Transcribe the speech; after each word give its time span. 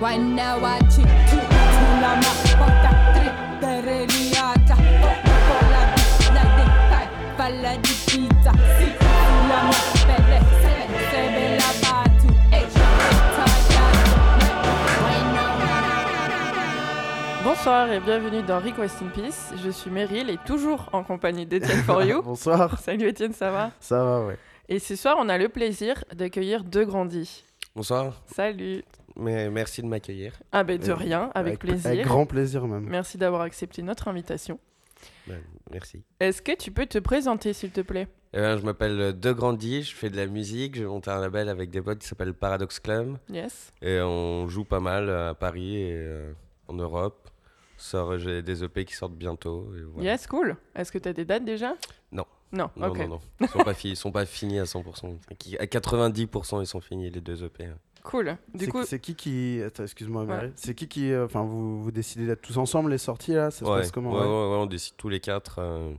La 0.00 0.08
Si 0.08 1.02
Sebe 11.10 11.44
la 11.58 11.70
batu 11.82 12.30
Bonsoir 17.44 17.92
et 17.92 18.00
bienvenue 18.00 18.42
dans 18.42 18.58
Request 18.58 19.02
in 19.02 19.08
Peace. 19.08 19.52
Je 19.62 19.68
suis 19.68 19.90
Meryl 19.90 20.30
et 20.30 20.38
toujours 20.46 20.88
en 20.94 21.04
compagnie 21.04 21.44
d'Etienne 21.44 21.82
For 21.82 22.02
You. 22.04 22.22
Bonsoir. 22.24 22.78
Salut 22.78 23.08
Étienne, 23.08 23.34
ça 23.34 23.50
va? 23.50 23.70
Ça 23.80 24.02
va, 24.02 24.24
ouais. 24.24 24.38
Et 24.70 24.78
ce 24.78 24.96
soir, 24.96 25.16
on 25.18 25.28
a 25.28 25.36
le 25.36 25.50
plaisir 25.50 26.02
d'accueillir 26.14 26.64
deux 26.64 26.86
grandis. 26.86 27.44
Bonsoir, 27.76 28.14
Salut. 28.34 28.82
Mais 29.16 29.50
merci 29.50 29.82
de 29.82 29.86
m'accueillir. 29.86 30.32
Ah 30.52 30.64
ben 30.64 30.78
de 30.78 30.90
Euh, 30.90 30.94
rien, 30.94 31.30
avec, 31.34 31.58
plaisir. 31.58 31.86
Avec 31.90 32.04
grand 32.04 32.26
plaisir 32.26 32.66
même. 32.66 32.84
Merci 32.88 33.18
d'avoir 33.18 33.42
accepté 33.42 33.82
notre 33.82 34.08
invitation. 34.08 34.58
Ben, 35.26 35.40
merci. 35.70 36.02
Est-ce 36.20 36.42
que 36.42 36.54
tu 36.56 36.70
peux 36.72 36.86
te 36.86 36.98
présenter 36.98 37.52
s'il 37.52 37.70
te 37.70 37.80
plaît? 37.80 38.08
Eh 38.32 38.38
ben, 38.38 38.56
je 38.58 38.64
m'appelle 38.64 39.18
De 39.18 39.32
Grandi, 39.32 39.82
je 39.82 39.94
fais 39.94 40.08
de 40.10 40.16
la 40.16 40.26
musique, 40.26 40.74
j'ai 40.76 40.84
monté 40.84 41.10
un 41.10 41.20
label 41.20 41.48
avec 41.48 41.70
des 41.70 41.80
potes 41.82 41.98
qui 41.98 42.06
s'appelle 42.06 42.32
Paradox 42.34 42.78
Club 42.78 43.16
Yes. 43.28 43.72
et 43.82 44.00
on 44.00 44.46
joue 44.48 44.64
pas 44.64 44.80
mal 44.80 45.10
à 45.10 45.34
Paris 45.34 45.76
et 45.76 45.94
euh, 45.94 46.32
en 46.68 46.74
Europe. 46.74 47.28
Sort, 47.76 48.18
j'ai 48.18 48.42
des 48.42 48.62
EP 48.62 48.84
qui 48.84 48.94
sortent 48.94 49.14
bientôt. 49.16 49.72
et 49.74 49.82
voilà. 49.82 50.10
Yes, 50.10 50.26
cool. 50.26 50.56
Est-ce 50.76 50.92
que 50.92 50.98
tu 50.98 51.08
as 51.08 51.12
des 51.14 51.24
dates 51.24 51.44
déjà? 51.46 51.74
Non. 52.12 52.26
Non, 52.52 52.68
Non, 52.76 52.92
non, 52.94 53.08
non, 53.08 53.20
ils 53.40 53.48
sont 53.48 53.58
pas, 53.60 53.74
fi- 53.74 53.90
ils 53.90 53.96
sont 53.96 54.10
pas 54.12 54.26
finis 54.26 54.58
à 54.58 54.64
100%. 54.64 55.16
Qui- 55.38 55.56
À 55.56 55.66
90%, 55.66 56.60
ils 56.60 56.66
sont 56.66 56.80
finis 56.80 57.08
les 57.08 57.20
deux 57.20 57.42
EP. 57.44 57.68
Cool. 58.02 58.36
Du 58.54 58.64
C'est 58.64 58.70
coup, 58.70 58.82
c'est 58.84 58.98
qui 58.98 59.14
qui. 59.14 59.62
Attends, 59.62 59.82
excuse-moi, 59.82 60.24
Ouais. 60.24 60.52
C'est 60.56 60.74
qui 60.74 60.88
qui. 60.88 61.12
euh, 61.12 61.26
Enfin, 61.26 61.42
vous, 61.42 61.82
vous 61.82 61.90
décidez 61.90 62.26
d'être 62.26 62.40
tous 62.42 62.56
ensemble 62.58 62.90
les 62.90 62.98
sorties 62.98 63.32
là? 63.34 63.50
Ça 63.50 63.60
se 63.60 63.64
ouais. 63.70 63.78
passe 63.80 63.90
comment? 63.90 64.12
Ouais, 64.12 64.20
ouais 64.20 64.24
ouais, 64.26 64.30
ouais, 64.50 64.56
on 64.62 64.66
décide 64.66 64.94
tous 64.96 65.08
les 65.08 65.20
quatre. 65.20 65.56
euh. 65.58 65.92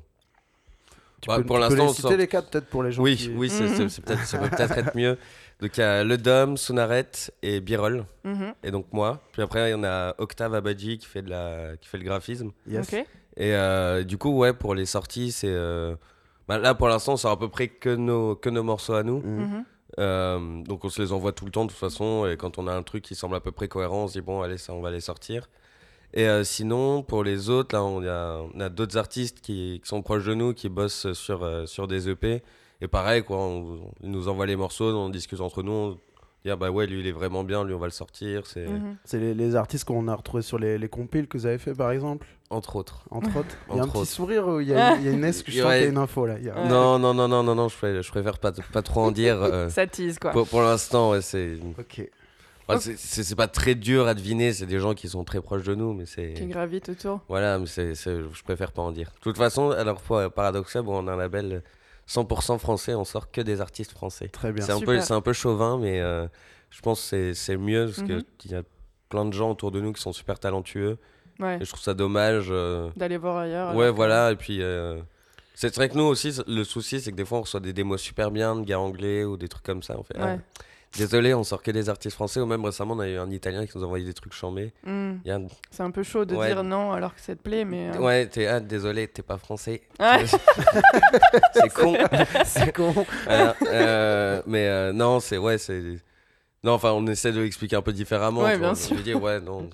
Tu 1.22 1.28
Bah, 1.28 1.38
peux, 1.38 1.44
pour 1.44 1.58
tu 1.58 1.60
peux 1.60 1.70
l'instant, 1.70 1.84
les 1.84 1.90
on 1.90 1.94
citer 1.94 2.02
sort- 2.08 2.18
les 2.18 2.28
quatre 2.28 2.50
peut-être 2.50 2.66
pour 2.68 2.82
les 2.82 2.92
gens 2.92 3.04
Oui, 3.04 3.16
qui... 3.16 3.30
oui, 3.30 3.48
c'est- 3.50 3.64
Mhm. 3.68 3.90
peut-être- 4.04 4.26
ça 4.26 4.40
peut 4.40 4.50
peut-être 4.50 4.76
être 4.78 4.96
mieux. 4.98 5.18
Donc 5.60 5.78
il 5.78 5.80
y 5.82 5.84
a 5.84 6.04
Le 6.04 6.18
Dom, 6.18 6.58
Sonaret 6.58 7.12
et 7.44 7.60
Birol. 7.62 8.06
mhm, 8.24 8.54
et 8.64 8.72
donc 8.72 8.88
moi. 8.92 9.22
Puis 9.32 9.44
après, 9.44 9.70
il 9.70 9.72
y 9.74 9.76
en 9.76 9.84
a 9.84 10.16
Octave 10.18 10.56
Abadji 10.56 10.98
qui 10.98 11.06
fait, 11.06 11.22
de 11.22 11.30
la... 11.30 11.78
qui 11.80 11.88
fait 11.88 12.00
le 12.00 12.06
graphisme. 12.06 12.50
Yes. 12.68 12.92
ok. 12.92 13.06
Et 13.38 13.54
euh, 13.56 14.04
du 14.04 14.18
coup, 14.18 14.36
ouais, 14.36 14.54
pour 14.54 14.74
les 14.74 14.88
sorties, 14.88 15.32
c'est. 15.32 15.48
euh, 15.48 15.96
bah, 16.48 16.58
là, 16.58 16.74
pour 16.74 16.88
l'instant, 16.88 17.14
on 17.14 17.18
sort 17.18 17.32
à 17.32 17.38
peu 17.40 17.50
près 17.50 17.68
que 17.68 17.94
nos, 17.96 18.36
que 18.36 18.50
nos 18.50 18.64
morceaux 18.64 18.96
à 18.96 19.04
nous. 19.04 19.20
Mhm. 19.22 19.64
Euh, 20.00 20.64
donc 20.64 20.86
on 20.86 20.90
se 20.90 21.02
les 21.02 21.12
envoie 21.12 21.32
tout 21.32 21.46
le 21.46 21.52
temps, 21.52 21.66
de 21.66 21.70
toute 21.70 21.80
façon. 21.80 22.28
Et 22.28 22.38
quand 22.38 22.58
on 22.58 22.68
a 22.68 22.74
un 22.74 22.84
truc 22.84 23.04
qui 23.04 23.16
semble 23.16 23.36
à 23.36 23.40
peu 23.40 23.52
près 23.52 23.68
cohérent, 23.68 24.04
on 24.04 24.08
se 24.08 24.14
dit, 24.14 24.22
bon, 24.22 24.42
allez, 24.42 24.58
ça, 24.58 24.74
on 24.74 24.82
va 24.82 24.92
les 24.92 25.02
sortir. 25.02 25.50
Et 26.14 26.28
euh, 26.28 26.44
sinon, 26.44 27.04
pour 27.04 27.24
les 27.24 27.50
autres, 27.50 27.76
là, 27.76 27.84
on 27.84 28.04
a, 28.06 28.70
d'autres 28.70 28.98
artistes 28.98 29.42
qui, 29.42 29.82
sont 29.84 30.02
proches 30.02 30.26
de 30.26 30.34
nous, 30.34 30.54
qui 30.54 30.70
bossent 30.70 31.14
sur, 31.14 31.44
euh, 31.44 31.66
sur 31.66 31.88
des 31.88 32.10
EP. 32.10 32.44
Et 32.82 32.88
pareil, 32.88 33.24
quoi, 33.24 33.38
on, 33.38 33.92
nous 34.02 34.28
envoient 34.28 34.46
les 34.46 34.56
morceaux, 34.56 34.94
on 34.96 35.10
discute 35.10 35.40
entre 35.40 35.64
nous. 35.64 35.98
Ah 36.50 36.56
bah 36.56 36.72
ouais, 36.72 36.88
lui, 36.88 37.02
il 37.02 37.08
est 37.08 37.12
vraiment 37.12 37.44
bien, 37.44 37.64
lui, 37.64 37.74
on 37.74 37.80
va 37.80 37.86
le 37.86 37.92
sortir. 37.92 38.48
C'est. 38.48 38.66
C'est 39.06 39.20
les, 39.20 39.34
les 39.36 39.56
artistes 39.56 39.86
qu'on 39.86 40.08
a 40.08 40.16
retrouvés 40.16 40.42
sur 40.42 40.58
les, 40.58 40.78
les 40.80 40.90
compiles 40.90 41.28
que 41.28 41.38
vous 41.38 41.46
avez 41.46 41.58
fait 41.60 41.74
par 41.76 41.92
exemple 41.92 42.26
entre 42.50 42.76
autres. 42.76 43.06
Entre 43.12 43.38
autres. 43.38 43.56
Il 43.72 43.78
y 43.78 43.80
a 43.80 43.84
un 43.84 43.88
petit 43.88 44.06
sourire 44.06 44.46
ou 44.48 44.60
il 44.60 44.68
y 44.68 44.74
a, 44.74 44.98
il 44.98 45.04
y 45.04 45.08
a 45.08 45.12
une 45.12 45.24
S 45.24 45.42
que 45.44 45.52
je 45.52 45.58
sens 45.62 45.68
Ouais. 45.68 45.76
qu'il 45.76 45.84
y 45.84 45.88
a 45.88 45.90
une 45.92 45.98
info 45.98 46.26
là. 46.26 46.36
Il 46.40 46.46
y 46.46 46.50
a- 46.50 46.56
Ouais. 46.56 46.68
Non, 46.68 47.00
non, 47.00 47.14
non, 47.14 47.28
non, 47.30 47.44
non, 47.44 47.56
non, 47.56 47.70
je, 47.70 47.78
préfère, 47.78 48.02
je 48.02 48.10
préfère 48.12 48.40
pas, 48.40 48.52
pas 48.74 48.82
trop 48.82 49.02
en 49.02 49.12
dire. 49.12 49.42
euh, 49.42 49.70
Ça 49.70 49.88
tease 49.88 50.20
quoi. 50.20 50.32
pour 50.32 50.48
pour 50.48 50.62
l'instant, 50.62 51.12
ouais, 51.12 51.22
c'est. 51.22 51.58
Ok. 51.80 52.10
Enfin, 52.68 52.80
c'est- 52.80 52.98
c'est 52.98 53.24
c'est 53.24 53.36
pas 53.36 53.48
très 53.48 53.76
dur 53.76 54.08
à 54.08 54.14
deviner, 54.16 54.52
c'est 54.54 54.66
des 54.66 54.80
gens 54.80 54.94
qui 54.94 55.08
sont 55.10 55.24
très 55.24 55.40
proches 55.42 55.64
de 55.64 55.76
nous, 55.76 55.94
mais 55.94 56.06
c'est. 56.06 56.34
Qui 56.34 56.46
gravite 56.48 56.90
autour. 56.90 57.22
Voilà, 57.30 57.58
mais 57.60 57.68
c'est, 57.68 57.96
c'est- 57.96 58.18
je 58.34 58.44
préfère 58.44 58.72
pas 58.72 58.82
en 58.82 58.92
dire. 58.92 59.12
De 59.18 59.22
toute 59.22 59.38
façon, 59.38 59.72
alors 59.72 60.02
pour 60.02 60.20
Paradox 60.32 60.72
Club, 60.72 60.88
on 60.90 61.08
a 61.08 61.14
un 61.14 61.18
label 61.18 61.64
100% 62.14 62.58
français, 62.60 62.94
on 62.96 63.06
sort 63.06 63.32
que 63.32 63.42
des 63.42 63.62
artistes 63.62 63.92
français. 63.92 64.28
Très 64.28 64.52
bien. 64.52 64.66
C'est 64.66 64.72
un, 64.72 64.80
peu, 64.80 64.94
Super. 64.94 65.04
c'est 65.04 65.14
un 65.14 65.22
peu 65.22 65.34
chauvin, 65.34 65.78
mais 65.78 66.00
euh, 66.02 66.28
je 66.70 66.82
pense 66.82 67.00
que 67.02 67.08
c'est, 67.08 67.34
c'est 67.34 67.58
mieux 67.58 67.86
parce 67.86 68.00
Mhm. 68.00 68.24
qu'il 68.38 68.52
y 68.52 68.56
a 68.56 68.64
plein 69.10 69.26
de 69.26 69.34
gens 69.34 69.52
autour 69.52 69.72
de 69.72 69.80
nous 69.80 69.94
qui 69.94 70.02
sont 70.02 70.14
super 70.14 70.40
talentueux. 70.40 70.98
Ouais. 71.40 71.58
Et 71.62 71.66
je 71.66 71.70
trouve 71.70 71.82
ça 71.82 71.94
dommage. 71.94 72.48
euh, 72.50 72.90
D'aller 72.96 73.18
voir 73.18 73.38
ailleurs. 73.38 73.76
Ouais, 73.76 73.90
voilà, 73.92 74.32
et 74.32 74.36
puis. 74.36 74.62
euh, 74.62 75.00
C'est 75.54 75.74
vrai 75.76 75.90
que 75.90 75.96
nous 75.96 76.04
aussi, 76.04 76.34
le 76.48 76.64
souci, 76.64 77.00
c'est 77.02 77.12
que 77.12 77.16
des 77.18 77.26
fois, 77.26 77.38
on 77.40 77.42
reçoit 77.42 77.60
des 77.60 77.74
démos 77.74 78.02
super 78.02 78.32
bien 78.32 78.56
de 78.56 78.62
gars 78.64 78.80
anglais 78.80 79.24
ou 79.26 79.38
des 79.38 79.48
trucs 79.48 79.64
comme 79.64 79.84
ça. 79.84 79.96
On 79.98 80.04
fait, 80.04 80.16
ah, 80.20 80.26
Ouais. 80.26 80.40
Désolé, 80.98 81.34
on 81.34 81.44
sort 81.44 81.62
que 81.64 81.72
des 81.72 81.90
artistes 81.90 82.16
français. 82.16 82.40
Ou 82.40 82.46
même 82.46 82.64
récemment, 82.66 82.94
on 82.96 83.00
a 83.00 83.08
eu 83.08 83.18
un 83.18 83.30
Italien 83.32 83.66
qui 83.66 83.78
nous 83.78 83.84
a 83.84 83.88
envoyé 83.88 84.06
des 84.06 84.14
trucs 84.14 84.34
chambés. 84.34 84.74
Hmm. 84.86 85.14
Un- 85.28 85.48
C'est 85.72 85.84
un 85.84 85.92
peu 85.92 86.04
chaud 86.04 86.26
de 86.26 86.36
Ouais. 86.36 86.48
dire 86.48 86.64
non 86.64 86.92
alors 86.92 87.14
que 87.16 87.22
ça 87.22 87.36
te 87.36 87.42
plaît, 87.42 87.66
mais. 87.66 87.90
euh, 87.96 88.00
Ouais, 88.00 88.26
t'es 88.28 88.48
ah, 88.48 88.60
désolé, 88.60 89.08
t'es 89.08 89.22
pas 89.24 89.38
français. 89.38 89.82
C'est 91.54 91.70
con. 91.74 91.96
C'est 92.46 92.74
con. 92.76 92.94
Euh, 93.28 94.42
mais 94.46 94.68
euh, 94.68 94.94
non, 94.94 95.20
c'est 95.20 95.38
ouais, 95.38 95.58
c'est. 95.58 95.82
Non, 96.64 96.74
enfin, 96.74 96.92
on 96.92 97.06
essaie 97.08 97.32
de 97.32 97.42
l'expliquer 97.42 97.76
un 97.76 97.82
peu 97.82 97.94
différemment. 97.94 98.42
Ouais, 98.44 98.54
tu 98.54 98.60
bien 98.60 98.68
vois. 98.70 98.76
sûr. 98.76 98.98
Je 98.98 99.02
dis, 99.02 99.14
ouais, 99.16 99.40
non, 99.40 99.70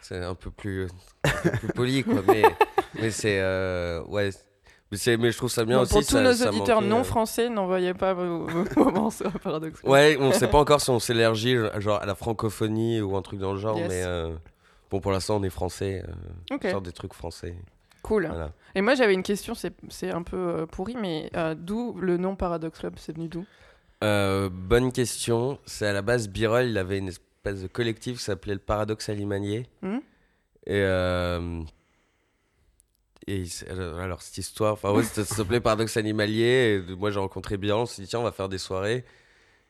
c'est 0.00 0.22
un 0.22 0.34
peu 0.34 0.50
plus, 0.50 0.86
un 1.24 1.30
peu 1.42 1.50
plus 1.50 1.68
poli, 1.68 2.04
quoi. 2.04 2.22
Mais, 2.28 2.42
mais 2.94 3.10
c'est, 3.10 3.40
ouais, 4.06 4.30
mais 4.92 5.30
je 5.32 5.36
trouve 5.36 5.50
ça 5.50 5.64
bien 5.64 5.80
aussi. 5.80 5.92
pour 5.92 6.00
tous 6.00 6.12
ça- 6.12 6.22
nos 6.22 6.32
ça 6.32 6.48
auditeurs 6.48 6.76
manquait, 6.80 6.88
non 6.88 7.00
euh, 7.00 7.04
français, 7.04 7.48
n'envoyez 7.48 7.92
pas 7.94 8.14
vos, 8.14 8.46
vos- 8.46 8.64
vos 8.76 8.90
morceaux 8.90 9.26
à 9.26 9.38
Paradox. 9.38 9.82
Ouais, 9.82 10.16
on 10.20 10.32
sait 10.32 10.48
pas 10.48 10.58
encore 10.58 10.80
si 10.80 10.90
on 10.90 10.98
s'élargit 11.00 11.56
genre 11.78 12.00
à 12.00 12.06
la 12.06 12.14
francophonie 12.14 13.00
ou 13.00 13.16
un 13.16 13.22
truc 13.22 13.40
dans 13.40 13.52
le 13.52 13.58
genre, 13.58 13.76
Yes. 13.78 13.88
mais 13.88 14.02
euh, 14.04 14.34
bon, 14.90 15.00
pour 15.00 15.10
l'instant, 15.12 15.36
on 15.36 15.42
est 15.42 15.50
français, 15.50 16.02
euh, 16.52 16.56
on 16.64 16.70
sort 16.70 16.80
des 16.82 16.92
trucs 16.92 17.14
français. 17.14 17.56
cool. 18.02 18.26
Voilà. 18.26 18.52
Et 18.76 18.80
moi 18.82 18.94
j'avais 18.94 19.14
une 19.14 19.22
question, 19.24 19.54
c'est 19.54 20.10
un 20.10 20.22
peu 20.22 20.36
euh, 20.36 20.66
pourri, 20.66 20.96
mais 21.00 21.30
euh, 21.36 21.54
d'où 21.56 21.96
le 22.00 22.16
nom 22.18 22.36
Paradox 22.36 22.78
Club? 22.78 22.94
C'est 22.98 23.16
venu 23.16 23.28
d'où? 23.28 23.44
Euh, 24.04 24.48
bonne 24.52 24.92
question. 24.92 25.58
C'est 25.66 25.86
à 25.86 25.92
la 25.94 26.02
base, 26.02 26.28
Birol, 26.28 26.66
il 26.66 26.76
avait 26.78 26.98
une 26.98 27.08
espèce 27.08 27.62
de 27.62 27.66
collectif 27.66 28.18
qui 28.18 28.24
s'appelait 28.24 28.52
le 28.54 28.60
Paradoxe 28.60 29.08
Alimanier. 29.08 29.66
Hmm 29.82 29.98
Et. 30.66 30.82
Et 33.28 33.44
alors, 33.70 34.22
cette 34.22 34.38
histoire, 34.38 34.74
enfin, 34.74 34.92
ouais, 34.92 35.02
ça 35.02 35.24
s'appelait 35.24 35.60
Paradoxe 35.60 35.96
Animalier. 35.96 36.82
Et 36.88 36.94
moi, 36.94 37.10
j'ai 37.10 37.18
rencontré 37.18 37.56
Birol, 37.56 37.82
on 37.82 37.86
s'est 37.86 38.02
dit, 38.02 38.08
tiens, 38.08 38.20
on 38.20 38.24
va 38.24 38.32
faire 38.32 38.48
des 38.48 38.58
soirées. 38.58 39.04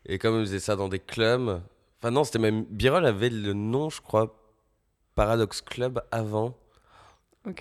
Et 0.04 0.18
comme 0.18 0.38
ils 0.40 0.46
faisaient 0.46 0.60
ça 0.60 0.76
dans 0.76 0.88
des 0.88 0.98
clubs. 0.98 1.62
Enfin, 1.98 2.10
non, 2.10 2.24
c'était 2.24 2.38
même. 2.38 2.64
Birol 2.64 3.06
avait 3.06 3.30
le 3.30 3.54
nom, 3.54 3.88
je 3.90 4.00
crois, 4.02 4.36
Paradox 5.14 5.62
Club 5.62 6.02
avant. 6.10 6.56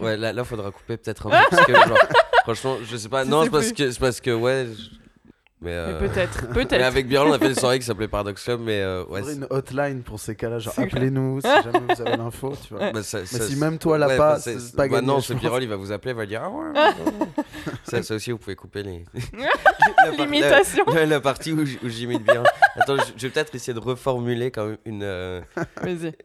Ouais, 0.01 0.17
là, 0.17 0.33
là, 0.33 0.44
faudra 0.44 0.72
couper 0.72 0.97
peut-être 0.97 1.28
un 1.28 1.29
peu. 1.29 1.50
parce 1.50 1.66
que, 1.66 1.73
genre, 1.73 1.97
franchement, 2.44 2.77
je 2.83 2.97
sais 2.97 3.09
pas. 3.09 3.23
Non, 3.23 3.44
c'est 3.44 3.50
parce, 3.50 3.72
que, 3.72 3.91
c'est 3.91 4.00
parce 4.00 4.19
que, 4.19 4.31
ouais. 4.31 4.67
je- 4.77 5.04
Mais. 5.61 5.69
Mais 5.71 5.93
euh, 5.93 5.99
peut-être, 5.99 6.43
mais 6.49 6.53
peut-être. 6.66 6.83
avec 6.83 7.07
Birol, 7.07 7.29
on 7.29 7.33
a 7.33 7.39
fait 7.39 7.47
des 7.47 7.55
soirées 7.55 7.79
qui 7.79 7.85
s'appelaient 7.85 8.09
Paradox 8.09 8.43
Club, 8.43 8.59
mais 8.61 8.81
euh, 8.81 9.05
ouais. 9.05 9.21
Faudrait 9.21 9.35
une 9.35 9.47
hotline 9.49 10.01
pour 10.03 10.19
ces 10.19 10.35
cas-là, 10.35 10.59
genre 10.59 10.73
appelez-nous 10.77 11.39
si 11.41 11.47
jamais 11.63 11.79
vous 11.95 12.01
avez 12.01 12.17
l'info, 12.17 12.53
tu 12.67 12.73
vois. 12.73 12.91
bah, 12.91 13.03
ça- 13.03 13.19
Mais 13.21 13.25
ça- 13.25 13.47
si 13.47 13.55
même 13.55 13.77
toi 13.79 13.97
l'as 13.97 14.07
ouais, 14.07 14.17
pas, 14.17 14.33
bah, 14.33 14.39
c'est 14.39 14.55
pas 14.75 14.83
bah 14.83 14.88
gagné. 14.89 15.07
non, 15.07 15.21
ce. 15.21 15.33
Birol, 15.33 15.63
il 15.63 15.69
va 15.69 15.77
vous 15.77 15.91
appeler, 15.94 16.11
il 16.11 16.17
va 16.17 16.25
dire 16.25 16.41
Ah 16.44 16.49
ouais. 16.49 17.44
ça, 17.83 18.03
ça 18.03 18.15
aussi, 18.15 18.31
vous 18.31 18.38
pouvez 18.38 18.55
couper 18.57 18.83
les. 18.83 19.05
La 20.03 20.11
L'imitation. 20.25 20.83
La, 20.94 21.05
la 21.05 21.21
partie 21.21 21.53
où, 21.53 21.65
j'imite 21.65 22.23
bien. 22.23 22.44
Attends, 22.75 22.97
je, 22.97 23.13
je 23.15 23.27
vais 23.27 23.29
peut-être 23.33 23.55
essayer 23.55 23.73
de 23.73 23.79
reformuler 23.79 24.51
quand 24.51 24.65
même 24.67 24.77
une, 24.85 25.03
euh, 25.03 25.41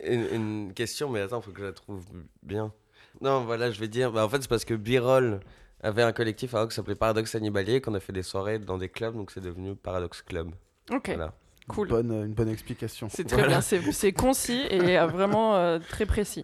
une, 0.04 0.26
une 0.32 0.72
question, 0.74 1.08
mais 1.08 1.20
attends, 1.20 1.40
faut 1.40 1.52
que 1.52 1.60
je 1.60 1.66
la 1.66 1.72
trouve 1.72 2.02
bien. 2.42 2.72
Non, 3.20 3.44
voilà, 3.44 3.70
je 3.70 3.78
vais 3.80 3.88
dire. 3.88 4.10
Bah, 4.12 4.24
en 4.24 4.28
fait, 4.28 4.42
c'est 4.42 4.48
parce 4.48 4.64
que 4.64 4.74
Birol 4.74 5.40
avait 5.82 6.02
un 6.02 6.12
collectif 6.12 6.54
à 6.54 6.60
Rock 6.60 6.70
qui 6.70 6.76
s'appelait 6.76 6.94
Paradoxe 6.94 7.34
Animalier, 7.34 7.80
qu'on 7.80 7.94
a 7.94 8.00
fait 8.00 8.12
des 8.12 8.22
soirées 8.22 8.58
dans 8.58 8.78
des 8.78 8.88
clubs, 8.88 9.14
donc 9.14 9.30
c'est 9.30 9.40
devenu 9.40 9.74
Paradox 9.74 10.22
Club. 10.22 10.50
Ok, 10.92 11.06
Voilà. 11.08 11.32
cool. 11.68 11.88
Bonne, 11.88 12.10
une 12.12 12.34
bonne 12.34 12.48
explication. 12.48 13.08
C'est 13.10 13.24
très 13.24 13.36
Voilà. 13.36 13.60
bien, 13.60 13.92
c'est 13.92 14.12
concis 14.12 14.62
et 14.70 14.98
euh, 14.98 15.06
vraiment 15.06 15.56
euh, 15.56 15.78
très 15.78 16.06
précis. 16.06 16.42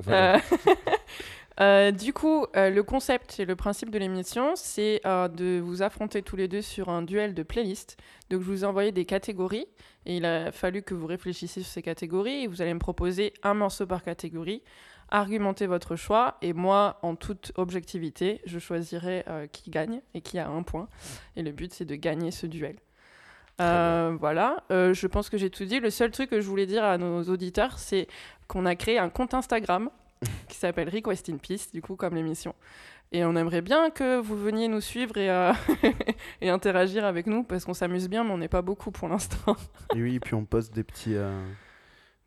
Voilà. 0.00 0.36
Euh, 0.36 0.38
euh, 1.60 1.90
du 1.92 2.12
coup, 2.12 2.46
euh, 2.56 2.70
le 2.70 2.82
concept 2.82 3.38
et 3.38 3.44
le 3.44 3.54
principe 3.56 3.90
de 3.90 3.98
l'émission, 3.98 4.52
c'est 4.56 5.00
euh, 5.06 5.28
de 5.28 5.60
vous 5.60 5.82
affronter 5.82 6.22
tous 6.22 6.36
les 6.36 6.48
deux 6.48 6.62
sur 6.62 6.88
un 6.88 7.02
duel 7.02 7.34
de 7.34 7.42
playlist. 7.42 7.96
Donc, 8.30 8.40
je 8.42 8.46
vous 8.46 8.64
ai 8.64 8.66
envoyé 8.66 8.92
des 8.92 9.04
catégories 9.04 9.66
et 10.06 10.16
il 10.16 10.24
a 10.24 10.50
fallu 10.50 10.82
que 10.82 10.94
vous 10.94 11.06
réfléchissiez 11.06 11.62
sur 11.62 11.70
ces 11.72 11.82
catégories 11.82 12.44
et 12.44 12.46
vous 12.46 12.62
allez 12.62 12.74
me 12.74 12.78
proposer 12.80 13.34
un 13.42 13.54
morceau 13.54 13.86
par 13.86 14.02
catégorie, 14.02 14.62
argumenter 15.12 15.66
votre 15.66 15.94
choix 15.94 16.38
et 16.42 16.52
moi, 16.52 16.98
en 17.02 17.14
toute 17.14 17.52
objectivité, 17.54 18.40
je 18.44 18.58
choisirai 18.58 19.24
euh, 19.28 19.46
qui 19.46 19.70
gagne 19.70 20.00
et 20.14 20.20
qui 20.20 20.38
a 20.38 20.48
un 20.48 20.62
point. 20.64 20.88
Et 21.36 21.42
le 21.42 21.52
but, 21.52 21.72
c'est 21.72 21.84
de 21.84 21.94
gagner 21.94 22.32
ce 22.32 22.46
duel. 22.46 22.76
Euh, 23.60 24.16
voilà, 24.18 24.64
Euh, 24.70 24.94
je 24.94 25.06
pense 25.06 25.28
que 25.28 25.36
j'ai 25.36 25.50
tout 25.50 25.64
dit. 25.64 25.78
Le 25.78 25.90
seul 25.90 26.10
truc 26.10 26.30
que 26.30 26.40
je 26.40 26.46
voulais 26.46 26.66
dire 26.66 26.82
à 26.84 26.98
nos 26.98 27.22
auditeurs, 27.24 27.78
c'est 27.78 28.08
qu'on 28.48 28.66
a 28.66 28.74
créé 28.74 28.98
un 28.98 29.10
compte 29.10 29.34
Instagram 29.34 29.90
qui 30.48 30.56
s'appelle 30.56 30.88
Request 30.88 31.28
in 31.28 31.36
Peace, 31.36 31.70
du 31.72 31.82
coup, 31.82 31.94
comme 31.94 32.14
l'émission. 32.14 32.54
Et 33.14 33.24
on 33.26 33.36
aimerait 33.36 33.60
bien 33.60 33.90
que 33.90 34.18
vous 34.18 34.36
veniez 34.36 34.68
nous 34.68 34.80
suivre 34.80 35.18
et, 35.18 35.28
euh, 35.30 35.52
et 36.40 36.48
interagir 36.48 37.04
avec 37.04 37.26
nous, 37.26 37.44
parce 37.44 37.66
qu'on 37.66 37.74
s'amuse 37.74 38.08
bien, 38.08 38.24
mais 38.24 38.30
on 38.30 38.38
n'est 38.38 38.48
pas 38.48 38.62
beaucoup 38.62 38.90
pour 38.90 39.08
l'instant. 39.08 39.54
Et 39.94 40.02
oui, 40.02 40.18
puis 40.18 40.34
on 40.34 40.46
poste 40.46 40.72
des 40.74 40.82
petits, 40.82 41.14
euh, 41.14 41.38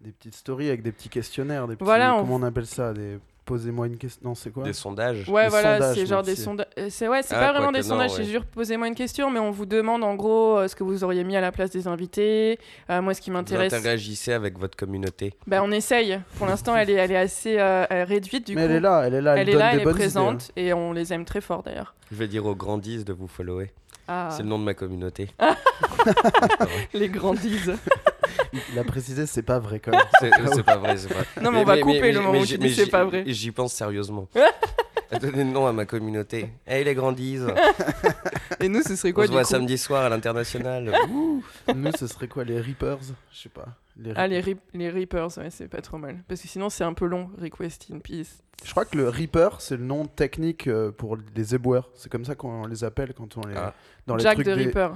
des 0.06 0.12
petites 0.12 0.36
stories 0.36 0.68
avec 0.70 0.84
des 0.84 0.92
petits 0.92 1.10
questionnaires, 1.10 1.68
des 1.68 1.76
petits, 1.76 1.84
Voilà, 1.86 2.16
on- 2.16 2.20
comment 2.22 2.36
on 2.36 2.44
appelle 2.44 2.66
ça 2.68 2.94
des 2.94 3.18
posez-moi 3.46 3.86
une 3.86 3.98
question. 3.98 4.30
Non, 4.30 4.34
c'est 4.36 4.50
quoi 4.52 4.64
Des 4.64 4.74
sondages. 4.74 5.30
Ouais, 5.30 5.44
Des 5.44 5.50
voilà, 5.50 5.94
c'est 5.94 6.06
genre 6.08 6.24
des 6.24 6.36
sondages. 6.36 6.66
C'est 6.90 7.08
ouais, 7.08 7.22
c'est 7.22 7.36
Ah, 7.36 7.40
pas 7.40 7.52
vraiment 7.54 7.72
des 7.72 7.82
non, 7.82 7.90
sondages, 7.90 8.12
ouais. 8.12 8.18
c'est 8.18 8.24
juste 8.32 8.46
posez-moi 8.46 8.88
une 8.88 8.96
question, 8.96 9.30
mais 9.30 9.40
on 9.40 9.52
vous 9.52 9.68
demande 9.68 10.04
en 10.04 10.16
gros 10.16 10.58
euh, 10.58 10.68
ce 10.68 10.76
que 10.76 10.84
vous 10.84 11.04
auriez 11.04 11.24
mis 11.24 11.36
à 11.36 11.42
la 11.42 11.52
place 11.52 11.70
des 11.70 11.88
invités. 11.88 12.58
Euh, 12.90 13.04
moi, 13.04 13.14
ce 13.14 13.22
qui 13.22 13.30
Vous 13.30 13.36
m'intéresse, 13.38 13.72
interagissez 13.74 14.34
avec 14.34 14.58
votre 14.58 14.76
communauté. 14.76 15.34
bah, 15.46 15.62
on 15.64 15.70
essaye. 15.72 16.20
Pour 16.40 16.48
l'instant, 16.48 16.76
elle 16.76 16.90
est, 16.90 16.94
elle 16.94 17.12
est 17.12 17.18
assez 17.18 17.60
euh, 17.60 17.86
euh, 17.92 18.04
réduite 18.06 18.48
du 18.48 18.56
Mais 18.56 18.62
coup. 18.62 18.70
elle 18.70 18.76
est 18.78 18.80
là, 18.80 19.04
elle 19.06 19.14
est 19.14 19.22
là, 19.22 19.34
elle, 19.38 19.42
Elle 19.42 19.50
est 19.50 19.54
là, 19.54 19.58
des 19.60 19.74
elle 19.74 19.80
est 19.80 19.84
idées, 19.84 19.92
présente 19.94 20.52
et 20.56 20.74
on 20.74 20.92
les 20.94 21.14
aime 21.14 21.26
très 21.26 21.42
fort 21.42 21.62
d'ailleurs. 21.62 21.94
Je 22.12 22.16
vais 22.16 22.28
dire 22.28 22.46
aux 22.48 22.56
grandis 22.56 23.06
de 23.06 23.14
vous 23.14 23.28
follower. 23.28 23.72
Ah, 24.08 24.30
C'est 24.32 24.42
le 24.44 24.50
nom 24.50 24.58
de 24.60 24.64
ma 24.64 24.74
communauté. 24.76 25.30
les 26.94 27.10
grandises. 27.10 27.74
Il 28.72 28.80
a 28.80 28.84
précisé, 28.84 29.26
c'est 29.26 29.42
pas 29.44 29.60
vrai 29.60 29.80
quand 29.80 29.92
même. 29.92 30.02
C'est 30.20 30.32
c'est 30.54 30.64
pas 30.64 30.78
vrai, 30.78 30.98
c'est 30.98 31.14
pas 31.14 31.42
Non, 31.42 31.52
mais 31.52 31.60
on 31.60 31.64
va 31.64 31.78
couper 31.78 32.12
le 32.12 32.22
moment 32.22 32.40
où 32.40 32.46
tu 32.46 32.58
dis 32.58 32.74
c'est 32.74 32.88
pas 32.88 33.04
vrai. 33.04 33.24
J'y 33.28 33.52
pense 33.52 33.74
sérieusement. 33.74 34.28
Donner 35.22 35.44
le 35.44 35.52
nom 35.52 35.68
à 35.68 35.72
ma 35.72 35.86
communauté. 35.86 36.50
Hey 36.68 36.84
les 36.84 36.96
grandis 36.96 37.40
Et 38.60 38.68
nous, 38.70 38.82
ce 38.82 38.96
serait 38.96 39.12
On 39.12 39.14
quoi 39.14 39.24
se 39.26 39.30
du 39.30 39.34
voit 39.34 39.44
coup 39.44 39.50
samedi 39.50 39.78
soir 39.78 40.04
à 40.04 40.10
l'international. 40.10 40.92
Ouh. 41.12 41.44
Nous, 41.74 41.92
ce 41.98 42.08
serait 42.08 42.28
quoi 42.28 42.44
les 42.44 42.60
Reapers? 42.60 42.98
Je 43.32 43.38
sais 43.44 43.50
pas. 43.50 43.66
Les 43.98 44.12
Ah, 44.16 44.28
les, 44.28 44.40
rip- 44.42 44.60
les 44.74 44.90
Reapers, 44.90 45.38
ouais, 45.38 45.50
c'est 45.52 45.68
pas 45.68 45.82
trop 45.82 45.98
mal. 45.98 46.18
Parce 46.28 46.42
que 46.42 46.48
sinon, 46.48 46.70
c'est 46.70 46.84
un 46.84 46.94
peu 46.94 47.06
long, 47.06 47.30
Request 47.40 47.88
in 47.94 48.00
Peace. 48.00 48.42
Je 48.66 48.72
crois 48.72 48.86
que 48.86 48.98
le 48.98 49.08
Reaper, 49.08 49.62
c'est 49.62 49.78
le 49.78 49.84
nom 49.84 50.06
technique 50.06 50.68
euh, 50.68 50.92
pour 50.92 51.18
les 51.36 51.56
éboueurs. 51.56 51.90
C'est 51.94 52.12
comme 52.12 52.26
ça 52.26 52.36
qu'on 52.36 52.66
les 52.66 52.84
appelle 52.84 53.14
quand 53.14 53.38
on 53.38 53.42
les. 53.48 53.56
Ah. 53.56 53.74
Dans 54.08 54.16
les 54.16 54.24
Jack 54.24 54.36
trucs 54.36 54.48
de 54.48 54.56
des- 54.56 54.66
Reaper. 54.66 54.96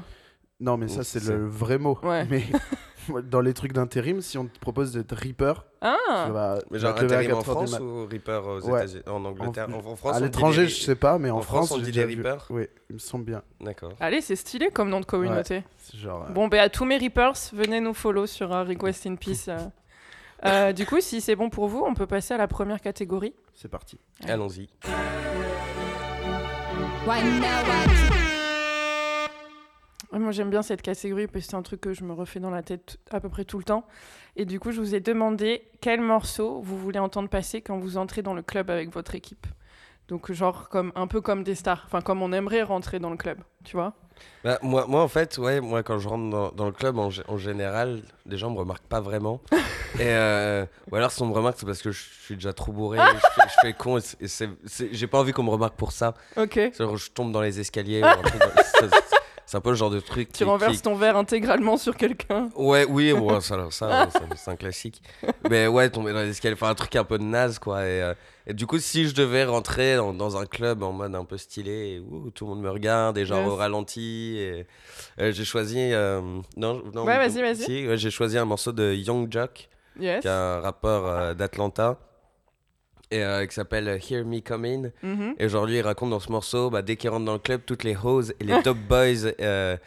Non, 0.59 0.77
mais 0.77 0.87
ça, 0.87 1.03
c'est 1.03 1.23
le 1.23 1.47
vrai 1.47 1.77
mot. 1.77 1.97
Ouais. 2.03 2.25
Mais 2.29 2.43
dans 3.23 3.41
les 3.41 3.53
trucs 3.53 3.73
d'intérim, 3.73 4.21
si 4.21 4.37
on 4.37 4.45
te 4.45 4.59
propose 4.59 4.91
d'être 4.91 5.13
Reaper, 5.15 5.65
Ah 5.81 5.95
tu 6.27 6.31
vas, 6.31 6.59
Mais 6.69 6.77
genre 6.79 6.91
intérim 6.91 7.31
en 7.33 7.37
4 7.41 7.49
heures 7.49 7.61
du 7.63 7.67
France 7.71 7.79
ou 7.79 8.05
Reaper 8.05 8.45
aux 8.45 8.61
Ouais. 8.69 8.79
États-Unis 8.83 9.03
En 9.07 9.25
Angleterre 9.25 9.67
En, 9.73 9.77
en 9.91 9.95
France 9.95 10.15
À 10.15 10.19
l'étranger, 10.19 10.63
les- 10.63 10.67
je 10.67 10.81
sais 10.83 10.95
pas, 10.95 11.17
mais 11.17 11.31
en, 11.31 11.37
en 11.37 11.41
France, 11.41 11.71
on 11.71 11.77
dit 11.79 11.91
des. 11.91 12.03
Reapers 12.03 12.45
Oui, 12.51 12.67
il 12.89 12.93
me 12.95 12.99
semble 12.99 13.23
bien. 13.25 13.41
D'accord. 13.61 13.93
Allez, 13.99 14.21
c'est 14.21 14.35
stylé 14.35 14.69
comme 14.69 14.89
nom 14.89 14.99
de 14.99 15.05
communauté. 15.05 15.63
Genre. 15.95 16.25
euh, 16.29 16.33
Bon, 16.33 16.47
ben 16.49 16.59
à 16.59 16.69
tous 16.69 16.85
mes 16.85 16.97
Reapers, 16.97 17.33
venez 17.53 17.79
nous 17.79 17.93
follow 17.95 18.27
sur 18.27 18.53
euh, 18.53 18.63
Request 18.63 19.07
in 19.07 19.15
Peace. 19.15 19.45
euh. 19.47 19.57
Euh, 20.45 20.71
du 20.71 20.85
coup, 20.85 21.01
si 21.01 21.19
c'est 21.19 21.35
bon 21.35 21.49
pour 21.49 21.67
vous, 21.67 21.83
on 21.85 21.93
peut 21.93 22.07
passer 22.07 22.33
à 22.33 22.37
la 22.37 22.47
première 22.47 22.79
catégorie. 22.79 23.33
C'est 23.53 23.67
parti. 23.67 23.97
Ouais. 24.23 24.31
Allons-y. 24.31 24.69
Ouais, 30.11 30.17
moi, 30.19 30.31
j'aime 30.31 30.49
bien 30.49 30.63
cette 30.63 30.81
catégorie 30.81 31.27
parce 31.27 31.45
que 31.45 31.51
c'est 31.51 31.55
un 31.57 31.61
truc 31.61 31.81
que 31.81 31.93
je 31.93 32.03
me 32.03 32.13
refais 32.13 32.39
dans 32.39 32.49
la 32.49 32.63
tête 32.63 32.97
à 33.11 33.19
peu 33.19 33.29
près 33.29 33.45
tout 33.45 33.59
le 33.59 33.63
temps. 33.63 33.85
Et 34.35 34.45
du 34.45 34.59
coup, 34.59 34.71
je 34.71 34.79
vous 34.79 34.95
ai 34.95 34.99
demandé 34.99 35.63
quel 35.81 36.01
morceau 36.01 36.61
vous 36.63 36.77
voulez 36.79 36.97
entendre 36.99 37.29
passer 37.29 37.61
quand 37.61 37.77
vous 37.77 37.97
entrez 37.97 38.21
dans 38.23 38.33
le 38.33 38.41
club 38.41 38.69
avec 38.71 38.91
votre 38.91 39.13
équipe. 39.13 39.45
Donc, 40.07 40.31
genre, 40.31 40.67
comme, 40.69 40.91
un 40.95 41.05
peu 41.05 41.21
comme 41.21 41.43
des 41.43 41.53
stars. 41.53 41.83
Enfin, 41.85 42.01
comme 42.01 42.23
on 42.23 42.31
aimerait 42.33 42.63
rentrer 42.63 42.97
dans 42.97 43.11
le 43.11 43.17
club, 43.17 43.37
tu 43.63 43.75
vois 43.77 43.93
Bah, 44.43 44.57
moi, 44.63 44.87
moi, 44.87 45.03
en 45.03 45.07
fait, 45.07 45.37
ouais, 45.37 45.61
moi, 45.61 45.83
quand 45.83 45.99
je 45.99 46.09
rentre 46.09 46.27
dans, 46.31 46.51
dans 46.53 46.65
le 46.65 46.71
club, 46.71 46.97
en, 46.97 47.09
gé- 47.09 47.21
en 47.27 47.37
général, 47.37 48.01
les 48.25 48.37
gens 48.37 48.49
me 48.49 48.57
remarquent 48.57 48.87
pas 48.87 49.01
vraiment. 49.01 49.41
et, 49.99 50.07
euh, 50.07 50.65
ou 50.91 50.95
alors, 50.95 51.11
si 51.11 51.21
on 51.21 51.27
me 51.27 51.33
remarque, 51.33 51.57
c'est 51.59 51.67
parce 51.67 51.83
que 51.83 51.91
je 51.91 52.01
suis 52.23 52.33
déjà 52.33 52.53
trop 52.53 52.71
bourré, 52.71 52.97
je, 53.13 53.19
fais, 53.19 53.47
je 53.47 53.55
fais 53.61 53.73
con, 53.73 53.99
et 53.99 54.25
et 54.83 54.89
j'ai 54.95 55.05
pas 55.05 55.19
envie 55.19 55.33
qu'on 55.33 55.43
me 55.43 55.51
remarque 55.51 55.75
pour 55.75 55.91
ça. 55.91 56.15
Ok. 56.37 56.59
Genre, 56.75 56.97
je 56.97 57.11
tombe 57.11 57.31
dans 57.31 57.41
les 57.41 57.59
escaliers. 57.59 58.01
ou 58.01 58.05
un 58.07 58.15
truc 58.23 58.39
dans- 58.41 58.47
c'est- 58.79 59.18
c'est 59.49 59.57
un 59.57 59.61
peu 59.61 59.69
le 59.71 59.75
genre 59.75 59.89
de 59.89 59.99
truc. 59.99 60.27
Tu 60.31 60.37
qui- 60.39 60.43
renverses 60.43 60.77
qui- 60.77 60.83
ton 60.83 60.93
verre 60.93 61.17
intégralement 61.17 61.75
sur 61.75 61.97
quelqu'un. 61.97 62.49
Ouais, 62.55 62.85
oui, 62.87 63.11
bon, 63.13 63.39
ça, 63.41 63.57
ça, 63.71 64.07
ça, 64.11 64.19
c'est 64.35 64.51
un 64.51 64.55
classique. 64.55 65.01
Mais 65.49 65.65
ouais, 65.65 65.89
tomber 65.89 66.13
dans 66.13 66.19
les 66.21 66.29
escaliers, 66.29 66.53
enfin 66.53 66.69
un 66.69 66.75
truc 66.75 66.95
un 66.95 67.03
peu 67.03 67.17
de 67.17 67.23
naze, 67.23 67.57
quoi. 67.57 67.81
Et, 67.81 68.01
euh, 68.03 68.13
et 68.45 68.53
du 68.53 68.67
coup, 68.67 68.77
si 68.77 69.07
je 69.07 69.15
devais 69.15 69.45
rentrer 69.45 69.95
dans, 69.95 70.13
dans 70.13 70.37
un 70.37 70.45
club 70.45 70.83
en 70.83 70.91
mode 70.91 71.15
un 71.15 71.25
peu 71.25 71.37
stylé, 71.37 71.95
et, 71.95 71.99
ouh, 71.99 72.29
tout 72.29 72.45
le 72.45 72.51
monde 72.51 72.61
me 72.61 72.69
regarde, 72.69 73.17
et 73.17 73.25
genre 73.25 73.39
Yes. 73.39 73.47
au 73.49 73.55
ralenti, 73.55 74.35
et, 74.37 74.67
euh, 75.19 75.31
j'ai 75.31 75.45
choisi. 75.45 75.77
euh, 75.79 76.21
non, 76.55 76.83
non, 76.93 77.03
Ouais, 77.05 77.17
vas-y, 77.17 77.41
vas-y. 77.41 77.55
si, 77.63 77.87
ouais, 77.87 77.97
j'ai 77.97 78.11
choisi 78.11 78.37
un 78.37 78.45
morceau 78.45 78.71
de 78.71 78.93
Young 78.93 79.31
Jock, 79.31 79.67
Yes. 79.99 80.21
qui 80.21 80.27
est 80.27 80.31
un 80.31 80.59
rappeur 80.61 81.05
euh, 81.07 81.33
d'Atlanta, 81.33 81.97
et 83.11 83.23
euh, 83.23 83.45
qui 83.45 83.55
s'appelle 83.55 83.99
Hear 84.09 84.25
Me 84.25 84.39
Coming. 84.39 84.91
Mhm. 85.03 85.35
Et 85.39 85.45
aujourd'hui, 85.45 85.77
il 85.77 85.81
raconte 85.81 86.11
dans 86.11 86.19
ce 86.19 86.31
morceau, 86.31 86.69
bah, 86.69 86.81
dès 86.81 86.95
qu'il 86.95 87.09
rentre 87.09 87.25
dans 87.25 87.33
le 87.33 87.39
club, 87.39 87.61
toutes 87.65 87.83
les 87.83 87.95
hoes 88.01 88.31
et 88.39 88.43
les 88.43 88.61
top 88.63 88.77
boys, 88.87 89.31
euh, 89.41 89.77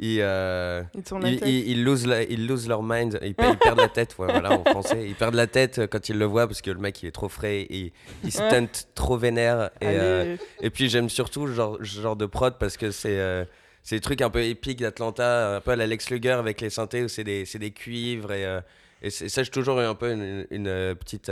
ils, 0.00 0.20
euh, 0.20 0.82
Ils 0.94 1.02
ils, 1.26 1.48
ils- 1.48 1.68
ils 1.70 1.84
lose 1.84 2.06
la- 2.06 2.22
ils 2.22 2.46
lose 2.46 2.68
leur 2.68 2.84
mind, 2.84 3.18
ils, 3.20 3.28
ils 3.30 3.34
perdent 3.34 3.80
la 3.80 3.88
tête, 3.88 4.16
ouais, 4.18 4.28
voilà, 4.30 4.52
en 4.52 4.62
français. 4.64 5.06
Ils 5.08 5.16
perdent 5.16 5.34
la 5.34 5.48
tête 5.48 5.80
euh, 5.80 5.86
quand 5.88 6.08
ils 6.08 6.16
le 6.16 6.24
voient 6.24 6.46
parce 6.46 6.62
que 6.62 6.70
le 6.70 6.78
mec 6.78 7.02
il 7.02 7.06
est 7.08 7.12
trop 7.12 7.28
frais, 7.28 7.62
et 7.62 7.92
il 8.22 8.30
stunt 8.30 8.68
trop 8.94 9.16
vénère. 9.16 9.70
Et, 9.80 9.86
euh, 9.86 10.36
et 10.60 10.70
puis 10.70 10.88
j'aime 10.88 11.08
surtout 11.08 11.48
ce 11.48 11.52
genre, 11.52 11.82
genre 11.82 12.14
de 12.14 12.26
prod 12.26 12.54
parce 12.60 12.76
que 12.76 12.92
c'est 12.92 13.18
euh, 13.18 13.44
c'est 13.82 13.96
des 13.96 14.00
trucs 14.00 14.20
un 14.22 14.30
peu 14.30 14.42
épiques 14.44 14.80
d'Atlanta, 14.80 15.56
un 15.56 15.60
peu 15.60 15.72
à 15.72 15.76
la 15.76 15.86
Lex 15.88 16.10
Luger 16.10 16.30
avec 16.32 16.60
les 16.60 16.70
synthés 16.70 17.02
où 17.02 17.08
c'est 17.08 17.24
des, 17.24 17.42
des 17.58 17.70
cuivres. 17.72 18.30
Et, 18.32 18.44
euh, 18.46 18.60
et 19.02 19.10
ça, 19.10 19.42
j'ai 19.42 19.50
toujours 19.50 19.80
eu 19.80 19.84
un 19.84 19.94
peu 19.94 20.12
une, 20.12 20.46
une, 20.50 20.68
euh, 20.68 20.94
petite. 20.94 21.28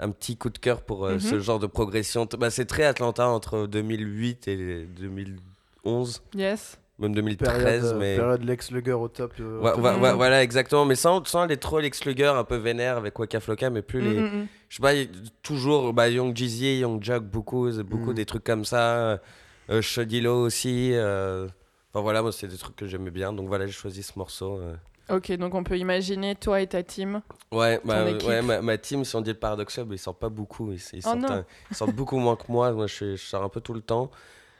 Un 0.00 0.10
petit 0.10 0.36
coup 0.36 0.50
de 0.50 0.58
cœur 0.58 0.82
pour 0.82 1.04
euh, 1.06 1.14
Mhm. 1.14 1.20
ce 1.20 1.38
genre 1.40 1.58
de 1.58 1.66
progression. 1.66 2.26
Bah, 2.38 2.50
c'est 2.50 2.64
très 2.64 2.84
Atlanta 2.84 3.28
entre 3.28 3.66
2008 3.66 4.48
et 4.48 4.84
2011, 5.84 6.22
Yes. 6.34 6.78
même 6.98 7.14
2013. 7.14 7.62
Période, 7.62 7.84
euh, 7.84 7.98
mais... 7.98 8.16
période 8.16 8.44
Lex 8.44 8.70
Luger 8.70 8.92
au 8.92 9.08
top. 9.08 9.32
euh, 9.40 9.58
au 9.60 9.62
Ouais, 9.64 9.72
top. 9.72 9.80
ouais, 9.84 9.90
ouais, 9.96 10.10
Mhm. 10.10 10.16
voilà, 10.16 10.42
exactement. 10.42 10.84
Mais 10.84 10.94
sans, 10.94 11.24
sans 11.26 11.46
les 11.46 11.56
trop 11.56 11.80
Lex 11.80 12.04
Luger 12.04 12.26
un 12.34 12.44
peu 12.44 12.56
vénère 12.56 12.96
avec 12.96 13.18
Waka 13.18 13.40
Flocka, 13.40 13.70
mais 13.70 13.82
plus 13.82 14.00
les. 14.00 14.20
Mhm, 14.20 14.24
mhm. 14.40 14.46
Je 14.68 14.76
sais 14.76 14.82
pas, 14.82 14.92
toujours 15.42 15.92
bah, 15.92 16.08
Young 16.08 16.36
Jeezy, 16.36 16.78
Young 16.80 17.02
Jug, 17.02 17.22
beaucoup, 17.24 17.68
beaucoup 17.84 18.10
Mhm. 18.10 18.14
des 18.14 18.24
trucs 18.26 18.44
comme 18.44 18.64
ça. 18.64 19.18
Euh, 19.70 19.82
Shudilo 19.82 20.34
aussi. 20.46 20.90
euh, 20.94 21.46
Enfin 21.92 22.02
voilà, 22.02 22.22
moi 22.22 22.30
c'est 22.30 22.46
des 22.46 22.56
trucs 22.56 22.76
que 22.76 22.86
j'aimais 22.86 23.10
bien. 23.10 23.32
Donc 23.32 23.48
voilà, 23.48 23.66
j'ai 23.66 23.72
choisi 23.72 24.04
ce 24.04 24.12
morceau. 24.16 24.60
Ok, 25.10 25.32
donc 25.32 25.54
on 25.54 25.64
peut 25.64 25.76
imaginer 25.78 26.34
toi 26.36 26.60
et 26.60 26.66
ta 26.66 26.82
team. 26.82 27.22
Ouais, 27.52 27.80
bah, 27.84 28.04
ma, 28.42 28.62
ma 28.62 28.78
team, 28.78 29.04
si 29.04 29.16
on 29.16 29.20
dit 29.20 29.30
le 29.30 29.36
Paradox 29.38 29.74
Club, 29.74 29.92
ils 29.92 29.98
sortent 29.98 30.18
pas 30.20 30.28
beaucoup. 30.28 30.72
Ils, 30.72 30.76
ils 30.92 30.98
Oh 30.98 31.00
sortent, 31.02 31.18
non. 31.18 31.30
un- 31.32 31.44
ils 31.70 31.76
sortent 31.76 31.94
beaucoup 31.94 32.18
moins 32.18 32.36
que 32.36 32.44
moi. 32.48 32.70
Moi, 32.72 32.86
je, 32.86 33.16
sors 33.16 33.42
un 33.42 33.48
peu 33.48 33.60
tout 33.60 33.74
le 33.74 33.80
temps. 33.80 34.10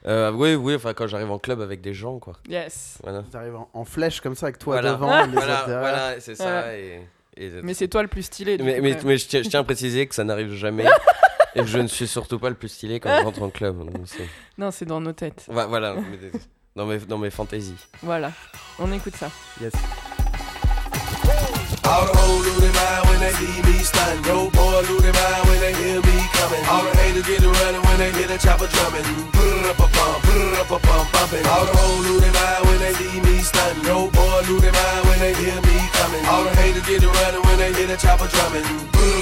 Euh, 0.06 0.32
oui, 0.32 0.54
oui, 0.54 0.74
enfin 0.74 0.94
quand 0.94 1.06
j'arrive 1.06 1.30
en 1.30 1.38
club 1.38 1.60
avec 1.60 1.80
des 1.82 1.92
gens, 1.94 2.18
quoi. 2.18 2.34
Yes. 2.48 2.98
Voilà. 3.02 3.22
Ils 3.30 3.36
arrivent 3.36 3.56
en, 3.56 3.68
en 3.74 3.84
flèche 3.84 4.20
comme 4.20 4.34
ça 4.34 4.46
avec 4.46 4.58
toi 4.58 4.74
Voilà. 4.80 4.92
devant, 4.92 5.06
Voilà, 5.06 5.64
voilà, 5.66 6.20
c'est 6.20 6.34
ça. 6.34 6.44
Voilà. 6.44 6.76
Et, 6.78 7.00
et- 7.36 7.50
Mais 7.62 7.74
c'est 7.74 7.88
toi 7.88 8.02
le 8.02 8.08
plus 8.08 8.22
stylé. 8.22 8.56
mais, 8.58 8.76
coup, 8.76 8.82
mais, 8.82 8.90
quand 8.92 8.96
même. 8.98 9.06
mais 9.06 9.18
je, 9.18 9.28
tiens, 9.28 9.42
je 9.42 9.48
tiens 9.50 9.60
à 9.60 9.64
préciser 9.64 10.06
que 10.06 10.14
ça 10.14 10.24
n'arrive 10.24 10.52
jamais. 10.54 10.84
et 11.54 11.60
que 11.60 11.66
je 11.66 11.78
ne 11.78 11.86
suis 11.86 12.06
surtout 12.08 12.38
pas 12.38 12.48
le 12.48 12.54
plus 12.54 12.68
stylé 12.68 12.98
quand 12.98 13.14
je 13.18 13.24
rentre 13.24 13.42
en 13.42 13.50
club. 13.50 13.78
Donc, 13.78 13.94
Non, 14.56 14.70
c'est 14.70 14.86
dans 14.86 15.00
nos 15.00 15.12
têtes. 15.12 15.44
Voilà, 15.48 15.94
dans 16.76 16.86
mes, 16.86 16.98
dans 16.98 17.18
mes 17.18 17.30
fantaisies. 17.30 17.74
Voilà. 18.02 18.32
On 18.78 18.90
écoute 18.92 19.16
ça. 19.16 19.30
Yes. 19.60 19.72
All 21.90 22.06
the 22.06 22.14
hoes 22.22 22.46
lose 22.46 22.62
their 22.62 22.70
mind 22.70 23.02
when 23.10 23.18
they 23.18 23.34
see 23.34 23.58
me 23.66 23.82
stun. 23.82 24.22
Yo, 24.22 24.46
boy, 24.54 24.86
their 25.02 25.10
mind 25.10 25.42
when 25.50 25.58
they 25.58 25.74
hear 25.74 25.98
me 25.98 26.16
coming. 26.38 26.62
All 26.70 26.86
the 26.86 26.94
haters 27.02 27.26
get 27.26 27.42
to 27.42 27.50
running 27.50 27.82
when 27.82 27.98
they 27.98 28.12
hear 28.14 28.28
the 28.30 28.38
chopper 28.38 28.70
drumming. 28.70 29.02
Brr 29.34 29.74
up 29.74 29.82
a 29.82 29.88
bump, 29.90 30.22
brr 30.22 30.54
up 30.62 30.70
a 30.70 30.78
bump, 30.86 31.10
bumping. 31.10 31.44
All 31.50 31.66
the 31.66 31.74
hoes 31.74 32.06
lose 32.06 32.22
their 32.22 32.34
mind 32.38 32.62
when 32.70 32.78
they 32.78 32.94
see 32.94 33.18
me 33.26 33.42
stun. 33.42 33.74
Yo, 33.82 34.06
boy, 34.06 34.38
their 34.62 34.70
mind 34.70 35.02
when 35.10 35.18
they 35.18 35.34
hear 35.34 35.58
me 35.66 35.69
coming. 35.96 36.24
All 36.26 36.44
the 36.44 36.54
haters 36.56 36.84
get 36.86 37.00
to 37.00 37.10
running 37.22 37.42
when 37.46 37.58
they 37.58 37.72
hear 37.72 37.86
the 37.86 37.96
chopper 37.96 38.28
drumming. 38.28 38.64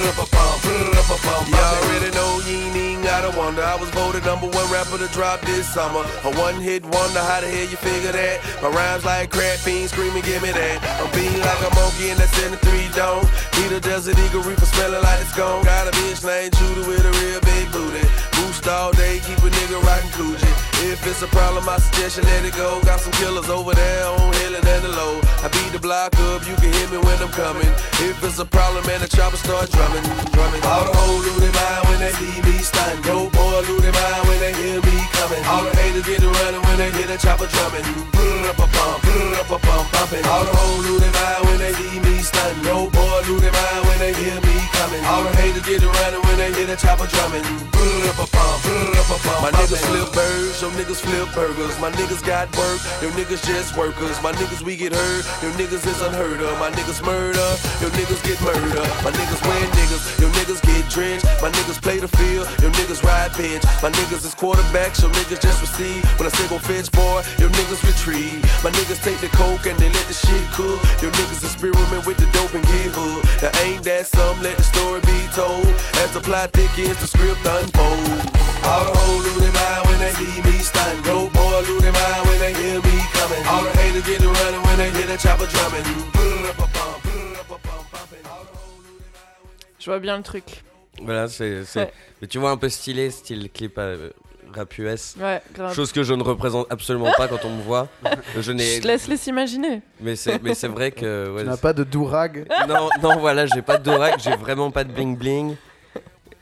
Up 0.09 0.17
a 0.19 0.25
bump, 0.31 0.59
up 0.97 1.09
a 1.11 1.17
bump. 1.23 1.45
Y'all 1.47 1.75
already 1.83 2.11
know 2.11 2.41
you 2.47 2.57
ain't 2.57 2.75
even 2.75 3.03
gotta 3.03 3.31
wonder. 3.37 3.61
I 3.61 3.75
was 3.75 3.89
voted 3.91 4.25
number 4.25 4.47
one 4.47 4.67
rapper 4.71 4.97
to 4.97 5.07
drop 5.13 5.41
this 5.41 5.67
summer. 5.67 6.03
A 6.23 6.31
one 6.39 6.59
hit 6.59 6.83
wonder, 6.83 7.19
how 7.19 7.39
the 7.41 7.47
hell 7.47 7.67
you 7.67 7.77
figure 7.77 8.11
that? 8.11 8.41
My 8.61 8.69
rhymes 8.69 9.05
like 9.05 9.31
crap 9.31 9.59
fiends 9.59 9.91
screaming, 9.91 10.23
give 10.23 10.41
me 10.41 10.51
that. 10.51 10.77
I'm 10.99 11.11
being 11.15 11.39
like 11.39 11.61
a 11.63 11.71
monkey 11.75 12.09
in 12.09 12.17
that 12.17 12.31
73 12.35 12.89
dome. 12.95 13.25
Need 13.59 13.71
a 13.75 13.79
desert 13.79 14.17
eagle 14.19 14.41
reaper 14.41 14.65
smelling 14.65 15.03
like 15.03 15.21
it's 15.21 15.35
gone. 15.35 15.63
Got 15.63 15.87
a 15.87 15.91
bitch 15.91 16.23
named 16.25 16.55
Judah 16.55 16.87
with 16.87 17.03
a 17.05 17.13
real 17.23 17.41
big 17.41 17.71
booty. 17.71 18.05
Boost 18.39 18.67
all 18.67 18.91
day, 18.93 19.19
keep 19.25 19.39
a 19.39 19.49
nigga 19.49 19.81
rockin' 19.83 20.09
Coogee. 20.11 20.68
If 20.87 21.05
it's 21.05 21.21
a 21.21 21.27
problem, 21.27 21.67
I 21.67 21.77
suggest 21.77 22.17
you 22.17 22.23
let 22.23 22.45
it 22.45 22.55
go. 22.55 22.79
Got 22.87 23.01
some 23.01 23.11
killers 23.19 23.49
over 23.49 23.75
there 23.75 24.05
on 24.07 24.31
Hill 24.39 24.55
and 24.55 24.63
the 24.63 24.87
low. 24.95 25.19
I 25.43 25.51
beat 25.51 25.71
the 25.75 25.79
block 25.79 26.15
up, 26.31 26.47
you 26.47 26.55
can 26.55 26.71
hear 26.71 26.87
me 26.87 26.99
when 27.03 27.19
I'm 27.19 27.31
coming. 27.35 27.67
If 27.99 28.23
it's 28.23 28.39
a 28.39 28.45
problem, 28.47 28.87
man, 28.87 29.03
the 29.03 29.07
chopper 29.11 29.35
start 29.35 29.67
drumming, 29.71 30.03
drumming. 30.31 30.63
All 30.63 30.87
the 30.87 30.95
hoes 30.95 31.27
lose 31.27 31.43
their 31.43 31.51
mind 31.51 31.83
when 31.91 31.99
they 31.99 32.11
see 32.15 32.31
me 32.47 32.55
stun. 32.63 32.95
Yo, 33.03 33.27
boy, 33.27 33.59
lose 33.67 33.83
their 33.83 33.91
mind 33.91 34.23
when 34.27 34.39
they 34.39 34.53
hear 34.55 34.79
me 34.79 34.95
coming. 35.19 35.43
All 35.51 35.67
the 35.67 35.75
haters 35.75 36.07
get 36.07 36.23
to 36.23 36.31
running 36.31 36.63
when 36.63 36.77
they 36.79 36.91
hear 36.95 37.07
the 37.11 37.19
chopper 37.19 37.47
drumming. 37.51 37.83
Brr 38.15 38.47
up 38.47 38.59
a 38.63 38.67
bump, 38.71 39.03
brr 39.03 39.35
up 39.35 39.51
a 39.51 39.59
bump, 39.59 39.85
bumping. 39.91 40.23
All 40.31 40.47
the 40.47 40.55
hoes 40.55 40.83
lose 40.87 41.03
their 41.03 41.11
mind 41.11 41.41
when 41.43 41.57
they 41.59 41.73
see 41.75 41.99
me 41.99 42.23
stun. 42.23 42.55
Yo, 42.63 42.87
boy, 42.87 43.19
lose 43.27 43.43
their 43.43 43.51
mind 43.51 43.83
when 43.83 43.99
they 43.99 44.15
hear 44.15 44.39
me 44.47 44.55
coming. 44.79 45.03
All 45.11 45.27
the 45.27 45.31
haters 45.43 45.67
get 45.67 45.83
to 45.83 45.91
running 45.91 46.23
when 46.23 46.37
they 46.39 46.55
hear 46.55 46.67
the 46.71 46.79
chopper 46.79 47.07
drumming. 47.11 47.43
Brr 47.75 48.11
up 48.11 48.19
a 48.19 48.27
bump, 48.31 48.63
brr-a-pa-pum. 48.63 49.39
My 49.43 49.51
niggas 49.55 49.83
flip 49.87 50.07
birds, 50.15 50.55
your 50.69 50.85
niggas 50.85 51.01
flip 51.01 51.27
burgers. 51.33 51.73
My 51.79 51.89
niggas 51.91 52.25
got 52.25 52.45
work, 52.57 52.79
your 53.01 53.11
niggas 53.17 53.41
just 53.45 53.75
workers. 53.77 54.21
My 54.21 54.31
niggas 54.33 54.61
we 54.61 54.75
get 54.75 54.93
hurt, 54.93 55.25
your 55.41 55.51
niggas 55.53 55.85
is 55.85 56.01
unheard 56.01 56.41
of. 56.41 56.59
My 56.59 56.69
niggas 56.71 57.03
murder, 57.05 57.47
your 57.81 57.89
niggas 57.97 58.21
get 58.23 58.37
murder. 58.41 58.83
My 59.01 59.11
niggas 59.11 59.41
win 59.47 59.65
niggas, 59.73 60.03
your 60.19 60.29
niggas 60.37 60.61
get 60.61 60.89
drenched. 60.89 61.25
My 61.41 61.49
niggas 61.49 61.81
play 61.81 61.99
the 61.99 62.07
field, 62.07 62.47
your 62.61 62.71
niggas 62.71 63.03
ride 63.03 63.33
bench. 63.37 63.63
My 63.81 63.89
niggas 63.89 64.25
is 64.25 64.35
quarterbacks, 64.35 65.01
your 65.01 65.11
niggas 65.11 65.41
just 65.41 65.61
receive. 65.61 66.03
When 66.19 66.27
I 66.27 66.31
say 66.31 66.47
go 66.49 66.59
fetch 66.59 66.91
boy, 66.91 67.23
your 67.39 67.49
niggas 67.49 67.81
retrieve. 67.85 68.41
My 68.63 68.69
niggas 68.69 69.01
take 69.03 69.19
the 69.21 69.29
coke 69.29 69.65
and 69.65 69.77
they 69.79 69.89
let 69.89 70.05
the 70.05 70.13
shit 70.13 70.45
cook. 70.53 70.77
Your 71.01 71.11
niggas 71.11 71.43
experiment 71.43 72.05
with 72.05 72.17
the 72.17 72.29
dope 72.31 72.53
and 72.53 72.65
get 72.65 72.93
hooked. 72.93 73.25
Now 73.41 73.51
ain't 73.65 73.83
that 73.83 74.05
some? 74.05 74.41
Let 74.41 74.57
the 74.57 74.63
story 74.63 75.01
be 75.01 75.17
told. 75.33 75.65
As 76.03 76.13
the 76.13 76.21
plot 76.21 76.53
thickens, 76.53 76.99
the 77.01 77.07
script 77.07 77.41
unfolds. 77.45 78.49
All 78.69 78.85
the 78.85 78.93
hoes 78.99 79.39
their 79.39 79.53
mind 79.53 79.87
when 79.87 79.99
they 79.99 80.11
see 80.19 80.41
me 80.43 80.58
stun. 80.63 81.01
Dope 81.03 81.31
boy 81.33 81.61
lose 81.67 81.81
their 81.81 81.91
mind 81.93 82.25
when 82.27 82.39
they 82.39 82.53
hear 82.53 82.75
me 82.81 82.95
coming. 83.13 83.43
All 83.47 83.63
the 83.63 83.77
haters 83.79 84.05
get 84.05 84.19
to 84.21 84.27
running 84.29 84.61
when 84.63 84.77
they 84.77 84.89
hear 84.91 85.07
the 85.07 85.17
chopper 85.17 85.47
drumming. 85.47 85.83
Brr-a-pa-pum, 86.13 87.01
brr-a-pa-pum, 87.03 87.85
bumping. 87.91 88.25
All 88.25 88.43
the 88.43 88.57
hoes 88.57 88.83
lose 88.85 89.01
their 89.01 89.11
mind 89.13 89.37
when 89.43 89.57
they- 89.59 89.79
Je 89.79 89.85
vois 89.85 89.99
bien 89.99 90.17
le 90.17 90.23
truc. 90.23 90.63
Voilà, 91.01 91.27
c'est. 91.27 91.61
Ouais. 91.75 91.91
Mais 92.21 92.27
tu 92.27 92.37
vois, 92.39 92.51
un 92.51 92.57
peu 92.57 92.67
stylé, 92.69 93.09
style 93.11 93.49
clip 93.49 93.77
euh, 93.77 94.09
rap 94.53 94.77
US. 94.79 95.15
Ouais, 95.19 95.41
grave. 95.53 95.73
Chose 95.73 95.91
que 95.93 96.03
je 96.03 96.13
ne 96.13 96.23
représente 96.23 96.67
absolument 96.69 97.11
pas 97.15 97.27
quand 97.29 97.45
on 97.45 97.55
me 97.55 97.61
voit. 97.61 97.87
Je 98.35 98.51
te 98.51 98.85
laisse 98.87 99.07
les 99.07 99.15
s'imaginer. 99.17 99.81
Mais 100.01 100.15
c'est, 100.17 100.41
mais 100.43 100.53
c'est 100.55 100.67
vrai 100.67 100.91
que. 100.91 101.29
ouais, 101.35 101.43
Tu 101.43 101.47
n'as 101.49 101.55
pas 101.57 101.71
de 101.73 101.83
dourag. 101.85 102.45
Non, 102.67 102.89
non, 103.01 103.17
voilà, 103.19 103.45
j'ai 103.45 103.61
pas 103.61 103.77
de 103.77 103.83
Dorac, 103.83 104.19
j'ai 104.19 104.35
vraiment 104.35 104.71
pas 104.71 104.83
de 104.83 104.91
bling 104.91 105.15
bling. 105.17 105.55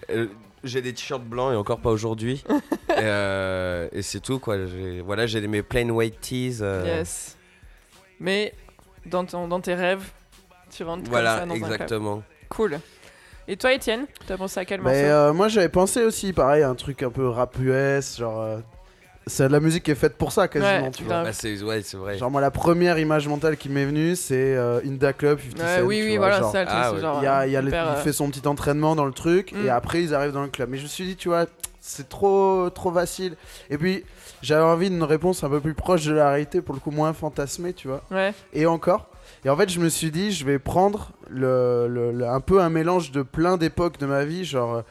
Euh, 0.09 0.27
j'ai 0.63 0.81
des 0.81 0.93
t-shirts 0.93 1.23
blancs 1.23 1.53
et 1.53 1.55
encore 1.55 1.79
pas 1.79 1.89
aujourd'hui. 1.91 2.43
et 2.89 2.93
euh, 2.97 3.87
et 3.91 4.01
c'est 4.01 4.19
tout 4.19 4.39
quoi. 4.39 4.65
J'ai, 4.65 5.01
voilà, 5.01 5.25
j'ai 5.27 5.45
mes 5.47 5.63
plain 5.63 5.89
white 5.89 6.19
tees. 6.21 6.57
euh, 6.61 6.83
Yes. 6.85 7.37
Mais 8.19 8.53
dans, 9.05 9.25
ton, 9.25 9.47
dans 9.47 9.59
tes 9.61 9.75
rêves, 9.75 10.09
tu 10.71 10.83
rentres 10.83 11.03
Voilà, 11.09 11.39
comme 11.39 11.39
ça 11.39 11.45
dans 11.45 11.53
un 11.53 11.59
club. 11.59 11.71
exactement. 11.71 12.23
Cool. 12.49 12.79
Et 13.47 13.55
toi, 13.55 13.71
Étienne, 13.73 14.07
t'as 14.27 14.35
pensé 14.37 14.59
à 14.59 14.65
quel 14.65 14.81
Mais 14.81 15.03
morceau? 15.03 15.15
euh, 15.15 15.33
moi 15.33 15.47
j'avais 15.47 15.69
pensé 15.69 16.03
aussi, 16.03 16.33
pareil, 16.33 16.63
un 16.63 16.75
truc 16.75 17.01
un 17.03 17.09
peu 17.11 17.27
rap 17.29 17.55
US, 17.59 18.17
genre. 18.17 18.59
Euh, 19.27 19.29
c'est 19.29 19.47
de 19.47 19.53
la 19.53 19.59
musique 19.59 19.83
qui 19.83 19.91
est 19.91 19.95
faite 19.95 20.17
pour 20.17 20.31
ça 20.31 20.47
quasiment, 20.47 20.85
Ouais, 20.85 20.91
tu 20.91 21.03
vois. 21.03 21.23
Bah, 21.23 21.33
c'est, 21.33 21.61
ouais, 21.61 21.81
c'est 21.83 21.97
vrai. 21.97 22.17
Genre 22.17 22.31
moi 22.31 22.41
la 22.41 22.51
première 22.51 22.97
image 22.99 23.27
mentale 23.27 23.57
qui 23.57 23.69
m'est 23.69 23.85
venue 23.85 24.15
c'est 24.15 24.55
euh, 24.55 24.79
Inda 24.85 25.13
Club 25.13 25.39
50 25.39 25.59
Ouais, 25.59 25.77
Cent, 25.79 25.85
Oui, 25.85 26.01
oui, 26.03 26.17
vois, 26.17 26.27
voilà, 26.27 26.39
genre, 26.41 26.51
ça, 26.51 26.59
le 26.61 26.65
truc, 26.67 26.77
ah 26.79 26.87
c'est 26.89 26.95
ouais. 26.95 27.01
genre. 27.01 27.19
Il, 27.21 27.25
y 27.25 27.27
a, 27.27 27.47
il, 27.47 27.51
y 27.51 27.55
a 27.57 27.61
le- 27.61 27.67
hyper, 27.67 27.85
il 27.85 27.99
euh, 27.99 28.01
fait 28.03 28.13
son 28.13 28.29
petit 28.29 28.47
entraînement 28.47 28.95
dans 28.95 29.05
le 29.05 29.11
truc 29.13 29.51
Mm. 29.53 29.65
et 29.65 29.69
après 29.69 30.01
ils 30.03 30.13
arrivent 30.15 30.31
dans 30.33 30.41
le 30.43 30.47
club. 30.49 30.69
Mais 30.69 30.77
je 30.77 30.83
me 30.83 30.87
suis 30.87 31.05
dit, 31.05 31.15
tu 31.15 31.29
vois, 31.29 31.45
c'est 31.81 32.09
trop, 32.09 32.69
trop 32.69 32.91
facile. 32.91 33.35
Et 33.69 33.77
puis 33.77 34.03
j'avais 34.41 34.63
envie 34.63 34.89
d'une 34.89 35.03
réponse 35.03 35.43
un 35.43 35.49
peu 35.49 35.59
plus 35.59 35.73
proche 35.73 36.05
de 36.05 36.13
la 36.13 36.29
réalité, 36.29 36.61
pour 36.61 36.75
le 36.75 36.79
coup 36.81 36.91
moins 36.91 37.13
fantasmée, 37.13 37.73
tu 37.73 37.87
vois. 37.87 38.01
Ouais, 38.11 38.33
Et 38.53 38.65
encore. 38.65 39.07
Et 39.45 39.49
en 39.49 39.55
fait, 39.57 39.69
je 39.69 39.79
me 39.79 39.89
suis 39.89 40.09
dit, 40.11 40.31
je 40.31 40.45
vais 40.45 40.57
prendre 40.59 41.11
le, 41.29 41.87
le- 41.89 42.11
le- 42.11 42.27
un 42.27 42.39
peu 42.39 42.61
un 42.61 42.69
mélange 42.69 43.11
de 43.11 43.21
plein 43.21 43.57
d'époques 43.57 43.97
de 43.99 44.05
ma 44.05 44.25
vie. 44.25 44.43
Genre, 44.45 44.83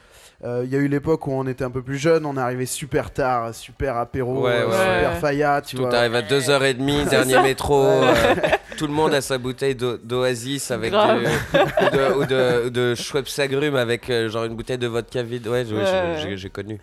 euh, 0.43 0.61
il 0.65 0.71
y 0.71 0.75
a 0.75 0.79
eu 0.79 0.87
l'époque 0.87 1.25
où 1.27 1.31
on 1.31 1.47
était 1.47 1.63
un 1.63 1.71
peu 1.71 1.81
plus 1.81 1.97
jeune, 1.97 2.25
on 2.25 2.37
est 2.37 2.39
arrivé 2.39 2.65
super 2.67 3.11
tard, 3.11 3.53
super 3.55 3.97
apéro, 3.97 4.43
Ouais, 4.43 4.63
ouais, 4.63 4.71
super 4.71 5.09
ouais. 5.13 5.19
faya, 5.19 5.61
tu 5.61 5.75
Tout 5.75 5.81
vois. 5.83 5.95
arrive 5.95 6.13
à 6.15 6.21
2h30, 6.21 7.09
dernier 7.09 7.41
métro. 7.41 7.83
Ouais. 7.83 8.07
euh, 8.07 8.35
tout 8.77 8.85
le 8.85 8.93
monde 8.93 9.13
a 9.15 9.21
sa 9.21 9.39
bouteille 9.39 9.73
d'o- 9.73 9.97
d'Oasis 9.97 10.69
avec 10.69 10.93
ou 10.93 12.25
de, 12.25 12.65
ou 12.65 12.69
de, 12.69 12.93
Schweppes 12.95 13.27
agrumes 13.39 13.75
avec 13.75 14.09
euh, 14.11 14.29
genre 14.29 14.45
une 14.45 14.55
bouteille 14.55 14.77
de 14.77 14.85
vodka 14.87 15.23
vide. 15.23 15.47
Ouais, 15.47 15.65
j'ai- 15.67 15.75
Ouais. 15.75 16.17
j'ai- 16.21 16.37
j'ai 16.37 16.49
connu. 16.49 16.79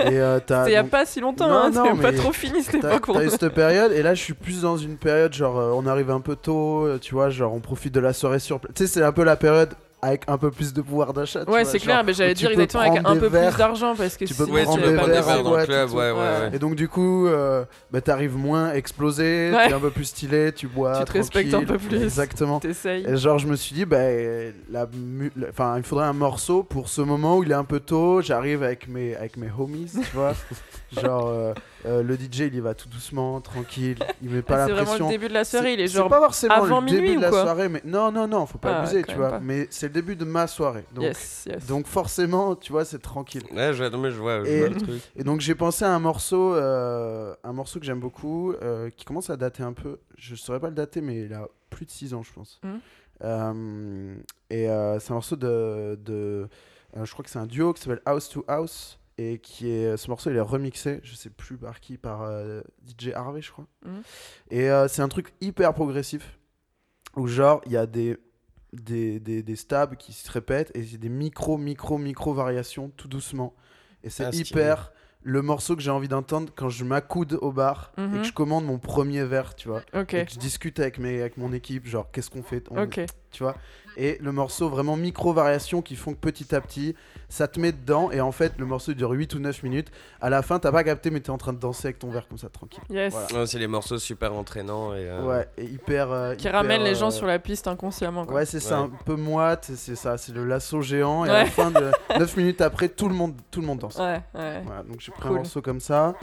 Et 0.00 0.18
euh, 0.18 0.40
t'as- 0.44 0.64
c'était 0.64 0.70
il 0.70 0.74
y 0.74 0.76
a 0.76 0.82
donc- 0.82 0.90
pas 0.90 1.06
si 1.06 1.20
longtemps, 1.20 1.48
Non, 1.48 1.54
hein, 1.56 1.70
non, 1.70 1.84
c'est 1.96 2.02
pas 2.02 2.12
trop 2.12 2.32
fini 2.32 2.62
cette 2.64 2.74
époque. 2.76 3.06
t'as 3.12 3.22
eu 3.24 3.30
cette 3.30 3.48
période 3.50 3.92
et 3.92 4.02
là 4.02 4.14
je 4.14 4.22
suis 4.22 4.34
plus 4.34 4.62
dans 4.62 4.76
une 4.76 4.96
période 4.96 5.32
genre 5.32 5.58
euh, 5.58 5.70
on 5.74 5.86
arrive 5.86 6.10
un 6.10 6.20
peu 6.20 6.34
tôt, 6.34 6.88
tu 7.00 7.14
vois, 7.14 7.30
genre 7.30 7.54
on 7.54 7.60
profite 7.60 7.94
de 7.94 8.00
la 8.00 8.12
soirée 8.12 8.40
sur 8.40 8.58
place. 8.58 8.72
Tu 8.74 8.86
sais, 8.86 8.92
c'est 8.94 9.02
un 9.04 9.12
peu 9.12 9.22
la 9.22 9.36
période 9.36 9.70
avec 10.02 10.22
un 10.28 10.36
peu 10.38 10.50
plus 10.50 10.72
de 10.72 10.82
pouvoir 10.82 11.12
d'achat. 11.12 11.44
tu 11.44 11.50
Ouais, 11.50 11.64
c'est 11.64 11.78
clair, 11.78 12.04
mais 12.04 12.12
j'allais 12.12 12.34
dire 12.34 12.48
peux 12.48 12.52
exactement 12.54 12.82
avec 12.84 13.02
un 13.04 13.16
peu 13.16 13.26
verres. 13.28 13.50
plus 13.50 13.58
d'argent 13.58 13.94
parce 13.96 14.16
que 14.16 14.24
Tu 14.24 14.34
peux 14.34 14.44
sinon, 14.44 14.54
Ouais, 14.56 14.62
prendre 14.64 14.82
tu 14.82 14.88
des 14.88 14.94
verres, 14.96 15.42
dans 15.42 15.56
le 15.56 15.64
club, 15.64 15.90
ouais, 15.92 16.10
ouais. 16.12 16.50
Et 16.52 16.58
donc 16.58 16.74
du 16.76 16.88
coup, 16.88 17.26
euh, 17.26 17.64
bah, 17.90 18.00
t'arrives 18.00 18.36
moins 18.36 18.72
explosé, 18.72 19.50
Ouais. 19.54 19.68
t'es 19.68 19.74
un 19.74 19.80
peu 19.80 19.90
plus 19.90 20.04
stylé, 20.04 20.52
tu 20.52 20.66
bois 20.68 20.98
Tu 20.98 21.04
te 21.06 21.12
respectes 21.12 21.54
un 21.54 21.64
peu 21.64 21.78
plus. 21.78 22.02
Exactement. 22.02 22.60
Et 22.86 23.16
genre 23.16 23.38
je 23.38 23.46
me 23.46 23.56
suis 23.56 23.74
dit, 23.74 23.84
bah, 23.84 23.98
la 24.70 24.86
la- 25.36 25.48
enfin, 25.48 25.74
il 25.78 25.82
faudrait 25.82 26.06
un 26.06 26.12
morceau 26.12 26.62
pour 26.62 26.88
ce 26.88 27.00
moment 27.00 27.38
où 27.38 27.42
il 27.42 27.50
est 27.50 27.54
un 27.54 27.64
peu 27.64 27.80
tôt, 27.80 28.20
j'arrive 28.20 28.62
avec 28.62 28.88
mes, 28.88 29.16
avec 29.16 29.36
mes 29.36 29.48
homies, 29.58 29.90
tu 29.92 30.14
vois. 30.16 30.34
genre 30.92 31.26
euh, 31.28 31.52
euh, 31.86 32.02
le 32.02 32.14
DJ 32.16 32.40
il 32.40 32.54
y 32.54 32.60
va 32.60 32.74
tout 32.74 32.88
doucement, 32.88 33.40
tranquille, 33.40 33.98
il 34.22 34.30
met 34.30 34.42
pas 34.42 34.56
la 34.58 34.66
c'est 34.66 34.72
vraiment 34.72 34.86
pression. 34.86 35.06
le 35.06 35.10
début 35.12 35.28
de 35.28 35.32
la 35.34 35.44
soirée, 35.44 35.72
il 35.74 35.80
est 35.80 35.88
C'est 35.88 35.94
genre. 35.96 36.08
pas 36.08 36.20
forcément 36.20 36.54
avant 36.54 36.80
le 36.80 36.86
début 36.86 37.00
minuit 37.02 37.12
de 37.14 37.18
ou 37.18 37.20
la 37.22 37.28
quoi 37.30 37.42
soirée, 37.42 37.68
mais 37.68 37.82
non, 37.84 38.12
non, 38.12 38.26
non, 38.28 38.46
faut 38.46 38.58
pas 38.58 38.76
Ah, 38.76 38.80
abuser, 38.82 39.02
quand 39.02 39.12
tu 39.12 39.18
même 39.18 39.28
vois. 39.28 39.38
pas. 39.38 39.40
Mais 39.40 39.66
c'est 39.70 39.86
le 39.88 39.92
début 39.92 40.16
de 40.16 40.24
ma 40.24 40.46
soirée, 40.46 40.84
donc, 40.94 41.04
Yes, 41.04 41.48
yes. 41.50 41.66
donc 41.66 41.86
forcément, 41.86 42.54
tu 42.56 42.72
vois, 42.72 42.84
c'est 42.84 43.00
tranquille. 43.00 43.42
Ouais, 43.52 43.72
je, 43.74 43.84
non, 43.84 43.98
mais 43.98 44.10
je 44.10 44.16
vois, 44.18 44.44
je 44.44 44.50
Et- 44.50 44.58
vois 44.60 44.68
le 44.68 44.76
truc. 44.76 45.02
Et 45.16 45.24
donc 45.24 45.40
j'ai 45.40 45.54
pensé 45.54 45.84
à 45.84 45.92
un 45.94 45.98
morceau, 45.98 46.54
euh, 46.54 47.34
un 47.44 47.52
morceau 47.52 47.78
que 47.80 47.86
j'aime 47.86 48.00
beaucoup, 48.00 48.52
euh, 48.62 48.90
qui 48.96 49.04
commence 49.04 49.30
à 49.30 49.36
dater 49.36 49.62
un 49.62 49.72
peu. 49.72 49.98
Je 50.16 50.34
saurais 50.34 50.60
pas 50.60 50.68
le 50.68 50.74
dater, 50.74 51.00
mais 51.00 51.22
il 51.22 51.32
a 51.34 51.46
plus 51.70 51.84
de 51.86 51.90
6 51.90 52.14
ans, 52.14 52.22
je 52.22 52.32
pense. 52.32 52.60
Mhm. 52.64 52.80
Euh, 53.24 54.14
et 54.50 54.68
euh, 54.68 54.98
c'est 55.00 55.10
un 55.10 55.14
morceau 55.14 55.36
de, 55.36 55.98
de 56.04 56.48
euh, 56.96 57.04
je 57.04 57.12
crois 57.12 57.24
que 57.24 57.30
c'est 57.30 57.38
un 57.38 57.46
duo 57.46 57.72
qui 57.72 57.82
s'appelle 57.82 58.02
House 58.06 58.28
to 58.28 58.44
House 58.46 58.98
et 59.18 59.38
qui 59.38 59.70
est, 59.70 59.96
ce 59.96 60.08
morceau 60.10 60.30
il 60.30 60.36
est 60.36 60.40
remixé, 60.40 61.00
je 61.02 61.14
sais 61.14 61.30
plus 61.30 61.56
par 61.56 61.80
qui, 61.80 61.96
par 61.96 62.22
euh, 62.22 62.60
DJ 62.86 63.08
Harvey, 63.14 63.40
je 63.42 63.50
crois. 63.50 63.66
Mhm. 63.84 64.02
Et 64.50 64.70
euh, 64.70 64.88
c'est 64.88 65.02
un 65.02 65.08
truc 65.08 65.32
hyper 65.40 65.72
progressif 65.74 66.38
où 67.16 67.26
genre 67.26 67.60
il 67.66 67.72
y 67.72 67.76
a 67.76 67.86
des 67.86 68.18
des, 68.72 69.20
des, 69.20 69.42
des 69.42 69.56
stabs 69.56 69.96
qui 69.96 70.12
se 70.12 70.30
répètent 70.30 70.70
et 70.74 70.84
c'est 70.84 70.98
des 70.98 71.08
micro 71.08 71.56
micro 71.56 71.96
micro 71.96 72.34
variations 72.34 72.90
tout 72.90 73.08
doucement 73.08 73.54
et 74.04 74.10
c'est 74.10 74.24
Ah, 74.24 74.30
hyper 74.34 74.92
le 75.22 75.40
morceau 75.40 75.74
que 75.76 75.82
j'ai 75.82 75.90
envie 75.90 76.08
d'entendre 76.08 76.52
quand 76.54 76.68
je 76.68 76.84
m'accoude 76.84 77.38
au 77.40 77.52
bar 77.52 77.92
et 77.96 78.00
Mhm. 78.02 78.18
que 78.20 78.24
je 78.24 78.32
commande 78.32 78.64
mon 78.66 78.78
premier 78.78 79.24
verre, 79.24 79.54
tu 79.56 79.66
vois. 79.68 79.82
Et 80.22 80.24
que 80.26 80.32
je 80.34 80.38
discute 80.38 80.78
avec, 80.78 80.98
mes, 80.98 81.20
avec 81.20 81.36
mon 81.36 81.52
équipe, 81.52 81.86
genre 81.86 82.10
qu'est-ce 82.12 82.28
qu'on 82.30 82.42
fait 82.44 82.64
on-. 82.70 82.76
Tu 83.32 83.42
vois 83.42 83.56
Et 83.96 84.18
le 84.20 84.30
morceau, 84.32 84.68
vraiment 84.68 84.96
micro-variations 84.96 85.80
qui 85.82 85.96
font 85.96 86.12
que 86.12 86.18
petit 86.18 86.54
à 86.54 86.60
petit, 86.60 86.94
ça 87.28 87.48
te 87.48 87.58
met 87.58 87.72
dedans. 87.72 88.10
Et 88.10 88.20
en 88.20 88.30
fait, 88.32 88.52
le 88.58 88.66
morceau 88.66 88.92
dure 88.92 89.10
8 89.10 89.34
ou 89.34 89.38
9 89.38 89.62
minutes. 89.62 89.90
À 90.20 90.28
la 90.30 90.42
fin, 90.42 90.58
t'as 90.58 90.70
pas 90.70 90.84
capté, 90.84 91.10
mais 91.10 91.20
t'es 91.20 91.30
en 91.30 91.38
train 91.38 91.52
de 91.52 91.58
danser 91.58 91.86
avec 91.88 91.98
ton 91.98 92.10
verre 92.10 92.28
comme 92.28 92.38
ça, 92.38 92.48
tranquille. 92.48 92.82
Yes. 92.90 93.12
Voilà. 93.12 93.40
Ouais, 93.40 93.46
c'est 93.46 93.58
les 93.58 93.66
morceaux 93.66 93.98
super 93.98 94.34
entraînants. 94.34 94.92
Et, 94.94 94.98
euh, 95.08 95.24
Ouais, 95.26 95.48
et 95.56 95.64
hyper. 95.64 96.12
euh, 96.12 96.34
Qui 96.34 96.42
hyper, 96.48 96.52
ramène 96.60 96.82
les 96.82 96.94
gens 96.94 97.08
euh, 97.08 97.10
sur 97.10 97.26
la 97.26 97.38
piste 97.38 97.66
inconsciemment. 97.68 98.26
Quoi. 98.26 98.34
Ouais, 98.36 98.46
c'est 98.46 98.60
ça, 98.60 98.82
Ouais. 98.82 98.88
un 98.88 99.04
peu 99.04 99.16
moite, 99.16 99.70
c'est- 99.74 99.96
ça, 99.96 100.18
c'est 100.18 100.32
le 100.32 100.44
lasso 100.44 100.82
géant. 100.82 101.24
Et 101.24 101.30
à 101.30 101.44
la 101.44 101.46
fin 101.46 101.70
de 101.70 101.90
9 102.18 102.36
minutes 102.36 102.60
après, 102.60 102.88
tout 102.90 103.08
le 103.08 103.14
monde, 103.14 103.34
tout 103.50 103.60
le 103.60 103.66
monde 103.66 103.78
danse. 103.78 103.96
Ouais, 103.96 104.20
ouais. 104.34 104.62
Voilà, 104.66 104.82
donc 104.82 105.00
j'ai 105.00 105.10
pris 105.12 105.22
Cool. 105.22 105.30
un 105.30 105.34
morceau 105.40 105.62
comme 105.62 105.80
ça. 105.80 106.14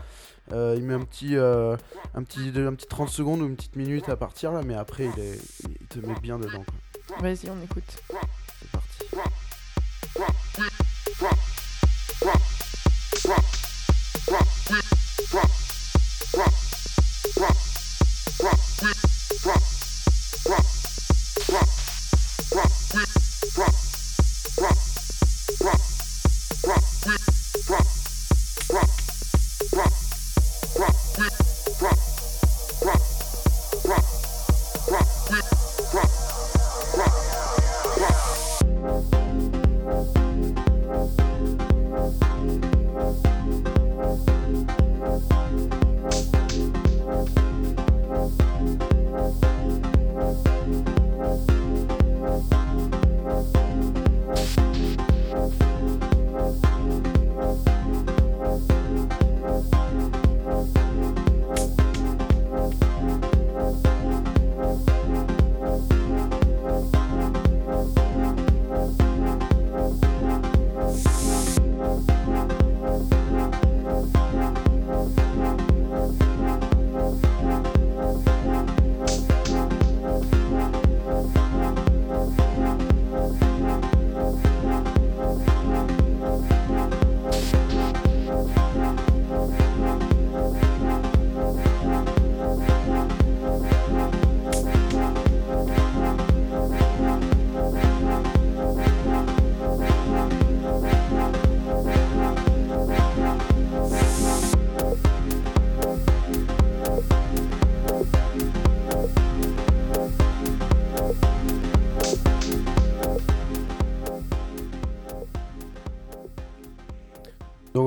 Euh, 0.52 0.76
il 0.78 0.84
met 0.84 0.94
un 0.94 1.00
petit, 1.06 1.38
euh, 1.38 1.78
un, 2.16 2.22
petit, 2.24 2.52
de- 2.52 2.68
un 2.68 2.74
petit 2.74 2.86
30 2.88 3.08
secondes 3.10 3.42
ou 3.42 3.46
une 3.46 3.56
petite 3.56 3.78
minute 3.78 4.10
à 4.10 4.18
partir 4.18 4.52
là, 4.52 4.62
mais 4.64 4.76
après 4.76 5.06
il, 5.06 5.24
est, 5.24 5.40
il 5.82 5.88
te 5.88 6.06
met 6.06 6.16
bien 6.22 6.38
dedans. 6.38 6.64
quoi. 6.66 6.76
Vas-y, 7.20 7.50
on 7.50 7.62
écoute. 7.62 8.02
C'est 8.60 8.72
parti. 8.72 9.06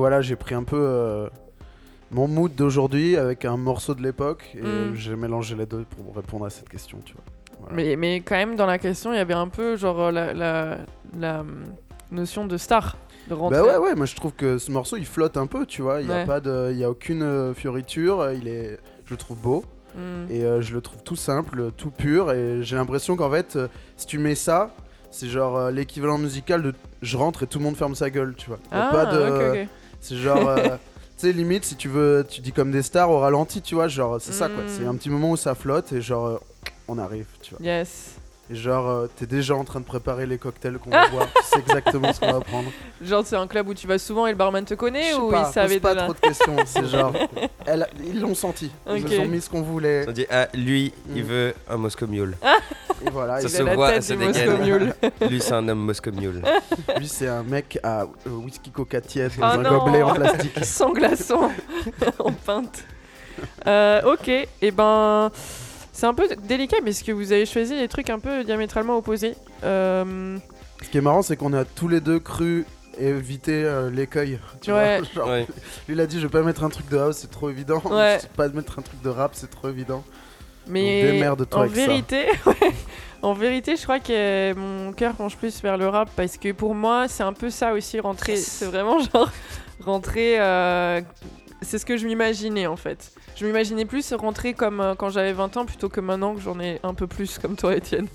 Voilà, 0.07 0.21
j'ai 0.21 0.37
pris 0.37 0.55
un 0.55 0.63
peu 0.63 0.77
euh, 0.79 1.27
mon 2.11 2.29
mood 2.29 2.55
d'aujourd'hui 2.55 3.17
avec 3.17 3.43
un 3.43 3.57
morceau 3.57 3.93
de 3.93 4.01
l'époque 4.01 4.55
et 4.55 4.61
Mm. 4.61 4.95
j'ai 4.95 5.15
mélangé 5.17 5.53
les 5.55 5.65
deux 5.65 5.83
pour 5.97 6.15
répondre 6.15 6.45
à 6.45 6.49
cette 6.49 6.69
question, 6.69 6.99
tu 7.03 7.13
vois. 7.13 7.23
Voilà. 7.59 7.75
Mais, 7.75 7.95
mais 7.97 8.21
quand 8.21 8.35
même, 8.35 8.55
dans 8.55 8.65
la 8.67 8.77
question, 8.77 9.11
il 9.11 9.17
y 9.17 9.19
avait 9.19 9.33
un 9.33 9.49
peu 9.49 9.75
genre 9.75 9.99
euh, 9.99 10.11
la, 10.11 10.33
la, 10.33 10.77
la, 11.19 11.39
hum, 11.41 11.63
notion 12.11 12.45
de 12.45 12.55
star. 12.55 12.95
De. 13.29 13.35
Bah 13.35 13.61
ouais, 13.61 13.75
ouais, 13.77 13.95
moi 13.95 14.05
je 14.05 14.15
trouve 14.15 14.31
que 14.31 14.57
ce 14.57 14.71
morceau 14.71 14.95
il 14.95 15.05
flotte 15.05 15.35
un 15.35 15.47
peu, 15.47 15.65
tu 15.65 15.81
vois. 15.81 15.99
Il 15.99 16.07
y 16.07 16.09
Ouais. 16.09 16.21
a 16.21 16.25
pas 16.25 16.39
de, 16.39 16.69
il 16.71 16.77
y 16.77 16.85
a 16.85 16.89
aucune 16.89 17.21
euh, 17.23 17.53
fioriture. 17.53 18.21
euh, 18.21 18.33
Il 18.33 18.47
est, 18.47 18.79
je 19.05 19.11
le 19.11 19.17
trouve 19.17 19.37
beau 19.39 19.65
Mm. 19.95 20.31
et 20.31 20.43
euh, 20.45 20.61
je 20.61 20.73
le 20.75 20.79
trouve 20.79 21.01
tout 21.03 21.15
simple, 21.17 21.71
tout 21.75 21.89
pur. 21.91 22.31
Et 22.31 22.63
j'ai 22.63 22.77
l'impression 22.77 23.17
qu'en 23.17 23.29
fait, 23.31 23.57
euh, 23.57 23.67
si 23.97 24.05
tu 24.05 24.17
mets 24.19 24.35
ça, 24.35 24.69
c'est 25.11 25.27
genre 25.27 25.57
euh, 25.57 25.71
l'équivalent 25.71 26.17
musical 26.19 26.61
de 26.61 26.73
je 27.01 27.17
rentre 27.17 27.43
et 27.43 27.47
tout 27.47 27.57
le 27.59 27.65
monde 27.65 27.75
ferme 27.75 27.95
sa 27.95 28.09
gueule, 28.09 28.33
tu 28.37 28.47
vois. 28.47 28.59
Ah, 28.71 28.89
pas 28.91 29.05
de. 29.07 29.65
C'est 29.99 30.17
genre, 30.17 30.47
euh, 30.47 30.57
tu 30.67 30.77
sais 31.17 31.31
limite 31.31 31.65
si 31.65 31.75
tu 31.75 31.87
veux, 31.87 32.25
tu 32.27 32.41
dis 32.41 32.51
comme 32.51 32.71
des 32.71 32.81
stars 32.81 33.09
au 33.09 33.19
ralenti, 33.19 33.61
tu 33.61 33.75
vois. 33.75 33.87
Genre 33.87 34.19
c'est 34.19 34.33
ça 34.33 34.49
quoi. 34.49 34.63
Mm. 34.63 34.67
C'est 34.67 34.85
un 34.85 34.95
petit 34.95 35.09
moment 35.09 35.31
où 35.31 35.37
ça 35.37 35.55
flotte 35.55 35.93
et 35.93 36.01
genre 36.01 36.27
euh, 36.27 36.37
on 36.87 36.97
arrive, 36.97 37.27
tu 37.41 37.55
vois. 37.55 37.65
Yes. 37.65 38.16
Et 38.49 38.55
genre 38.55 38.87
euh, 38.87 39.07
t'es 39.15 39.25
déjà 39.25 39.55
en 39.55 39.65
train 39.65 39.81
de 39.81 39.85
préparer 39.85 40.25
les 40.25 40.37
cocktails 40.37 40.77
qu'on 40.77 40.89
va 40.89 41.07
boire. 41.11 41.27
Tu 41.35 41.43
sais 41.43 41.59
exactement 41.59 42.13
ce 42.13 42.19
qu'on 42.21 42.31
va 42.31 42.39
prendre. 42.39 42.69
Genre, 43.01 43.23
c'est 43.25 43.35
un 43.35 43.45
club 43.47 43.67
où 43.67 43.73
tu 43.73 43.87
vas 43.87 43.97
souvent 43.99 44.25
et 44.25 44.31
le 44.31 44.37
barman 44.37 44.63
te 44.63 44.73
connaît 44.73 45.13
ou 45.15 45.29
pas, 45.29 45.47
il 45.49 45.53
savait 45.53 45.79
pas 45.81 45.93
déjà 45.93 46.05
trop 46.05 46.13
de 46.13 46.19
questions. 46.19 46.55
C'est 46.65 46.85
genre, 46.89 47.11
elle- 47.65 47.87
ils 48.05 48.19
l'ont 48.21 48.35
senti. 48.35 48.71
Ils 48.89 49.03
Ok. 49.05 49.11
nous 49.11 49.19
ont 49.19 49.27
mis 49.27 49.41
ce 49.41 49.49
qu'on 49.49 49.61
voulait. 49.63 50.05
On 50.07 50.11
dit, 50.13 50.25
ah, 50.31 50.47
lui, 50.53 50.93
il 51.13 51.23
Mm. 51.23 51.27
veut 51.27 51.53
un 51.69 51.77
Moscow 51.77 52.07
Mule. 52.07 52.37
Et 53.05 53.09
voilà. 53.09 53.41
Ça 53.41 53.47
il- 53.47 53.49
se 53.49 53.61
Il 53.63 53.67
a 53.69 53.75
voit, 53.75 53.91
la 53.91 53.99
tête 53.99 54.17
du. 54.17 54.25
Moscow 54.25 54.57
Mule. 54.63 54.93
lui, 55.29 55.41
c'est 55.41 55.53
un 55.53 55.67
homme 55.67 55.79
Moscow 55.79 56.11
Mule. 56.11 56.41
Lui, 56.97 57.07
c'est 57.07 57.27
un 57.27 57.43
mec 57.43 57.77
à 57.83 58.03
euh, 58.03 58.05
whisky 58.29 58.71
coca 58.71 59.01
tiède 59.01 59.31
dans 59.37 59.45
Ah 59.45 59.53
un 59.55 59.57
non. 59.57 59.77
gobelet 59.79 60.03
en 60.03 60.13
plastique. 60.13 60.63
Sans 60.63 60.93
glaçon, 60.93 61.49
en 62.19 62.31
pinte. 62.31 62.83
Euh, 63.67 64.13
ok, 64.13 64.29
et 64.29 64.71
ben 64.71 65.29
c'est 65.97 66.05
un 66.05 66.13
peu 66.13 66.27
délicat 66.47 66.77
parce 66.85 67.01
que 67.01 67.11
vous 67.11 67.31
avez 67.31 67.47
choisi 67.47 67.75
des 67.75 67.87
trucs 67.87 68.09
un 68.11 68.19
peu 68.19 68.43
diamétralement 68.43 68.97
opposés. 68.97 69.33
Euh, 69.63 70.37
Ce 70.83 70.89
qui 70.89 70.99
est 70.99 71.01
marrant, 71.01 71.23
c'est 71.23 71.35
qu'on 71.37 71.53
a 71.53 71.65
tous 71.65 71.87
les 71.87 72.01
deux 72.01 72.19
cru 72.19 72.65
éviter 72.99 73.63
euh, 73.63 73.89
l'écueil. 73.89 74.37
tu 74.61 74.71
Ouais. 74.71 74.99
vois, 74.99 75.07
genre, 75.15 75.27
Ouais. 75.29 75.47
Lui, 75.87 75.95
il 75.95 75.99
a 75.99 76.05
dit 76.05 76.17
Je 76.19 76.27
vais 76.27 76.31
pas 76.31 76.43
mettre 76.43 76.63
un 76.63 76.69
truc 76.69 76.87
de 76.89 76.97
house, 76.97 77.17
c'est 77.17 77.31
trop 77.31 77.49
évident. 77.49 77.81
Ouais. 77.85 78.17
Je 78.21 78.27
vais 78.27 78.33
pas 78.35 78.47
mettre 78.49 78.77
un 78.77 78.83
truc 78.83 79.01
de 79.01 79.09
rap, 79.09 79.31
c'est 79.33 79.49
trop 79.49 79.69
évident. 79.69 80.03
mais 80.67 81.19
Donc, 81.35 81.55
en 81.55 81.61
avec 81.61 81.75
ça. 81.75 81.85
vérité, 81.87 82.25
ouais, 82.45 82.71
en 83.23 83.33
vérité, 83.33 83.75
je 83.75 83.81
crois 83.83 83.99
que 83.99 84.53
mon 84.53 84.91
cœur 84.93 85.15
penche 85.15 85.35
plus 85.35 85.63
vers 85.63 85.77
le 85.77 85.87
rap 85.89 86.09
parce 86.15 86.37
que 86.37 86.51
pour 86.51 86.75
moi, 86.75 87.07
c'est 87.07 87.23
un 87.23 87.33
peu 87.33 87.49
ça 87.49 87.73
aussi 87.73 87.99
rentrer. 87.99 88.35
C'est 88.35 88.65
vraiment 88.65 88.99
genre 88.99 89.31
rentrer. 89.83 90.35
euh, 90.39 91.01
c'est 91.61 91.77
ce 91.79 91.85
que 91.85 91.97
je 91.97 92.05
m'imaginais 92.05 92.67
en 92.67 92.75
fait. 92.77 93.11
Je 93.35 93.45
m'imaginais 93.45 93.85
plus 93.85 94.13
rentrer 94.13 94.53
comme 94.53 94.79
euh, 94.81 94.95
quand 94.95 95.09
j'avais 95.09 95.33
20 95.33 95.57
ans 95.57 95.65
plutôt 95.65 95.89
que 95.89 95.99
maintenant 96.01 96.33
que 96.35 96.41
j'en 96.41 96.59
ai 96.59 96.79
un 96.83 96.93
peu 96.93 97.07
plus 97.07 97.37
comme 97.39 97.55
toi, 97.55 97.75
Étienne. 97.75 98.07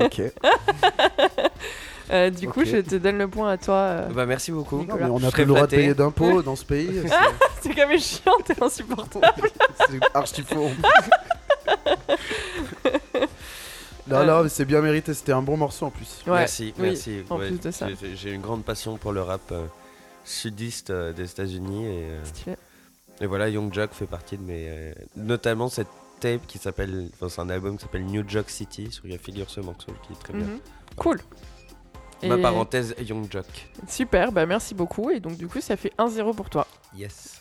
Ok. 0.00 0.20
Euh, 2.12 2.28
du 2.28 2.46
coup, 2.50 2.60
Ok. 2.60 2.66
je 2.66 2.76
te 2.82 2.96
donne 2.96 3.16
le 3.16 3.26
point 3.28 3.48
à 3.52 3.56
toi. 3.56 3.74
euh. 3.76 4.08
Bah, 4.10 4.26
merci 4.26 4.52
beaucoup. 4.52 4.84
Non, 4.84 4.94
mais 5.00 5.04
on 5.06 5.16
Je 5.16 5.24
n'a 5.24 5.30
serais 5.30 5.42
plus 5.42 5.42
le 5.44 5.46
droit 5.54 5.62
de 5.62 5.66
flatté. 5.68 5.76
payer 5.78 5.94
d'impôts 5.94 6.42
dans 6.42 6.54
ce 6.54 6.66
pays. 6.66 7.00
c'est- 7.08 7.14
C'est 7.62 7.74
quand 7.74 7.88
même 7.88 7.98
chiant, 7.98 8.34
t'es 8.44 8.62
insupportable. 8.62 9.48
C'est 9.88 9.98
archi 10.14 10.42
faux. 10.42 10.68
non, 14.06 14.24
non, 14.26 14.42
mais 14.42 14.48
c'est 14.50 14.66
bien 14.66 14.82
mérité. 14.82 15.14
C'était 15.14 15.32
un 15.32 15.40
bon 15.40 15.56
morceau 15.56 15.86
en 15.86 15.90
plus. 15.90 16.22
Ouais, 16.26 16.40
merci, 16.40 16.74
oui, 16.78 16.88
merci. 16.88 17.22
en 17.30 17.38
plus 17.38 17.58
de 17.58 17.70
ça. 17.70 17.86
j'ai- 17.88 18.14
J'ai 18.16 18.32
une 18.32 18.42
grande 18.42 18.64
passion 18.64 18.98
pour 18.98 19.12
le 19.12 19.22
rap 19.22 19.40
euh, 19.52 19.64
sudiste 20.24 20.90
euh, 20.90 21.12
des 21.12 21.30
États-Unis 21.30 21.84
et, 21.86 22.04
euh, 22.48 22.54
et 23.20 23.26
voilà, 23.26 23.48
Young 23.48 23.72
Jock 23.72 23.92
fait 23.92 24.06
partie 24.06 24.36
de 24.36 24.42
mes. 24.42 24.66
euh, 24.68 24.92
notamment 25.16 25.68
cette 25.68 25.88
tape 26.20 26.46
qui 26.46 26.58
s'appelle. 26.58 27.08
Enfin, 27.14 27.28
c'est 27.28 27.40
un 27.40 27.50
album 27.50 27.76
qui 27.76 27.82
s'appelle 27.82 28.04
New 28.06 28.28
Jock 28.28 28.50
City, 28.50 28.90
sur 28.90 29.04
lequel 29.04 29.18
figure 29.20 29.50
ce 29.50 29.60
morceau 29.60 29.92
qui 30.06 30.12
est 30.12 30.18
très 30.18 30.32
bien. 30.32 30.46
Mhm. 30.46 30.58
Cool. 30.96 31.20
Ma 32.22 32.38
parenthèse, 32.38 32.94
Young 33.00 33.30
Jock. 33.30 33.44
Super, 33.86 34.32
bah 34.32 34.46
merci 34.46 34.74
beaucoup. 34.74 35.10
Et 35.10 35.20
donc, 35.20 35.36
du 35.36 35.46
coup, 35.46 35.60
ça 35.60 35.76
fait 35.76 35.92
1-0 35.98 36.34
pour 36.34 36.48
toi. 36.48 36.66
Yes. 36.96 37.38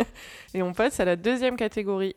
Et 0.54 0.62
on 0.62 0.72
passe 0.72 0.98
à 0.98 1.04
la 1.04 1.14
deuxième 1.14 1.56
catégorie. 1.56 2.16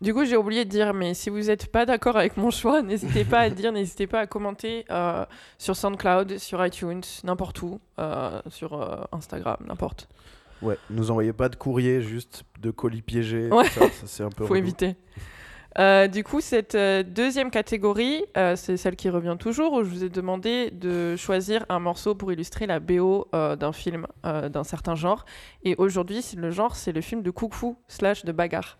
Du 0.00 0.14
coup, 0.14 0.24
j'ai 0.24 0.36
oublié 0.36 0.64
de 0.64 0.70
dire, 0.70 0.94
mais 0.94 1.12
si 1.12 1.28
vous 1.28 1.42
n'êtes 1.42 1.66
pas 1.66 1.84
d'accord 1.84 2.16
avec 2.16 2.38
mon 2.38 2.50
choix, 2.50 2.80
n'hésitez 2.82 3.24
pas 3.24 3.40
à 3.40 3.50
dire, 3.50 3.70
n'hésitez 3.70 4.06
pas 4.06 4.20
à 4.20 4.26
commenter 4.26 4.86
euh, 4.90 5.26
sur 5.58 5.76
SoundCloud, 5.76 6.38
sur 6.38 6.64
iTunes, 6.64 7.02
n'importe 7.22 7.60
où, 7.60 7.80
euh, 7.98 8.40
sur 8.48 8.72
euh, 8.72 9.02
Instagram, 9.12 9.58
n'importe. 9.66 10.08
Ouais, 10.62 10.78
nous 10.88 11.10
envoyez 11.10 11.34
pas 11.34 11.50
de 11.50 11.56
courrier, 11.56 12.00
juste 12.00 12.44
de 12.60 12.70
colis 12.70 13.02
piégés. 13.02 13.48
Ouais. 13.50 13.64
Ça, 13.68 13.80
ça, 13.90 14.06
c'est 14.06 14.22
un 14.22 14.30
peu. 14.30 14.44
faut 14.46 14.54
relou. 14.54 14.64
éviter. 14.64 14.96
Du 16.08 16.24
coup, 16.24 16.40
cette 16.40 16.76
deuxième 16.76 17.50
catégorie, 17.50 18.24
c'est 18.56 18.76
celle 18.76 18.96
qui 18.96 19.08
revient 19.08 19.36
toujours, 19.38 19.74
où 19.74 19.84
je 19.84 19.88
vous 19.88 20.04
ai 20.04 20.08
demandé 20.08 20.70
de 20.70 21.14
choisir 21.16 21.64
un 21.68 21.78
morceau 21.78 22.14
pour 22.14 22.32
illustrer 22.32 22.66
la 22.66 22.80
BO 22.80 23.28
d'un 23.32 23.72
film 23.72 24.06
d'un 24.24 24.64
certain 24.64 24.96
genre. 24.96 25.24
Et 25.62 25.76
aujourd'hui, 25.76 26.22
le 26.36 26.50
genre, 26.50 26.74
c'est 26.74 26.92
le 26.92 27.00
film 27.00 27.22
de 27.22 27.32
fu 27.52 27.74
slash 27.88 28.24
de 28.24 28.32
bagarre. 28.32 28.78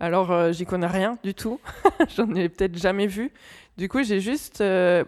Alors, 0.00 0.30
euh, 0.32 0.52
j'y 0.52 0.64
connais 0.66 0.86
rien 0.86 1.18
du 1.22 1.34
tout. 1.34 1.60
J'en 2.16 2.32
ai 2.34 2.48
peut-être 2.48 2.76
jamais 2.76 3.06
vu. 3.06 3.30
Du 3.76 3.88
coup, 3.88 4.02
j'ai 4.02 4.20
juste 4.20 4.60
euh, 4.60 5.04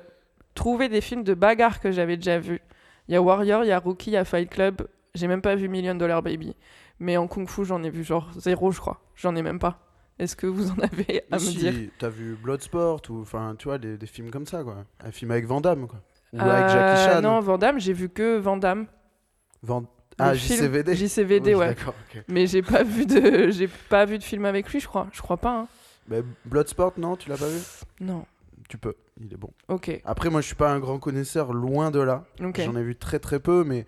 trouvé 0.55 0.89
des 0.89 1.01
films 1.01 1.25
de 1.25 1.35
bagarre 1.35 1.81
que 1.81 1.91
j'avais 1.91 2.17
déjà 2.17 2.39
vus. 2.39 2.61
Il 3.09 3.15
y 3.15 3.17
a 3.17 3.23
Warrior, 3.23 3.65
il 3.65 3.69
y 3.69 3.73
a 3.73 3.79
Rookie, 3.79 4.11
il 4.11 4.15
y 4.15 4.17
a 4.17 4.25
Fight 4.25 4.49
Club. 4.49 4.87
J'ai 5.15 5.27
même 5.27 5.43
pas 5.43 5.55
vu 5.57 5.69
Million 5.69 5.95
Dollar 5.95 6.23
Baby. 6.23 6.55
Mais 7.01 7.17
en 7.17 7.27
kung 7.27 7.49
fu, 7.49 7.65
j'en 7.65 7.83
ai 7.83 7.91
vu 7.91 8.05
genre 8.05 8.31
zéro, 8.39 8.71
je 8.71 8.81
crois. 8.81 9.01
J'en 9.17 9.35
ai 9.37 9.43
même 9.43 9.59
pas. 9.59 9.81
Est-ce 10.19 10.37
que 10.37 10.47
vous 10.47 10.71
en 10.71 10.79
avez 10.79 11.25
à 11.31 11.35
me 11.37 11.41
si, 11.41 11.57
dire? 11.57 11.73
T'as 11.99 12.09
vu 12.09 12.37
Bloodsport 12.41 13.01
ou 13.11 13.21
enfin 13.23 13.57
tu 13.59 13.65
vois 13.67 13.79
des, 13.79 13.97
des 13.99 14.07
films 14.07 14.31
comme 14.31 14.47
ça 14.47 14.63
quoi. 14.63 14.85
Un 15.05 15.11
film 15.11 15.33
avec 15.33 15.45
Van 15.45 15.61
Damme 15.61 15.89
quoi. 15.89 15.99
Ou 16.33 16.39
Euh, 16.39 16.43
avec 16.43 16.69
Jackie 16.71 17.03
Chan. 17.15 17.21
Non, 17.21 17.41
Van 17.41 17.59
Damme, 17.59 17.81
j'ai 17.81 17.93
vu 17.93 18.09
que 18.09 18.39
Van 18.39 18.57
Damme. 18.57 18.87
Van- 19.63 19.85
Ah 20.19 20.33
Le 20.33 20.39
film 20.39 20.59
JCVD. 20.59 20.95
JCVD, 20.95 21.55
ouais. 21.55 21.75
Mais 22.29 22.47
j'ai 22.47 22.63
pas 22.63 22.83
vu 22.85 23.05
de, 23.07 23.51
j'ai 23.51 23.69
pas 23.69 24.05
vu 24.05 24.19
de 24.19 24.23
film 24.25 24.45
avec 24.45 24.71
lui, 24.71 24.81
je 24.81 24.87
crois. 24.87 25.09
Je 25.13 25.21
crois 25.21 25.37
pas. 25.37 25.61
hein. 25.61 25.69
Mais 26.09 26.23
Bloodsport 26.45 26.93
non, 26.99 27.17
tu 27.17 27.29
l'as 27.31 27.37
pas 27.37 27.49
vu? 27.49 27.59
Non. 28.01 28.25
Tu 28.69 28.79
peux, 28.79 28.95
il 29.21 29.33
est 29.33 29.37
bon. 29.37 29.51
Ok. 29.69 30.01
Après 30.05 30.31
moi 30.31 30.41
je 30.41 30.47
suis 30.47 30.55
pas 30.57 30.71
un 30.71 30.79
grand 30.81 30.99
connaisseur, 30.99 31.53
loin 31.53 31.91
de 31.91 32.01
là. 32.01 32.25
Ok. 32.43 32.61
J'en 32.65 32.77
ai 32.77 32.83
vu 32.83 32.97
très 32.97 33.19
très 33.19 33.39
peu, 33.41 33.63
mais 33.65 33.85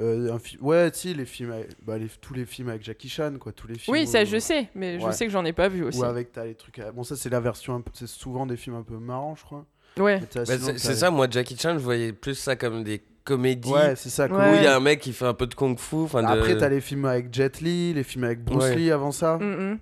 euh, 0.00 0.32
un 0.32 0.38
fi- 0.38 0.58
ouais 0.60 0.90
si 0.92 1.14
les 1.14 1.24
films, 1.24 1.52
avec- 1.52 1.70
bah, 1.84 1.96
les- 1.98 2.08
tous 2.20 2.34
les 2.34 2.44
films 2.44 2.68
avec 2.70 2.82
Jackie 2.82 3.08
Chan 3.08 3.34
quoi, 3.38 3.52
tous 3.52 3.66
les 3.68 3.78
films. 3.78 3.92
Oui, 3.96 4.06
ça 4.06 4.22
où- 4.22 4.26
je 4.26 4.38
sais, 4.38 4.68
mais 4.74 4.98
je 4.98 5.10
sais 5.12 5.26
que 5.26 5.32
j'en 5.32 5.44
ai 5.44 5.52
pas 5.52 5.68
vu 5.68 5.84
aussi. 5.84 5.98
Ou 6.00 6.04
avec 6.04 6.32
t'as 6.32 6.44
les 6.44 6.54
trucs. 6.54 6.78
à- 6.80 6.90
Bon 6.92 7.04
ça 7.04 7.16
c'est 7.16 7.28
la 7.30 7.40
version, 7.40 7.76
un 7.76 7.80
peu- 7.82 7.90
c'est 7.94 8.08
souvent 8.08 8.46
des 8.46 8.56
films 8.56 8.76
un 8.76 8.82
peu 8.82 8.96
marrants 8.98 9.34
je 9.36 9.44
crois. 9.44 9.64
Ouais. 9.98 10.18
Bah, 10.20 10.26
sinon, 10.28 10.44
c'est 10.46 10.72
t'as 10.72 10.78
c'est 10.78 10.88
les- 10.90 10.94
ça, 10.96 11.10
moi, 11.10 11.26
Jackie 11.30 11.56
Chan, 11.58 11.74
je 11.74 11.78
voyais 11.82 12.12
plus 12.12 12.34
ça 12.36 12.54
comme 12.56 12.84
des 12.84 13.02
comédies 13.24 13.70
Ouais 13.70 13.94
c'est 13.96 14.08
ça. 14.10 14.26
où 14.26 14.28
cool. 14.28 14.38
Ouais. 14.38 14.56
il 14.58 14.62
y 14.64 14.66
a 14.66 14.76
un 14.76 14.80
mec 14.80 15.00
qui 15.00 15.12
fait 15.12 15.24
un 15.26 15.34
peu 15.34 15.46
de 15.46 15.54
kung 15.54 15.78
fu. 15.78 15.96
enfin, 15.96 16.22
de- 16.22 16.26
Après 16.28 16.56
t'as 16.56 16.68
les 16.68 16.80
films 16.80 17.04
avec 17.04 17.32
Jet 17.34 17.60
Li, 17.60 17.92
les 17.94 18.02
films 18.02 18.24
avec 18.24 18.42
Bruce 18.44 18.64
Ouais. 18.64 18.76
Lee 18.76 18.90
avant 18.90 19.12
ça. 19.12 19.36
Mm, 19.38 19.72
mm. 19.72 19.78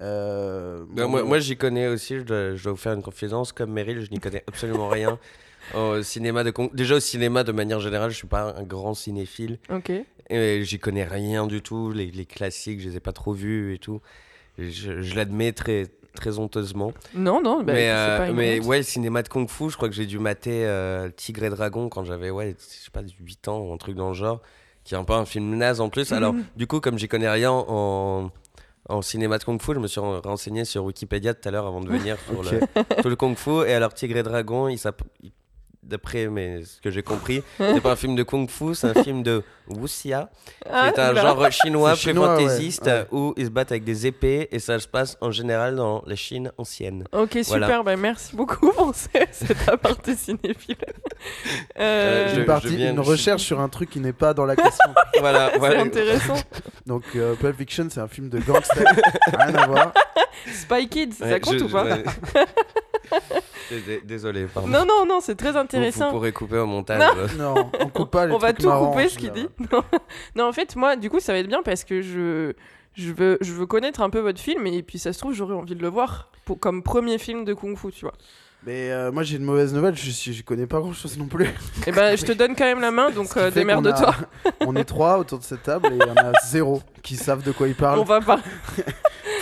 Euh, 0.00 0.84
Bah, 0.92 1.02
bon, 1.04 1.08
moi, 1.08 1.22
moi, 1.24 1.38
j'y 1.40 1.56
connais 1.56 1.88
aussi, 1.88 2.16
je 2.18 2.22
dois, 2.22 2.54
je 2.54 2.62
dois 2.62 2.72
vous 2.72 2.78
faire 2.78 2.92
une 2.92 3.02
confidence. 3.02 3.52
Comme 3.52 3.72
Meryl, 3.72 4.00
je 4.04 4.10
n'y 4.10 4.20
connais 4.20 4.44
absolument 4.46 4.88
rien. 4.88 5.18
Au 5.74 6.02
cinéma 6.02 6.44
de 6.44 6.52
Déjà 6.72 6.94
au 6.94 7.00
cinéma, 7.00 7.44
de 7.44 7.52
manière 7.52 7.78
générale, 7.80 8.10
je 8.10 8.16
suis 8.16 8.26
pas 8.28 8.54
un 8.56 8.62
grand 8.62 8.94
cinéphile. 8.94 9.58
Ok. 9.70 9.90
J'y 10.30 10.78
connais 10.78 11.04
rien 11.04 11.46
du 11.46 11.60
tout. 11.62 11.90
Les, 11.92 12.10
les 12.10 12.24
classiques, 12.26 12.80
je 12.80 12.88
les 12.88 12.96
ai 12.96 13.00
pas 13.00 13.12
trop 13.12 13.32
vus 13.32 13.74
et 13.74 13.78
tout. 13.78 14.00
Je 14.58 15.14
l'admets 15.14 15.52
très, 15.52 15.86
très 16.14 16.38
honteusement. 16.38 16.92
Non, 17.14 17.40
non, 17.42 17.62
bah, 17.62 17.72
mais 17.74 17.90
euh, 17.90 18.18
pas 18.18 18.32
mais 18.32 18.60
ouais, 18.60 18.78
le 18.78 18.82
cinéma 18.82 19.22
de 19.22 19.28
Kung 19.28 19.48
Fu, 19.48 19.70
je 19.70 19.76
crois 19.76 19.88
que 19.88 19.94
j'ai 19.94 20.06
dû 20.06 20.18
mater 20.18 20.64
euh, 20.66 21.08
Tigre 21.10 21.44
et 21.44 21.50
Dragon 21.50 21.88
quand 21.88 22.04
j'avais, 22.04 22.30
ouais, 22.30 22.56
je 22.58 22.64
sais 22.84 22.90
pas, 22.92 23.02
8 23.20 23.48
ans 23.48 23.60
ou 23.60 23.72
un 23.72 23.76
truc 23.76 23.94
dans 23.96 24.08
le 24.08 24.14
genre. 24.14 24.40
Qui 24.84 24.94
est 24.94 24.96
un 24.96 25.04
peu 25.04 25.12
un 25.12 25.26
film 25.26 25.54
naze 25.56 25.80
en 25.82 25.90
plus. 25.90 26.12
Alors, 26.12 26.32
Mhm. 26.32 26.44
du 26.56 26.66
coup, 26.66 26.80
comme 26.80 26.98
j'y 26.98 27.08
connais 27.08 27.28
rien 27.28 27.52
en, 27.52 28.30
en 28.88 29.02
cinéma 29.02 29.36
de 29.38 29.44
Kung 29.44 29.60
Fu, 29.60 29.74
je 29.74 29.80
me 29.80 29.86
suis 29.86 30.00
ren- 30.00 30.20
renseigné 30.24 30.64
sur 30.64 30.82
Wikipédia 30.84 31.34
tout 31.34 31.46
à 31.46 31.52
l'heure 31.52 31.66
avant 31.66 31.80
de 31.82 31.88
venir 31.90 32.16
sur, 32.20 32.38
Ok. 32.40 32.46
le, 33.04 33.10
le 33.10 33.16
Kung 33.16 33.36
Fu. 33.36 33.66
Et 33.66 33.74
alors, 33.74 33.92
Tigre 33.92 34.16
et 34.16 34.22
Dragon, 34.22 34.66
il- 34.68 34.78
d'après 35.88 36.26
mais, 36.28 36.62
ce 36.64 36.80
que 36.80 36.90
j'ai 36.90 37.02
compris, 37.02 37.42
c'est 37.58 37.80
pas 37.80 37.92
un 37.92 37.96
film 37.96 38.14
de 38.14 38.22
Kung 38.22 38.48
Fu, 38.48 38.74
c'est 38.74 38.96
un 38.96 39.02
film 39.02 39.22
de 39.22 39.42
Wuxia, 39.68 40.30
qui 40.62 40.68
Ah, 40.72 40.88
est 40.88 40.98
un 40.98 41.14
genre 41.14 41.50
chinois, 41.50 41.94
ouais, 41.94 42.44
ouais. 42.46 43.06
où 43.10 43.34
ils 43.36 43.46
se 43.46 43.50
battent 43.50 43.72
avec 43.72 43.84
des 43.84 44.06
épées, 44.06 44.48
et 44.50 44.58
ça 44.58 44.78
se 44.78 44.88
passe 44.88 45.16
en 45.20 45.30
général 45.30 45.76
dans 45.76 46.02
la 46.06 46.16
Chine 46.16 46.52
ancienne. 46.58 47.04
Ok, 47.12 47.38
super. 47.42 47.84
Bah, 47.84 47.96
merci 47.96 48.34
beaucoup 48.36 48.70
pour 48.72 48.94
ce- 48.94 49.08
cet 49.30 49.68
aparté 49.68 50.14
cinéphile. 50.14 50.76
Euh, 51.78 52.26
Euh, 52.28 52.34
je- 52.34 52.40
une, 52.40 52.46
partie, 52.46 52.76
viens- 52.76 52.90
une 52.92 53.02
je- 53.04 53.10
recherche 53.10 53.42
sur 53.42 53.60
un 53.60 53.68
truc 53.68 53.90
qui 53.90 54.00
n'est 54.00 54.12
pas 54.12 54.34
dans 54.34 54.44
la 54.46 54.56
question. 54.56 54.90
voilà, 55.20 55.50
C'est 55.52 55.58
voilà. 55.58 55.80
intéressant. 55.82 56.36
Donc 56.86 57.02
euh, 57.16 57.34
Pulp 57.34 57.56
Fiction 57.58 57.88
c'est 57.90 58.00
un 58.00 58.08
film 58.08 58.28
de 58.28 58.38
gangster, 58.38 58.84
rien 59.38 59.54
à 59.54 59.66
voir. 59.66 59.92
Spy 60.52 60.88
Kids, 60.88 61.12
ça 61.18 61.40
compte 61.40 61.58
je- 61.58 61.64
ou 61.64 61.68
pas 61.68 61.84
Désolé, 64.04 64.46
pardon. 64.46 64.68
Non, 64.68 64.84
non, 64.86 65.06
non, 65.06 65.20
c'est 65.20 65.34
très 65.34 65.48
Vous- 65.48 65.54
Vous, 65.54 65.58
intéressant. 65.60 66.10
pourrez 66.10 66.32
couper 66.32 66.58
au 66.58 66.66
montage. 66.66 67.00
Non. 67.36 67.54
Non, 67.54 67.70
on 67.80 67.88
coupe 67.88 68.10
pas 68.10 68.26
les 68.26 68.32
On 68.34 68.38
va 68.38 68.52
tout 68.52 68.66
marrants, 68.68 68.90
couper 68.90 69.08
ce 69.08 69.18
qu'il 69.18 69.30
dit. 69.32 69.48
Non. 69.72 69.82
non, 70.36 70.48
en 70.48 70.52
fait, 70.52 70.74
moi, 70.76 70.96
du 70.96 71.10
coup, 71.10 71.20
ça 71.20 71.32
va 71.32 71.38
être 71.38 71.48
bien 71.48 71.62
parce 71.64 71.84
que 71.84 72.00
je, 72.02 72.52
je, 72.94 73.12
veux, 73.12 73.38
je 73.40 73.52
veux 73.52 73.66
connaître 73.66 74.00
un 74.00 74.10
peu 74.10 74.20
votre 74.20 74.40
film 74.40 74.66
et 74.66 74.82
puis 74.82 74.98
ça 74.98 75.12
se 75.12 75.18
trouve, 75.18 75.32
j'aurais 75.34 75.54
envie 75.54 75.74
de 75.76 75.82
le 75.82 75.88
voir 75.88 76.30
pour, 76.44 76.58
comme 76.58 76.82
premier 76.82 77.18
film 77.18 77.44
de 77.44 77.54
Kung 77.54 77.76
Fu, 77.76 77.90
tu 77.92 78.04
vois. 78.04 78.14
Mais 78.66 78.90
euh, 78.90 79.12
moi 79.12 79.22
j'ai 79.22 79.36
une 79.36 79.44
mauvaise 79.44 79.72
nouvelle, 79.72 79.94
je, 79.96 80.10
je 80.32 80.42
connais 80.42 80.66
pas 80.66 80.80
grand 80.80 80.92
chose 80.92 81.16
non 81.16 81.26
plus. 81.26 81.46
Et 81.86 81.92
ben, 81.92 82.16
je 82.18 82.24
te 82.24 82.32
donne 82.32 82.56
quand 82.56 82.64
même 82.64 82.80
la 82.80 82.90
main, 82.90 83.10
donc 83.10 83.36
euh, 83.36 83.52
démerde-toi. 83.52 84.10
a- 84.10 84.50
On 84.66 84.74
est 84.74 84.84
trois 84.84 85.18
autour 85.18 85.38
de 85.38 85.44
cette 85.44 85.62
table 85.62 85.86
et 85.92 85.94
il 85.94 86.00
y 86.06 86.10
en 86.10 86.16
a 86.16 86.32
zéro 86.44 86.82
qui 87.04 87.14
savent 87.14 87.44
de 87.44 87.52
quoi 87.52 87.68
ils 87.68 87.76
parlent. 87.76 88.00
On 88.00 88.04
va 88.04 88.20
pas. 88.20 88.40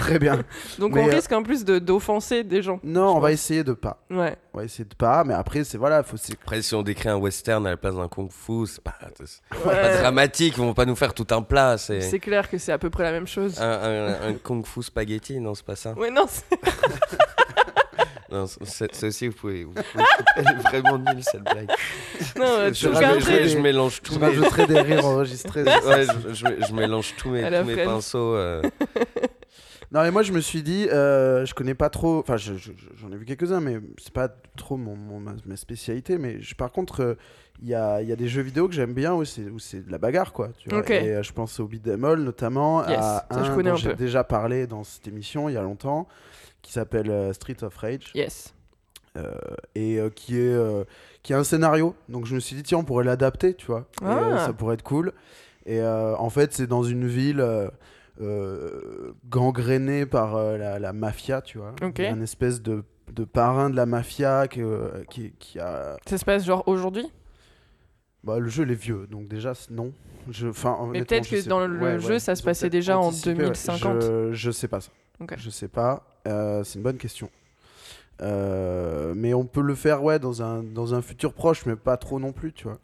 Très 0.07 0.19
bien. 0.19 0.39
Donc 0.79 0.93
Mais, 0.95 1.03
on 1.03 1.09
euh, 1.09 1.15
risque 1.15 1.33
en 1.33 1.43
plus 1.43 1.65
de- 1.65 1.79
d'offenser 1.79 2.45
des 2.45 2.63
gens. 2.63 2.79
Non, 2.85 3.13
je 3.13 3.17
on 3.17 3.21
va 3.21 3.33
essayer 3.33 3.65
de 3.65 3.73
pas. 3.73 3.99
Ouais. 4.11 4.37
On 4.55 4.59
va 4.59 4.65
essayer 4.65 4.85
de 4.85 4.95
pas, 4.95 5.25
mais 5.25 5.35
après 5.35 5.65
c'est 5.65 5.79
voilà, 5.79 6.03
faut 6.03 6.17
Après, 6.43 6.63
si 6.63 6.75
on 6.75 6.83
décrit 6.83 7.09
un 7.09 7.17
western 7.17 7.67
à 7.67 7.71
la 7.71 7.77
place 7.77 7.95
d'un 7.97 8.09
kung 8.09 8.31
fu, 8.31 8.67
c'est 8.67 8.81
pas, 8.83 8.95
dramatique. 10.01 10.55
Ils 10.57 10.63
vont 10.63 10.75
pas 10.75 10.85
nous 10.85 10.97
faire 10.97 11.13
tout 11.13 11.27
un 11.31 11.43
plat. 11.43 11.77
C'est 11.79 12.01
C'est 12.01 12.21
clair 12.21 12.49
que 12.49 12.57
c'est 12.59 12.73
à 12.73 12.79
peu 12.79 12.89
près 12.91 13.03
la 13.05 13.13
même 13.13 13.27
chose. 13.27 13.61
un, 13.61 13.65
un- 13.69 14.29
un 14.31 14.35
kung 14.35 14.65
fu 14.65 14.83
spaghetti, 14.83 15.41
non, 15.41 15.55
c'est 15.55 15.65
pas 15.67 15.77
ça. 15.77 15.93
Ouais, 15.95 16.11
non, 16.11 16.27
c'est- 16.29 16.45
Non, 18.29 18.45
aussi, 19.07 19.29
vous 19.29 19.35
pouvez. 19.35 19.65
vous 19.65 19.73
pouvez- 19.73 20.05
Elle 20.37 20.47
est 20.49 20.69
vraiment 20.69 20.99
nulle 20.99 21.23
cette 21.23 21.43
blague. 21.45 21.69
non, 22.37 22.45
Je 22.67 22.69
tout 22.69 22.75
Je, 22.75 22.89
rajouterai 22.89 23.21
je- 23.21 23.27
garder. 23.31 23.43
des- 23.45 23.49
je 23.49 23.59
mélange 23.59 23.97
je 23.97 24.01
tous 24.03 24.19
mes. 24.19 24.67
des 24.67 24.81
rires 24.81 25.07
enregistrés. 25.07 25.63
Ouais, 25.63 26.07
je, 26.29 26.35
je- 26.35 26.67
je 26.69 26.73
mélange 26.75 27.15
tous 27.17 27.31
mes, 27.31 27.43
tous 27.43 27.85
pinceaux. 27.85 28.35
euh. 28.35 28.63
Non, 29.93 30.03
mais 30.03 30.11
moi 30.11 30.23
je 30.23 30.33
me 30.33 30.41
suis 30.41 30.63
dit, 30.63 30.89
euh, 30.91 31.47
je 31.47 31.55
connais 31.55 31.75
pas 31.75 31.91
trop, 31.91 32.19
enfin 32.19 32.37
je- 32.37 32.55
je- 32.57 32.73
j'en 32.97 33.11
ai 33.13 33.17
vu 33.17 33.25
quelques-uns, 33.25 33.61
mais 33.61 33.79
c'est 33.99 34.13
pas 34.13 34.29
trop 34.57 34.77
mon, 34.77 34.97
mon- 34.97 35.21
ma, 35.21 35.35
ma 35.47 35.57
spécialité. 35.57 36.19
Mais 36.19 36.41
je- 36.43 36.55
par 36.57 36.73
contre, 36.73 37.01
euh, 37.03 37.15
il 37.63 37.69
y, 37.69 37.71
y 37.71 37.75
a 37.75 38.17
des 38.17 38.29
jeux 38.29 38.43
vidéo 38.43 38.69
que 38.69 38.75
j'aime 38.75 38.93
bien 38.95 39.15
où 39.15 39.25
c'est 39.25 39.45
de 39.87 39.91
la 39.91 39.99
bagarre, 39.99 40.33
quoi. 40.33 40.51
Tu 40.59 40.69
vois. 40.69 40.81
Ok. 40.81 40.91
Et 40.91 41.15
euh, 41.15 41.23
je 41.23 41.33
pense 41.33 41.61
au 41.61 41.67
beat'em 41.69 42.05
all 42.05 42.19
notamment, 42.21 42.81
Yes, 42.87 42.99
à 42.99 43.03
ça, 43.03 43.27
un 43.31 43.63
dont 43.63 43.77
j'ai 43.77 43.95
déjà 43.95 44.25
parlé 44.25 44.67
dans 44.67 44.83
cette 44.85 45.07
émission 45.09 45.49
il 45.49 45.53
y 45.55 45.57
a 45.57 45.63
longtemps, 45.63 46.09
qui 46.63 46.73
s'appelle 46.73 47.11
euh, 47.11 47.33
Street 47.33 47.63
of 47.63 47.77
Rage. 47.77 48.11
Yes. 48.15 48.53
euh, 49.17 49.31
et 49.75 49.99
qui 50.15 50.37
est 50.37 50.55
qui 51.23 51.33
a 51.33 51.39
un 51.39 51.45
scénario. 51.45 51.95
Donc 52.11 52.27
je 52.27 52.35
me 52.35 52.41
suis 52.41 52.55
dit 52.55 52.63
tiens 52.63 52.79
on 52.79 52.85
pourrait 52.85 53.05
l'adapter, 53.05 53.55
tu 53.55 53.67
vois. 53.67 53.87
Et, 54.03 54.05
Ah. 54.05 54.43
ça 54.47 54.53
pourrait 54.53 54.75
être 54.75 54.83
cool. 54.83 55.13
Et 55.65 55.81
en 55.83 56.29
fait 56.29 56.53
c'est 56.53 56.67
dans 56.67 56.83
une 56.83 57.07
ville 57.07 57.43
euh, 58.21 59.13
gangrénée 59.29 60.07
par 60.07 60.37
euh, 60.37 60.57
la, 60.57 60.79
la 60.79 60.93
mafia, 60.93 61.41
tu 61.43 61.59
vois. 61.59 61.75
Ok. 61.83 61.99
Il 61.99 62.05
y 62.05 62.09
a 62.09 62.11
une 62.11 62.23
espèce 62.23 62.63
de, 62.63 62.85
de 63.13 63.25
parrain 63.25 63.71
de 63.71 63.77
la 63.77 63.87
mafia 63.87 64.49
que- 64.49 64.61
euh, 64.61 65.05
qui, 65.11 65.33
qui 65.39 65.59
a. 65.59 65.97
Ça 66.07 66.19
se 66.19 66.25
passe 66.25 66.45
genre 66.45 66.63
aujourd'hui? 66.67 67.07
Bah, 68.25 68.39
le 68.41 68.49
jeu 68.49 68.65
il 68.65 68.73
est 68.73 68.75
vieux, 68.75 69.07
donc 69.07 69.29
déjà 69.29 69.53
non. 69.71 69.93
Je, 70.29 70.49
Mais 70.91 71.05
peut-être 71.05 71.29
que 71.31 71.49
dans 71.49 71.59
pas. 71.61 71.67
le 71.69 71.99
jeu, 72.01 72.19
ça 72.19 72.35
se 72.35 72.43
passait 72.43 72.69
déjà 72.71 72.99
en 72.99 73.05
anticipé, 73.07 73.31
ouais. 73.31 73.37
2050. 73.45 74.03
Je, 74.03 74.31
je 74.33 74.51
sais 74.51 74.67
pas 74.67 74.81
ça. 74.81 74.91
Ok. 75.21 75.35
Je 75.39 75.51
sais 75.51 75.69
pas. 75.69 76.05
Euh, 76.27 76.65
c'est 76.65 76.79
une 76.79 76.83
bonne 76.83 76.97
question. 76.99 77.31
Euh, 78.23 79.13
mais 79.15 79.35
on 79.35 79.45
peut 79.45 79.61
le 79.61 79.75
faire 79.75 80.03
ouais 80.03 80.19
dans 80.19 80.43
un 80.43 80.63
dans 80.63 80.95
un 80.95 81.03
futur 81.03 81.35
proche 81.35 81.67
mais 81.67 81.77
pas 81.77 81.99
trop 81.99 82.19
non 82.19 82.33
plus 82.33 82.55
tu 82.55 82.65
vois 82.65 82.79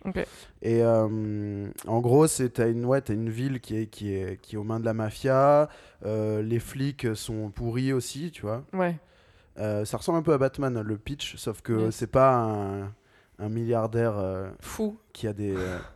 et 0.61 0.83
euh, 0.83 1.67
en 1.87 2.01
gros 2.03 2.27
c'est 2.27 2.51
t'as 2.51 2.69
une 2.69 2.85
ouais 2.85 3.01
t'as 3.01 3.15
une 3.15 3.31
ville 3.31 3.59
qui 3.61 3.79
est 3.79 3.87
qui 3.87 4.13
est 4.13 4.39
qui 4.43 4.57
est 4.57 4.59
aux 4.59 4.63
mains 4.63 4.79
de 4.79 4.85
la 4.85 4.93
mafia 4.93 5.71
euh, 6.05 6.43
les 6.43 6.59
flics 6.59 7.17
sont 7.17 7.49
pourris 7.49 7.95
aussi 7.95 8.31
tu 8.31 8.43
vois 8.43 8.63
Ouais. 8.75 8.95
Ça 9.57 9.97
ressemble 9.97 10.19
un 10.19 10.23
peu 10.23 10.35
à 10.35 10.39
Batman 10.39 10.83
le 10.83 10.99
pitch 10.99 11.37
sauf 11.37 11.63
que 11.63 11.87
Yes. 11.87 11.95
c'est 11.97 12.07
pas 12.11 12.35
un, 12.35 12.93
un 13.39 13.49
milliardaire 13.49 14.15
Fou. 14.61 14.99
qui 15.15 15.27
a 15.27 15.33
des 15.33 15.55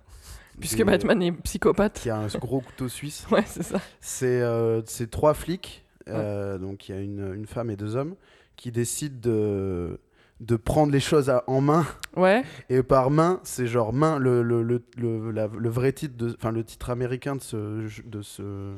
Puisque 0.60 0.78
des- 0.78 0.84
Batman 0.84 1.22
est 1.22 1.32
psychopathe. 1.32 2.00
qui 2.00 2.08
a 2.08 2.16
un 2.16 2.26
gros 2.38 2.62
couteau 2.62 2.88
suisse 2.88 3.26
Ouais, 3.30 3.44
c'est 3.46 3.62
ça. 3.62 3.80
c'est 4.00 5.10
trois 5.10 5.34
flics, 5.34 5.84
donc 6.06 6.88
il 6.88 6.94
y 6.94 6.98
a 6.98 7.02
une, 7.02 7.34
une 7.34 7.46
femme 7.46 7.68
et 7.70 7.76
deux 7.76 7.96
hommes, 7.96 8.14
qui 8.56 8.72
décident 8.72 9.18
de, 9.20 9.98
de 10.40 10.56
prendre 10.56 10.92
les 10.92 11.00
choses 11.00 11.30
à- 11.30 11.44
en 11.46 11.60
main. 11.60 11.86
Ouais. 12.16 12.42
Et 12.70 12.82
par 12.82 13.10
main, 13.10 13.40
c'est 13.44 13.66
genre 13.66 13.92
main, 13.92 14.18
le, 14.18 14.42
le, 14.42 14.62
le, 14.62 14.82
le, 14.96 15.30
la- 15.30 15.48
le 15.48 15.68
vrai 15.68 15.92
titre, 15.92 16.34
enfin 16.38 16.52
le 16.52 16.64
titre 16.64 16.90
américain 16.90 17.36
de 17.36 17.42
ce, 17.42 17.86
jeu- 17.86 18.02
de 18.06 18.22
ce 18.22 18.74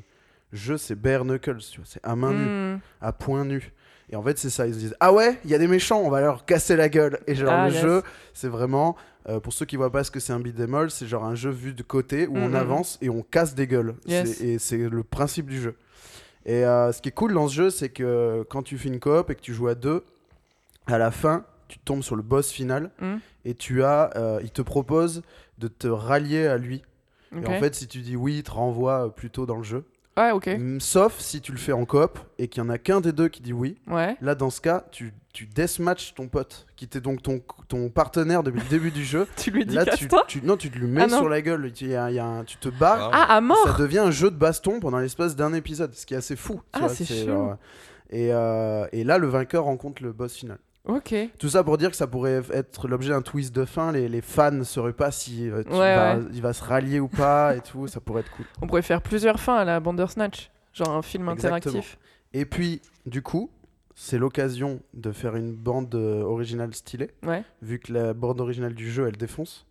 jeu, 0.52 0.76
c'est 0.78 0.94
Bare 0.94 1.24
Knuckles, 1.24 1.58
tu 1.70 1.78
vois, 1.80 1.86
c'est 1.88 2.00
à 2.04 2.16
main 2.16 2.32
nue, 2.32 2.74
Hmm. 2.76 2.80
à 3.00 3.12
point 3.12 3.44
nu. 3.44 3.72
Et 4.10 4.16
en 4.16 4.22
fait, 4.22 4.38
c'est 4.38 4.48
ça, 4.50 4.66
ils 4.66 4.72
se 4.74 4.78
disent 4.78 4.96
Ah 5.00 5.12
ouais, 5.12 5.38
il 5.44 5.50
y 5.50 5.54
a 5.54 5.58
des 5.58 5.66
méchants, 5.68 6.00
on 6.02 6.08
va 6.10 6.20
leur 6.22 6.44
casser 6.46 6.76
la 6.76 6.88
gueule. 6.88 7.18
Et 7.26 7.34
genre, 7.34 7.50
Ah, 7.52 7.68
le 7.68 7.74
yes. 7.74 7.82
jeu, 7.82 8.02
c'est 8.32 8.48
vraiment, 8.48 8.96
euh, 9.28 9.38
pour 9.38 9.52
ceux 9.52 9.66
qui 9.66 9.76
voient 9.76 9.92
pas 9.92 10.02
ce 10.02 10.10
que 10.10 10.18
c'est 10.18 10.32
un 10.32 10.40
beat'em 10.40 10.74
all, 10.74 10.90
c'est 10.90 11.06
genre 11.06 11.24
un 11.24 11.34
jeu 11.34 11.50
vu 11.50 11.74
de 11.74 11.82
côté 11.82 12.26
où 12.26 12.36
on 12.38 12.48
Mhm. 12.48 12.54
avance 12.54 12.98
et 13.02 13.10
on 13.10 13.22
casse 13.22 13.54
des 13.54 13.66
gueules. 13.66 13.94
Yes. 14.06 14.40
Et 14.40 14.58
c'est 14.58 14.78
le 14.88 15.02
principe 15.02 15.50
du 15.50 15.60
jeu. 15.60 15.74
Et 16.48 16.64
euh, 16.64 16.90
ce 16.92 17.00
qui 17.02 17.10
est 17.10 17.12
cool 17.12 17.34
dans 17.34 17.46
ce 17.46 17.54
jeu, 17.54 17.70
c'est 17.70 17.90
que 17.90 18.44
quand 18.48 18.62
tu 18.62 18.78
fais 18.78 18.88
une 18.88 18.98
coop 19.00 19.28
et 19.30 19.34
que 19.34 19.40
tu 19.42 19.52
joues 19.54 19.68
à 19.68 19.74
deux, 19.74 20.02
à 20.86 20.96
la 20.98 21.10
fin, 21.10 21.44
tu 21.68 21.78
tombes 21.78 22.02
sur 22.02 22.16
le 22.16 22.22
boss 22.22 22.50
final 22.50 22.90
Hmm. 23.00 23.16
et 23.44 23.54
tu 23.54 23.82
as, 23.84 24.10
euh, 24.16 24.40
il 24.42 24.50
te 24.50 24.62
propose 24.62 25.22
de 25.58 25.68
te 25.68 25.86
rallier 25.86 26.46
à 26.46 26.56
lui. 26.56 26.82
Et 27.32 27.46
en 27.46 27.58
fait, 27.60 27.74
si 27.74 27.86
tu 27.86 28.00
dis 28.00 28.16
oui, 28.16 28.38
il 28.38 28.42
te 28.42 28.50
renvoie 28.50 29.04
euh, 29.06 29.08
plutôt 29.10 29.44
dans 29.44 29.56
le 29.58 29.62
jeu. 29.62 29.84
Ouais, 30.16 30.30
ok. 30.30 30.46
Mm, 30.48 30.80
Sauf 30.80 31.18
si 31.20 31.42
tu 31.42 31.52
le 31.52 31.58
fais 31.58 31.72
en 31.72 31.84
coop 31.84 32.18
et 32.38 32.48
qu'il 32.48 32.62
y 32.62 32.66
en 32.66 32.70
a 32.70 32.78
qu'un 32.78 33.02
des 33.02 33.12
deux 33.12 33.28
qui 33.28 33.42
dit 33.42 33.52
oui. 33.52 33.76
Ouais. 33.86 34.16
Là, 34.22 34.34
dans 34.34 34.48
ce 34.50 34.62
cas, 34.62 34.84
tu, 34.90 35.12
tu 35.38 35.46
deathmatch 35.46 36.14
ton 36.14 36.26
pote, 36.26 36.66
qui 36.74 36.84
était 36.84 37.00
donc 37.00 37.22
ton, 37.22 37.40
ton 37.68 37.90
partenaire 37.90 38.42
depuis 38.42 38.60
le 38.60 38.66
début 38.68 38.90
du 38.90 39.04
jeu. 39.04 39.24
Tu 39.36 39.52
lui 39.52 39.64
dis 39.64 39.76
Là, 39.76 39.84
tu, 40.26 40.42
non, 40.42 40.56
tu 40.56 40.68
te 40.70 40.76
lui 40.78 40.88
mets 40.88 41.04
Ah 41.04 41.08
sur 41.08 41.28
la 41.28 41.40
gueule. 41.42 41.70
Il 41.80 41.86
y 41.88 41.94
a- 41.94 42.10
il 42.10 42.16
y 42.16 42.18
a 42.18 42.26
un- 42.26 42.42
tu 42.44 42.56
te 42.56 42.68
bats. 42.68 43.08
Ah, 43.12 43.36
à 43.36 43.40
mort 43.40 43.56
Ça 43.68 43.74
devient 43.74 44.00
un 44.00 44.10
jeu 44.10 44.32
de 44.32 44.36
baston 44.36 44.80
pendant 44.80 44.98
l'espace 44.98 45.36
d'un 45.36 45.52
épisode, 45.54 45.94
ce 45.94 46.06
qui 46.06 46.14
est 46.14 46.16
assez 46.16 46.34
fou. 46.34 46.60
tu 46.74 46.80
Ah, 46.82 46.88
c'est 46.88 47.04
genre- 47.24 47.56
et, 48.10 48.32
euh, 48.32 48.86
et 48.90 49.04
là, 49.04 49.18
le 49.18 49.28
vainqueur 49.28 49.62
rencontre 49.64 50.02
le 50.02 50.12
boss 50.12 50.34
final. 50.34 50.58
Ok. 50.86 51.14
Tout 51.38 51.48
ça 51.50 51.62
pour 51.62 51.78
dire 51.78 51.90
que 51.90 51.96
ça 51.96 52.08
pourrait 52.08 52.42
être 52.52 52.88
l'objet 52.88 53.10
d'un 53.10 53.22
twist 53.22 53.54
de 53.54 53.64
fin. 53.64 53.92
Les, 53.92 54.08
les 54.08 54.22
fans 54.22 54.50
ne 54.50 54.64
sauraient 54.64 54.92
pas 54.92 55.12
si 55.12 55.48
euh, 55.48 55.62
tu 55.62 55.70
Ouais, 55.72 55.94
vas- 55.94 56.16
ouais. 56.16 56.22
il 56.32 56.42
va 56.42 56.52
se 56.52 56.64
rallier 56.64 56.98
ou 56.98 57.06
pas 57.08 57.54
et 57.54 57.60
tout. 57.60 57.86
Ça 57.86 58.00
pourrait 58.00 58.22
être 58.22 58.30
cool. 58.32 58.46
On 58.60 58.66
pourrait 58.66 58.82
faire 58.82 59.02
plusieurs 59.02 59.38
fins 59.38 59.56
à 59.58 59.64
la 59.64 59.78
Bandersnatch. 59.78 60.50
Genre 60.72 60.88
un 60.90 61.02
film 61.02 61.28
Exactement. 61.28 61.56
interactif. 61.56 61.98
Et 62.32 62.44
puis, 62.44 62.80
du 63.06 63.22
coup, 63.22 63.50
c'est 64.00 64.16
l'occasion 64.16 64.80
de 64.94 65.10
faire 65.10 65.34
une 65.34 65.52
bande 65.52 65.92
euh, 65.96 66.22
originale 66.22 66.72
stylée. 66.72 67.10
Ouais. 67.26 67.42
vu 67.62 67.80
que 67.80 67.92
la 67.92 68.14
bande 68.14 68.40
originale 68.40 68.74
du 68.74 68.88
jeu 68.90 69.08
elle 69.08 69.16
défonce. 69.16 69.66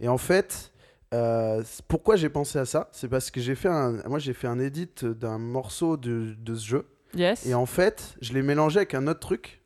Et 0.00 0.08
en 0.08 0.16
fait, 0.16 0.72
euh, 1.12 1.62
pourquoi 1.86 2.16
j'ai 2.16 2.30
pensé 2.30 2.58
à 2.58 2.64
ça? 2.64 2.88
C'est 2.90 3.08
parce 3.08 3.30
que 3.30 3.38
j'ai 3.40 3.54
fait 3.54 3.68
un, 3.68 4.02
moi 4.08 4.18
j'ai 4.18 4.32
fait 4.32 4.46
un 4.48 4.58
edit 4.58 4.88
d'un 5.02 5.38
morceau 5.38 5.98
de, 5.98 6.34
de 6.38 6.54
ce 6.54 6.66
jeu. 6.66 6.86
Yes. 7.14 7.44
Et 7.46 7.52
en 7.54 7.66
fait, 7.66 8.14
je 8.22 8.32
l'ai 8.32 8.42
mélangé 8.42 8.78
avec 8.78 8.94
un 8.94 9.06
autre 9.08 9.20
truc. 9.20 9.60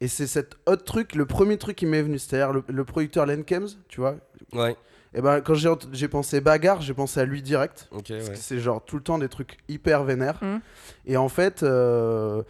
Et 0.00 0.08
c'est 0.08 0.26
cet 0.26 0.56
autre 0.66 0.82
truc, 0.84 1.14
le 1.14 1.24
premier 1.24 1.56
truc 1.56 1.76
qui 1.76 1.86
m'est 1.86 2.02
venu, 2.02 2.18
c'est-à-dire 2.18 2.52
le, 2.52 2.64
le 2.68 2.84
producteur 2.84 3.24
Len 3.24 3.44
Kems, 3.44 3.68
tu 3.88 4.00
vois? 4.00 4.16
Ouais, 4.52 4.76
Et 5.14 5.20
ben 5.22 5.40
quand 5.40 5.54
j'ai 5.54 6.08
pensé 6.08 6.40
bagarre, 6.40 6.82
j'ai 6.82 6.92
pensé 6.94 7.20
à 7.20 7.24
lui 7.24 7.40
direct. 7.40 7.88
ok, 7.92 8.08
Parce 8.08 8.24
ouais. 8.26 8.30
que 8.32 8.36
c'est 8.38 8.58
genre 8.58 8.84
tout 8.84 8.96
le 8.96 9.02
temps 9.02 9.18
des 9.18 9.28
trucs 9.28 9.58
hyper 9.68 10.02
vénères. 10.02 10.38
Mhm. 10.42 10.60
Et 11.06 11.16
en 11.16 11.28
fait, 11.28 11.62
euh, 11.62 12.42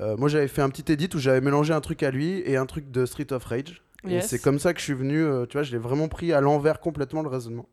euh, 0.00 0.16
moi 0.16 0.28
j'avais 0.28 0.48
fait 0.48 0.62
un 0.62 0.68
petit 0.70 0.90
edit 0.92 1.08
où 1.14 1.18
j'avais 1.18 1.40
mélangé 1.40 1.72
un 1.72 1.80
truc 1.80 2.02
à 2.02 2.10
lui 2.10 2.42
et 2.44 2.56
un 2.56 2.66
truc 2.66 2.90
de 2.90 3.06
Street 3.06 3.32
of 3.32 3.44
Rage. 3.44 3.82
Et 4.04 4.20
c'est 4.22 4.38
comme 4.38 4.58
ça 4.60 4.72
que 4.72 4.78
je 4.78 4.84
suis 4.84 4.92
venu, 4.94 5.18
euh, 5.24 5.46
tu 5.46 5.54
vois, 5.56 5.62
je 5.64 5.72
l'ai 5.72 5.78
vraiment 5.78 6.06
pris 6.08 6.32
à 6.32 6.40
l'envers 6.40 6.78
complètement 6.80 7.22
le 7.22 7.28
raisonnement. 7.28 7.68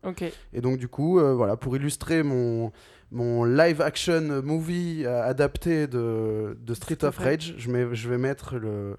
Et 0.54 0.62
donc 0.62 0.78
du 0.78 0.88
coup, 0.88 1.20
euh, 1.20 1.34
voilà, 1.34 1.58
pour 1.58 1.76
illustrer 1.76 2.24
mon, 2.24 2.72
mon 3.12 3.44
live 3.44 3.82
action 3.82 4.42
movie 4.42 5.06
adapté 5.06 5.86
de, 5.86 6.58
de 6.60 6.74
Street 6.74 6.96
Street 6.96 7.08
of 7.08 7.18
Rage, 7.18 7.54
je, 7.58 7.70
mets, 7.70 7.94
je 7.94 8.10
vais 8.10 8.18
mettre 8.18 8.56
le, 8.58 8.98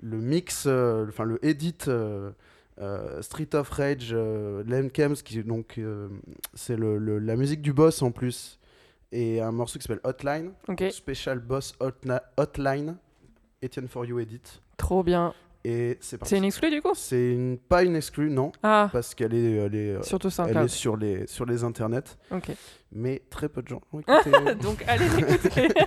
le 0.00 0.16
mix, 0.18 0.66
enfin 0.66 1.24
le 1.24 1.44
edit 1.44 1.76
euh, 2.80 3.20
Street 3.20 3.54
of 3.54 3.68
Rage, 3.68 4.10
euh, 4.12 4.62
Len 4.66 4.90
Kems, 4.90 5.16
qui 5.16 5.42
donc 5.42 5.74
euh, 5.78 6.08
c'est 6.54 6.76
le, 6.76 6.96
le- 6.96 7.18
la 7.18 7.36
musique 7.36 7.60
du 7.60 7.72
boss 7.74 8.00
en 8.00 8.10
plus, 8.12 8.58
et 9.12 9.40
un 9.40 9.52
morceau 9.52 9.78
qui 9.78 9.84
s'appelle 9.86 10.00
Hotline, 10.04 10.52
Ok. 10.68 10.84
Special 10.90 11.38
Boss 11.38 11.74
Hotna- 11.80 12.22
Hotline, 12.36 12.96
Etienne 13.64 13.86
For 13.88 14.04
You 14.04 14.18
Edit. 14.18 14.40
Trop 14.76 15.02
bien. 15.02 15.32
Et 15.64 15.96
c'est 16.00 16.18
parti. 16.18 16.30
C'est 16.30 16.38
une 16.38 16.44
exclue 16.44 16.70
du 16.70 16.82
coup? 16.82 16.90
C'est 16.94 17.34
une, 17.34 17.56
pas 17.56 17.84
une 17.84 17.94
exclue, 17.94 18.30
non, 18.30 18.50
Ah, 18.64 18.88
parce 18.92 19.14
qu'elle 19.14 19.32
est, 19.32 19.52
elle 19.52 19.74
est, 19.76 19.90
euh, 19.92 20.02
surtout 20.02 20.28
elle 20.48 20.56
est 20.56 20.66
sur 20.68 20.96
les, 20.96 21.24
sur 21.28 21.44
les 21.46 21.62
internets, 21.62 22.16
Ok. 22.32 22.50
mais 22.90 23.22
très 23.30 23.48
peu 23.48 23.62
de 23.62 23.68
gens 23.68 23.80
ont 23.92 24.00
écouté. 24.00 24.30
Donc 24.60 24.82
allez 24.88 25.08
l'écouter. 25.10 25.68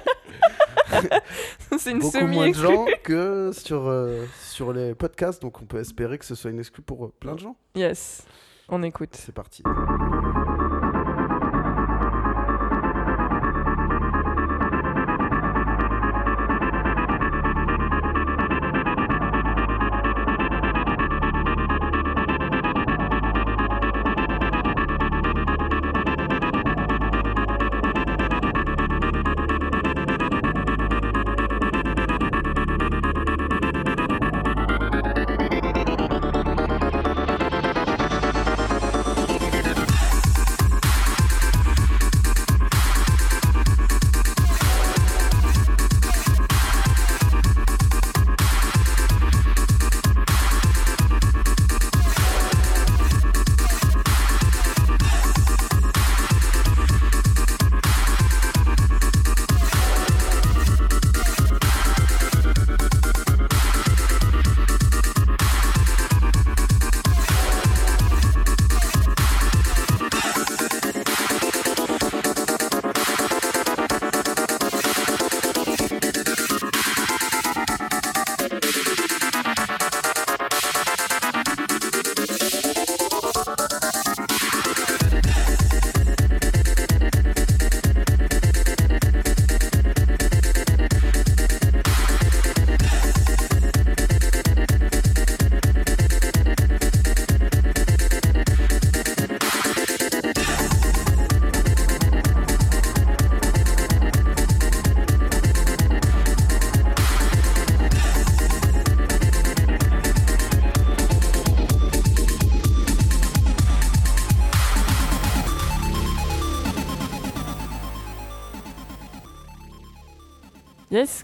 C'est 1.77 1.91
une 1.91 1.99
Beaucoup 1.99 2.25
moins 2.27 2.49
de 2.49 2.53
gens 2.55 2.85
que 3.03 3.51
sur, 3.51 3.87
euh, 3.87 4.23
sur 4.41 4.71
les 4.71 4.95
podcasts, 4.95 5.41
donc 5.41 5.61
on 5.61 5.65
peut 5.65 5.79
espérer 5.79 6.17
que 6.17 6.25
ce 6.25 6.35
soit 6.35 6.51
une 6.51 6.59
exclue 6.59 6.83
pour 6.83 7.05
euh, 7.05 7.13
plein 7.19 7.33
de 7.33 7.39
gens. 7.39 7.57
Yes. 7.75 8.25
On 8.69 8.81
écoute. 8.81 9.09
C'est 9.13 9.33
parti. 9.33 9.61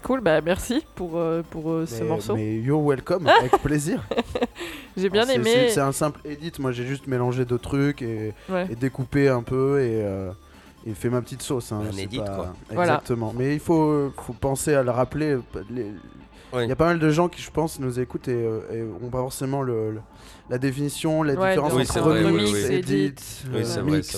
Cool, 0.02 0.20
bah 0.20 0.40
merci 0.40 0.84
pour, 0.94 1.16
euh, 1.16 1.42
pour 1.50 1.70
euh, 1.70 1.86
ce 1.86 2.02
mais, 2.02 2.08
morceau. 2.08 2.34
mais 2.36 2.56
you're 2.58 2.84
welcome, 2.84 3.26
avec 3.40 3.52
plaisir. 3.62 4.02
J'ai 4.96 5.08
bien 5.08 5.22
Alors, 5.22 5.34
aimé. 5.36 5.68
C'est 5.70 5.80
un 5.80 5.92
simple 5.92 6.20
edit, 6.24 6.52
moi 6.58 6.72
j'ai 6.72 6.84
juste 6.86 7.06
mélangé 7.06 7.44
deux 7.44 7.58
trucs 7.58 8.02
et, 8.02 8.32
Ouais. 8.48 8.66
et 8.70 8.74
découpé 8.76 9.28
un 9.28 9.42
peu 9.42 9.80
et, 9.80 10.02
euh, 10.02 10.30
et 10.86 10.92
fait 10.94 11.08
ma 11.08 11.22
petite 11.22 11.42
sauce. 11.42 11.72
hein, 11.72 11.80
Un 11.88 11.92
c'est 11.92 12.02
edit, 12.02 12.18
pas- 12.18 12.24
quoi. 12.28 12.54
Voilà. 12.70 12.92
Exactement. 12.94 13.32
Mais 13.36 13.54
il 13.54 13.60
faut, 13.60 14.12
faut 14.16 14.32
penser 14.34 14.74
à 14.74 14.82
le 14.82 14.90
rappeler. 14.90 15.38
les- 15.70 15.86
Il 16.54 16.58
Oui. 16.58 16.68
y 16.68 16.72
a 16.72 16.76
pas 16.76 16.84
mal 16.84 16.98
de 16.98 17.08
gens 17.08 17.28
qui, 17.30 17.40
je 17.40 17.50
pense, 17.50 17.80
nous 17.80 17.98
écoutent 17.98 18.28
et, 18.28 18.34
euh, 18.34 18.60
et 18.70 19.04
ont 19.04 19.08
pas 19.08 19.20
forcément 19.20 19.62
le, 19.62 19.92
le- 19.92 20.00
la 20.50 20.58
définition, 20.58 21.22
la 21.22 21.32
Ouais, 21.32 21.48
différence 21.56 21.72
entre 21.72 22.00
remix, 22.02 22.52
oui, 22.52 22.64
oui. 22.68 22.74
edit, 22.74 23.14
mix. 23.86 24.16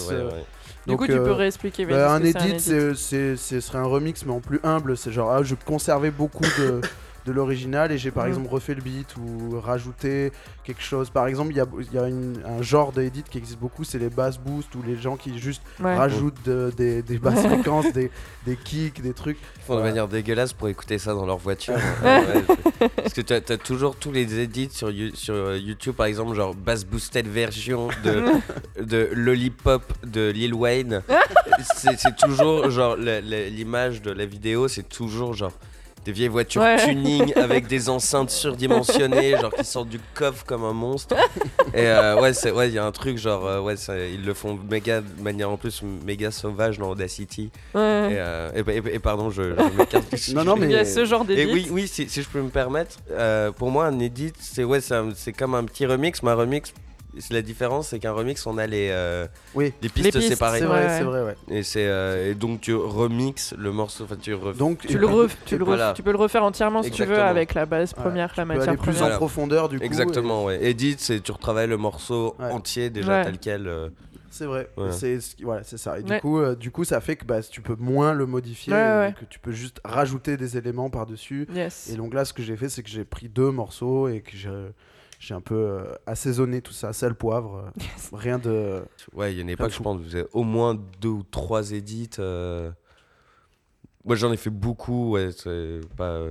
Euh. 0.88 0.92
Du 0.92 0.96
coup, 0.96 1.06
tu 1.06 1.12
euh, 1.12 1.24
peux 1.24 1.32
réexpliquer. 1.32 1.84
vas-y, 1.84 1.96
bah, 1.96 2.12
un 2.12 2.22
edit, 2.22 2.60
c'est- 2.60 2.94
c'est- 2.94 3.36
ce 3.36 3.60
serait 3.60 3.78
un 3.78 3.84
remix, 3.84 4.24
mais 4.26 4.32
en 4.32 4.40
plus 4.40 4.60
humble. 4.64 4.96
C'est 4.96 5.12
genre, 5.12 5.30
ah, 5.32 5.42
je 5.42 5.54
conservais 5.54 6.10
beaucoup 6.10 6.44
de, 6.58 6.80
de 7.26 7.32
l'original 7.32 7.90
et 7.92 7.98
j'ai 7.98 8.10
par 8.10 8.24
Mhm. 8.24 8.30
exemple 8.30 8.48
refait 8.50 8.74
le 8.74 8.82
beat 8.82 9.16
ou 9.16 9.58
rajouté 9.60 10.32
quelque 10.64 10.82
chose. 10.82 11.10
Par 11.10 11.26
exemple, 11.26 11.52
il 11.52 11.56
y 11.56 11.60
a, 11.60 11.66
il 11.80 11.92
y 11.94 11.98
a 11.98 12.06
une- 12.08 12.42
un 12.44 12.60
genre 12.62 12.92
d'edit 12.92 13.22
qui 13.22 13.38
existe 13.38 13.58
beaucoup, 13.58 13.82
c'est 13.84 13.98
les 13.98 14.10
bass 14.10 14.38
boost 14.38 14.74
ou 14.74 14.82
les 14.82 14.96
gens 14.96 15.16
qui 15.16 15.38
juste 15.38 15.62
Ouais. 15.80 15.94
rajoutent 15.96 16.42
de- 16.44 16.72
des, 16.76 17.02
des 17.02 17.18
basses 17.18 17.44
fréquences, 17.46 17.92
des, 17.92 18.10
des 18.46 18.56
kicks, 18.56 19.00
des 19.00 19.12
trucs. 19.14 19.38
Ils 19.58 19.62
font 19.62 19.76
de 19.76 19.82
manière 19.82 20.06
dégueulasse 20.08 20.52
pour 20.52 20.68
écouter 20.68 20.98
ça 20.98 21.14
dans 21.14 21.26
leur 21.26 21.38
voiture. 21.38 21.74
Ouais. 22.04 22.44
Parce 22.96 23.14
que 23.14 23.20
tu 23.22 23.32
as, 23.32 23.40
toujours 23.58 23.96
tous 23.96 24.12
les 24.12 24.40
edits 24.40 24.68
sur, 24.70 24.88
euh, 24.90 25.58
YouTube, 25.58 25.94
par 25.94 26.06
exemple, 26.06 26.34
genre 26.34 26.54
bass 26.54 26.84
boosted 26.84 27.26
version 27.26 27.88
de, 28.04 28.22
de 28.84 29.08
Lollipop 29.12 29.82
de 30.04 30.30
Lil 30.30 30.52
Wayne. 30.54 31.02
C'est 31.76 32.16
toujours 32.16 32.70
genre 32.70 32.96
l'image 32.96 34.02
de 34.02 34.10
la 34.10 34.26
vidéo, 34.26 34.68
c'est 34.68 34.88
toujours 34.88 35.34
genre 35.34 35.52
des 36.04 36.12
vieilles 36.12 36.28
voitures 36.28 36.62
Ouais. 36.62 36.76
tuning 36.76 37.32
avec 37.36 37.66
des 37.66 37.88
enceintes 37.88 38.30
surdimensionnées, 38.30 39.32
genre 39.40 39.52
qui 39.52 39.64
sortent 39.64 39.88
du 39.88 40.00
coffre 40.14 40.44
comme 40.44 40.64
un 40.64 40.72
monstre. 40.72 41.16
Et 41.74 41.86
euh, 41.86 42.20
ouais, 42.20 42.32
c'est 42.32 42.50
ouais, 42.50 42.68
il 42.68 42.74
y 42.74 42.78
a 42.78 42.84
un 42.84 42.92
truc 42.92 43.18
genre 43.18 43.46
euh, 43.46 43.60
ouais, 43.60 43.74
ils 44.12 44.24
le 44.24 44.34
font 44.34 44.58
méga 44.70 45.00
de 45.00 45.22
manière 45.22 45.50
en 45.50 45.56
plus 45.56 45.82
méga 45.82 46.30
sauvage 46.30 46.78
dans 46.78 46.90
Audacity. 46.90 47.50
Et, 47.74 47.76
Ouais. 47.78 48.08
euh, 48.12 48.50
et, 48.54 48.60
et- 48.70 48.94
et 48.94 48.98
pardon, 48.98 49.30
je, 49.30 49.42
je 49.42 49.76
m'écarte. 49.78 50.04
Non, 50.34 50.44
non, 50.44 50.56
mais- 50.56 50.66
Il 50.66 50.72
y 50.72 50.76
a 50.76 50.84
ce 50.84 51.04
genre 51.04 51.22
Et 51.28 51.36
d'édit. 51.36 51.52
oui, 51.52 51.68
oui, 51.70 51.88
si, 51.88 52.08
si 52.08 52.22
je 52.22 52.28
peux 52.28 52.40
me 52.40 52.48
permettre, 52.50 52.96
euh, 53.12 53.50
pour 53.52 53.70
moi, 53.70 53.86
un 53.86 53.98
edit, 54.00 54.32
c'est 54.40 54.64
ouais, 54.64 54.80
c'est 54.80 55.32
comme 55.32 55.54
un 55.54 55.64
petit 55.64 55.86
remix, 55.86 56.22
mais 56.22 56.30
un 56.30 56.34
remix, 56.34 56.72
la 57.30 57.42
différence, 57.42 57.88
c'est 57.88 57.98
qu'un 57.98 58.12
remix, 58.12 58.46
on 58.46 58.58
a 58.58 58.66
les, 58.66 58.88
euh, 58.90 59.26
Oui, 59.54 59.72
les 59.82 59.88
pistes 59.88 60.12
pistes, 60.16 60.28
séparées. 60.28 60.58
c'est 60.60 60.64
vrai, 60.66 60.86
Ouais, 60.86 60.98
c'est 60.98 61.04
vrai, 61.04 61.22
ouais. 61.22 61.34
Et, 61.48 61.62
c'est, 61.62 61.86
euh, 61.86 62.30
et 62.30 62.34
donc 62.34 62.60
tu 62.60 62.74
remixes 62.74 63.54
le 63.58 63.72
morceau, 63.72 64.04
enfin 64.04 64.16
tu 64.20 64.34
ref- 64.34 64.56
Donc, 64.56 64.86
Tu, 64.86 64.98
le 64.98 65.06
ref- 65.06 65.36
tu, 65.44 65.56
le 65.58 65.64
ref- 65.64 65.66
Voilà. 65.66 65.92
tu 65.94 66.02
peux 66.02 66.12
le 66.12 66.18
refaire 66.18 66.44
entièrement 66.44 66.82
si 66.82 66.90
tu 66.90 67.04
veux 67.04 67.20
avec 67.20 67.54
la 67.54 67.66
base 67.66 67.92
Ouais, 67.96 68.02
première, 68.02 68.32
la 68.36 68.42
tu 68.44 68.48
peux 68.48 68.54
matière 68.54 68.68
aller 68.68 68.76
plus 68.76 68.82
première. 68.84 69.00
en 69.00 69.04
Voilà. 69.04 69.16
profondeur 69.16 69.68
du 69.68 69.78
coup. 69.78 69.84
Exactement, 69.84 70.44
ouais. 70.44 70.64
Edit, 70.64 70.96
c'est 70.98 71.20
tu 71.22 71.32
retravailles 71.32 71.68
le 71.68 71.76
morceau 71.76 72.34
Ouais. 72.38 72.50
entier 72.50 72.90
déjà 72.90 73.18
Ouais. 73.18 73.24
tel 73.24 73.38
quel. 73.38 73.66
euh. 73.68 73.88
et 73.88 73.90
C'est 74.30 74.46
vrai, 74.46 74.68
Ouais. 74.76 74.90
c'est 74.90 75.18
voilà, 75.42 75.62
c'est 75.62 75.78
ça. 75.78 76.00
Et 76.00 76.02
du 76.02 76.18
coup, 76.20 76.40
euh, 76.40 76.56
du 76.56 76.72
coup, 76.72 76.82
ça 76.82 77.00
fait 77.00 77.14
que 77.14 77.24
bah, 77.24 77.40
tu 77.40 77.60
peux 77.60 77.76
moins 77.78 78.12
le 78.12 78.26
modifier, 78.26 78.72
Ouais, 78.72 78.78
euh, 78.80 79.06
ouais. 79.06 79.12
que 79.12 79.24
tu 79.26 79.38
peux 79.38 79.52
juste 79.52 79.80
rajouter 79.84 80.36
des 80.36 80.56
éléments 80.56 80.90
par 80.90 81.06
dessus. 81.06 81.46
Yes. 81.54 81.88
Et 81.92 81.96
donc 81.96 82.12
là, 82.14 82.24
ce 82.24 82.32
que 82.32 82.42
j'ai 82.42 82.56
fait, 82.56 82.68
c'est 82.68 82.82
que 82.82 82.88
j'ai 82.90 83.04
pris 83.04 83.28
deux 83.28 83.52
morceaux 83.52 84.08
et 84.08 84.22
que 84.22 84.32
j'ai 84.36 84.50
j'ai 85.24 85.32
un 85.32 85.40
peu 85.40 85.54
euh, 85.54 85.94
assaisonné 86.06 86.60
tout 86.60 86.74
ça, 86.74 86.92
sel, 86.92 87.14
poivre, 87.14 87.56
euh, 87.56 87.80
rien 88.12 88.38
de. 88.38 88.82
Ouais, 89.14 89.32
il 89.32 89.36
y 89.36 89.38
a 89.38 89.40
une 89.40 89.46
de 89.48 89.52
époque, 89.54 89.72
je 89.72 89.80
pense, 89.82 89.98
vous 89.98 90.14
avez 90.14 90.26
au 90.34 90.42
moins 90.42 90.78
deux 91.00 91.08
ou 91.08 91.22
trois 91.22 91.72
edits. 91.72 92.10
euh. 92.18 92.70
Moi, 94.04 94.16
j'en 94.16 94.30
ai 94.32 94.36
fait 94.36 94.50
beaucoup, 94.50 95.12
ouais. 95.12 95.30
C'est 95.32 95.80
pas. 95.96 96.26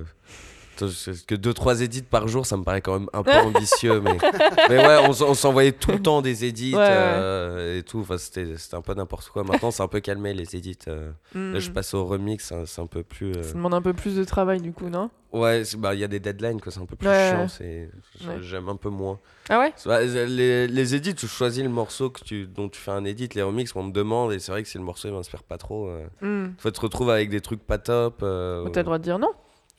Que 0.78 1.36
deux 1.36 1.54
trois 1.54 1.82
edits 1.82 2.02
par 2.04 2.28
jour, 2.28 2.46
ça 2.46 2.58
me 2.58 2.64
paraît 2.64 2.82
quand 2.82 3.00
même 3.00 3.10
un 3.14 3.24
peu 3.24 3.32
ambitieux, 3.32 4.02
mais, 4.02 4.18
mais 4.70 4.78
ouais, 4.86 4.98
on, 5.08 5.34
s'envoyait 5.34 5.72
tout 5.72 5.92
le 5.92 6.02
temps 6.02 6.22
des 6.22 6.44
Ouais, 6.44 6.80
ouais. 6.80 6.88
euh, 6.90 7.80
et 7.80 7.84
tout. 7.84 8.00
Enfin, 8.00 8.18
c'était 8.18 8.58
c'était 8.58 8.76
un 8.76 8.82
peu 8.82 8.94
n'importe 8.94 9.30
quoi. 9.30 9.44
Maintenant, 9.44 9.72
c'est 9.72 9.84
un 9.84 9.88
peu 9.88 10.00
calmé 10.00 10.34
les 10.34 10.56
edits. 10.56 10.78
euh. 10.88 11.12
Là, 11.36 11.60
je 11.60 11.70
passe 11.72 11.94
au 11.94 12.06
remix, 12.06 12.46
c'est 12.48 12.56
un- 12.56 12.66
c'est 12.66 12.82
un 12.82 12.88
peu 12.88 13.04
plus. 13.04 13.32
euh, 13.32 13.44
Ça 13.44 13.54
demande 13.54 13.74
un 13.74 13.82
peu 13.82 13.94
plus 13.94 14.16
de 14.16 14.24
travail 14.24 14.62
du 14.62 14.72
coup, 14.74 14.90
non? 14.90 15.10
Ouais, 15.32 15.64
bah, 15.78 15.96
il 15.96 16.00
y 16.00 16.04
a 16.04 16.08
des 16.08 16.20
deadlines, 16.20 16.62
quoi. 16.62 16.72
C'est 16.72 16.80
un 16.80 16.86
peu 16.86 16.96
plus 16.96 17.08
Ouais, 17.08 17.48
chiant. 17.48 17.48
J'aime 18.42 18.70
un 18.70 18.76
peu 18.76 18.90
moins. 18.90 19.20
Ah 19.50 19.60
ouais? 19.60 19.74
Bah, 19.86 20.02
les, 20.04 20.68
les 20.68 20.96
edits, 20.96 21.16
tu 21.16 21.28
choisis 21.28 21.64
le 21.64 21.70
morceau 21.70 22.10
que 22.12 22.24
tu, 22.24 22.46
dont 22.46 22.70
tu 22.70 22.80
fais 22.80 22.92
un 22.92 23.04
edit. 23.04 23.30
Les 23.34 23.42
remix, 23.42 23.76
on 23.76 23.84
me 23.84 23.92
demande, 23.92 24.32
et 24.34 24.40
c'est 24.40 24.52
vrai 24.52 24.62
que 24.64 24.70
si 24.70 24.78
le 24.78 24.84
morceau 24.84 25.08
il 25.08 25.14
m'inspire 25.14 25.44
pas 25.44 25.58
trop, 25.58 25.88
euh, 25.88 26.06
Hmm. 26.22 26.54
faut 26.58 26.70
te 26.72 26.80
retrouver 26.80 27.14
avec 27.14 27.30
des 27.30 27.42
trucs 27.42 27.66
pas 27.66 27.78
top. 27.80 28.18
T'as 28.20 28.26
le 28.26 28.84
droit 28.84 28.98
de 29.00 29.04
dire 29.04 29.18
non 29.20 29.32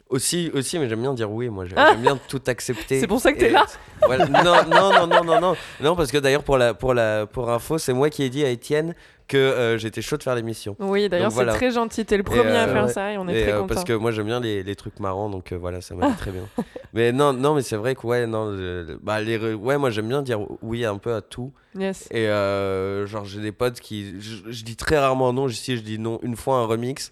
aussi, 0.08 0.50
aussi, 0.54 0.78
mais 0.78 0.88
j'aime 0.88 1.00
bien 1.00 1.14
dire 1.14 1.30
oui. 1.30 1.48
Moi, 1.48 1.64
Ah 1.76 1.90
j'aime 1.92 2.02
bien 2.02 2.18
tout 2.28 2.42
accepter. 2.46 3.00
C'est 3.00 3.06
pour 3.06 3.20
ça 3.20 3.32
que 3.32 3.38
t'es 3.38 3.50
là 3.50 3.66
Voilà. 4.02 4.26
Non, 4.26 4.42
non, 4.42 4.92
non, 4.92 5.06
non, 5.06 5.24
non, 5.24 5.40
non, 5.40 5.56
non, 5.80 5.96
parce 5.96 6.12
que 6.12 6.18
d'ailleurs 6.18 6.44
pour 6.44 6.58
la, 6.58 6.74
pour 6.74 6.94
la, 6.94 7.26
pour 7.26 7.50
info, 7.50 7.78
c'est 7.78 7.92
moi 7.92 8.10
qui 8.10 8.22
ai 8.22 8.30
dit 8.30 8.44
à 8.44 8.50
Étienne 8.50 8.94
que 9.26 9.36
euh, 9.38 9.78
j'étais 9.78 10.02
chaud 10.02 10.16
de 10.16 10.22
faire 10.22 10.34
l'émission. 10.34 10.76
Oui, 10.78 11.08
d'ailleurs, 11.08 11.30
c'est 11.30 11.36
voilà. 11.36 11.54
très 11.54 11.70
gentil. 11.70 12.04
T'es 12.04 12.16
le 12.16 12.22
premier 12.22 12.50
à 12.50 12.64
euh, 12.64 12.72
faire 12.72 12.84
ouais. 12.84 12.92
ça 12.92 13.12
et 13.12 13.18
on 13.18 13.26
est 13.28 13.38
Et, 13.38 13.42
très 13.42 13.52
euh, 13.52 13.60
content. 13.60 13.74
parce 13.74 13.84
que 13.84 13.92
moi 13.94 14.10
j'aime 14.10 14.26
bien 14.26 14.40
les, 14.40 14.62
les 14.62 14.76
trucs 14.76 15.00
marrants, 15.00 15.30
donc 15.30 15.52
euh, 15.52 15.56
voilà, 15.56 15.80
ça 15.80 15.94
m'allait 15.94 16.14
très 16.14 16.30
bien. 16.30 16.42
Mais 16.92 17.10
non, 17.10 17.32
non, 17.32 17.54
mais 17.54 17.62
c'est 17.62 17.74
vrai 17.74 17.96
que 17.96 18.06
ouais, 18.06 18.24
non, 18.24 18.56
bah 19.02 19.20
les, 19.20 19.36
ouais, 19.54 19.78
moi 19.78 19.90
j'aime 19.90 20.06
bien 20.06 20.22
dire 20.22 20.38
oui 20.62 20.84
un 20.84 20.96
peu 20.98 21.14
à 21.14 21.22
tout. 21.22 21.52
Yes. 21.76 22.06
Et 22.12 22.26
genre, 22.26 23.24
j'ai 23.24 23.40
des 23.40 23.50
potes 23.50 23.80
qui. 23.80 24.14
Je, 24.20 24.62
dis 24.62 24.76
très 24.76 24.98
rarement 24.98 25.32
non. 25.32 25.48
Ici, 25.48 25.76
je 25.76 25.82
dis 25.82 25.98
non 25.98 26.20
une 26.22 26.36
fois 26.36 26.58
un 26.58 26.66
remix. 26.66 27.10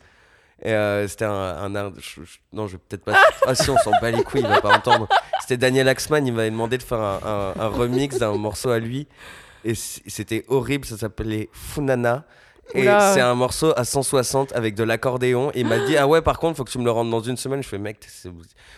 Et 0.64 0.72
euh, 0.72 1.08
c'était 1.08 1.24
un, 1.24 1.30
un 1.32 1.74
art- 1.74 1.92
je- 1.98 2.22
je- 2.22 2.38
non, 2.52 2.66
je 2.68 2.72
vais 2.72 2.82
peut-être 2.88 3.04
pas. 3.04 3.14
Ah, 3.46 3.54
si, 3.54 3.68
on 3.70 3.76
s'en 3.78 3.90
bat 4.00 4.10
les 4.12 4.22
couilles, 4.22 4.42
il 4.42 4.46
va 4.48 4.60
pas 4.60 4.74
entendre. 4.76 5.08
C'était 5.40 5.56
Daniel 5.56 5.88
Axman, 5.88 6.24
il 6.26 6.32
m'avait 6.32 6.50
demandé 6.50 6.78
de 6.78 6.82
faire 6.84 7.00
un, 7.00 7.52
remix 7.68 8.16
d'un 8.18 8.36
morceau 8.36 8.70
à 8.70 8.78
lui. 8.78 9.08
Et 9.64 9.74
c'était 9.74 10.44
horrible, 10.48 10.84
ça 10.84 10.96
s'appelait 10.96 11.48
Funana. 11.52 12.24
Et 12.74 12.84
c'est 12.84 13.20
un 13.20 13.34
morceau 13.34 13.72
à 13.76 13.84
160 13.84 14.52
avec 14.54 14.74
de 14.76 14.84
l'accordéon. 14.84 15.50
Et 15.52 15.60
il 15.60 15.66
m'a 15.66 15.78
dit 15.84 15.96
Ah 15.98 16.06
ouais, 16.06 16.22
par 16.22 16.38
contre, 16.38 16.56
faut 16.56 16.64
que 16.64 16.70
tu 16.70 16.78
me 16.78 16.84
le 16.84 16.90
rendes 16.92 17.10
dans 17.10 17.20
une 17.20 17.36
semaine. 17.36 17.62
Je 17.62 17.68
fais 17.68 17.76
Mec, 17.78 17.98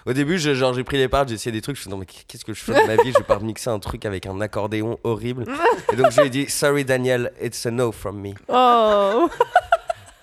au 0.06 0.12
début, 0.14 0.38
je- 0.38 0.54
genre, 0.54 0.72
j'ai 0.74 0.84
pris 0.84 0.96
les 0.96 1.08
parts, 1.08 1.28
j'ai 1.28 1.34
essayé 1.34 1.52
des 1.52 1.60
trucs. 1.60 1.76
Je 1.76 1.82
fais 1.82 1.90
Non, 1.90 1.98
mais 1.98 2.06
qu'est-ce 2.06 2.44
que 2.46 2.54
je 2.54 2.62
fais 2.64 2.72
de 2.72 2.86
ma 2.86 2.96
vie? 3.02 3.12
Je 3.12 3.18
vais 3.18 3.24
pas 3.24 3.36
remixer 3.36 3.68
un 3.70 3.78
truc 3.78 4.04
avec 4.06 4.24
un 4.26 4.40
accordéon 4.40 4.98
horrible. 5.04 5.44
Et 5.92 5.96
donc, 5.96 6.10
je 6.10 6.20
lui 6.20 6.26
ai 6.28 6.30
dit 6.30 6.48
Sorry, 6.48 6.84
Daniel, 6.84 7.30
it's 7.42 7.64
a 7.66 7.70
no 7.70 7.92
from 7.92 8.20
me. 8.20 8.30
Oh 8.48 9.28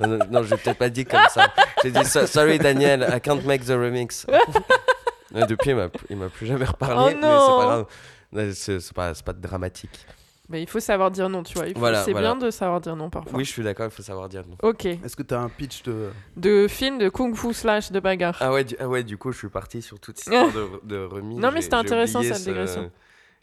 Non, 0.01 0.07
non, 0.07 0.19
non, 0.29 0.43
je 0.43 0.51
l'ai 0.51 0.57
peut-être 0.57 0.77
pas 0.77 0.89
dit 0.89 1.05
comme 1.05 1.19
ça. 1.29 1.51
J'ai 1.83 1.91
dit 1.91 2.03
So- 2.05 2.25
Sorry, 2.27 2.57
Daniel, 2.59 3.07
I 3.15 3.19
can't 3.21 3.43
make 3.45 3.63
the 3.65 3.69
remix. 3.71 4.25
Et 5.35 5.45
depuis, 5.45 5.71
il 6.09 6.17
m'a, 6.17 6.27
plus 6.29 6.45
jamais 6.45 6.65
reparlé. 6.65 6.95
Oh 6.97 7.05
mais 7.05 7.11
c'est 7.13 7.19
non. 7.21 7.57
pas 7.59 7.65
grave. 7.65 8.53
C'est, 8.53 8.93
pas, 8.93 9.13
pas 9.25 9.33
dramatique. 9.33 10.05
Mais 10.49 10.61
il 10.61 10.67
faut 10.67 10.81
savoir 10.81 11.09
dire 11.11 11.29
non, 11.29 11.43
tu 11.43 11.53
vois. 11.53 11.65
Il 11.67 11.73
faut- 11.73 11.79
Voilà, 11.79 12.03
c'est 12.03 12.11
voilà. 12.11 12.33
bien 12.33 12.45
de 12.45 12.51
savoir 12.51 12.81
dire 12.81 12.97
non 12.97 13.09
parfois. 13.09 13.31
Oui, 13.37 13.45
je 13.45 13.51
suis 13.51 13.63
d'accord, 13.63 13.85
il 13.85 13.91
faut 13.91 14.03
savoir 14.03 14.27
dire 14.27 14.43
non. 14.45 14.57
Ok. 14.61 14.85
Est-ce 14.85 15.15
que 15.15 15.23
tu 15.23 15.33
as 15.33 15.39
un 15.39 15.47
pitch 15.47 15.83
de. 15.83 16.09
De 16.35 16.67
film 16.67 16.97
de 16.97 17.07
kung 17.07 17.33
fu 17.35 17.53
slash 17.53 17.89
de 17.93 18.01
bagarre. 18.01 18.35
Ah 18.41 18.51
ouais, 18.51 18.65
du, 18.65 18.75
ah 18.77 18.87
ouais, 18.89 19.03
du 19.03 19.17
coup, 19.17 19.31
je 19.31 19.37
suis 19.37 19.47
parti 19.47 19.81
sur 19.81 19.97
toute 20.01 20.17
cette 20.19 20.33
histoire 20.33 20.51
de, 20.83 20.95
de 20.95 21.05
remise. 21.05 21.39
Non, 21.39 21.51
mais 21.53 21.61
c'était 21.61 21.75
intéressant, 21.75 22.21
cette 22.21 22.35
ce- 22.35 22.43
digression. 22.43 22.91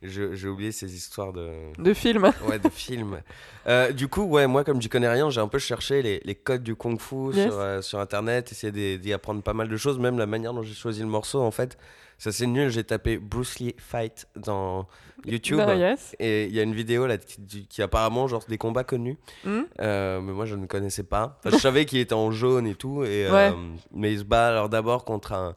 J'ai 0.03 0.47
oublié 0.49 0.71
ces 0.71 0.95
histoires 0.95 1.33
de, 1.33 1.51
De 1.77 1.93
film. 1.93 2.31
ouais, 2.49 2.59
de 2.61 2.69
films. 2.69 3.21
Euh, 3.67 3.91
du 3.93 4.07
coup, 4.07 4.23
ouais, 4.23 4.47
moi, 4.47 4.63
comme 4.63 4.81
j'y 4.81 4.89
connais 4.89 5.09
rien, 5.09 5.29
j'ai 5.31 5.41
un 5.41 5.49
peu 5.49 5.59
cherché 5.59 6.03
les, 6.03 6.21
les 6.25 6.35
codes 6.37 6.63
du 6.63 6.77
kung 6.77 7.01
fu 7.01 7.33
Yes. 7.35 7.47
sur, 7.49 7.59
euh, 7.59 7.83
sur 7.83 7.99
internet, 7.99 8.53
essayé 8.53 8.99
d'y- 8.99 9.13
apprendre 9.13 9.43
pas 9.43 9.55
mal 9.55 9.69
de 9.69 9.77
choses, 9.77 9.99
même 9.99 10.17
la 10.19 10.27
manière 10.27 10.55
dont 10.55 10.63
j'ai 10.63 10.75
choisi 10.75 11.01
le 11.01 11.09
morceau, 11.09 11.41
en 11.43 11.51
fait. 11.51 11.77
Ça, 12.17 12.31
c'est 12.33 12.47
nul. 12.47 12.69
J'ai 12.71 12.85
tapé 12.85 13.17
Bruce 13.19 13.59
Lee 13.59 13.75
Fight 13.79 14.27
dans 14.37 14.87
YouTube. 15.27 15.59
Non, 15.59 15.73
yes. 15.77 16.15
Et 16.21 16.45
il 16.47 16.55
y 16.55 16.61
a 16.61 16.63
une 16.63 16.75
vidéo 16.75 17.07
là 17.07 17.17
qui, 17.19 17.67
qui 17.67 17.83
apparemment 17.83 18.27
genre 18.29 18.45
des 18.49 18.59
combats 18.59 18.85
connus, 18.85 19.19
Hmm 19.45 19.63
Euh, 19.81 20.21
mais 20.21 20.33
moi 20.33 20.45
je 20.45 20.55
ne 20.57 20.67
connaissais 20.67 21.03
pas. 21.05 21.39
Enfin, 21.45 21.57
je 21.57 21.61
savais 21.61 21.85
qu'il 21.87 21.99
était 21.99 22.15
en 22.15 22.31
jaune 22.31 22.67
et 22.69 22.75
tout, 22.75 23.03
et, 23.05 23.29
Ouais. 23.31 23.53
mais 23.93 24.13
il 24.13 24.19
se 24.21 24.25
bat 24.25 24.49
alors 24.49 24.69
d'abord 24.69 25.05
contre 25.05 25.33
un. 25.33 25.55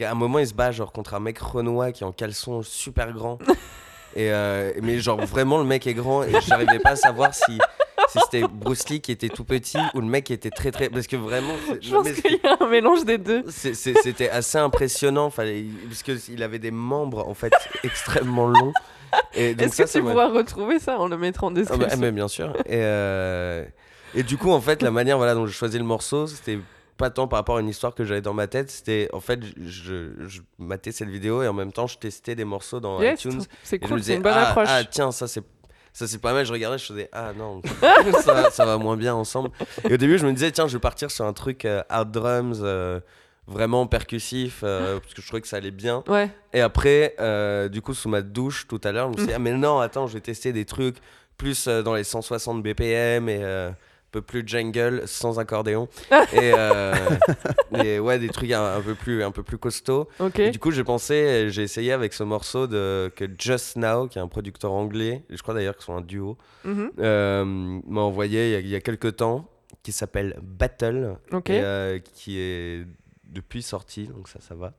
À 0.00 0.10
un 0.10 0.14
moment 0.14 0.38
il 0.38 0.46
se 0.46 0.54
bat 0.54 0.70
genre 0.70 0.92
contre 0.92 1.14
un 1.14 1.20
mec 1.20 1.38
renois 1.38 1.92
qui 1.92 2.04
est 2.04 2.06
en 2.06 2.12
caleçon 2.12 2.62
super 2.62 3.12
grand. 3.12 3.38
et 4.16 4.32
euh, 4.32 4.72
mais 4.82 4.98
genre 4.98 5.20
vraiment 5.24 5.58
le 5.58 5.64
mec 5.64 5.86
est 5.86 5.94
grand 5.94 6.22
et 6.22 6.32
j'arrivais 6.46 6.78
pas 6.78 6.90
à 6.90 6.96
savoir 6.96 7.34
si 7.34 7.58
si 8.08 8.18
c'était 8.24 8.46
Bruce 8.48 8.88
Lee 8.88 9.00
qui 9.00 9.12
était 9.12 9.28
tout 9.28 9.44
petit 9.44 9.78
ou 9.94 10.00
le 10.00 10.06
mec 10.06 10.24
qui 10.24 10.32
était 10.32 10.50
très 10.50 10.70
très 10.70 10.88
parce 10.88 11.06
que 11.06 11.16
vraiment 11.16 11.54
Je 11.80 11.90
pense 11.90 12.10
qu'il 12.12 12.40
y 12.42 12.46
a 12.46 12.56
un 12.60 12.68
mélange 12.68 13.04
des 13.04 13.18
deux. 13.18 13.44
C'était 13.48 14.30
assez 14.30 14.58
impressionnant, 14.58 15.30
fallait, 15.30 15.66
parce 15.88 16.02
qu'il 16.02 16.42
avait 16.42 16.58
des 16.58 16.70
membres 16.70 17.28
en 17.28 17.34
fait 17.34 17.52
extrêmement 17.84 18.46
longs. 18.46 18.72
Est-ce 19.34 19.82
que 19.82 19.90
tu 19.90 20.00
pourras 20.02 20.28
retrouver 20.28 20.78
ça 20.78 20.98
en 20.98 21.08
le 21.08 21.16
mettant 21.16 21.46
en 21.46 21.50
ah 21.50 21.54
bah, 21.54 21.60
description 21.60 21.98
mais 21.98 22.12
bien 22.12 22.28
sûr. 22.28 22.52
Et, 22.66 22.80
euh, 22.82 23.64
et 24.14 24.22
du 24.22 24.36
coup, 24.36 24.50
en 24.50 24.60
fait, 24.60 24.82
la 24.82 24.90
manière 24.90 25.16
voilà, 25.16 25.34
dont 25.34 25.46
j'ai 25.46 25.52
choisi 25.52 25.78
le 25.78 25.84
morceau, 25.84 26.26
c'était 26.26 26.58
pas 26.98 27.08
tant 27.10 27.28
par 27.28 27.38
rapport 27.38 27.56
à 27.56 27.60
une 27.60 27.68
histoire 27.68 27.94
que 27.94 28.04
j'avais 28.04 28.20
dans 28.20 28.34
ma 28.34 28.46
tête, 28.48 28.70
c'était 28.70 29.08
en 29.14 29.20
fait, 29.20 29.40
je, 29.64 30.10
je 30.26 30.40
matais 30.58 30.92
cette 30.92 31.08
vidéo 31.08 31.42
et 31.42 31.48
en 31.48 31.54
même 31.54 31.72
temps, 31.72 31.86
je 31.86 31.96
testais 31.96 32.34
des 32.34 32.44
morceaux 32.44 32.80
dans 32.80 33.00
Yes, 33.00 33.24
iTunes. 33.24 33.42
c'est 33.62 33.78
cool, 33.78 34.02
c'est 34.02 34.16
une 34.16 34.22
bonne 34.22 34.34
ah, 34.34 34.50
approche. 34.50 34.68
ah, 34.68 34.84
tiens, 34.84 35.10
ça 35.12 35.26
c'est. 35.26 35.42
Ça 35.94 36.06
c'est 36.06 36.18
pas 36.18 36.32
mal, 36.32 36.46
je 36.46 36.52
regardais, 36.52 36.78
je 36.78 36.84
faisais 36.84 37.08
ah 37.12 37.32
non, 37.36 37.60
ça, 38.22 38.50
ça 38.50 38.64
va 38.64 38.76
moins 38.76 38.96
bien 38.96 39.14
ensemble. 39.14 39.50
Et 39.88 39.94
au 39.94 39.96
début, 39.96 40.16
je 40.18 40.26
me 40.26 40.32
disais 40.32 40.52
tiens, 40.52 40.68
je 40.68 40.74
vais 40.74 40.80
partir 40.80 41.10
sur 41.10 41.24
un 41.24 41.32
truc 41.32 41.64
euh, 41.64 41.82
hard 41.88 42.12
drums, 42.12 42.60
euh, 42.62 43.00
vraiment 43.48 43.84
percussif, 43.88 44.60
euh, 44.62 45.00
parce 45.00 45.14
que 45.14 45.22
je 45.22 45.26
trouvais 45.26 45.40
que 45.40 45.48
ça 45.48 45.56
allait 45.56 45.72
bien. 45.72 46.04
Ouais. 46.06 46.30
Et 46.52 46.60
après, 46.60 47.16
du 47.72 47.82
coup, 47.82 47.94
sous 47.94 48.08
ma 48.08 48.22
douche 48.22 48.68
tout 48.68 48.80
à 48.84 48.92
l'heure, 48.92 49.06
je 49.06 49.12
me 49.12 49.16
suis 49.16 49.26
dit, 49.26 49.32
ah, 49.32 49.40
mais 49.40 49.52
non, 49.52 49.80
attends, 49.80 50.06
je 50.06 50.14
vais 50.14 50.20
tester 50.20 50.52
des 50.52 50.66
trucs 50.66 50.98
plus 51.36 51.66
dans 51.66 51.94
les 51.94 52.04
160 52.04 52.62
BPM 52.62 53.28
et 53.28 53.70
peu 54.10 54.22
plus 54.22 54.42
jungle 54.46 55.02
sans 55.06 55.38
accordéon. 55.38 55.88
et, 56.32 56.52
euh, 56.54 56.94
et 57.72 57.98
ouais, 57.98 58.18
des 58.18 58.30
trucs 58.30 58.50
un, 58.52 58.76
un 58.76 58.82
peu 58.82 58.94
plus, 58.94 59.22
un 59.22 59.30
peu 59.30 59.42
plus. 59.42 59.58
Et 60.38 60.50
du 60.50 60.58
coup, 60.58 60.70
j'ai 60.70 60.84
pensé, 60.84 61.48
j'ai 61.50 61.62
essayé 61.62 61.92
avec 61.92 62.12
ce 62.14 62.22
morceau 62.22 62.66
de, 62.66 63.12
que 63.14 63.24
Just 63.38 63.76
Now, 63.76 64.08
qui 64.08 64.18
est 64.18 64.22
un 64.22 64.28
producteur 64.28 64.72
anglais, 64.72 65.22
je 65.30 65.40
crois 65.42 65.54
d'ailleurs 65.54 65.76
qu'ils 65.76 65.84
sont 65.86 65.96
un 65.96 66.00
duo, 66.00 66.36
Mhm. 66.64 66.90
euh, 67.00 67.44
m'a 67.44 68.00
envoyé 68.00 68.48
il 68.48 68.52
y, 68.52 68.54
a, 68.56 68.58
il 68.60 68.68
y 68.68 68.74
a 68.74 68.80
quelques 68.80 69.16
temps, 69.16 69.48
qui 69.82 69.92
s'appelle 69.92 70.36
Battle, 70.42 71.16
et, 71.52 71.60
euh, 71.60 71.98
qui 72.14 72.38
est 72.38 72.84
depuis 73.24 73.62
sorti, 73.62 74.06
donc 74.08 74.28
ça, 74.28 74.40
ça 74.40 74.54
va. 74.54 74.72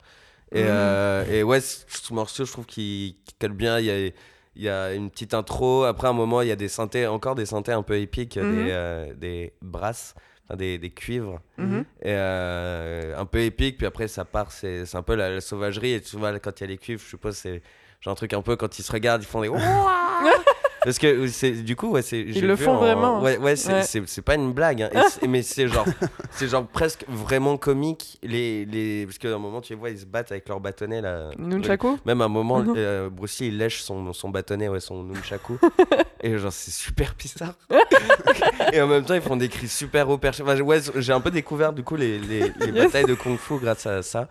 Et, 0.52 0.64
Mhm. 0.64 1.32
et 1.32 1.44
ouais, 1.44 1.62
ce, 1.62 1.86
ce 1.88 2.14
morceau, 2.14 2.44
je 2.46 2.52
trouve 2.52 2.66
qu'il 2.66 3.14
colle 3.40 3.54
bien. 3.54 3.80
Il 3.80 3.86
y 3.86 3.92
a, 3.92 4.10
il 4.56 4.64
y 4.64 4.70
a 4.70 4.94
une 4.94 5.10
petite 5.10 5.34
intro. 5.34 5.84
Après, 5.84 6.08
un 6.08 6.14
moment, 6.14 6.42
il 6.42 6.48
y 6.48 6.52
a 6.52 6.56
des 6.56 6.68
synthés, 6.68 7.08
encore 7.08 7.36
des 7.36 7.46
synthés 7.46 7.72
un 7.72 7.84
peu 7.84 7.98
épiques, 7.98 8.38
Mhm. 8.38 8.52
des, 8.56 8.68
euh, 8.72 9.14
des 9.16 9.54
brasses, 9.62 10.16
des, 10.56 10.78
des 10.78 10.90
cuivres, 10.90 11.40
Mhm. 11.58 11.80
et, 12.02 12.06
euh, 12.08 13.18
un 13.18 13.26
peu 13.26 13.40
épiques. 13.42 13.78
Puis 13.78 13.86
après, 13.86 14.08
ça 14.08 14.26
part, 14.26 14.52
c'est 14.52 14.84
un 14.96 15.04
peu 15.04 15.16
la, 15.16 15.30
la 15.30 15.42
sauvagerie. 15.42 15.92
Et 15.94 16.02
vois, 16.18 16.38
quand 16.40 16.60
il 16.60 16.64
y 16.64 16.66
a 16.66 16.68
les 16.68 16.78
cuivres, 16.78 17.02
je 17.04 17.10
suppose, 17.10 17.36
c'est 17.38 17.62
genre 18.02 18.14
un 18.14 18.16
truc 18.16 18.34
un 18.34 18.42
peu 18.42 18.56
quand 18.56 18.80
ils 18.80 18.84
se 18.84 18.92
regardent, 18.92 19.22
ils 19.24 19.28
font 19.28 19.42
des. 19.42 19.50
Parce 20.84 20.98
que 20.98 21.28
c'est 21.28 21.52
du 21.52 21.76
coup, 21.76 21.90
ouais, 21.90 22.02
c'est. 22.02 22.32
j'ai 22.32 22.42
le 22.42 22.56
font 22.56 22.72
en- 22.72 22.78
vraiment. 22.80 23.22
Ouais, 23.22 23.38
ouais, 23.38 23.56
c'est 23.56 23.74
Ouais. 23.74 23.84
c'est- 23.84 24.08
c'est 24.08 24.22
pas 24.22 24.36
une 24.36 24.54
blague. 24.54 24.84
hein. 24.84 24.90
C'est- 25.10 25.28
mais 25.28 25.42
c'est 25.42 25.68
genre, 25.68 25.86
c'est 26.32 26.48
genre 26.48 26.66
presque 26.66 27.04
vraiment 27.10 27.58
comique. 27.58 28.18
Les, 28.24 28.66
les... 28.66 29.06
Parce 29.06 29.18
qu'à 29.18 29.30
un 29.30 29.38
moment, 29.38 29.60
tu 29.62 29.74
les 29.74 29.80
vois, 29.80 29.90
ils 29.90 30.00
se 30.00 30.06
battent 30.06 30.32
avec 30.32 30.48
leur 30.48 30.60
bâtonnet 30.60 31.02
là. 31.02 31.32
Nunchaku 31.38 31.98
Même 32.06 32.22
à 32.22 32.26
un 32.26 32.30
moment, 32.30 32.60
Mhm. 32.60 32.74
euh, 32.78 33.10
Bruce 33.10 33.40
Lee, 33.40 33.48
il 33.48 33.58
lèche 33.58 33.82
son, 33.82 34.14
son 34.14 34.30
bâtonnet, 34.30 34.70
ouais, 34.70 34.80
son 34.80 35.04
nunchaku. 35.04 35.58
et 36.24 36.38
genre, 36.38 36.52
c'est 36.54 36.72
super 36.72 37.14
bizarre. 37.18 37.56
et 38.74 38.82
en 38.82 38.88
même 38.88 39.04
temps, 39.04 39.16
ils 39.16 39.22
font 39.22 39.36
des 39.38 39.50
cris 39.50 39.68
super 39.68 40.10
haut 40.10 40.18
perchés. 40.18 40.44
Enfin, 40.44 40.60
ouais, 40.62 40.80
j'ai 40.96 41.14
un 41.14 41.22
peu 41.22 41.32
découvert 41.32 41.74
du 41.74 41.84
coup 41.84 41.96
les, 41.96 42.20
les, 42.20 42.40
les 42.60 42.66
Yes. 42.72 42.74
batailles 42.86 43.06
de 43.06 43.16
kung 43.16 43.38
fu 43.38 43.56
grâce 43.58 43.86
à 43.86 44.02
ça. 44.02 44.28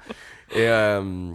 Et, 0.53 0.67
euh, 0.67 1.31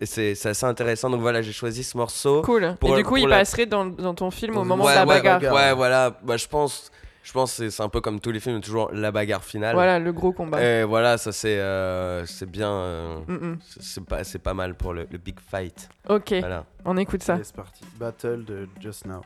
et 0.00 0.06
c'est 0.06 0.32
assez 0.46 0.66
intéressant. 0.66 1.10
Donc 1.10 1.20
voilà, 1.20 1.42
j'ai 1.42 1.52
choisi 1.52 1.84
ce 1.84 1.96
morceau. 1.96 2.42
Cool. 2.42 2.74
Pour 2.80 2.88
Et 2.90 2.92
la- 2.92 2.98
du 2.98 3.04
coup, 3.04 3.16
il 3.16 3.28
la- 3.28 3.38
passerait 3.38 3.66
dans, 3.66 3.86
dans 3.86 4.14
ton 4.14 4.30
film 4.30 4.56
au 4.56 4.64
moment 4.64 4.84
ouais, 4.84 4.92
de 4.92 4.96
la 4.96 5.02
ouais, 5.06 5.14
bagarre. 5.16 5.40
bagarre. 5.40 5.54
Ouais, 5.54 5.72
voilà. 5.74 6.16
Bah, 6.22 6.36
je 6.36 6.46
pense, 6.48 6.90
je 7.22 7.32
pense 7.32 7.56
que 7.58 7.68
c'est- 7.70 7.82
un 7.82 7.88
peu 7.88 8.00
comme 8.00 8.18
tous 8.20 8.32
les 8.32 8.40
films, 8.40 8.60
toujours 8.60 8.90
la 8.92 9.12
bagarre 9.12 9.44
finale. 9.44 9.74
Voilà, 9.74 9.98
le 9.98 10.12
gros 10.12 10.32
combat. 10.32 10.62
Et 10.62 10.82
voilà, 10.84 11.18
ça 11.18 11.30
c'est 11.32 11.58
euh, 11.58 12.26
c'est 12.26 12.50
bien. 12.50 12.70
euh, 12.70 13.16
Mm, 13.28 13.32
mm. 13.34 13.58
c'est- 13.80 14.04
pas, 14.04 14.24
c'est 14.24 14.38
pas 14.40 14.54
mal 14.54 14.74
pour 14.74 14.92
le, 14.92 15.06
le 15.10 15.18
big 15.18 15.38
fight. 15.40 15.88
Ok, 16.08 16.34
Voilà. 16.40 16.64
on 16.84 16.96
écoute 16.96 17.22
ça. 17.22 17.34
Allez, 17.34 17.44
c'est 17.44 17.54
parti. 17.56 17.84
Battle 17.98 18.44
de 18.44 18.68
Just 18.80 19.06
Now. 19.06 19.20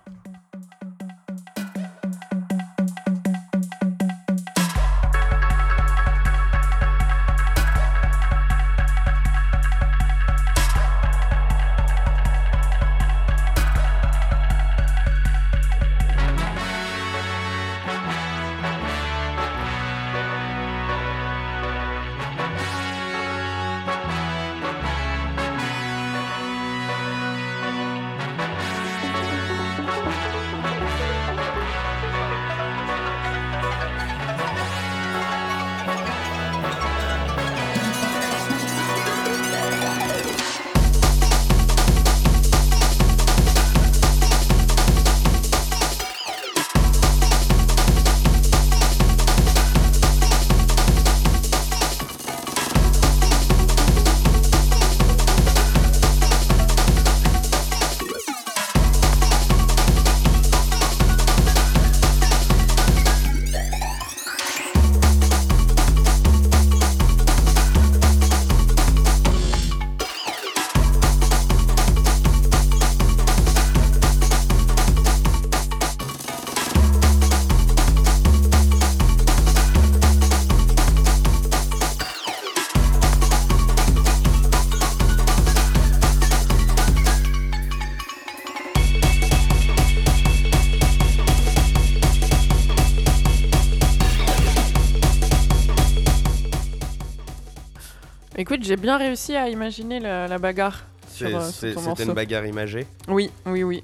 J'ai 98.67 98.77
bien 98.77 98.99
réussi 98.99 99.37
à 99.37 99.49
imaginer 99.49 100.01
la, 100.01 100.27
la 100.29 100.39
bagarre 100.39 100.85
sur, 101.13 101.29
euh, 101.29 101.41
sur 101.41 101.51
c'est- 101.53 101.73
ton 101.73 101.81
C'était 101.81 101.89
morceau. 101.89 102.03
une 102.05 102.13
bagarre 102.15 102.47
imagée. 102.47 102.87
Oui, 103.09 103.31
oui, 103.47 103.63
oui. 103.63 103.83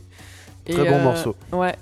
Et, 0.66 0.74
Très 0.74 0.84
bon 0.88 0.96
euh, 0.96 1.02
morceau. 1.02 1.36
Ouais. 1.52 1.74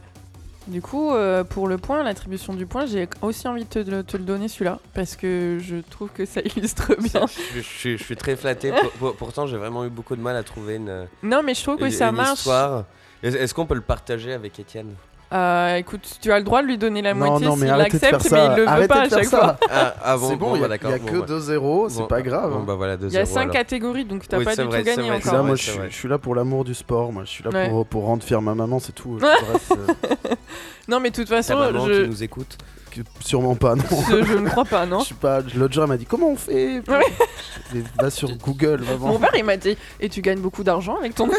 Du 0.66 0.82
coup, 0.82 1.10
euh, 1.12 1.42
pour 1.42 1.66
le 1.68 1.78
point, 1.78 2.02
l'attribution 2.04 2.54
du 2.54 2.64
point, 2.66 2.86
j'ai 2.86 3.08
aussi 3.22 3.48
envie 3.48 3.64
de 3.64 3.68
te, 3.68 3.78
de 3.80 4.02
te 4.02 4.16
le 4.16 4.22
donner 4.24 4.46
celui-là, 4.46 4.78
parce 4.94 5.16
que 5.16 5.58
je 5.60 5.76
trouve 5.76 6.10
que 6.10 6.24
ça 6.26 6.40
illustre 6.56 6.94
bien. 6.96 7.26
Je, 7.26 7.56
je 7.60 7.66
suis- 7.66 7.98
je 7.98 8.04
suis 8.04 8.16
très 8.16 8.36
flatté. 8.36 8.70
Pour- 8.72 8.90
pour- 8.92 9.16
pourtant, 9.16 9.46
j'ai 9.46 9.56
vraiment 9.56 9.84
eu 9.84 9.88
beaucoup 9.88 10.14
de 10.14 10.20
mal 10.20 10.36
à 10.36 10.42
trouver 10.42 10.76
une, 10.76 11.06
Non, 11.22 11.42
mais 11.42 11.54
je 11.54 11.62
trouve 11.62 11.76
que 11.78 11.84
une- 11.86 11.90
ça 11.90 12.10
une 12.10 12.16
marche. 12.16 12.38
histoire. 12.40 12.84
Est- 13.22 13.34
Est-ce 13.34 13.52
qu'on 13.54 13.66
peut 13.66 13.74
le 13.74 13.80
partager 13.80 14.32
avec 14.32 14.58
Étienne? 14.60 14.94
Euh, 15.32 15.76
écoute, 15.76 16.18
tu 16.20 16.32
as 16.32 16.38
le 16.38 16.44
droit 16.44 16.60
de 16.60 16.66
lui 16.66 16.76
donner 16.76 17.02
la 17.02 17.14
Non, 17.14 17.26
moitié 17.26 17.46
non, 17.46 17.52
mais 17.54 17.58
s'il 17.60 17.68
faire 17.68 17.76
l'accepte, 17.76 18.24
mais 18.24 18.28
ça. 18.30 18.46
il 18.46 18.56
le 18.56 18.62
veut 18.62 18.68
Arrêtez 18.68 18.88
pas 18.88 19.00
à 19.02 19.08
chaque 19.08 19.24
ça. 19.26 19.38
fois. 19.38 19.56
Ah, 19.70 19.94
ah 20.02 20.16
bon, 20.16 20.28
c'est 20.28 20.36
bon, 20.36 20.56
il 20.56 20.58
y 20.58 20.60
bah 20.60 20.66
a, 20.66 20.68
d'accord. 20.70 20.90
y 20.90 20.94
a 20.94 20.98
bon, 20.98 21.06
que 21.06 21.18
bah. 21.20 21.26
2-0, 21.26 21.88
c'est 21.88 21.98
Bon, 22.00 22.06
pas 22.08 22.22
grave. 22.22 22.50
Bon, 22.52 22.58
hein. 22.58 22.64
bah 22.66 22.74
voilà, 22.74 22.96
Il 23.00 23.12
y 23.12 23.16
a 23.16 23.22
2-0, 23.22 23.26
5 23.26 23.40
alors. 23.42 23.52
catégories, 23.52 24.04
donc 24.04 24.26
t'as 24.26 24.38
Oui, 24.38 24.44
pas 24.44 24.56
c'est 24.56 24.62
du 24.62 24.68
vrai, 24.68 24.78
tout 24.82 24.84
c'est 24.90 24.96
gagné 24.96 25.08
vrai, 25.08 25.20
C'est 25.22 25.28
encore. 25.28 25.38
là, 25.40 25.46
moi, 25.46 25.56
c'est 25.56 25.62
je 25.62 25.70
suis, 25.70 25.78
vrai. 25.78 25.88
je 25.90 25.94
suis 25.96 26.08
là 26.08 26.18
pour 26.18 26.34
l'amour 26.34 26.64
du 26.64 26.74
sport. 26.74 27.12
Moi, 27.12 27.22
je 27.24 27.30
suis 27.30 27.44
là 27.44 27.50
Ouais. 27.50 27.68
pour, 27.68 27.86
pour 27.86 28.04
rendre 28.06 28.24
fier 28.24 28.42
ma 28.42 28.54
maman, 28.56 28.80
c'est 28.80 28.90
tout. 28.92 29.18
Reste, 29.22 29.70
euh, 29.72 30.34
Non, 30.88 30.98
mais 30.98 31.10
de 31.10 31.14
toute 31.14 31.28
Ta 31.28 31.36
façon, 31.36 31.58
maman 31.58 31.86
je... 31.86 32.02
qui 32.02 32.08
nous 32.08 32.22
écoute. 32.24 32.58
que- 32.90 33.00
sûrement 33.20 33.54
pas, 33.54 33.76
non. 33.76 33.84
je 34.10 34.24
je 34.24 34.34
ne 34.34 34.48
crois 34.48 34.64
pas, 34.64 34.84
non 34.84 34.98
Je 34.98 35.04
suis 35.06 35.14
pas. 35.14 35.42
L'autre 35.54 35.72
jour, 35.74 35.84
elle 35.84 35.90
m'a 35.90 35.96
dit 35.96 36.06
comment 36.06 36.30
on 36.30 36.36
fait? 36.36 36.82
Va 38.00 38.10
sur 38.10 38.36
Google, 38.36 38.80
Mon 38.80 38.96
vraiment. 38.96 39.18
père, 39.20 39.30
il 39.36 39.44
m'a 39.44 39.56
dit 39.56 39.76
Et 40.00 40.08
tu 40.08 40.22
gagnes 40.22 40.40
beaucoup 40.40 40.64
d'argent 40.64 40.96
avec 40.96 41.14
ton. 41.14 41.28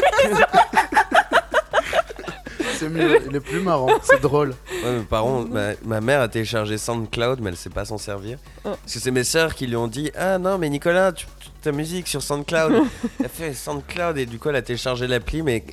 C'est 2.74 2.88
mieux, 2.88 3.18
il 3.28 3.36
est 3.36 3.40
plus 3.40 3.60
marrant, 3.60 3.88
c'est 4.02 4.20
drôle. 4.20 4.54
Ouais, 4.84 4.92
mes 4.98 5.04
parents, 5.04 5.44
ma, 5.44 5.70
ma 5.84 6.00
mère 6.00 6.20
a 6.20 6.28
téléchargé 6.28 6.78
SoundCloud, 6.78 7.40
mais 7.40 7.50
elle 7.50 7.56
sait 7.56 7.70
pas 7.70 7.84
s'en 7.84 7.98
servir. 7.98 8.38
Oh. 8.64 8.70
Parce 8.82 8.94
que 8.94 9.00
c'est 9.00 9.10
mes 9.10 9.24
sœurs 9.24 9.54
qui 9.54 9.66
lui 9.66 9.76
ont 9.76 9.88
dit 9.88 10.10
Ah 10.16 10.38
non, 10.38 10.58
mais 10.58 10.68
Nicolas, 10.68 11.12
tu, 11.12 11.26
tu- 11.40 11.48
ta 11.62 11.72
musique 11.72 12.08
sur 12.08 12.22
SoundCloud. 12.22 12.72
elle 13.22 13.28
fait 13.28 13.54
SoundCloud 13.54 14.18
et 14.18 14.26
du 14.26 14.38
coup, 14.38 14.48
elle 14.48 14.56
a 14.56 14.62
téléchargé 14.62 15.06
l'appli, 15.06 15.42
mais 15.42 15.64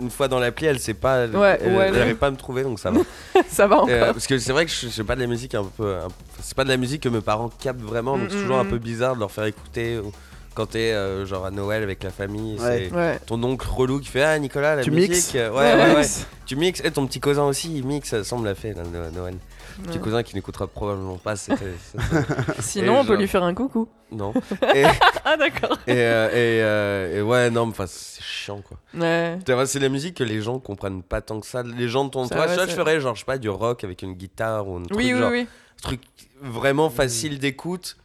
une 0.00 0.10
fois 0.10 0.28
dans 0.28 0.38
l'appli, 0.38 0.66
elle 0.66 0.78
sait 0.78 0.94
pas. 0.94 1.24
Elle, 1.24 1.36
Ouais, 1.36 1.58
elle, 1.62 1.74
ouais, 1.76 1.90
elle 1.94 2.16
pas 2.16 2.28
à 2.28 2.30
me 2.30 2.36
trouver, 2.36 2.62
donc 2.62 2.78
ça 2.78 2.90
va. 2.90 3.00
ça 3.48 3.66
va 3.66 3.76
encore. 3.76 3.88
Euh, 3.90 4.12
parce 4.12 4.26
que 4.26 4.38
c'est 4.38 4.52
vrai 4.52 4.64
que 4.66 4.70
je 4.70 4.88
sais 4.88 5.04
pas 5.04 5.16
de 5.16 5.20
la 5.20 5.26
musique 5.26 5.54
un 5.54 5.64
peu. 5.64 5.96
un- 5.96 6.08
c'est 6.40 6.54
pas 6.54 6.64
de 6.64 6.68
la 6.68 6.76
musique 6.76 7.02
que 7.02 7.08
mes 7.08 7.20
parents 7.20 7.50
captent 7.60 7.80
vraiment, 7.80 8.16
donc 8.16 8.28
c'est 8.30 8.36
Mm, 8.36 8.40
toujours 8.42 8.56
mm, 8.56 8.60
un 8.60 8.64
mm. 8.64 8.68
peu 8.70 8.78
bizarre 8.78 9.14
de 9.16 9.20
leur 9.20 9.30
faire 9.32 9.44
écouter. 9.44 9.98
ou 9.98 10.12
quand 10.58 10.66
t'es 10.66 10.92
euh, 10.92 11.24
genre 11.24 11.46
à 11.46 11.52
Noël 11.52 11.84
avec 11.84 12.02
la 12.02 12.10
famille, 12.10 12.58
Ouais. 12.58 12.88
c'est 12.90 12.96
Ouais. 12.96 13.18
ton 13.26 13.40
oncle 13.44 13.64
relou 13.70 14.00
qui 14.00 14.08
fait 14.08 14.24
Ah 14.24 14.36
Nicolas, 14.40 14.74
la 14.74 14.82
Tu 14.82 14.90
musique. 14.90 15.10
mixes 15.12 15.32
Ouais, 15.34 15.48
ouais, 15.50 15.94
ouais. 15.94 16.06
Tu 16.46 16.56
mixes, 16.56 16.80
et 16.84 16.90
ton 16.90 17.06
petit 17.06 17.20
cousin 17.20 17.44
aussi, 17.44 17.72
il 17.76 17.86
mixe, 17.86 18.08
ça 18.08 18.24
semble 18.24 18.46
l'a 18.46 18.54
fait 18.56 18.72
là, 18.74 18.82
no- 18.82 19.10
Noël. 19.12 19.36
Petit 19.84 20.00
cousin 20.00 20.24
qui 20.24 20.34
n'écoutera 20.34 20.66
probablement 20.66 21.18
pas, 21.18 21.36
c'était. 21.36 21.56
c'était- 21.80 22.02
Sinon, 22.60 22.96
Et 22.96 22.98
on 22.98 23.04
peut 23.04 23.16
lui 23.16 23.28
faire 23.28 23.44
un 23.44 23.54
coucou. 23.54 23.88
non. 24.10 24.34
Et, 24.74 24.82
Ah, 25.24 25.36
d'accord. 25.36 25.78
et, 25.86 25.92
euh, 25.92 26.28
et, 26.30 26.62
euh, 26.62 27.18
et 27.18 27.22
ouais, 27.22 27.48
non, 27.50 27.66
mais 27.66 27.70
enfin, 27.72 27.86
c'est 27.86 28.20
chiant 28.20 28.60
quoi. 28.60 28.78
Ouais. 28.98 29.38
C'est 29.66 29.78
la 29.78 29.88
musique 29.88 30.16
que 30.16 30.24
les 30.24 30.40
gens 30.42 30.58
comprennent 30.58 31.04
pas 31.04 31.20
tant 31.20 31.38
que 31.38 31.46
ça. 31.46 31.62
Les 31.62 31.88
gens 31.88 32.04
de 32.04 32.10
ton 32.10 32.26
ça, 32.26 32.66
je 32.66 32.72
ferais 32.74 32.98
genre, 33.00 33.14
je 33.14 33.20
sais 33.20 33.24
pas, 33.26 33.38
du 33.38 33.48
rock 33.48 33.84
avec 33.84 34.02
une 34.02 34.14
guitare 34.14 34.66
ou 34.66 34.78
un 34.78 34.82
truc, 34.82 34.96
Oui, 34.98 35.12
oui, 35.14 35.20
genre, 35.20 35.30
oui. 35.30 35.46
truc 35.80 36.00
vraiment 36.42 36.90
facile 36.90 37.38
d'écoute. 37.38 37.96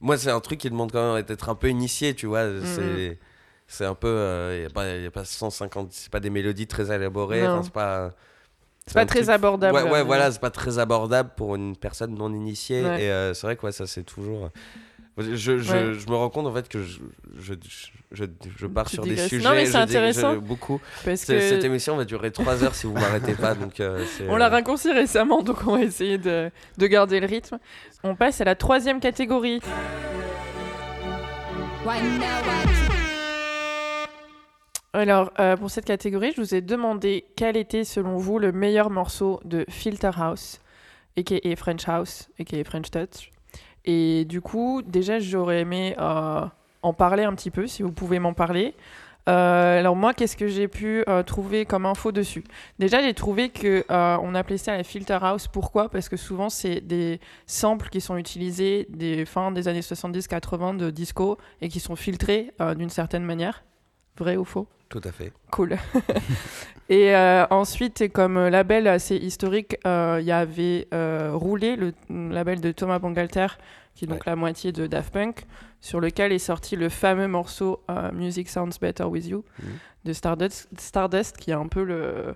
Moi, 0.00 0.16
c'est 0.18 0.30
un 0.30 0.40
truc 0.40 0.58
qui 0.60 0.70
demande 0.70 0.92
quand 0.92 1.14
même 1.14 1.22
d'être 1.22 1.48
un 1.48 1.54
peu 1.54 1.68
initié, 1.68 2.14
tu 2.14 2.26
vois. 2.26 2.44
C'est. 2.64 3.18
C'est 3.66 3.84
un 3.84 3.94
peu. 3.94 4.50
Il 4.54 4.60
n'y 4.60 4.66
a, 4.66 4.70
pas- 4.70 4.96
y 4.96 5.06
a 5.06 5.10
pas 5.12 5.24
150. 5.24 5.92
C'est 5.92 6.10
pas 6.10 6.18
des 6.20 6.30
mélodies 6.30 6.66
très 6.66 6.92
élaborées. 6.94 7.46
Enfin, 7.46 7.62
C'est 7.62 7.72
pas. 7.72 8.12
C'est 8.86 8.94
pas 8.94 9.06
très 9.06 9.20
truc- 9.20 9.30
abordable. 9.30 9.76
Ouais, 9.76 9.82
ouais, 9.84 10.00
euh, 10.00 10.02
voilà, 10.02 10.32
c'est 10.32 10.40
pas 10.40 10.50
très 10.50 10.78
abordable 10.80 11.30
pour 11.36 11.54
une 11.54 11.76
personne 11.76 12.14
non 12.14 12.32
initiée. 12.34 12.82
Ouais. 12.82 13.04
Et 13.04 13.10
euh, 13.12 13.32
c'est 13.34 13.46
vrai 13.46 13.54
que 13.56 13.64
ouais, 13.66 13.70
ça, 13.72 13.86
c'est 13.86 14.02
toujours. 14.02 14.50
Je, 15.18 15.34
je, 15.34 15.52
Ouais. 15.52 15.94
je 15.94 16.08
me 16.08 16.14
rends 16.14 16.30
compte 16.30 16.46
en 16.46 16.54
fait 16.54 16.68
que 16.68 16.82
je, 16.82 17.00
je, 17.38 17.54
je, 18.12 18.24
je 18.56 18.66
pars 18.66 18.86
Tu 18.88 18.94
sur 18.94 19.04
des 19.04 19.16
sujets. 19.16 19.44
Non, 19.44 19.52
mais 19.54 19.66
c'est 19.66 19.72
je- 19.72 19.76
intéressant. 19.78 20.36
beaucoup. 20.36 20.80
Parce 21.04 21.20
C'est- 21.22 21.34
que 21.34 21.40
Cette 21.40 21.64
émission 21.64 21.96
va 21.96 22.04
durer 22.04 22.30
3 22.30 22.64
heures 22.64 22.74
si 22.74 22.86
vous 22.86 22.94
m'arrêtez 22.94 23.34
pas. 23.34 23.54
Donc, 23.54 23.80
euh, 23.80 24.04
on 24.28 24.36
l'a 24.36 24.46
euh, 24.46 24.48
raccourci 24.48 24.90
récemment, 24.92 25.42
donc 25.42 25.58
on 25.66 25.72
va 25.76 25.82
essayer 25.82 26.16
de, 26.16 26.50
de 26.78 26.86
garder 26.86 27.20
le 27.20 27.26
rythme. 27.26 27.58
On 28.02 28.14
passe 28.14 28.40
à 28.40 28.44
la 28.44 28.54
troisième 28.54 29.00
catégorie. 29.00 29.60
Alors, 34.92 35.30
euh, 35.38 35.56
pour 35.56 35.70
cette 35.70 35.84
catégorie, 35.84 36.32
je 36.36 36.40
vous 36.40 36.54
ai 36.54 36.60
demandé 36.60 37.24
quel 37.36 37.56
était, 37.56 37.84
selon 37.84 38.16
vous, 38.16 38.38
le 38.38 38.50
meilleur 38.52 38.90
morceau 38.90 39.40
de 39.44 39.64
Filter 39.68 40.10
House, 40.16 40.60
a.k.a. 41.16 41.56
French 41.56 41.88
House, 41.88 42.28
a.k.a. 42.40 42.64
French 42.64 42.90
Touch. 42.90 43.30
Et 43.84 44.24
du 44.26 44.40
coup, 44.40 44.82
déjà, 44.82 45.18
j'aurais 45.18 45.60
aimé 45.60 45.94
euh, 45.98 46.44
en 46.82 46.92
parler 46.92 47.24
un 47.24 47.34
petit 47.34 47.50
peu, 47.50 47.66
si 47.66 47.82
vous 47.82 47.92
pouvez 47.92 48.18
m'en 48.18 48.34
parler. 48.34 48.74
Euh, 49.28 49.78
alors 49.78 49.96
moi, 49.96 50.14
qu'est-ce 50.14 50.36
que 50.36 50.48
j'ai 50.48 50.66
pu 50.66 51.04
euh, 51.08 51.22
trouver 51.22 51.66
comme 51.66 51.86
info 51.86 52.10
dessus? 52.12 52.44
Déjà, 52.78 53.02
j'ai 53.02 53.14
trouvé 53.14 53.50
que 53.50 53.84
euh, 53.90 54.16
on 54.22 54.34
appelait 54.34 54.58
ça 54.58 54.76
la 54.76 54.82
filter 54.82 55.18
house. 55.20 55.46
Pourquoi? 55.46 55.88
Parce 55.88 56.08
que 56.08 56.16
souvent, 56.16 56.48
c'est 56.48 56.80
des 56.80 57.20
samples 57.46 57.88
qui 57.90 58.00
sont 58.00 58.16
utilisés 58.16 58.86
des 58.90 59.24
fins 59.26 59.52
des 59.52 59.68
années 59.68 59.80
70-80 59.80 60.76
de 60.76 60.90
disco 60.90 61.38
et 61.60 61.68
qui 61.68 61.80
sont 61.80 61.96
filtrés 61.96 62.52
d'une 62.76 62.90
certaine 62.90 63.24
manière. 63.24 63.62
Vrai 64.16 64.36
ou 64.36 64.44
faux? 64.44 64.66
Tout 64.90 65.00
à 65.04 65.12
fait. 65.12 65.32
Cool. 65.52 65.76
et 66.88 67.14
euh, 67.14 67.46
ensuite, 67.50 68.12
comme 68.12 68.48
label 68.48 68.86
assez 68.88 69.16
historique, 69.16 69.76
euh, 69.86 70.18
il 70.20 70.26
y 70.26 70.32
avait 70.32 70.88
euh, 70.92 71.30
Roulé, 71.32 71.76
le 71.76 71.92
label 72.10 72.60
de 72.60 72.72
Thomas 72.72 72.98
Bangalter, 72.98 73.46
qui 73.94 74.04
est 74.04 74.08
donc 74.08 74.18
Ouais. 74.18 74.22
la 74.26 74.36
moitié 74.36 74.72
de 74.72 74.86
Daft 74.88 75.12
Punk, 75.12 75.46
sur 75.80 76.00
lequel 76.00 76.32
est 76.32 76.38
sorti 76.40 76.74
le 76.76 76.88
fameux 76.88 77.28
morceau 77.28 77.82
euh, 77.90 78.10
Music 78.12 78.48
Sounds 78.48 78.78
Better 78.80 79.04
With 79.04 79.26
You 79.26 79.44
Mhm. 79.62 79.68
de 80.06 80.12
Stardust, 80.12 80.68
Stardust, 80.78 81.36
qui 81.36 81.52
est 81.52 81.54
un 81.54 81.68
peu 81.68 81.84
le, 81.84 82.34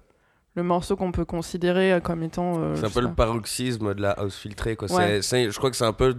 le 0.55 0.63
morceau 0.63 0.95
qu'on 0.97 1.11
peut 1.13 1.25
considérer 1.25 1.99
comme 2.05 2.23
étant. 2.23 2.77
C'est 2.77 2.87
un 2.87 2.91
peu 2.91 3.01
le 3.01 3.13
paroxysme 3.15 3.95
de 3.95 4.01
la 4.03 4.13
house 4.13 4.37
filtrée. 4.39 4.77
Quoi. 4.77 4.91
Ouais. 4.93 5.21
Je 5.23 5.57
crois 5.59 5.71
que 5.71 5.77
c'est 5.77 5.85
un 5.85 5.93
peu. 5.93 6.15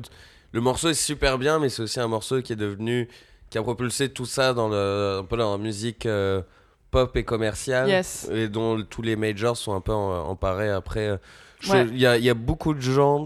Le 0.51 0.59
morceau 0.61 0.89
est 0.89 0.93
super 0.93 1.37
bien, 1.37 1.59
mais 1.59 1.69
c'est 1.69 1.81
aussi 1.83 1.99
un 2.01 2.07
morceau 2.09 2.41
qui 2.41 2.51
est 2.53 2.57
devenu. 2.57 3.07
Qui 3.49 3.57
a 3.57 3.61
propulsé 3.63 4.09
tout 4.09 4.25
ça 4.25 4.53
dans, 4.53 4.67
le, 4.69 5.19
un 5.19 5.23
peu 5.23 5.37
dans 5.37 5.51
la 5.51 5.57
musique 5.63 6.05
euh, 6.05 6.41
pop 6.91 7.15
et 7.15 7.23
commerciale. 7.23 7.87
Yes. 7.89 8.29
Et 8.31 8.47
dont 8.47 8.81
tous 8.83 9.01
les 9.01 9.15
majors 9.15 9.57
sont 9.57 9.73
un 9.73 9.81
peu 9.81 9.93
en- 9.93 10.27
emparés 10.29 10.69
après. 10.71 11.19
Ouais. 11.69 11.85
Il 11.87 11.97
y, 11.97 12.05
a, 12.05 12.17
il 12.17 12.23
y 12.23 12.29
a 12.29 12.33
beaucoup 12.33 12.73
de 12.73 12.81
gens 12.81 13.25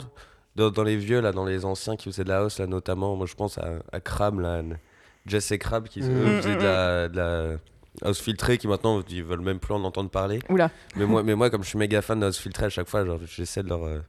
dans, 0.56 0.70
dans 0.70 0.84
les 0.84 0.98
vieux, 0.98 1.20
là, 1.22 1.32
dans 1.32 1.46
les 1.46 1.66
anciens 1.66 1.96
qui 1.96 2.06
faisaient 2.12 2.24
de 2.24 2.30
la 2.30 2.40
house, 2.40 2.60
là, 2.60 2.68
notamment. 2.68 3.16
Moi, 3.16 3.26
je 3.28 3.36
pense 3.36 3.58
à, 3.58 3.80
à 3.92 4.00
Crab, 4.00 4.40
là, 4.40 4.62
Jess 5.26 5.52
et 5.52 5.58
Crab, 5.60 5.88
qui 5.88 6.02
Mhm. 6.02 6.10
eux, 6.12 6.42
faisaient 6.42 6.56
de 6.56 6.64
la, 6.64 7.10
de 7.10 7.18
la 7.18 7.48
house 8.08 8.20
filtrée, 8.22 8.58
qui 8.58 8.68
maintenant, 8.68 9.02
ils 9.10 9.24
veulent 9.24 9.42
même 9.42 9.60
plus 9.60 9.74
en 9.74 9.84
entendre 9.84 10.10
parler. 10.10 10.40
Oula, 10.50 10.70
Mais 10.96 11.06
moi, 11.06 11.24
mais 11.24 11.36
moi, 11.36 11.50
comme 11.50 11.64
je 11.64 11.70
suis 11.70 11.78
méga 11.80 12.02
fan 12.02 12.20
de 12.20 12.26
house 12.28 12.38
filtrée, 12.38 12.66
à 12.66 12.70
chaque 12.70 12.88
fois, 12.88 13.06
genre, 13.06 13.20
j'essaie 13.26 13.64
de 13.64 13.70
leur. 13.70 13.84
euh, 13.84 14.00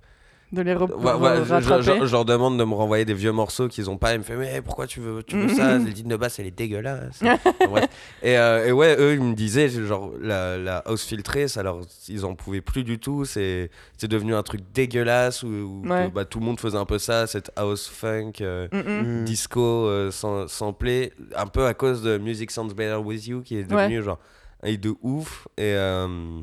de 0.52 0.62
les 0.62 0.74
rep- 0.74 0.90
Ouais, 0.94 1.12
ouais, 1.14 1.36
je, 1.38 1.44
je- 1.44 1.52
rattraper. 1.54 2.00
je- 2.00 2.06
je 2.06 2.12
leur 2.12 2.24
demande 2.24 2.58
de 2.58 2.64
me 2.64 2.74
renvoyer 2.74 3.04
des 3.04 3.14
vieux 3.14 3.30
morceaux 3.32 3.68
qu'ils 3.68 3.88
ont 3.88 3.96
pas. 3.98 4.14
Ils 4.14 4.18
me 4.18 4.24
font, 4.24 4.36
mais 4.36 4.60
pourquoi 4.62 4.86
tu 4.88 4.98
veux, 5.00 5.22
tu 5.22 5.36
veux 5.38 5.48
ça? 5.48 5.78
Mhm. 5.78 5.84
La 5.86 5.90
ligne 5.92 6.08
de 6.08 6.16
basse, 6.16 6.38
elle 6.40 6.46
est 6.46 6.50
dégueulasse. 6.50 7.20
Et, 8.22 8.36
euh, 8.36 8.66
et 8.66 8.72
ouais, 8.72 8.96
eux, 8.98 9.14
ils 9.14 9.22
me 9.22 9.34
disaient, 9.34 9.68
genre, 9.68 10.12
la, 10.20 10.58
la 10.58 10.78
house 10.78 11.04
filtrée, 11.04 11.48
ça 11.48 11.62
leur, 11.62 11.80
ils 12.08 12.24
en 12.24 12.34
pouvaient 12.34 12.60
plus 12.60 12.82
du 12.84 12.98
tout. 12.98 13.24
C'est 13.24 13.70
c'est 13.96 14.08
devenu 14.08 14.34
un 14.34 14.42
truc 14.42 14.60
dégueulasse 14.74 15.42
où, 15.42 15.46
où 15.48 15.82
Ouais. 15.88 16.08
bah, 16.10 16.24
tout 16.24 16.40
le 16.40 16.44
monde 16.46 16.58
faisait 16.60 16.76
un 16.78 16.84
peu 16.84 16.98
ça, 16.98 17.26
cette 17.26 17.50
house 17.56 17.86
funk. 17.88 18.32
euh, 18.40 18.66
Mm, 18.72 18.78
mm. 18.78 19.20
Mm. 19.20 19.24
disco 19.24 19.60
euh, 19.60 20.10
sans, 20.10 20.48
samplé, 20.48 21.12
un 21.36 21.46
peu 21.46 21.66
à 21.66 21.74
cause 21.74 22.02
de 22.02 22.18
Music 22.18 22.50
Sounds 22.50 22.74
Better 22.74 22.96
With 22.96 23.26
You, 23.26 23.42
qui 23.42 23.56
est 23.56 23.72
Ouais. 23.72 23.84
devenu 23.84 24.02
genre 24.02 24.18
un 24.62 24.74
de 24.74 24.94
ouf. 25.02 25.46
Et, 25.56 25.62
euh, 25.74 26.40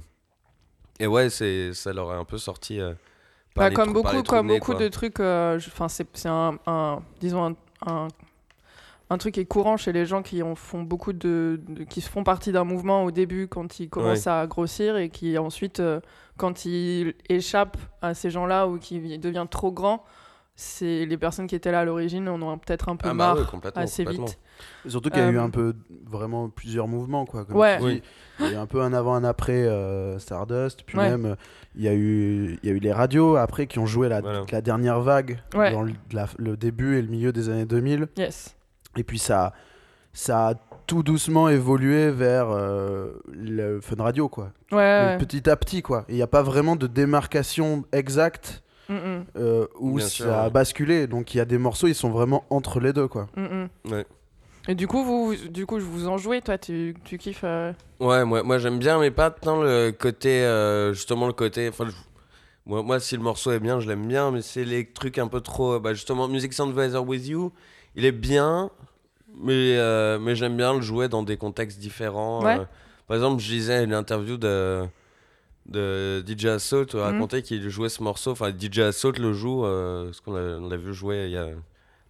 et 0.99 1.07
ouais, 1.07 1.29
c'est, 1.29 1.73
ça 1.73 1.93
leur 1.93 2.09
a 2.11 2.15
un 2.17 2.25
peu 2.25 2.37
sorti. 2.37 2.79
euh, 2.79 2.93
Bah, 3.57 3.71
comme 3.71 3.93
beaucoup, 3.93 4.23
comme 4.23 4.47
beaucoup 4.47 4.71
quoi. 4.73 4.79
de 4.81 4.87
trucs, 4.87 5.19
euh, 5.19 5.57
enfin 5.57 5.87
c'est 5.89 6.05
un, 6.25 6.57
un- 6.65 6.99
disons 7.19 7.43
un, 7.45 7.55
un, 7.85 8.07
un 9.09 9.17
truc 9.17 9.35
qui 9.35 9.39
est 9.39 9.45
courant 9.45 9.77
chez 9.77 9.93
les 9.93 10.05
gens 10.05 10.21
qui 10.21 10.43
en 10.43 10.55
font 10.55 10.83
beaucoup 10.83 11.13
de, 11.13 11.59
de- 11.67 11.83
qui 11.83 12.01
se 12.01 12.09
font 12.09 12.23
partie 12.23 12.51
d'un 12.51 12.63
mouvement 12.65 13.03
au 13.03 13.11
début 13.11 13.47
quand 13.47 13.79
ils 13.79 13.89
commencent 13.89 14.27
à 14.27 14.45
grossir 14.47 14.97
et 14.97 15.09
qui 15.09 15.37
ensuite 15.37 15.79
euh, 15.79 15.99
quand 16.37 16.65
ils 16.65 17.13
échappent 17.29 17.77
à 18.01 18.13
ces 18.13 18.29
gens-là 18.29 18.67
ou 18.67 18.77
qui 18.77 19.17
devient 19.17 19.45
trop 19.49 19.71
grand, 19.71 20.03
c'est 20.55 21.05
les 21.05 21.17
personnes 21.17 21.47
qui 21.47 21.55
étaient 21.55 21.71
là 21.71 21.81
à 21.81 21.85
l'origine 21.85 22.27
en 22.29 22.41
ont 22.41 22.57
peut-être 22.57 22.89
un 22.89 22.95
peu 22.95 23.09
Ah 23.09 23.13
bah 23.13 23.15
marre 23.15 23.37
ouais, 23.37 23.43
assez 23.75 24.03
vite. 24.05 24.39
Surtout 24.87 25.09
qu'il 25.09 25.19
y 25.19 25.23
a 25.23 25.29
eu 25.29 25.37
Euh, 25.37 25.43
un 25.43 25.49
peu, 25.49 25.73
vraiment 26.09 26.49
plusieurs 26.49 26.87
mouvements, 26.87 27.25
quoi. 27.25 27.45
comme 27.45 27.55
Ouais. 27.57 27.77
Il 28.39 28.45
y 28.45 28.49
a 28.49 28.51
eu 28.53 28.55
un 28.55 28.65
peu 28.67 28.81
un 28.81 28.93
avant, 28.93 29.15
un 29.15 29.23
après 29.23 29.65
euh, 29.67 30.19
Stardust, 30.19 30.83
puis 30.85 30.97
Ouais. 30.97 31.09
même 31.09 31.35
il 31.75 31.83
y, 31.83 31.87
a 31.87 31.93
eu, 31.93 32.57
il 32.63 32.69
y 32.69 32.71
a 32.71 32.75
eu 32.75 32.79
les 32.79 32.91
radios 32.93 33.35
après 33.35 33.67
qui 33.67 33.79
ont 33.79 33.85
joué 33.85 34.09
la, 34.09 34.21
Voilà. 34.21 34.43
la 34.51 34.61
dernière 34.61 35.01
vague 35.01 35.39
Ouais. 35.55 35.71
dans 35.71 35.81
le, 35.83 35.93
la- 36.11 36.27
le 36.37 36.55
début 36.57 36.97
et 36.97 37.01
le 37.01 37.07
milieu 37.07 37.31
des 37.31 37.49
années 37.49 37.65
2000. 37.65 38.07
Yes. 38.17 38.55
Et 38.95 39.03
puis 39.03 39.19
ça, 39.19 39.53
ça 40.13 40.49
a 40.49 40.53
tout 40.87 41.03
doucement 41.03 41.49
évolué 41.49 42.09
vers 42.11 42.47
euh, 42.49 43.11
le 43.31 43.81
fun 43.81 44.01
radio, 44.01 44.29
quoi. 44.29 44.45
Ouais. 44.71 44.77
Mais 44.77 45.05
ouais. 45.13 45.17
Petit 45.17 45.49
à 45.49 45.55
petit, 45.57 45.81
quoi. 45.81 46.05
Il 46.09 46.15
n'y 46.15 46.21
a 46.21 46.27
pas 46.27 46.41
vraiment 46.43 46.75
de 46.75 46.87
démarcation 46.87 47.83
exacte 47.91 48.63
Mm, 48.89 48.93
mm, 48.93 49.25
euh, 49.37 49.67
où 49.81 49.95
Bien 49.97 50.05
ça 50.05 50.09
sûr, 50.09 50.33
a 50.33 50.43
ouais. 50.45 50.49
basculé. 50.49 51.07
Donc 51.07 51.33
il 51.35 51.39
y 51.39 51.41
a 51.41 51.45
des 51.45 51.57
morceaux, 51.57 51.87
ils 51.87 51.93
sont 51.95 52.09
vraiment 52.09 52.45
entre 52.49 52.79
les 52.79 52.93
deux, 52.93 53.09
quoi. 53.09 53.27
mm, 53.35 53.41
mm. 53.43 53.91
Ouais. 53.91 54.05
Et 54.67 54.75
du 54.75 54.87
coup, 54.87 55.03
vous, 55.03 55.35
du 55.35 55.65
coup, 55.65 55.79
je 55.79 55.85
vous 55.85 56.07
en 56.07 56.17
jouez, 56.17 56.41
toi, 56.41 56.57
tu, 56.57 56.95
tu 57.05 57.17
kiffes. 57.17 57.41
euh, 57.43 57.71
Ouais, 57.99 58.25
moi, 58.25 58.43
moi 58.43 58.57
j'aime 58.59 58.79
bien, 58.79 58.99
mais 58.99 59.11
pas 59.11 59.31
tant 59.31 59.61
le 59.61 59.91
côté. 59.91 60.41
euh, 60.43 60.93
justement, 60.93 61.27
le 61.27 61.33
côté. 61.33 61.69
Enfin, 61.69 61.87
moi, 62.65 62.83
moi, 62.83 62.99
si 62.99 63.15
le 63.15 63.23
morceau 63.23 63.51
est 63.51 63.59
bien, 63.59 63.79
je 63.79 63.87
l'aime 63.87 64.05
bien, 64.07 64.29
mais 64.31 64.41
c'est 64.41 64.65
les 64.65 64.85
trucs 64.85 65.17
un 65.19 65.27
peu 65.27 65.39
trop. 65.41 65.79
Bah, 65.79 65.93
justement, 65.93 66.27
Music 66.27 66.53
Sound 66.53 66.75
Better 66.75 66.97
With 66.97 67.27
You, 67.27 67.53
il 67.95 68.03
est 68.05 68.11
bien, 68.11 68.69
mais, 69.41 69.77
euh, 69.77 70.19
mais 70.19 70.35
j'aime 70.35 70.57
bien 70.57 70.73
le 70.73 70.81
jouer 70.81 71.07
dans 71.07 71.23
des 71.23 71.37
contextes 71.37 71.79
différents. 71.79 72.43
Ouais. 72.43 72.59
par 73.07 73.15
exemple, 73.15 73.41
je 73.41 73.51
lisais 73.51 73.83
une 73.83 73.93
interview 73.93 74.37
de. 74.37 74.83
De 75.65 76.23
DJ 76.25 76.45
Assault 76.45 76.85
Mhm. 76.93 76.99
racontait 77.01 77.41
qu'il 77.41 77.67
jouait 77.69 77.89
ce 77.89 78.01
morceau. 78.01 78.31
Enfin, 78.31 78.51
DJ 78.57 78.79
Assault 78.79 79.11
le 79.19 79.33
joue, 79.33 79.65
euh, 79.65 80.13
ce 80.13 80.21
qu'on 80.21 80.31
l'a 80.33 80.77
vu 80.77 80.93
jouer 80.93 81.25
il 81.25 81.31
y 81.31 81.37
a 81.37 81.49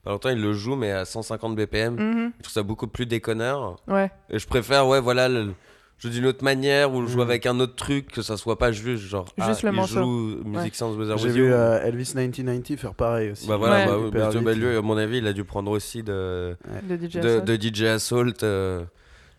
longtemps. 0.10 0.30
Il 0.30 0.42
le 0.42 0.54
joue, 0.54 0.76
mais 0.76 0.92
à 0.92 1.06
150 1.06 1.56
BPM. 1.56 1.96
mhm, 1.96 2.32
Je 2.38 2.44
trouve 2.44 2.54
ça 2.54 2.64
beaucoup 2.64 2.88
plus 2.88 3.06
déconneur. 3.06 3.76
Ouais. 3.88 4.12
Et 4.30 4.40
je 4.40 4.48
préfère, 4.48 4.88
ouais, 4.88 5.00
voilà, 5.02 5.28
le, 5.30 5.54
je 6.00 6.10
d'une 6.10 6.26
autre 6.28 6.44
manière 6.44 6.94
ou 6.94 7.02
le 7.02 7.08
jouer 7.08 7.24
Mm. 7.26 7.30
avec 7.30 7.46
un 7.48 7.60
autre 7.60 7.76
truc, 7.76 8.12
que 8.12 8.22
ça 8.22 8.38
soit 8.38 8.58
pas 8.60 8.72
juste 8.72 9.04
genre. 9.04 9.26
Juste 9.38 9.62
ah, 9.64 9.68
le 9.68 9.74
il 9.74 9.76
morceau. 9.76 10.00
joue 10.04 10.38
Music 10.46 10.76
Sounds 10.76 10.96
Better 10.98 11.16
J'ai 11.18 11.26
With 11.26 11.34
vu 11.36 11.48
You. 11.48 11.54
euh, 11.54 11.82
Elvis 11.84 12.14
1990 12.16 12.78
faire 12.78 12.94
pareil 12.94 13.32
aussi. 13.32 13.48
Bah 13.48 13.58
voilà, 13.58 13.98
Ouais. 13.98 14.12
bah, 14.12 14.30
bah, 14.42 14.54
lui, 14.54 14.76
à 14.78 14.82
mon 14.82 14.96
avis, 14.98 15.18
il 15.18 15.28
a 15.28 15.34
dû 15.34 15.44
prendre 15.44 15.72
aussi 15.72 16.04
de, 16.04 16.56
De 16.84 16.96
DJ 16.98 17.14
de, 17.20 17.30
Assault. 17.30 17.46
de 17.46 17.56
DJ 17.56 17.82
Assault. 17.84 18.44
euh, 18.44 18.84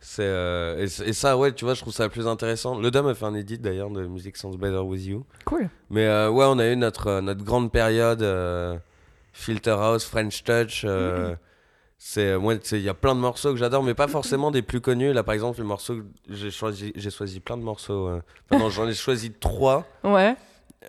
c'est, 0.01 0.23
euh, 0.23 0.85
et, 1.07 1.13
ça, 1.13 1.37
ouais, 1.37 1.51
tu 1.53 1.65
vois, 1.65 1.75
je 1.75 1.81
trouve 1.81 1.93
ça 1.93 2.09
plus 2.09 2.27
intéressant. 2.29 2.79
Le 2.79 2.91
Dom 2.93 3.07
a 3.09 3.15
fait 3.15 3.25
un 3.25 3.35
edit 3.35 3.59
d'ailleurs 3.59 3.91
de 3.91 4.07
Music 4.07 4.37
Sounds 4.37 4.57
Better 4.57 4.79
With 4.79 5.05
You. 5.07 5.25
Cool. 5.45 5.69
Mais 5.91 6.07
euh, 6.07 6.31
ouais, 6.31 6.45
on 6.49 6.59
a 6.61 6.69
eu 6.69 6.77
notre, 6.77 7.21
notre 7.21 7.43
grande 7.45 7.73
période 7.73 8.23
euh, 8.23 8.77
Filter 9.39 9.71
House, 9.79 10.05
French 10.05 10.43
Touch. 10.45 10.83
euh, 10.85 11.35
c'est 11.97 12.37
moi, 12.37 12.55
il 12.73 12.81
y 12.81 12.89
a 12.89 12.95
plein 12.95 13.15
de 13.15 13.21
morceaux 13.21 13.53
que 13.53 13.57
j'adore, 13.59 13.83
mais 13.83 13.95
pas 13.95 14.09
forcément 14.09 14.51
des 14.51 14.63
plus 14.63 14.81
connus. 14.81 15.13
Là, 15.13 15.23
par 15.23 15.35
exemple, 15.35 15.59
le 15.61 15.65
morceau, 15.65 15.97
que 15.97 16.03
j'ai 16.29 16.51
choisi, 16.51 16.93
j'ai 16.97 17.11
choisi 17.11 17.41
plein 17.41 17.57
de 17.57 17.63
morceaux. 17.63 18.09
euh, 18.09 18.21
enfin, 18.51 18.63
non, 18.63 18.69
j'en 18.71 18.89
ai 18.89 18.95
choisi 18.95 19.33
trois. 19.33 19.85
Ouais. 20.05 20.35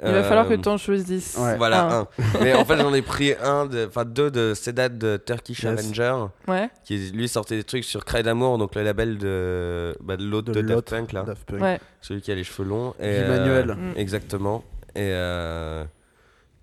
Il 0.03 0.11
va 0.11 0.23
falloir 0.23 0.47
que 0.47 0.53
Euh, 0.53 0.57
tu 0.57 0.69
en 0.69 0.77
choisisses. 0.77 1.35
Ouais. 1.37 1.57
Voilà, 1.57 1.83
un. 1.83 1.99
un. 2.01 2.07
Mais 2.41 2.53
en 2.53 2.63
fait, 2.63 2.77
j'en 2.77 2.93
ai 2.93 3.01
pris 3.01 3.33
un, 3.41 3.65
de- 3.65 3.89
deux 4.05 4.29
de 4.31 4.53
Sedat 4.53 4.87
de 4.89 5.17
Turkish 5.17 5.63
Yes. 5.63 5.71
Avenger, 5.79 6.15
Ouais. 6.47 6.69
qui 6.83 6.97
lui 7.11 7.27
sortait 7.27 7.57
des 7.57 7.63
trucs 7.63 7.83
sur 7.83 8.05
Cry 8.05 8.21
d'amour, 8.23 8.57
donc 8.59 8.75
le 8.75 8.83
label 8.83 9.17
de, 9.17 9.95
bah, 10.01 10.15
de 10.15 10.23
l'autre 10.23 10.53
de 10.53 10.61
de, 10.61 10.67
Daft 10.67 10.89
Punk, 10.91 11.11
là, 11.11 11.23
Daft 11.23 11.43
Punk. 11.43 11.61
Ouais. 11.61 11.79
celui 12.01 12.21
qui 12.21 12.31
a 12.31 12.35
les 12.35 12.43
cheveux 12.43 12.67
longs. 12.69 12.93
Et, 12.99 13.13
Guy 13.23 13.27
Manuel. 13.29 13.73
Mm. 13.75 13.93
Exactement. 13.97 14.63
Et 14.95 14.99
euh, 15.11 15.83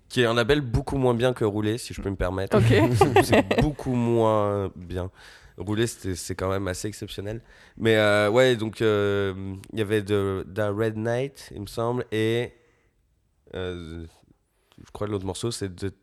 qui 0.09 0.21
est 0.21 0.25
un 0.25 0.33
label 0.33 0.61
beaucoup 0.61 0.97
moins 0.97 1.13
bien 1.13 1.33
que 1.33 1.43
Rouler, 1.45 1.77
si 1.77 1.93
je 1.93 2.01
peux 2.01 2.09
me 2.09 2.15
permettre. 2.15 2.57
Ok. 2.57 2.91
c'est 3.23 3.61
beaucoup 3.61 3.93
moins 3.93 4.71
bien. 4.75 5.09
Rouler, 5.57 5.87
c'était- 5.87 6.15
c'est 6.15 6.35
quand 6.35 6.49
même 6.49 6.67
assez 6.67 6.87
exceptionnel. 6.87 7.41
Mais 7.77 7.95
euh, 7.97 8.29
ouais, 8.29 8.55
donc 8.55 8.81
euh, 8.81 9.33
il 9.73 9.79
y 9.79 9.81
avait 9.81 10.01
de, 10.03 10.45
da 10.47 10.69
Red 10.69 10.97
Knight, 10.97 11.49
il 11.53 11.61
me 11.61 11.67
semble, 11.67 12.05
et 12.11 12.53
euh, 13.55 14.05
je 14.85 14.91
crois 14.91 15.07
que 15.07 15.11
l'autre 15.11 15.25
morceau, 15.25 15.51
c'est 15.51 15.75
The 15.75 15.93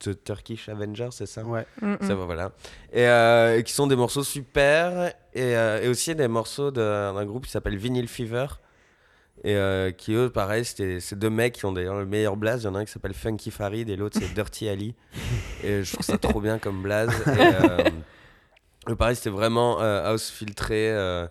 The 0.00 0.22
Turkish 0.24 0.68
Avenger, 0.68 1.08
c'est 1.12 1.24
ça? 1.26 1.44
Ouais. 1.44 1.64
Mm, 1.80 1.92
mm. 1.92 1.98
Ça 2.02 2.14
va, 2.14 2.24
voilà. 2.24 2.52
Et, 2.92 3.06
euh, 3.06 3.62
qui 3.62 3.72
sont 3.72 3.86
des 3.86 3.96
morceaux 3.96 4.24
super. 4.24 5.06
Et, 5.32 5.56
euh, 5.56 5.82
et 5.82 5.88
aussi 5.88 6.14
des 6.14 6.28
morceaux 6.28 6.70
de- 6.70 6.80
d'un 7.14 7.24
groupe 7.24 7.46
qui 7.46 7.50
s'appelle 7.52 7.76
Vinyl 7.76 8.08
Fever. 8.08 8.46
Et 9.42 9.56
euh, 9.56 9.90
qui, 9.90 10.14
eux, 10.14 10.30
pareil, 10.30 10.64
c'était 10.64 11.00
ces 11.00 11.16
deux 11.16 11.28
mecs 11.28 11.54
qui 11.54 11.66
ont 11.66 11.72
d'ailleurs 11.72 11.96
le 11.98 12.06
meilleur 12.06 12.36
blaze. 12.36 12.62
Il 12.62 12.66
y 12.66 12.68
en 12.68 12.74
a 12.74 12.78
un 12.78 12.84
qui 12.84 12.92
s'appelle 12.92 13.12
Funky 13.14 13.50
Farid 13.50 13.90
et 13.90 13.96
l'autre, 13.96 14.16
c'est 14.20 14.32
Dirty 14.32 14.68
Ali. 14.68 14.94
Et 15.62 15.82
je 15.82 15.92
trouve 15.92 16.06
ça 16.06 16.16
trop 16.18 16.40
bien 16.40 16.58
comme 16.58 16.82
blaze. 16.82 17.10
Et, 17.26 17.30
euh, 18.90 18.94
pareil, 18.96 19.16
c'était 19.16 19.30
vraiment 19.30 19.82
euh, 19.82 20.10
house 20.12 20.30
filtré. 20.30 20.90
euh. 20.90 21.26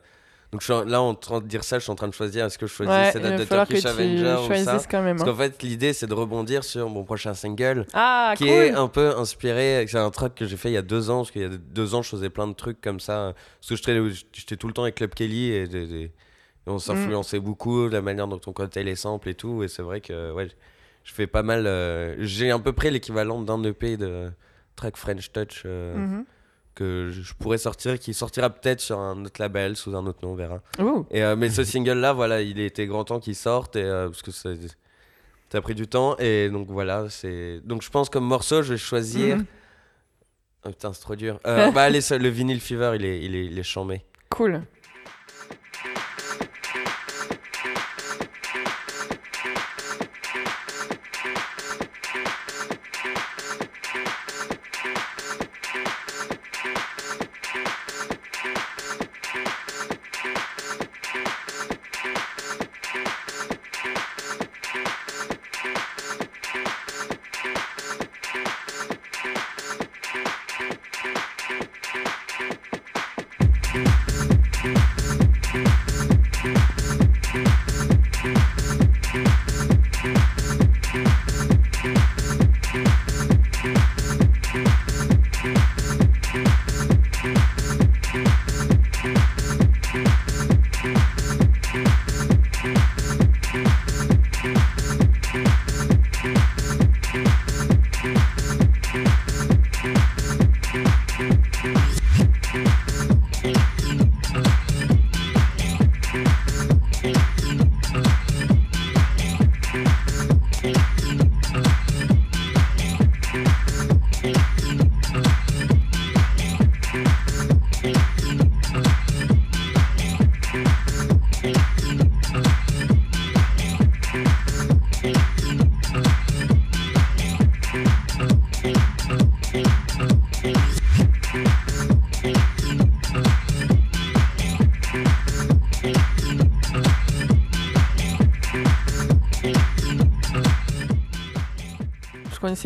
donc 0.51 0.61
je 0.61 0.65
suis 0.65 0.73
en- 0.73 0.83
là, 0.83 1.01
en 1.01 1.15
train 1.15 1.39
de 1.41 1.47
dire 1.47 1.63
ça, 1.63 1.79
je 1.79 1.83
suis 1.83 1.91
en 1.91 1.95
train 1.95 2.07
de 2.07 2.13
choisir 2.13 2.45
est-ce 2.45 2.59
que 2.59 2.67
je 2.67 2.73
choisis 2.73 2.93
Ouais, 2.93 3.11
cette 3.13 3.23
date 3.23 3.39
de 3.39 3.45
Turkish 3.45 3.85
Avenger 3.85 4.35
ou 4.47 4.63
ça 4.63 4.79
quand 4.91 5.01
même. 5.01 5.17
Parce 5.17 5.27
hein. 5.27 5.31
qu'en 5.31 5.37
fait, 5.39 5.63
l'idée, 5.63 5.93
c'est 5.93 6.05
de 6.05 6.13
rebondir 6.13 6.63
sur 6.63 6.89
mon 6.89 7.03
prochain 7.03 7.33
single 7.33 7.87
Ah, 7.93 8.35
qui 8.37 8.43
cool. 8.43 8.53
est 8.53 8.71
un 8.73 8.89
peu 8.89 9.17
inspiré. 9.17 9.85
C'est 9.89 9.97
un 9.97 10.11
track 10.11 10.35
que 10.35 10.45
j'ai 10.45 10.57
fait 10.57 10.69
il 10.69 10.73
y 10.73 10.77
a 10.77 10.81
deux 10.83 11.09
ans, 11.09 11.19
parce 11.19 11.31
qu'il 11.31 11.41
y 11.41 11.45
a 11.45 11.49
deux 11.49 11.95
ans, 11.95 12.03
je 12.03 12.09
faisais 12.09 12.29
plein 12.29 12.47
de 12.47 12.53
trucs 12.53 12.79
comme 12.79 12.99
ça. 12.99 13.33
Parce 13.61 13.69
que 13.69 13.75
j'étais 13.75 13.99
j'étais 14.33 14.57
tout 14.57 14.67
le 14.67 14.73
temps 14.73 14.83
avec 14.83 14.95
Club 14.95 15.15
Kelly 15.15 15.49
et, 15.51 15.67
des- 15.67 15.87
des- 15.87 16.11
et 16.65 16.69
on 16.69 16.79
s'influençait 16.79 17.39
beaucoup, 17.39 17.87
la 17.89 18.01
manière 18.01 18.27
dont 18.27 18.39
on 18.47 18.53
comptait 18.53 18.83
les 18.83 18.95
samples 18.95 19.29
et 19.29 19.35
tout. 19.35 19.63
Et 19.63 19.67
c'est 19.67 19.81
vrai 19.81 20.01
que 20.01 20.31
ouais, 20.31 20.47
je 21.03 21.13
fais 21.13 21.27
pas 21.27 21.43
mal. 21.43 21.67
euh, 21.67 22.15
j'ai 22.19 22.51
à 22.51 22.59
peu 22.59 22.73
près 22.73 22.89
l'équivalent 22.91 23.41
d'un 23.41 23.61
EP 23.63 23.97
de 23.97 24.31
track 24.75 24.97
French 24.97 25.31
Touch 25.31 25.63
euh, 25.65 25.95
Mhm. 25.97 26.25
que 26.75 27.09
je 27.11 27.33
pourrais 27.35 27.57
sortir, 27.59 27.99
qui 27.99 28.13
sortira 28.13 28.49
peut-être 28.49 28.79
sur 28.81 28.97
un 28.99 29.23
autre 29.25 29.39
label, 29.41 29.75
sous 29.75 29.95
un 29.95 30.05
autre 30.07 30.19
nom, 30.23 30.31
on 30.31 30.35
verra. 30.35 30.61
Et, 31.11 31.21
euh, 31.23 31.35
mais 31.35 31.49
ce 31.49 31.63
single-là, 31.63 32.13
voilà, 32.13 32.41
il 32.41 32.59
était 32.59 32.87
grand 32.87 33.03
temps 33.03 33.19
qu'il 33.19 33.35
sorte, 33.35 33.75
et, 33.75 33.83
parce 33.83 34.21
que 34.23 34.31
ça, 34.31 34.49
ça 35.51 35.57
a 35.59 35.61
pris 35.61 35.75
du 35.75 35.87
temps. 35.87 36.17
Et 36.17 36.49
donc 36.49 36.67
voilà, 36.69 37.09
c'est. 37.09 37.59
Donc 37.65 37.83
je 37.83 37.89
pense 37.89 38.09
comme 38.09 38.25
morceau, 38.25 38.61
je 38.63 38.73
vais 38.73 38.77
choisir. 38.79 39.37
Mhm. 39.37 39.45
Oh, 40.65 40.69
putain, 40.69 40.93
c'est 40.93 41.01
trop 41.01 41.15
dur. 41.17 41.39
Bah 41.45 41.83
allez, 41.83 41.99
le 42.11 42.29
vinyle 42.29 42.61
fever, 42.61 42.93
il 42.95 43.05
est, 43.05 43.21
il 43.21 43.35
est, 43.35 43.45
il 43.45 43.59
est 43.59 43.63
chambé. 43.63 44.01
Cool. 44.29 44.61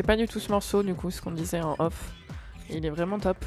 Pas 0.08 0.16
du 0.16 0.26
tout 0.28 0.40
ce 0.40 0.50
morceau, 0.52 0.82
du 0.84 0.96
coup, 0.96 1.12
ce 1.12 1.22
qu'on 1.22 1.32
disait 1.32 1.62
en 1.62 1.76
off. 1.80 2.12
Il 2.70 2.86
est 2.86 2.90
vraiment 2.90 3.20
top. 3.20 3.38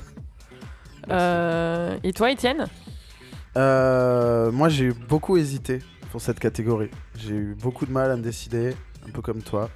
Euh, 1.11 1.99
et 2.05 2.13
toi, 2.13 2.31
Étienne? 2.31 2.67
Euh, 3.57 4.53
moi, 4.53 4.69
j'ai 4.69 4.85
eu 4.87 4.93
beaucoup 4.93 5.37
hésité 5.37 5.81
pour 6.13 6.21
cette 6.21 6.39
catégorie. 6.39 6.91
J'ai 7.19 7.35
eu 7.35 7.57
beaucoup 7.61 7.87
de 7.87 7.91
mal 7.93 8.11
à 8.11 8.17
me 8.17 8.23
décider, 8.23 8.75
un 9.07 9.11
peu 9.11 9.23
comme 9.23 9.43
toi. 9.43 9.71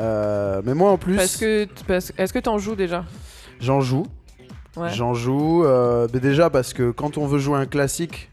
Euh, 0.00 0.62
mais 0.64 0.74
moi, 0.74 0.90
en 0.90 0.98
plus, 0.98 1.16
Parce 1.16 1.36
que, 1.36 1.66
parce- 1.86 2.12
est-ce 2.18 2.32
que 2.32 2.38
t'en 2.38 2.58
joues 2.58 2.74
déjà? 2.76 3.04
J'en 3.60 3.80
joue. 3.80 4.06
Ouais. 4.76 4.90
J'en 4.90 5.12
joue. 5.14 5.64
euh, 5.64 6.08
mais 6.12 6.20
déjà, 6.20 6.50
parce 6.50 6.72
que 6.72 6.90
quand 6.90 7.18
on 7.18 7.26
veut 7.26 7.38
jouer 7.38 7.58
un 7.58 7.66
classique, 7.66 8.30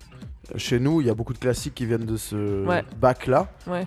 chez 0.58 0.80
nous, 0.80 1.02
il 1.02 1.08
y 1.08 1.10
a 1.10 1.14
beaucoup 1.16 1.34
de 1.34 1.40
classiques 1.40 1.74
qui 1.76 1.86
viennent 1.86 2.06
de 2.06 2.18
ce 2.18 2.64
Ouais. 2.66 2.84
bac-là. 2.98 3.48
Ouais. 3.68 3.86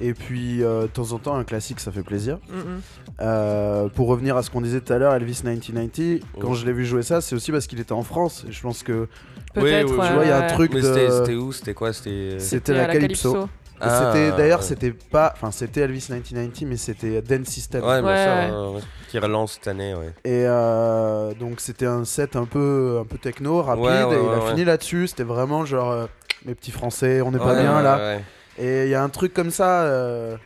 Et 0.00 0.14
puis, 0.14 0.62
euh, 0.62 0.82
de 0.82 0.86
temps 0.88 1.12
en 1.12 1.18
temps, 1.18 1.36
un 1.36 1.44
classique, 1.44 1.80
ça 1.80 1.90
fait 1.92 2.02
plaisir. 2.02 2.38
Mm, 2.48 2.56
mm. 2.58 2.80
Euh, 3.22 3.88
pour 3.88 4.08
revenir 4.08 4.36
à 4.36 4.42
ce 4.42 4.50
qu'on 4.50 4.60
disait 4.60 4.80
tout 4.80 4.92
à 4.92 4.98
l'heure, 4.98 5.14
Elvis 5.14 5.42
1990, 5.44 6.20
quand 6.40 6.54
je 6.54 6.64
l'ai 6.66 6.72
vu 6.72 6.84
jouer 6.86 7.02
ça, 7.02 7.20
c'est 7.20 7.34
aussi 7.34 7.52
parce 7.52 7.66
qu'il 7.66 7.80
était 7.80 7.92
en 7.92 8.02
France. 8.02 8.44
Et 8.48 8.52
je 8.52 8.62
pense 8.62 8.82
que 8.82 9.08
Peut-être. 9.54 9.90
oui, 9.90 9.96
ouais, 9.98 10.06
tu 10.08 10.12
vois, 10.14 10.24
il 10.24 10.28
y 10.28 10.32
a 10.32 10.44
un 10.44 10.46
truc 10.54 10.72
Mais 10.74 10.80
de. 10.80 11.08
c'était 11.10 11.34
où 11.34 11.52
C'était 11.52 11.74
quoi 11.74 11.92
C'était. 11.92 12.38
C'était 12.38 12.72
Et 12.72 12.76
la 12.76 12.86
Calypso. 12.86 13.48
Ah, 13.82 14.12
d'ailleurs 14.36 14.58
ouais. 14.60 14.64
c'était 14.66 14.90
pas 14.92 15.32
enfin 15.34 15.50
c'était 15.50 15.80
Elvis 15.80 16.04
1990 16.10 16.66
mais 16.66 16.76
c'était 16.76 17.22
Dance 17.22 17.46
System 17.46 17.82
Ouais, 17.82 18.00
Ouais, 18.00 18.50
ouais. 18.74 18.80
Qui 19.08 19.18
relance 19.18 19.54
cette 19.54 19.68
année, 19.68 19.94
ouais. 19.94 20.08
et 20.22 20.44
euh, 20.46 21.32
donc 21.32 21.60
c'était 21.60 21.86
un 21.86 22.04
set 22.04 22.36
un 22.36 22.44
peu 22.44 22.98
un 23.00 23.06
peu 23.06 23.16
techno 23.16 23.62
rapide 23.62 23.82
Ouais, 23.84 24.04
ouais, 24.04 24.16
et 24.16 24.22
il 24.22 24.28
a 24.28 24.44
ouais. 24.44 24.50
fini 24.50 24.64
là-dessus 24.66 25.06
c'était 25.06 25.22
vraiment 25.22 25.64
genre 25.64 25.92
euh, 25.92 26.04
mes 26.44 26.54
petits 26.54 26.72
français 26.72 27.22
on 27.22 27.30
n'est 27.30 27.38
pas 27.38 27.54
Ouais, 27.54 27.62
bien 27.62 27.74
ouais, 27.78 27.82
là 27.82 27.96
ouais. 27.96 28.20
Et 28.60 28.84
il 28.84 28.90
y 28.90 28.94
a 28.94 29.02
un 29.02 29.08
truc 29.08 29.32
comme 29.34 29.50
ça 29.50 29.82
euh, 29.82 30.36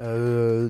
euh, 0.00 0.68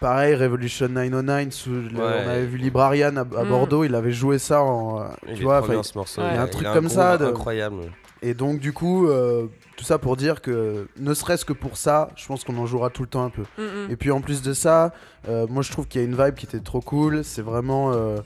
pareil 0.00 0.34
Revolution 0.34 0.88
909 0.88 1.50
sous 1.52 1.70
le- 1.70 1.88
on 1.96 2.02
avait 2.02 2.46
vu 2.46 2.58
Librarian 2.58 3.16
à, 3.16 3.20
à 3.20 3.44
Mm. 3.44 3.48
Bordeaux 3.48 3.84
il 3.84 3.94
avait 3.94 4.12
joué 4.12 4.38
ça 4.38 4.62
en 4.62 5.04
Il 5.28 5.34
tu 5.36 5.42
vois 5.42 5.60
bien, 5.60 5.82
ce 5.82 5.96
morceau. 5.96 6.22
Ouais. 6.22 6.28
il 6.32 6.34
y 6.34 6.38
a 6.38 6.42
un 6.42 6.46
truc 6.48 6.66
a 6.66 6.72
comme 6.72 6.88
ça 6.88 7.18
de- 7.18 7.26
Incroyable. 7.26 7.76
et 8.22 8.34
donc 8.34 8.58
du 8.60 8.72
coup 8.72 9.06
euh, 9.08 9.46
tout 9.76 9.84
ça 9.84 9.98
pour 9.98 10.16
dire 10.16 10.40
que 10.42 10.86
ne 10.98 11.14
serait-ce 11.14 11.44
que 11.44 11.52
pour 11.52 11.76
ça 11.76 12.08
je 12.16 12.26
pense 12.26 12.44
qu'on 12.44 12.56
en 12.58 12.66
jouera 12.66 12.90
tout 12.90 13.02
le 13.02 13.08
temps 13.08 13.24
un 13.24 13.30
peu 13.30 13.42
Mm, 13.58 13.62
mm. 13.62 13.90
Et 13.90 13.96
puis 13.96 14.10
en 14.10 14.20
plus 14.20 14.42
de 14.42 14.52
ça, 14.52 14.92
euh, 15.28 15.46
moi 15.48 15.62
je 15.62 15.70
trouve 15.70 15.86
qu'il 15.86 16.00
y 16.00 16.04
a 16.04 16.06
une 16.06 16.16
vibe 16.16 16.34
qui 16.34 16.46
était 16.46 16.60
trop 16.60 16.80
cool. 16.80 17.22
C'est 17.24 17.42
vraiment. 17.42 17.92
euh, 17.92 18.18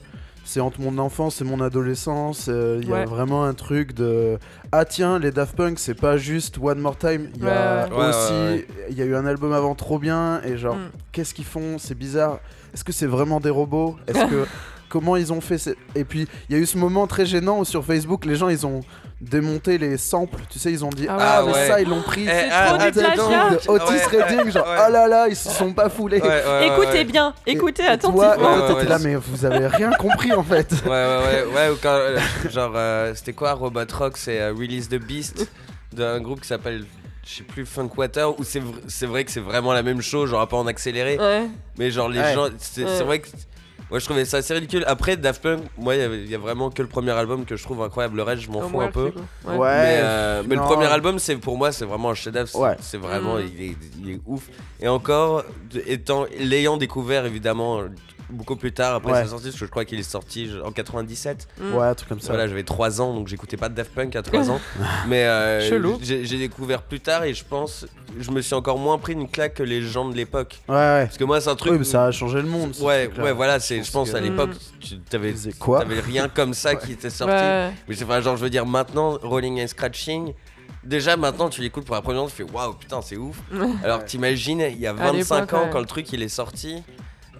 c'est 0.49 0.61
entre 0.61 0.79
mon 0.79 0.97
enfance 0.97 1.41
et 1.41 1.43
mon 1.43 1.59
adolescence. 1.59 2.45
euh, 2.47 2.79
Il 2.81 2.87
y 2.87 2.91
Ouais. 2.93 3.01
a 3.01 3.05
vraiment 3.05 3.43
un 3.43 3.53
truc 3.53 3.91
de. 3.93 4.39
Ah 4.71 4.85
tiens, 4.85 5.19
les 5.19 5.31
Daft 5.31 5.55
Punk, 5.57 5.77
c'est 5.77 5.93
pas 5.93 6.15
juste 6.17 6.57
One 6.61 6.79
More 6.79 6.97
Time. 6.97 7.29
Il 7.35 7.43
y 7.43 7.47
a 7.47 7.85
Ouais, 7.87 7.91
ouais. 7.91 7.97
Ouais, 7.97 8.07
aussi. 8.09 8.31
ouais, 8.31 8.39
ouais. 8.49 8.67
Il 8.91 8.97
y 8.97 9.01
a 9.01 9.05
eu 9.05 9.15
un 9.15 9.25
album 9.25 9.51
avant 9.51 9.75
trop 9.75 9.99
bien. 9.99 10.41
Et 10.43 10.57
genre, 10.57 10.75
Mm. 10.75 10.89
qu'est-ce 11.11 11.33
qu'ils 11.33 11.43
font 11.45 11.77
C'est 11.77 11.95
bizarre. 11.95 12.39
Est-ce 12.73 12.83
que 12.85 12.93
c'est 12.93 13.07
vraiment 13.07 13.39
des 13.41 13.49
robots? 13.49 13.97
Est-ce 14.07 14.25
que. 14.29 14.45
Comment 14.89 15.17
ils 15.17 15.33
ont 15.33 15.41
fait 15.41 15.75
Et 15.95 16.05
puis 16.05 16.29
il 16.49 16.55
y 16.55 16.57
a 16.57 16.61
eu 16.61 16.65
ce 16.65 16.77
moment 16.77 17.07
très 17.07 17.25
gênant 17.25 17.59
où 17.59 17.65
sur 17.65 17.83
Facebook, 17.83 18.23
les 18.23 18.37
gens 18.37 18.47
ils 18.47 18.65
ont 18.65 18.79
démonté 19.19 19.77
les 19.77 19.97
samples. 19.97 20.41
Tu 20.49 20.59
sais, 20.59 20.71
ils 20.71 20.85
ont 20.85 20.89
dit 20.89 21.07
Ah 21.09 21.17
Ah, 21.19 21.45
ouais. 21.45 21.51
mais 21.53 21.67
ça, 21.67 21.81
ils 21.81 21.89
l'ont 21.89 22.01
pris. 22.01 22.23
Eh, 22.23 22.27
C'est 22.29 22.49
ah, 22.51 22.65
trop 22.67 22.77
ah, 22.79 22.91
de 22.91 23.69
Otis 23.69 24.15
Ouais, 24.15 24.21
Redding, 24.23 24.51
genre 24.51 24.67
ouais. 24.67 24.75
ah 24.77 24.89
là 24.89 25.07
là, 25.07 25.27
ils 25.27 25.35
se 25.35 25.49
sont 25.49 25.73
pas 25.73 25.89
foulés. 25.89 26.21
Ouais, 26.21 26.27
ouais, 26.27 26.67
Écoutez 26.67 26.87
ouais. 26.99 27.03
bien, 27.03 27.33
Et- 27.45 27.51
écoutez 27.51 27.83
et 27.83 27.87
attentivement. 27.87 28.33
toi, 28.35 28.75
ouais, 28.75 28.85
là, 28.85 28.99
mais 28.99 29.15
vous 29.15 29.43
avez 29.45 29.67
rien 29.67 29.91
compris 29.91 30.31
en 30.33 30.43
fait. 30.43 30.71
Ouais, 30.85 30.89
ouais, 30.89 30.95
ouais, 30.95 31.55
ouais, 31.55 31.69
ou 31.69 31.77
quand, 31.81 31.89
euh, 31.95 32.19
genre, 32.51 32.73
euh, 32.75 33.13
c'était 33.15 33.33
quoi 33.33 33.53
Robot 33.53 33.81
Rock 33.97 34.17
C'est 34.17 34.39
euh, 34.39 34.53
Release 34.53 34.87
the 34.89 34.95
Beast 34.99 35.49
d'un 35.93 36.19
groupe 36.19 36.41
qui 36.41 36.47
s'appelle, 36.47 36.85
je 37.25 37.35
sais 37.37 37.43
plus, 37.43 37.65
Funkwater, 37.65 38.39
où 38.39 38.43
c'est 38.43 38.59
vr- 38.59 38.81
c'est 38.87 39.07
vrai 39.07 39.25
que 39.25 39.31
c'est 39.31 39.39
vraiment 39.39 39.73
la 39.73 39.81
même 39.83 40.01
chose, 40.01 40.29
genre 40.29 40.47
peu 40.47 40.55
en 40.57 40.67
accéléré, 40.67 41.17
Ouais. 41.17 41.47
mais 41.79 41.89
genre 41.89 42.07
les 42.09 42.19
Ouais. 42.19 42.33
gens, 42.35 42.49
c'est 42.59 42.83
Ouais. 42.83 42.89
c'est 42.97 43.03
vrai 43.03 43.19
que. 43.19 43.27
Moi 43.89 43.99
je 43.99 44.05
trouvais 44.05 44.25
ça 44.25 44.37
assez 44.37 44.53
ridicule. 44.53 44.83
Après 44.85 45.15
Daft 45.15 45.41
Punk, 45.41 45.61
moi 45.77 45.95
il 45.95 46.29
y 46.29 46.35
a 46.35 46.37
vraiment 46.37 46.69
que 46.69 46.81
le 46.81 46.87
premier 46.89 47.11
album 47.11 47.45
que 47.45 47.55
je 47.55 47.63
trouve 47.63 47.81
incroyable. 47.81 48.17
Le 48.17 48.23
reste 48.23 48.41
je 48.43 48.51
m'en 48.51 48.61
fous 48.67 48.81
un 48.81 48.91
peu. 48.91 49.11
cool. 49.11 49.21
Ouais. 49.57 49.57
mais, 49.57 49.99
euh, 50.03 50.43
mais 50.45 50.55
le 50.55 50.61
premier 50.61 50.87
album, 50.87 51.19
c'est 51.19 51.37
pour 51.37 51.57
moi, 51.57 51.71
c'est 51.71 51.85
vraiment 51.85 52.09
un 52.09 52.13
chef-d'œuvre. 52.13 52.49
c'est- 52.49 52.57
Ouais. 52.57 52.75
C'est 52.81 52.97
vraiment, 52.97 53.35
Mm. 53.35 53.43
il, 53.57 53.63
est, 53.71 53.75
il 54.03 54.09
est 54.11 54.19
ouf. 54.25 54.49
Et 54.81 54.87
encore, 54.89 55.43
étant, 55.85 56.25
l'ayant 56.37 56.75
découvert 56.77 57.25
évidemment 57.25 57.81
beaucoup 58.29 58.55
plus 58.55 58.71
tard 58.73 58.95
après 58.95 59.11
Ouais. 59.13 59.23
sa 59.23 59.29
sortie, 59.29 59.45
parce 59.47 59.59
que 59.59 59.65
je 59.65 59.69
crois 59.71 59.85
qu'il 59.85 59.99
est 59.99 60.03
sorti 60.03 60.49
en 60.63 60.71
97. 60.71 61.47
Mm. 61.59 61.73
Ouais, 61.75 61.85
un 61.87 61.95
truc 61.95 62.09
comme 62.09 62.19
ça. 62.19 62.33
Voilà, 62.33 62.47
j'avais 62.47 62.63
3 62.63 63.01
ans, 63.01 63.13
donc 63.13 63.27
j'écoutais 63.27 63.57
pas 63.57 63.69
de 63.69 63.75
Daft 63.75 63.93
Punk 63.93 64.15
à 64.15 64.21
3 64.21 64.49
ans. 64.51 64.59
Mais 65.07 65.23
euh, 65.25 65.67
Chelou. 65.69 65.97
j'ai 66.01 66.25
j'ai 66.25 66.37
découvert 66.37 66.81
plus 66.81 66.99
tard 66.99 67.23
et 67.23 67.33
je 67.33 67.43
pense, 67.45 67.85
je 68.19 68.31
me 68.31 68.41
suis 68.41 68.53
encore 68.55 68.77
moins 68.77 68.97
pris 68.97 69.13
une 69.13 69.29
claque 69.29 69.55
que 69.55 69.63
les 69.63 69.81
gens 69.81 70.07
de 70.09 70.15
l'époque. 70.15 70.59
Ouais, 70.67 70.75
ouais. 70.75 71.05
Parce 71.05 71.17
que 71.17 71.23
moi, 71.23 71.39
c'est 71.41 71.49
un 71.49 71.55
truc. 71.55 71.71
Oui, 71.73 71.79
mais 71.79 71.85
ça 71.85 72.05
a 72.05 72.11
changé 72.11 72.41
le 72.41 72.47
monde. 72.47 72.73
Ouais, 72.81 73.05
truc-là. 73.05 73.23
ouais, 73.23 73.33
voilà, 73.33 73.59
c'est, 73.59 73.81
je 73.83 73.91
pense 73.91 74.11
que- 74.11 74.17
à 74.17 74.19
l'époque, 74.19 74.51
tu 74.79 74.97
t'avais, 74.99 75.33
quoi 75.59 75.79
t'avais 75.79 75.99
rien 75.99 76.27
comme 76.27 76.53
ça 76.53 76.75
qui 76.75 76.91
était 76.93 77.09
sorti. 77.09 77.33
Ouais. 77.33 77.71
Mais 77.87 77.95
c'est 77.95 78.05
pas 78.05 78.19
genre, 78.21 78.35
je 78.37 78.43
veux 78.43 78.49
dire, 78.49 78.65
maintenant, 78.65 79.17
Rolling 79.21 79.61
and 79.63 79.67
Scratching, 79.67 80.33
déjà 80.83 81.15
maintenant, 81.17 81.49
tu 81.49 81.61
l'écoutes 81.61 81.85
pour 81.85 81.95
la 81.95 82.01
première 82.01 82.21
fois, 82.23 82.29
tu 82.29 82.35
fais 82.43 82.51
waouh, 82.51 82.73
putain, 82.73 83.01
c'est 83.01 83.17
ouf. 83.17 83.37
Alors 83.83 84.03
t'imagines, 84.05 84.59
il 84.69 84.79
y 84.79 84.87
a 84.87 84.93
25 84.93 85.13
l'époque, 85.41 85.53
ans, 85.53 85.69
quand 85.71 85.79
le 85.79 85.85
truc 85.85 86.11
il 86.13 86.21
est 86.21 86.29
sorti, 86.29 86.83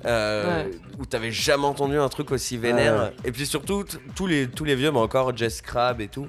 euh, 0.05 0.63
Ouais. 0.65 0.71
où 0.99 1.05
t'avais 1.05 1.31
jamais 1.31 1.65
entendu 1.65 1.97
un 1.97 2.09
truc 2.09 2.31
aussi 2.31 2.57
vénère. 2.57 3.11
Et 3.25 3.31
puis 3.31 3.45
surtout, 3.45 3.83
tous 4.15 4.27
les, 4.27 4.47
tous 4.47 4.63
les 4.63 4.75
vieux, 4.75 4.91
mais 4.91 4.99
encore 4.99 5.35
Jess 5.35 5.61
Crab 5.61 6.01
et 6.01 6.07
tout. 6.07 6.27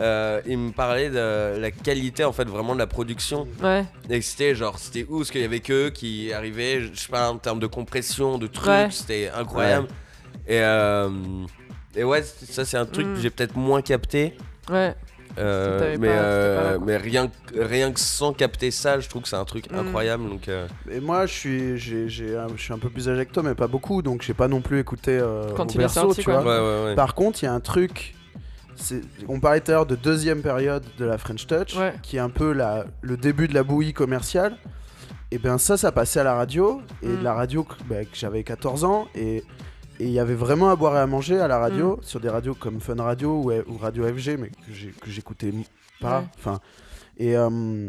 Euh, 0.00 0.40
ils 0.46 0.56
me 0.56 0.70
parlaient 0.70 1.10
de 1.10 1.58
la 1.58 1.72
qualité 1.72 2.22
en 2.24 2.32
fait 2.32 2.44
vraiment 2.48 2.72
de 2.74 2.78
la 2.78 2.86
production 2.86 3.48
Ouais. 3.60 3.84
et 4.08 4.20
c'était 4.20 4.54
genre 4.54 4.78
c'était 4.78 5.04
ouf 5.08 5.18
parce 5.22 5.30
qu'il 5.32 5.40
y 5.40 5.44
avait 5.44 5.58
que 5.58 5.86
eux 5.86 5.90
qui 5.90 6.32
arrivaient 6.32 6.82
je 6.82 6.94
sais 6.94 7.08
pas 7.08 7.28
en 7.32 7.36
termes 7.38 7.58
de 7.58 7.66
compression 7.66 8.38
de 8.38 8.46
trucs 8.46 8.68
Ouais. 8.68 8.88
c'était 8.92 9.28
incroyable 9.34 9.88
et 10.46 10.60
euh, 10.60 11.10
et 11.96 12.04
ouais 12.04 12.22
ça 12.22 12.64
c'est 12.64 12.76
un 12.76 12.86
truc 12.86 13.08
Mm. 13.08 13.14
que 13.16 13.20
j'ai 13.22 13.30
peut-être 13.30 13.56
moins 13.56 13.82
capté 13.82 14.34
Ouais. 14.70 14.94
Euh, 15.38 15.96
mais, 15.98 16.08
pas- 16.08 16.12
euh, 16.14 16.78
mais 16.84 16.96
rien, 16.96 17.28
que- 17.28 17.60
rien 17.60 17.92
que 17.92 18.00
sans 18.00 18.32
capter 18.32 18.70
ça, 18.70 18.98
je 19.00 19.08
trouve 19.08 19.22
que 19.22 19.28
c'est 19.28 19.36
un 19.36 19.44
truc 19.44 19.70
Mm. 19.70 19.76
incroyable. 19.78 20.28
Donc, 20.28 20.48
euh, 20.48 20.66
Et 20.90 21.00
moi, 21.00 21.26
je 21.26 21.32
suis, 21.34 21.78
j'ai, 21.78 22.08
je 22.08 22.34
suis 22.56 22.72
un 22.72 22.78
peu 22.78 22.88
plus 22.90 23.08
âgé 23.08 23.26
que 23.26 23.32
toi, 23.32 23.42
mais 23.42 23.54
pas 23.54 23.66
beaucoup, 23.66 24.02
donc 24.02 24.22
j'ai 24.22 24.34
pas 24.34 24.48
non 24.48 24.60
plus 24.60 24.78
écouté 24.80 25.18
euh, 25.20 25.52
Quand 25.56 25.72
il 25.74 25.76
est 25.76 25.84
berceau, 25.84 26.00
sorti, 26.00 26.20
tu 26.20 26.24
quoi. 26.24 26.40
vois. 26.40 26.54
ouais, 26.60 26.60
ouais, 26.80 26.84
ouais. 26.86 26.94
Par 26.94 27.14
contre, 27.14 27.42
il 27.42 27.46
y 27.46 27.48
a 27.48 27.52
un 27.52 27.60
truc. 27.60 28.14
c'est- 28.80 29.00
On 29.26 29.40
parlait 29.40 29.60
tout 29.60 29.72
à 29.72 29.74
l'heure 29.74 29.86
de 29.86 29.96
deuxième 29.96 30.40
période 30.40 30.84
de 30.98 31.04
la 31.04 31.18
French 31.18 31.48
Touch, 31.48 31.76
Ouais. 31.76 31.94
qui 32.02 32.16
est 32.16 32.20
un 32.20 32.30
peu 32.30 32.52
la, 32.52 32.84
le 33.02 33.16
début 33.16 33.48
de 33.48 33.54
la 33.54 33.64
bouillie 33.64 33.92
commerciale. 33.92 34.56
Et 35.32 35.38
bien 35.38 35.58
ça, 35.58 35.76
ça 35.76 35.90
passait 35.90 36.20
à 36.20 36.24
la 36.24 36.34
radio. 36.34 36.80
Et 37.02 37.08
Mm. 37.08 37.22
la 37.24 37.34
radio, 37.34 37.64
que, 37.64 37.74
bah, 37.88 38.04
que 38.04 38.14
j'avais 38.14 38.44
14 38.44 38.84
ans. 38.84 39.08
Et 39.16 39.42
et 40.00 40.04
il 40.04 40.10
y 40.12 40.18
avait 40.20 40.34
vraiment 40.34 40.70
à 40.70 40.76
boire 40.76 40.96
et 40.96 41.00
à 41.00 41.06
manger 41.06 41.38
à 41.38 41.48
la 41.48 41.58
radio, 41.58 41.96
Mm. 41.96 42.02
sur 42.02 42.20
des 42.20 42.28
radios 42.28 42.54
comme 42.54 42.80
Fun 42.80 42.96
Radio 43.02 43.30
ou, 43.42 43.52
ou 43.52 43.76
Radio 43.78 44.04
FG, 44.06 44.36
mais 44.38 44.50
que 45.00 45.10
j'écoutais 45.10 45.52
pas. 46.00 46.20
Ouais. 46.20 46.26
Enfin, 46.38 46.60
et, 47.18 47.36
euh, 47.36 47.88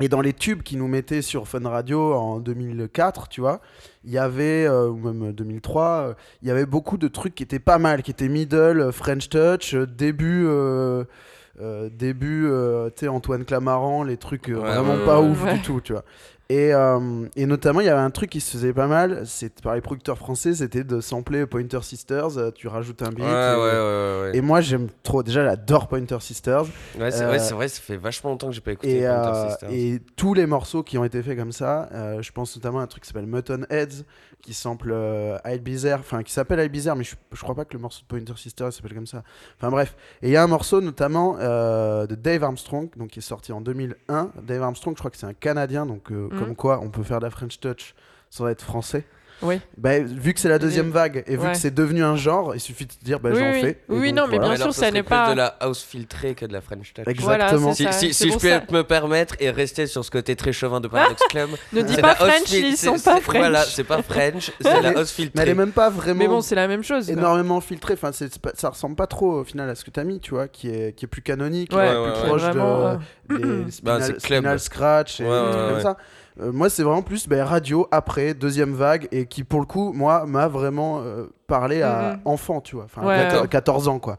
et 0.00 0.08
dans 0.08 0.20
les 0.20 0.32
tubes 0.32 0.62
qu'ils 0.62 0.78
nous 0.78 0.86
mettaient 0.88 1.22
sur 1.22 1.48
Fun 1.48 1.68
Radio 1.68 2.12
en 2.14 2.38
2004, 2.40 3.28
tu 3.28 3.40
vois, 3.40 3.60
il 4.04 4.10
y 4.12 4.18
avait, 4.18 4.66
euh, 4.66 4.88
ou 4.88 4.96
même 4.96 5.32
2003, 5.32 5.84
euh, 5.84 6.14
il 6.42 6.48
y 6.48 6.50
avait 6.50 6.66
beaucoup 6.66 6.96
de 6.98 7.08
trucs 7.08 7.34
qui 7.34 7.42
étaient 7.42 7.58
pas 7.58 7.78
mal, 7.78 8.02
qui 8.02 8.10
étaient 8.12 8.28
middle, 8.28 8.92
French 8.92 9.28
Touch, 9.28 9.74
début, 9.74 10.44
euh, 10.46 11.04
euh, 11.60 11.88
début, 11.92 12.46
euh, 12.46 12.88
tu 12.90 13.00
sais, 13.00 13.08
Antoine 13.08 13.44
Clamaran, 13.44 14.04
les 14.04 14.16
trucs 14.16 14.48
euh, 14.48 14.54
Ouais, 14.60 14.74
vraiment 14.76 14.94
ouais, 14.94 15.04
pas 15.04 15.20
ouais. 15.20 15.28
ouf 15.28 15.44
Ouais. 15.44 15.54
du 15.54 15.62
tout, 15.62 15.80
tu 15.80 15.92
vois. 15.92 16.04
Et, 16.50 16.72
euh, 16.72 17.26
et 17.36 17.44
notamment, 17.44 17.80
il 17.80 17.86
y 17.86 17.90
avait 17.90 18.00
un 18.00 18.08
truc 18.10 18.30
qui 18.30 18.40
se 18.40 18.52
faisait 18.52 18.72
pas 18.72 18.86
mal, 18.86 19.24
c'est 19.26 19.60
par 19.60 19.74
les 19.74 19.82
producteurs 19.82 20.16
français, 20.16 20.54
c'était 20.54 20.82
de 20.82 21.02
sampler 21.02 21.44
Pointer 21.44 21.80
Sisters, 21.82 22.38
euh, 22.38 22.50
tu 22.50 22.68
rajoutes 22.68 23.02
un 23.02 23.10
beat. 23.10 23.18
Ouais, 23.18 23.26
et, 23.26 23.54
ouais, 23.54 23.60
ouais, 23.60 24.20
ouais. 24.22 24.30
et 24.32 24.40
moi, 24.40 24.62
j'aime 24.62 24.88
trop, 25.02 25.22
déjà, 25.22 25.44
j'adore 25.44 25.88
Pointer 25.88 26.16
Sisters. 26.20 26.62
Ouais, 26.98 27.10
c'est 27.10 27.22
euh, 27.24 27.38
c'est 27.38 27.52
vrai, 27.52 27.68
ça 27.68 27.82
fait 27.82 27.98
vachement 27.98 28.30
longtemps 28.30 28.48
que 28.48 28.54
j'ai 28.54 28.62
pas 28.62 28.72
écouté 28.72 28.96
Et, 28.96 29.00
Pointer 29.00 29.28
euh, 29.28 29.48
Sisters. 29.50 29.70
et 29.70 30.00
tous 30.16 30.32
les 30.32 30.46
morceaux 30.46 30.82
qui 30.82 30.96
ont 30.96 31.04
été 31.04 31.22
faits 31.22 31.36
comme 31.36 31.52
ça, 31.52 31.90
euh, 31.92 32.22
je 32.22 32.32
pense 32.32 32.56
notamment 32.56 32.78
à 32.80 32.82
un 32.84 32.86
truc 32.86 33.02
qui 33.02 33.08
s'appelle 33.08 33.26
Mutton 33.26 33.66
Heads, 33.68 34.04
qui 34.48 34.54
sample 34.54 34.90
euh, 34.92 35.36
Ibizer, 35.44 35.98
enfin 36.00 36.22
qui 36.22 36.32
s'appelle 36.32 36.58
Ibizer, 36.64 36.96
mais 36.96 37.04
je, 37.04 37.16
je 37.32 37.42
crois 37.42 37.54
pas 37.54 37.66
que 37.66 37.74
le 37.74 37.80
morceau 37.80 38.00
de 38.00 38.06
Pointer 38.06 38.32
Sister 38.40 38.70
s'appelle 38.70 38.94
comme 38.94 39.06
ça. 39.06 39.22
Enfin 39.58 39.70
bref, 39.70 39.94
et 40.22 40.28
il 40.28 40.32
y 40.32 40.36
a 40.36 40.42
un 40.42 40.46
morceau 40.46 40.80
notamment 40.80 41.36
euh, 41.38 42.06
de 42.06 42.14
Dave 42.14 42.42
Armstrong, 42.44 42.88
donc 42.96 43.10
qui 43.10 43.18
est 43.18 43.22
sorti 43.22 43.52
en 43.52 43.60
2001. 43.60 44.30
Dave 44.42 44.62
Armstrong, 44.62 44.94
je 44.96 45.00
crois 45.00 45.10
que 45.10 45.18
c'est 45.18 45.26
un 45.26 45.34
Canadien, 45.34 45.84
donc 45.84 46.10
euh, 46.10 46.28
Mhm. 46.32 46.38
comme 46.40 46.56
quoi 46.56 46.80
on 46.82 46.88
peut 46.88 47.02
faire 47.02 47.18
de 47.20 47.24
la 47.26 47.30
French 47.30 47.60
Touch 47.60 47.94
sans 48.30 48.48
être 48.48 48.62
français. 48.62 49.04
Oui. 49.42 49.60
Bah, 49.76 49.98
vu 50.00 50.34
que 50.34 50.40
c'est 50.40 50.48
la 50.48 50.58
deuxième 50.58 50.90
vague 50.90 51.22
et 51.26 51.36
vu 51.36 51.42
Ouais. 51.46 51.52
que 51.52 51.58
c'est 51.58 51.72
devenu 51.74 52.02
un 52.02 52.16
genre, 52.16 52.54
il 52.54 52.60
suffit 52.60 52.86
de 52.86 52.92
dire 53.02 53.20
bah, 53.20 53.30
Oui, 53.32 53.38
j'en 53.38 53.50
oui. 53.52 53.60
fais. 53.60 53.78
Oui, 53.88 54.08
donc, 54.12 54.16
non, 54.16 54.22
mais 54.28 54.36
voilà. 54.38 54.38
bien 54.38 54.48
Mais 54.50 54.56
sûr, 54.56 54.62
alors, 54.64 54.74
ça 54.74 54.90
n'est 54.90 55.02
plus 55.02 55.08
pas- 55.08 55.30
de 55.30 55.36
la 55.36 55.46
house 55.60 55.82
filtrée 55.82 56.34
que 56.34 56.44
de 56.46 56.52
la 56.52 56.60
French 56.60 56.92
Touch. 56.92 57.04
Exactement. 57.06 57.72
Si, 57.74 57.84
je 57.84 58.32
peux 58.38 58.48
ça. 58.48 58.62
me 58.70 58.82
permettre 58.82 59.36
et 59.40 59.50
rester 59.50 59.86
sur 59.86 60.04
ce 60.04 60.10
côté 60.10 60.34
très 60.36 60.52
chauvin 60.52 60.80
de 60.80 60.88
Paradox 60.88 61.22
Club. 61.30 61.50
Ne 61.72 61.82
dis 61.82 61.94
c'est 61.94 62.00
pas 62.02 62.14
French, 62.14 62.50
ils 62.52 62.76
c'est- 62.76 62.86
sont 62.86 62.98
pas 62.98 63.20
French. 63.20 63.36
Voilà, 63.38 63.62
c'est 63.64 63.84
pas 63.84 64.02
French, 64.02 64.50
c'est 64.60 64.82
la 64.82 64.88
house 64.90 64.94
mais 64.94 65.00
elle 65.00 65.06
filtrée. 65.06 65.50
est 65.50 65.54
même 65.54 65.72
pas 65.72 65.90
vraiment 65.90 66.18
Mais 66.18 66.28
bon, 66.28 66.40
c'est 66.40 66.54
la 66.54 66.66
même 66.68 66.82
chose. 66.82 67.08
énormément 67.10 67.60
filtré. 67.60 67.94
Enfin, 67.94 68.10
ça 68.12 68.68
ressemble 68.70 68.96
pas 68.96 69.06
trop 69.06 69.40
au 69.40 69.44
final 69.44 69.68
à 69.70 69.74
ce 69.74 69.84
que 69.84 69.90
t'as 69.90 70.04
mis, 70.04 70.20
tu 70.20 70.30
vois, 70.34 70.48
qui 70.48 70.68
est, 70.68 70.92
qui 70.96 71.04
est 71.04 71.08
plus 71.08 71.22
canonique, 71.22 71.72
Ouais, 71.72 71.86
qui 71.88 71.94
est 71.94 71.98
ouais, 71.98 72.12
plus 72.12 72.28
proche 72.28 72.42
de 72.42 72.58
euh, 72.58 72.96
des 73.64 73.72
Bah, 73.82 73.98
Spinal, 74.18 74.58
Scratch 74.58 75.20
et 75.20 75.24
des 75.24 75.28
trucs 75.30 75.68
comme 75.72 75.80
ça. 75.80 75.96
Euh, 76.40 76.52
moi, 76.52 76.70
c'est 76.70 76.82
vraiment 76.82 77.02
plus 77.02 77.28
ben, 77.28 77.42
radio 77.44 77.86
après 77.90 78.34
deuxième 78.34 78.74
vague 78.74 79.08
et 79.12 79.26
qui 79.26 79.44
pour 79.44 79.60
le 79.60 79.66
coup, 79.66 79.92
moi, 79.92 80.24
m'a 80.26 80.48
vraiment 80.48 81.00
euh, 81.00 81.26
parlé 81.46 81.82
à 81.82 82.14
Mhm. 82.14 82.20
enfant, 82.24 82.60
tu 82.60 82.76
vois, 82.76 82.84
enfin 82.84 83.02
Ouais. 83.06 83.16
14, 83.16 83.32
D'accord. 83.32 83.48
14 83.48 83.88
ans 83.88 83.98
quoi. 83.98 84.16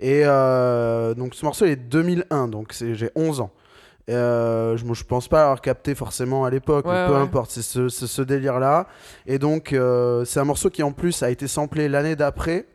Et 0.00 0.22
euh, 0.24 1.14
donc 1.14 1.34
ce 1.34 1.44
morceau 1.44 1.64
il 1.66 1.72
est 1.72 1.76
2001, 1.76 2.48
donc 2.48 2.74
j'ai 2.80 3.10
11 3.14 3.40
ans. 3.40 3.50
Euh, 4.10 4.76
je, 4.76 4.84
je 4.92 5.04
pense 5.04 5.28
pas 5.28 5.42
avoir 5.44 5.60
capté 5.60 5.94
forcément 5.94 6.44
à 6.44 6.50
l'époque, 6.50 6.86
Ouais, 6.86 7.06
peu 7.06 7.12
ouais. 7.14 7.20
importe, 7.20 7.52
c'est 7.52 7.62
ce, 7.62 8.22
délire-là. 8.22 8.88
Et 9.26 9.38
donc, 9.38 9.72
euh, 9.72 10.24
c'est 10.24 10.40
un 10.40 10.44
morceau 10.44 10.70
qui 10.70 10.82
en 10.82 10.90
plus 10.90 11.22
a 11.22 11.30
été 11.30 11.46
samplé 11.46 11.88
l'année 11.88 12.16
d'après, 12.16 12.66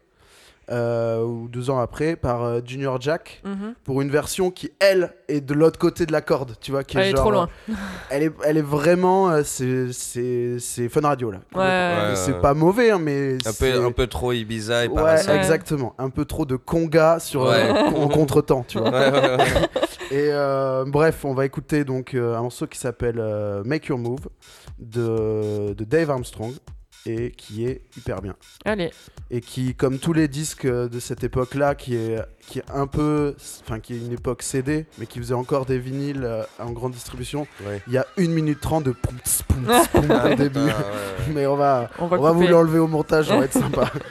euh, 0.70 1.24
ou 1.24 1.48
deux 1.48 1.70
ans 1.70 1.80
après, 1.80 2.16
par 2.16 2.44
euh, 2.44 2.60
Junior 2.66 3.00
Jack, 3.00 3.42
Mhm. 3.46 3.74
pour 3.84 4.02
une 4.02 4.10
version 4.10 4.52
qui, 4.52 4.72
elle, 4.80 5.14
est 5.30 5.42
de 5.42 5.54
l'autre 5.54 5.80
côté 5.80 6.06
de 6.06 6.12
la 6.12 6.22
corde, 6.22 6.54
tu 6.60 6.72
vois, 6.72 6.84
qui 6.84 6.98
Elle 6.98 7.08
est 7.08 7.12
genre, 7.12 7.20
trop 7.22 7.32
loin. 7.32 7.50
euh, 7.70 7.74
elle, 8.10 8.24
est, 8.24 8.32
elle 8.46 8.58
est 8.58 8.62
vraiment, 8.62 9.30
euh, 9.30 9.44
c'est- 9.44 9.92
c'est 9.94 10.58
c'est 10.60 10.90
fun 10.90 11.02
radio 11.02 11.32
là. 11.32 11.40
Ouais. 11.56 12.16
C'est 12.16 12.40
pas 12.42 12.54
mauvais, 12.54 12.92
hein, 12.92 13.00
mais 13.00 13.38
Un 13.46 13.54
peu, 13.54 13.86
un 13.86 13.92
peu 13.92 14.08
trop 14.08 14.32
Ibiza 14.34 14.86
et 14.86 14.88
Ouais, 14.90 15.16
exactement. 15.36 15.94
Un 15.98 16.10
peu 16.10 16.26
trop 16.26 16.46
de 16.46 16.56
conga 16.56 17.20
sur 17.20 17.44
Ouais. 17.44 17.70
euh, 17.70 17.74
en 17.96 18.08
contretemps, 18.08 18.66
tu 18.68 18.78
vois. 18.80 18.90
Ouais, 18.90 19.12
ouais, 19.12 19.36
ouais. 19.38 19.46
Et 20.12 20.30
euh, 20.32 20.86
bref, 20.88 21.26
on 21.26 21.34
va 21.34 21.46
écouter 21.46 21.84
donc 21.84 22.14
euh, 22.14 22.36
un 22.38 22.42
morceau 22.44 22.66
qui 22.66 22.80
s'appelle 22.80 23.18
euh, 23.20 23.62
Make 23.66 23.88
Your 23.88 23.98
Move 24.00 24.28
de, 24.80 25.74
de 25.74 25.84
Dave 25.84 26.10
Armstrong 26.12 26.54
et 27.10 27.32
qui 27.32 27.66
est 27.66 27.82
hyper 27.98 28.22
bien. 28.22 28.36
Allez. 28.66 28.92
Et 29.32 29.42
qui, 29.42 29.76
comme 29.76 29.98
tous 30.00 30.14
les 30.14 30.28
disques 30.28 30.68
de 30.68 31.00
cette 31.00 31.24
époque-là, 31.24 31.74
qui 31.76 31.96
est, 31.96 32.20
qui 32.48 32.60
est 32.60 32.70
un 32.74 32.88
peu, 32.88 33.36
enfin 33.64 33.80
qui 33.80 33.94
est 33.94 33.98
une 33.98 34.14
époque 34.14 34.42
CD, 34.44 34.86
mais 34.98 35.06
qui 35.06 35.20
faisait 35.20 35.34
encore 35.34 35.66
des 35.66 35.80
vinyles 35.80 36.24
euh, 36.24 36.44
en 36.60 36.72
grande 36.72 36.92
distribution, 36.94 37.48
Ouais. 37.66 37.82
il 37.88 37.94
y 37.94 37.98
a 37.98 38.06
1 38.18 38.28
minute 38.28 38.60
30 38.62 38.84
de 38.84 38.92
poum, 38.92 39.16
poum, 39.48 39.64
poum 39.64 39.68
Ah, 39.70 39.84
au 39.94 40.02
putain, 40.02 40.36
début. 40.36 40.60
Mais 41.34 41.46
on 41.48 41.56
va, 41.56 41.90
On 42.00 42.08
va 42.08 42.18
on 42.18 42.22
va 42.22 42.32
vous 42.32 42.48
l'enlever 42.48 42.80
au 42.80 42.88
montage, 42.88 43.28
ça 43.28 43.38
va 43.38 43.46
être 43.46 43.54
sympa. 43.54 43.90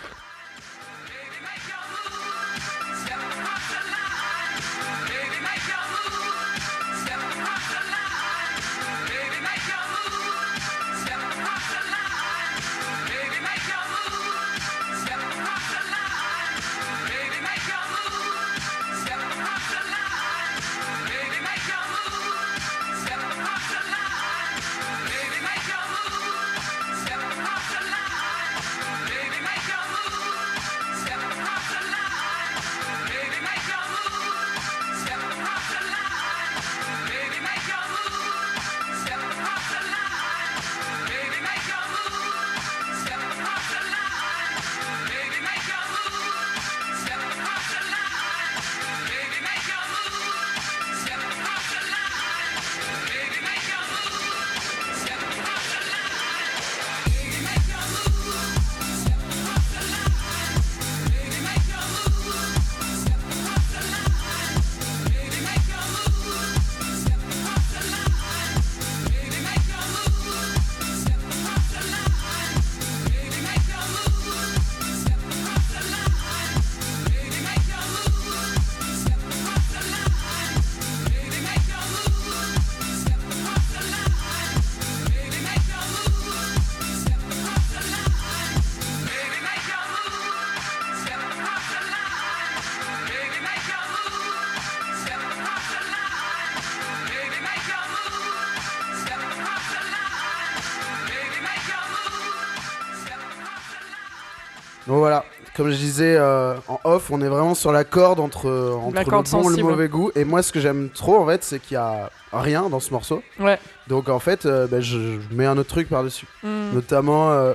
Donc 104.87 104.99
voilà, 104.99 105.25
comme 105.57 105.71
je 105.71 105.77
disais 105.77 106.17
euh, 106.17 106.55
en 106.69 106.79
off, 106.85 107.11
on 107.11 107.21
est 107.21 107.29
vraiment 107.29 107.55
sur 107.55 107.73
la 107.73 107.85
corde 107.85 108.21
entre, 108.21 108.49
entre 108.81 108.95
La 108.95 109.03
le 109.03 109.11
bon 109.11 109.51
et 109.51 109.57
le 109.57 109.63
mauvais 109.65 109.89
goût. 109.89 110.11
Et 110.15 110.25
moi, 110.25 110.43
ce 110.43 110.53
que 110.53 110.61
j'aime 110.61 110.91
trop, 110.91 111.17
en 111.19 111.27
fait, 111.27 111.43
c'est 111.45 111.59
qu'il 111.59 111.75
y 111.75 111.77
a 111.79 112.11
rien 112.33 112.69
dans 112.69 112.79
ce 112.81 112.93
morceau. 112.93 113.23
Ouais. 113.41 113.59
Donc 113.89 114.09
en 114.09 114.19
fait, 114.21 114.47
euh, 114.47 114.67
bah, 114.67 114.81
je, 114.81 114.99
je 115.21 115.35
mets 115.35 115.47
un 115.47 115.57
autre 115.59 115.69
truc 115.71 115.89
par-dessus. 115.89 116.27
Mm. 116.45 116.73
Notamment, 116.75 117.33
euh, 117.33 117.55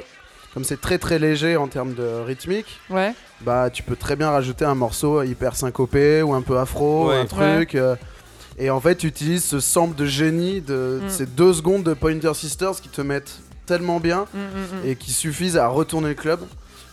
comme 0.54 0.64
c'est 0.66 0.82
très 0.82 0.98
très 0.98 1.20
léger 1.20 1.56
en 1.56 1.68
termes 1.68 1.94
de 1.94 2.22
rythmique, 2.26 2.80
Ouais. 2.90 3.14
bah 3.42 3.70
tu 3.70 3.84
peux 3.84 3.96
très 3.96 4.18
bien 4.18 4.30
rajouter 4.32 4.66
un 4.66 4.76
morceau 4.76 5.24
hyper 5.24 5.56
syncopé 5.56 6.22
ou 6.24 6.34
un 6.34 6.42
peu 6.42 6.58
afro, 6.58 7.10
Ouais. 7.10 7.20
un 7.20 7.26
truc. 7.26 7.76
euh, 7.76 7.96
et 8.58 8.70
en 8.70 8.82
fait, 8.82 8.96
tu 8.98 9.08
utilises 9.08 9.46
ce 9.46 9.62
sample 9.62 9.96
de 9.96 10.06
génie 10.06 10.60
de 10.60 11.00
Mm. 11.04 11.10
ces 11.10 11.26
deux 11.26 11.54
secondes 11.54 11.84
de 11.84 11.94
Pointer 11.94 12.34
Sisters 12.34 12.82
qui 12.82 12.90
te 12.90 13.00
mettent 13.02 13.40
tellement 13.66 14.02
bien 14.02 14.26
Mm, 14.34 14.38
mm, 14.40 14.42
mm. 14.84 14.88
et 14.90 14.96
qui 14.98 15.12
suffisent 15.14 15.56
à 15.58 15.68
retourner 15.68 16.10
le 16.10 16.16
club. 16.16 16.42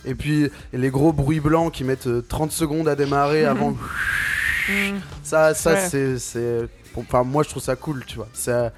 Et 0.05 0.15
puis 0.15 0.49
les 0.73 0.89
gros 0.89 1.11
bruits 1.13 1.39
blancs 1.39 1.73
qui 1.73 1.83
mettent 1.83 2.07
euh, 2.07 2.23
30 2.27 2.51
secondes 2.51 2.87
à 2.87 2.95
démarrer 2.95 3.45
avant. 3.45 3.71
Mm. 3.71 4.99
Ça, 5.23 5.53
ça 5.53 5.73
Ouais. 5.73 6.17
c'est, 6.19 6.69
Enfin, 6.95 7.23
moi 7.23 7.43
je 7.43 7.49
trouve 7.49 7.63
ça 7.63 7.75
cool, 7.75 8.03
tu 8.05 8.15
vois. 8.17 8.27
Ça, 8.33 8.71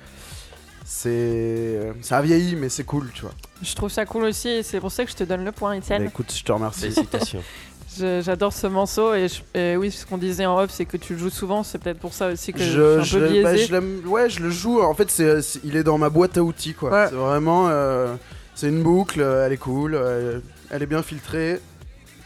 c'est. 0.85 1.79
Ça 2.01 2.17
a 2.17 2.21
vieilli, 2.21 2.55
mais 2.55 2.69
c'est 2.69 2.83
cool, 2.83 3.09
tu 3.13 3.21
vois. 3.21 3.31
Je 3.61 3.73
trouve 3.75 3.89
ça 3.89 4.05
cool 4.05 4.23
aussi 4.25 4.49
et 4.49 4.63
c'est 4.63 4.79
pour 4.79 4.91
ça 4.91 5.05
que 5.05 5.11
je 5.11 5.15
te 5.15 5.23
donne 5.23 5.45
le 5.45 5.51
point, 5.51 5.71
Bah, 5.71 5.77
Étienne. 5.77 6.03
écoute, 6.03 6.33
je 6.35 6.43
te 6.43 6.51
remercie. 6.51 6.81
Félicitations. 6.91 7.43
J'adore 7.97 8.53
ce 8.53 8.67
morceau 8.67 9.13
et, 9.13 9.27
je- 9.27 9.59
et 9.59 9.75
oui, 9.75 9.91
ce 9.91 10.05
qu'on 10.05 10.17
disait 10.17 10.45
en 10.45 10.57
off, 10.57 10.71
c'est 10.71 10.85
que 10.85 10.95
tu 10.97 11.13
le 11.13 11.19
joues 11.19 11.29
souvent. 11.29 11.61
C'est 11.63 11.77
peut-être 11.77 11.99
pour 11.99 12.13
ça 12.13 12.29
aussi 12.29 12.53
que 12.53 12.59
je, 12.59 12.99
Je, 13.01 13.03
suis 13.03 13.17
un 13.17 13.19
peu 13.19 13.35
je- 13.35 13.41
bah, 13.43 13.55
je 14.03 14.07
ouais, 14.07 14.29
je 14.29 14.39
le 14.41 14.49
joue. 14.49 14.81
En 14.81 14.93
fait, 14.93 15.21
il 15.63 15.75
est 15.75 15.83
dans 15.83 15.97
ma 15.97 16.09
boîte 16.09 16.37
à 16.37 16.43
outils, 16.43 16.73
quoi. 16.73 16.89
Ouais. 16.91 17.07
C'est 17.09 17.15
vraiment. 17.15 17.67
euh, 17.69 18.15
c'est 18.55 18.69
une 18.69 18.81
boucle, 18.83 19.19
euh, 19.21 19.45
elle 19.45 19.53
est 19.53 19.57
cool, 19.57 19.95
euh, 19.95 20.39
elle 20.71 20.81
est 20.83 20.87
bien 20.87 21.03
filtrée. 21.03 21.59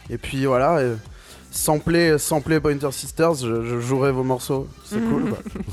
Et 0.10 0.18
puis 0.18 0.46
voilà. 0.46 0.80
sampler, 1.52 2.18
sampler 2.18 2.60
Pointer 2.60 2.92
Sisters, 2.92 3.36
je, 3.36 3.64
je 3.66 3.80
jouerai 3.80 4.12
vos 4.12 4.24
morceaux. 4.24 4.68
C'est 4.86 4.98
Mhm. 4.98 5.10
cool. 5.10 5.36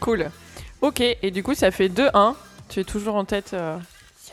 Cool. 0.00 0.30
Ok, 0.80 1.00
et 1.00 1.30
du 1.32 1.42
coup, 1.42 1.54
ça 1.54 1.72
fait 1.72 1.88
2-1. 1.88 2.36
Tu 2.68 2.78
es 2.80 2.84
toujours 2.84 3.16
en 3.16 3.24
tête, 3.24 3.50
euh, 3.54 3.76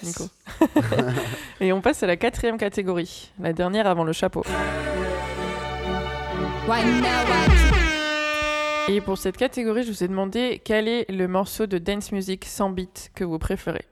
Nico. 0.04 0.26
et 1.60 1.74
on 1.74 1.82
passe 1.82 2.04
à 2.04 2.08
la 2.08 2.18
quatrième 2.18 2.58
catégorie, 2.60 3.32
la 3.40 3.52
dernière 3.52 3.88
avant 3.88 4.04
le 4.04 4.14
chapeau. 4.14 4.44
Et 8.88 9.02
pour 9.02 9.18
cette 9.18 9.38
catégorie, 9.38 9.84
je 9.84 9.92
vous 9.92 10.04
ai 10.04 10.08
demandé 10.08 10.62
quel 10.64 10.88
est 10.88 11.10
le 11.10 11.28
morceau 11.28 11.66
de 11.66 11.80
dance 11.80 12.12
music 12.12 12.46
sans 12.46 12.70
beat 12.70 13.12
que 13.16 13.24
vous 13.24 13.40
préférez. 13.40 13.86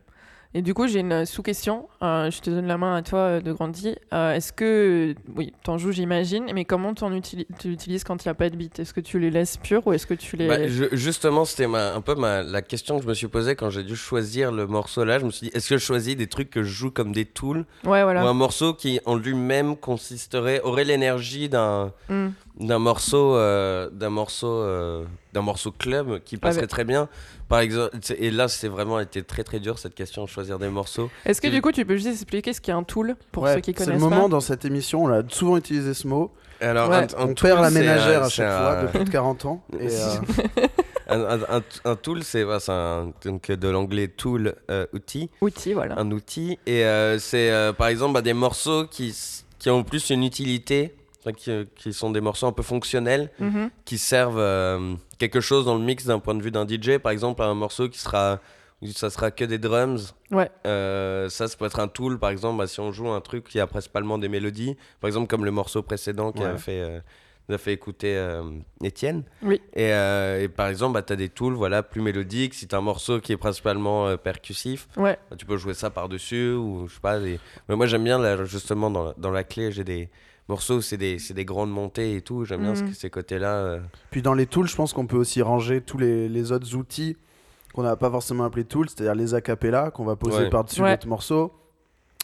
Et 0.56 0.62
du 0.62 0.76
coup, 0.76 0.88
j'ai 0.88 1.00
une 1.00 1.26
sous-question. 1.26 1.88
Euh, 2.04 2.30
je 2.30 2.40
te 2.40 2.52
donne 2.52 2.68
la 2.68 2.78
main 2.78 2.96
à 2.96 3.02
toi, 3.02 3.20
euh, 3.20 3.42
de 3.42 3.52
Grandi. 3.52 3.96
Euh, 4.14 4.34
Est-ce 4.36 4.54
que, 4.54 5.16
oui, 5.36 5.52
t'en 5.64 5.80
joues, 5.80 5.92
j'imagine, 5.92 6.46
mais 6.54 6.64
comment 6.64 6.94
t'en 6.94 7.10
utili- 7.12 7.48
tu 7.58 7.70
l'utilises 7.70 8.04
quand 8.04 8.24
il 8.24 8.28
n'y 8.28 8.32
a 8.32 8.36
pas 8.36 8.52
de 8.52 8.56
beat? 8.56 8.78
Est-ce 8.78 8.94
que 8.94 9.00
tu 9.02 9.18
les 9.18 9.32
laisses 9.32 9.58
purs 9.58 9.86
ou 9.88 9.94
est-ce 9.94 10.06
que 10.06 10.14
tu 10.14 10.38
les... 10.38 10.48
Bah, 10.48 10.68
je- 10.68 10.96
justement, 10.96 11.44
c'était 11.46 11.66
un 11.66 12.02
peu 12.02 12.14
ma, 12.14 12.44
la 12.44 12.62
question 12.62 12.98
que 12.98 13.04
je 13.04 13.08
me 13.10 13.16
suis 13.16 13.28
posée 13.30 13.56
quand 13.56 13.72
j'ai 13.72 13.82
dû 13.84 13.96
choisir 13.96 14.52
le 14.52 14.68
morceau 14.68 15.04
là. 15.04 15.18
Je 15.18 15.26
me 15.26 15.32
suis 15.32 15.48
dit, 15.48 15.56
est-ce 15.56 15.70
que 15.70 15.78
je 15.78 15.84
choisis 15.84 16.16
des 16.16 16.28
trucs 16.28 16.52
que 16.52 16.62
je 16.62 16.70
joue 16.72 16.92
comme 16.92 17.14
des 17.14 17.26
tools? 17.26 17.66
Ouais, 17.84 18.04
voilà. 18.04 18.24
ou 18.24 18.28
un 18.28 18.34
morceau 18.34 18.76
qui 18.76 19.00
en 19.06 19.16
lui-même 19.16 19.76
consisterait, 19.76 20.62
aurait 20.62 20.84
l'énergie 20.86 21.50
d'un 21.50 21.92
Hmm. 22.10 22.30
d'un 22.60 22.78
morceau 22.80 23.36
d'un 23.36 24.10
morceau 24.10 24.64
d'un 25.34 25.42
morceau 25.42 25.72
club 25.72 26.20
qui 26.24 26.38
passerait 26.38 26.68
très 26.68 26.84
bien 26.84 27.08
par 27.54 27.60
exemple 27.62 27.92
c'est- 28.02 28.18
et 28.20 28.32
là 28.32 28.48
c'est 28.48 28.68
vraiment 28.68 29.00
été 29.00 29.22
très 29.22 29.44
très 29.44 29.60
dur 29.60 29.78
cette 29.78 29.94
question 29.94 30.24
de 30.24 30.30
choisir 30.30 30.58
des 30.58 30.70
morceaux 30.70 31.12
Est-ce 31.24 31.40
que 31.40 31.48
du 31.50 31.62
coup, 31.62 31.72
tu 31.72 31.86
peux 31.86 31.96
juste 31.98 32.08
expliquer 32.08 32.52
ce 32.52 32.60
qu'est 32.62 32.72
un 32.72 32.82
tool 32.84 33.16
pour 33.32 33.44
Ouais, 33.44 33.54
ceux 33.54 33.60
qui 33.60 33.72
c'est 33.72 33.86
connaissent 33.86 33.94
le 34.02 34.10
moment 34.10 34.24
pas 34.24 34.28
dans 34.30 34.40
cette 34.40 34.66
émission, 34.66 35.04
on 35.04 35.10
a 35.10 35.22
souvent 35.30 35.58
utilisé 35.58 35.94
ce 35.94 36.08
mot. 36.08 36.32
Alors 36.62 36.90
Ouais. 36.90 36.96
un, 36.96 37.02
un 37.02 37.30
on 37.30 37.34
tool, 37.36 37.50
perd 37.50 37.62
la 37.62 37.70
c'est, 37.70 37.80
ménagère 37.80 38.24
euh, 38.24 38.26
à 38.26 38.30
chaque 38.30 38.50
c'est 38.50 38.58
fois 38.58 38.78
un- 38.80 38.84
de 38.84 38.88
plus 38.88 39.04
de 39.06 39.10
40 39.10 39.46
ans. 39.46 39.64
Et, 39.80 39.88
euh, 39.92 40.68
un, 41.10 41.20
un- 41.22 41.58
un- 41.58 41.64
un 41.92 41.96
tool 41.96 42.24
c'est 42.24 42.44
c'est 42.60 42.72
un- 42.72 43.12
donc 43.24 43.52
de 43.52 43.68
l'anglais 43.68 44.08
tool 44.08 44.56
euh, 44.72 44.86
outil 44.94 45.30
Outil, 45.42 45.74
voilà. 45.74 46.00
un 46.00 46.10
outil 46.12 46.58
et 46.66 46.84
euh, 46.86 47.20
c'est 47.20 47.52
euh, 47.52 47.72
par 47.74 47.88
exemple 47.88 48.14
bah, 48.14 48.22
des 48.22 48.34
morceaux 48.34 48.88
qui 48.88 49.16
qui 49.60 49.70
ont 49.70 49.84
plus 49.84 50.10
une 50.10 50.24
utilité 50.24 50.96
qui, 51.32 51.50
euh, 51.52 51.66
qui 51.76 51.94
sont 51.94 52.12
des 52.12 52.20
morceaux 52.22 52.48
un 52.48 52.52
peu 52.52 52.64
fonctionnels 52.64 53.30
Mhm. 53.40 53.70
qui 53.86 53.98
servent 53.98 54.40
euh, 54.40 54.96
quelque 55.18 55.40
chose 55.40 55.66
dans 55.66 55.76
le 55.76 55.84
mix 55.84 56.06
d'un 56.06 56.20
point 56.20 56.36
de 56.36 56.42
vue 56.42 56.52
d'un 56.52 56.68
DJ. 56.68 56.98
Par 56.98 57.12
exemple, 57.12 57.42
un 57.44 57.54
morceau 57.54 57.88
qui 57.88 58.00
sera, 58.00 58.40
ça 58.94 59.10
sera 59.10 59.32
que 59.32 59.46
des 59.46 59.58
drums. 59.60 60.14
Ouais. 60.32 60.50
Euh, 60.68 61.30
ça, 61.30 61.48
ça 61.48 61.56
peut 61.56 61.66
être 61.66 61.80
un 61.80 61.88
tool, 61.88 62.20
par 62.20 62.30
exemple, 62.32 62.58
bah, 62.58 62.68
si 62.68 62.80
on 62.82 62.92
joue 62.92 63.08
un 63.10 63.22
truc 63.22 63.46
qui 63.48 63.60
a 63.60 63.68
principalement 63.68 64.18
des 64.18 64.28
mélodies. 64.28 64.76
Par 65.00 65.08
exemple, 65.08 65.28
comme 65.28 65.46
le 65.46 65.52
morceau 65.52 65.82
précédent 65.82 66.32
qui 66.34 66.44
a 66.44 66.58
fait, 66.58 66.82
euh, 66.82 67.00
nous 67.48 67.56
a 67.56 67.58
fait 67.58 67.74
écouter 67.74 68.18
Étienne. 68.84 69.24
Oui. 69.42 69.62
Et, 69.74 69.90
et 69.90 70.48
par 70.50 70.68
exemple, 70.68 70.94
bah, 70.94 71.02
tu 71.02 71.14
as 71.14 71.16
des 71.16 71.30
tools 71.30 71.54
voilà, 71.54 71.84
plus 71.84 72.02
mélodiques. 72.02 72.54
Si 72.54 72.68
tu 72.68 72.76
as 72.76 72.78
un 72.78 72.82
morceau 72.82 73.20
qui 73.20 73.32
est 73.34 73.38
principalement 73.38 74.16
percussif, 74.18 74.88
Ouais. 74.98 75.18
bah, 75.30 75.36
tu 75.38 75.46
peux 75.46 75.58
jouer 75.58 75.74
ça 75.74 75.90
par-dessus. 75.90 76.52
Ou 76.54 76.88
je 76.88 76.94
sais 76.96 77.00
pas. 77.02 77.20
des- 77.20 77.40
Mais 77.70 77.76
moi, 77.76 77.86
j'aime 77.86 78.04
bien, 78.04 78.18
là, 78.20 78.44
justement, 78.46 78.90
dans 78.90 79.04
la, 79.06 79.14
dans 79.18 79.32
la 79.32 79.44
clé, 79.44 79.72
j'ai 79.72 79.84
des 79.84 80.10
morceaux, 80.50 80.82
c'est 80.82 80.98
des, 80.98 81.20
c'est 81.20 81.34
des 81.34 81.46
grandes 81.46 81.72
montées 81.72 82.16
et 82.16 82.22
tout. 82.22 82.46
J'aime 82.46 82.62
bien 82.62 82.76
ce- 82.76 82.94
ces 82.94 83.10
côtés-là. 83.10 83.54
euh. 83.56 83.80
Puis 84.12 84.22
dans 84.22 84.34
les 84.34 84.46
tools, 84.46 84.68
je 84.68 84.76
pense 84.76 84.94
qu'on 84.94 85.08
peut 85.08 85.18
aussi 85.18 85.42
ranger 85.42 85.82
tous 85.82 85.98
les, 85.98 86.28
les 86.30 86.52
autres 86.52 86.76
outils 86.76 87.16
qu'on 87.74 87.84
n'a 87.84 87.96
pas 87.96 88.10
forcément 88.12 88.44
appelés 88.44 88.66
tools, 88.66 88.88
c'est-à-dire 88.90 89.16
les 89.16 89.34
acapellas 89.34 89.90
qu'on 89.92 90.06
va 90.06 90.16
poser 90.16 90.38
Ouais. 90.44 90.50
par-dessus 90.50 90.82
Ouais. 90.82 90.92
notre 90.92 91.08
morceau. 91.08 91.52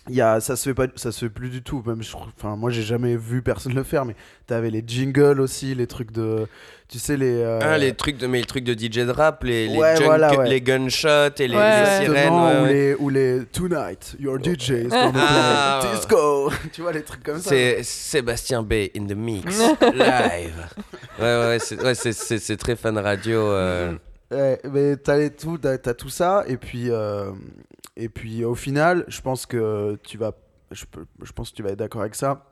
Il 0.10 0.16
y 0.16 0.22
a, 0.22 0.39
ça 0.39 0.55
se 0.55 0.70
fait 0.70 0.74
pas, 0.74 0.88
ça 0.95 1.12
se 1.12 1.20
fait 1.26 1.30
plus 1.30 1.49
du 1.49 1.62
tout. 1.62 1.84
Même, 1.86 2.01
je 2.03 2.16
enfin, 2.16 2.55
moi, 2.55 2.70
j'ai 2.72 2.82
jamais 2.84 3.16
vu 3.16 3.41
personne 3.41 3.74
le 3.74 3.84
faire, 3.84 4.05
mais 4.05 4.16
t'avais 4.47 4.70
les 4.70 4.84
jingles 4.86 5.39
aussi, 5.39 5.76
les 5.76 5.86
trucs 5.88 6.12
de, 6.12 6.47
tu 6.88 6.97
sais 6.99 7.16
les. 7.16 7.32
euh, 7.41 7.60
Ah, 7.62 7.78
les 7.78 7.93
trucs 7.93 8.18
de, 8.18 8.26
mais 8.28 8.39
les 8.39 8.45
trucs 8.45 8.64
de 8.64 8.74
DJ 8.74 9.05
de 9.05 9.12
rap, 9.12 9.43
les, 9.43 9.68
les, 9.68 9.78
Ouais, 9.78 9.95
junk- 9.97 10.05
voilà, 10.05 10.36
ouais. 10.38 10.49
les 10.49 10.62
gunshots 10.62 11.36
et 11.39 11.47
les, 11.47 11.55
Ouais, 11.55 11.84
les 11.84 11.88
ouais. 11.88 12.05
sirènes. 12.05 12.34
Ou, 12.34 12.66
les, 12.66 12.95
ou 12.95 13.10
les 13.10 13.45
Tonight, 13.51 14.16
your 14.20 14.38
DJ 14.43 14.70
is 14.72 14.88
gonna 14.89 15.12
Ah. 15.16 15.80
play 15.84 15.95
disco. 15.95 16.51
tu 16.74 16.82
vois, 16.82 16.91
les 16.91 17.03
trucs 17.03 17.24
comme 17.24 17.39
ça. 17.39 17.49
C'est 17.49 17.84
Sébastien 17.84 18.64
B 18.64 18.74
in 18.97 19.05
the 19.05 19.16
mix, 19.16 19.60
live. 19.82 20.68
Ouais, 21.20 21.26
ouais, 21.26 21.57
c'est 21.60 21.82
ouais, 21.82 21.95
c'est- 21.95 22.14
c'est- 22.14 22.39
c'est 22.39 22.57
très 22.57 22.76
fan 22.76 22.97
radio. 22.97 23.39
euh. 23.39 23.93
Ouais, 24.32 24.60
mais 24.72 24.95
t'as 24.97 25.30
tout, 25.30 25.57
t'as, 25.57 25.78
t'as 25.80 25.93
tout 25.95 26.10
ça, 26.10 26.43
et 26.47 26.57
puis, 26.57 26.91
euh, 26.91 27.32
et 27.99 28.09
puis 28.09 28.43
au 28.45 28.55
final, 28.55 29.03
je 29.07 29.21
pense 29.21 29.45
que 29.45 29.97
tu 30.03 30.17
vas, 30.17 30.33
je, 30.71 30.85
peux- 30.85 31.05
je 31.23 31.31
pense 31.31 31.51
que 31.51 31.55
tu 31.55 31.63
vas 31.63 31.69
être 31.71 31.79
d'accord 31.79 32.01
avec 32.01 32.15
ça. 32.15 32.45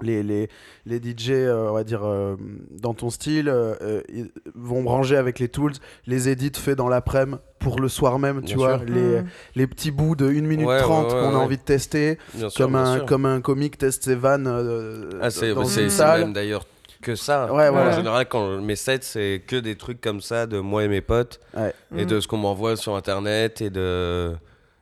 Les, 0.00 0.22
les, 0.22 0.48
les 0.86 0.98
DJ, 0.98 1.30
euh, 1.30 1.70
on 1.70 1.72
va 1.72 1.82
dire, 1.82 2.02
euh, 2.04 2.36
dans 2.70 2.94
ton 2.94 3.10
style, 3.10 3.48
euh, 3.48 3.74
euh, 3.82 4.00
ils 4.08 4.30
vont 4.54 4.84
ranger 4.86 5.16
avec 5.16 5.40
les 5.40 5.48
tools, 5.48 5.72
les 6.06 6.28
edits 6.28 6.52
faits 6.54 6.78
dans 6.78 6.88
l'après-midi 6.88 7.40
pour 7.58 7.80
le 7.80 7.88
soir 7.88 8.20
même, 8.20 8.42
tu 8.42 8.54
Bien 8.54 8.56
vois, 8.56 8.76
les, 8.84 9.22
Mm. 9.22 9.26
les 9.56 9.66
petits 9.66 9.90
bouts 9.90 10.14
de 10.14 10.28
1 10.28 10.42
minute 10.46 10.68
Ouais, 10.68 10.74
ouais, 10.76 10.80
30 10.80 11.06
ouais, 11.06 11.10
qu'on 11.10 11.34
a 11.34 11.38
envie 11.38 11.56
de 11.56 11.62
tester, 11.62 12.16
Bien 12.34 12.46
comme, 12.56 12.76
un, 12.76 13.00
comme 13.00 13.26
un 13.26 13.40
comique 13.40 13.76
teste 13.76 14.04
ses 14.04 14.14
vannes 14.14 14.46
euh, 14.46 15.10
Ah, 15.20 15.30
c'est 15.30 15.52
dans 15.52 15.64
une 15.64 15.90
salle. 15.90 16.20
même 16.20 16.32
d'ailleurs 16.32 16.64
que 17.02 17.16
ça. 17.16 17.52
Ouais, 17.52 17.66
En 17.68 17.90
général, 17.92 18.28
quand 18.28 18.60
mes 18.60 18.76
sets, 18.76 19.00
c'est 19.02 19.42
que 19.44 19.56
des 19.56 19.74
trucs 19.74 20.00
comme 20.00 20.20
ça 20.20 20.46
de 20.46 20.60
moi 20.60 20.84
et 20.84 20.88
mes 20.88 21.00
potes 21.00 21.40
Ouais. 21.56 21.74
et 21.96 22.04
Mm. 22.04 22.06
de 22.08 22.20
ce 22.20 22.28
qu'on 22.28 22.36
m'envoie 22.36 22.76
sur 22.76 22.94
internet 22.94 23.60
et 23.62 23.70
de 23.70 24.32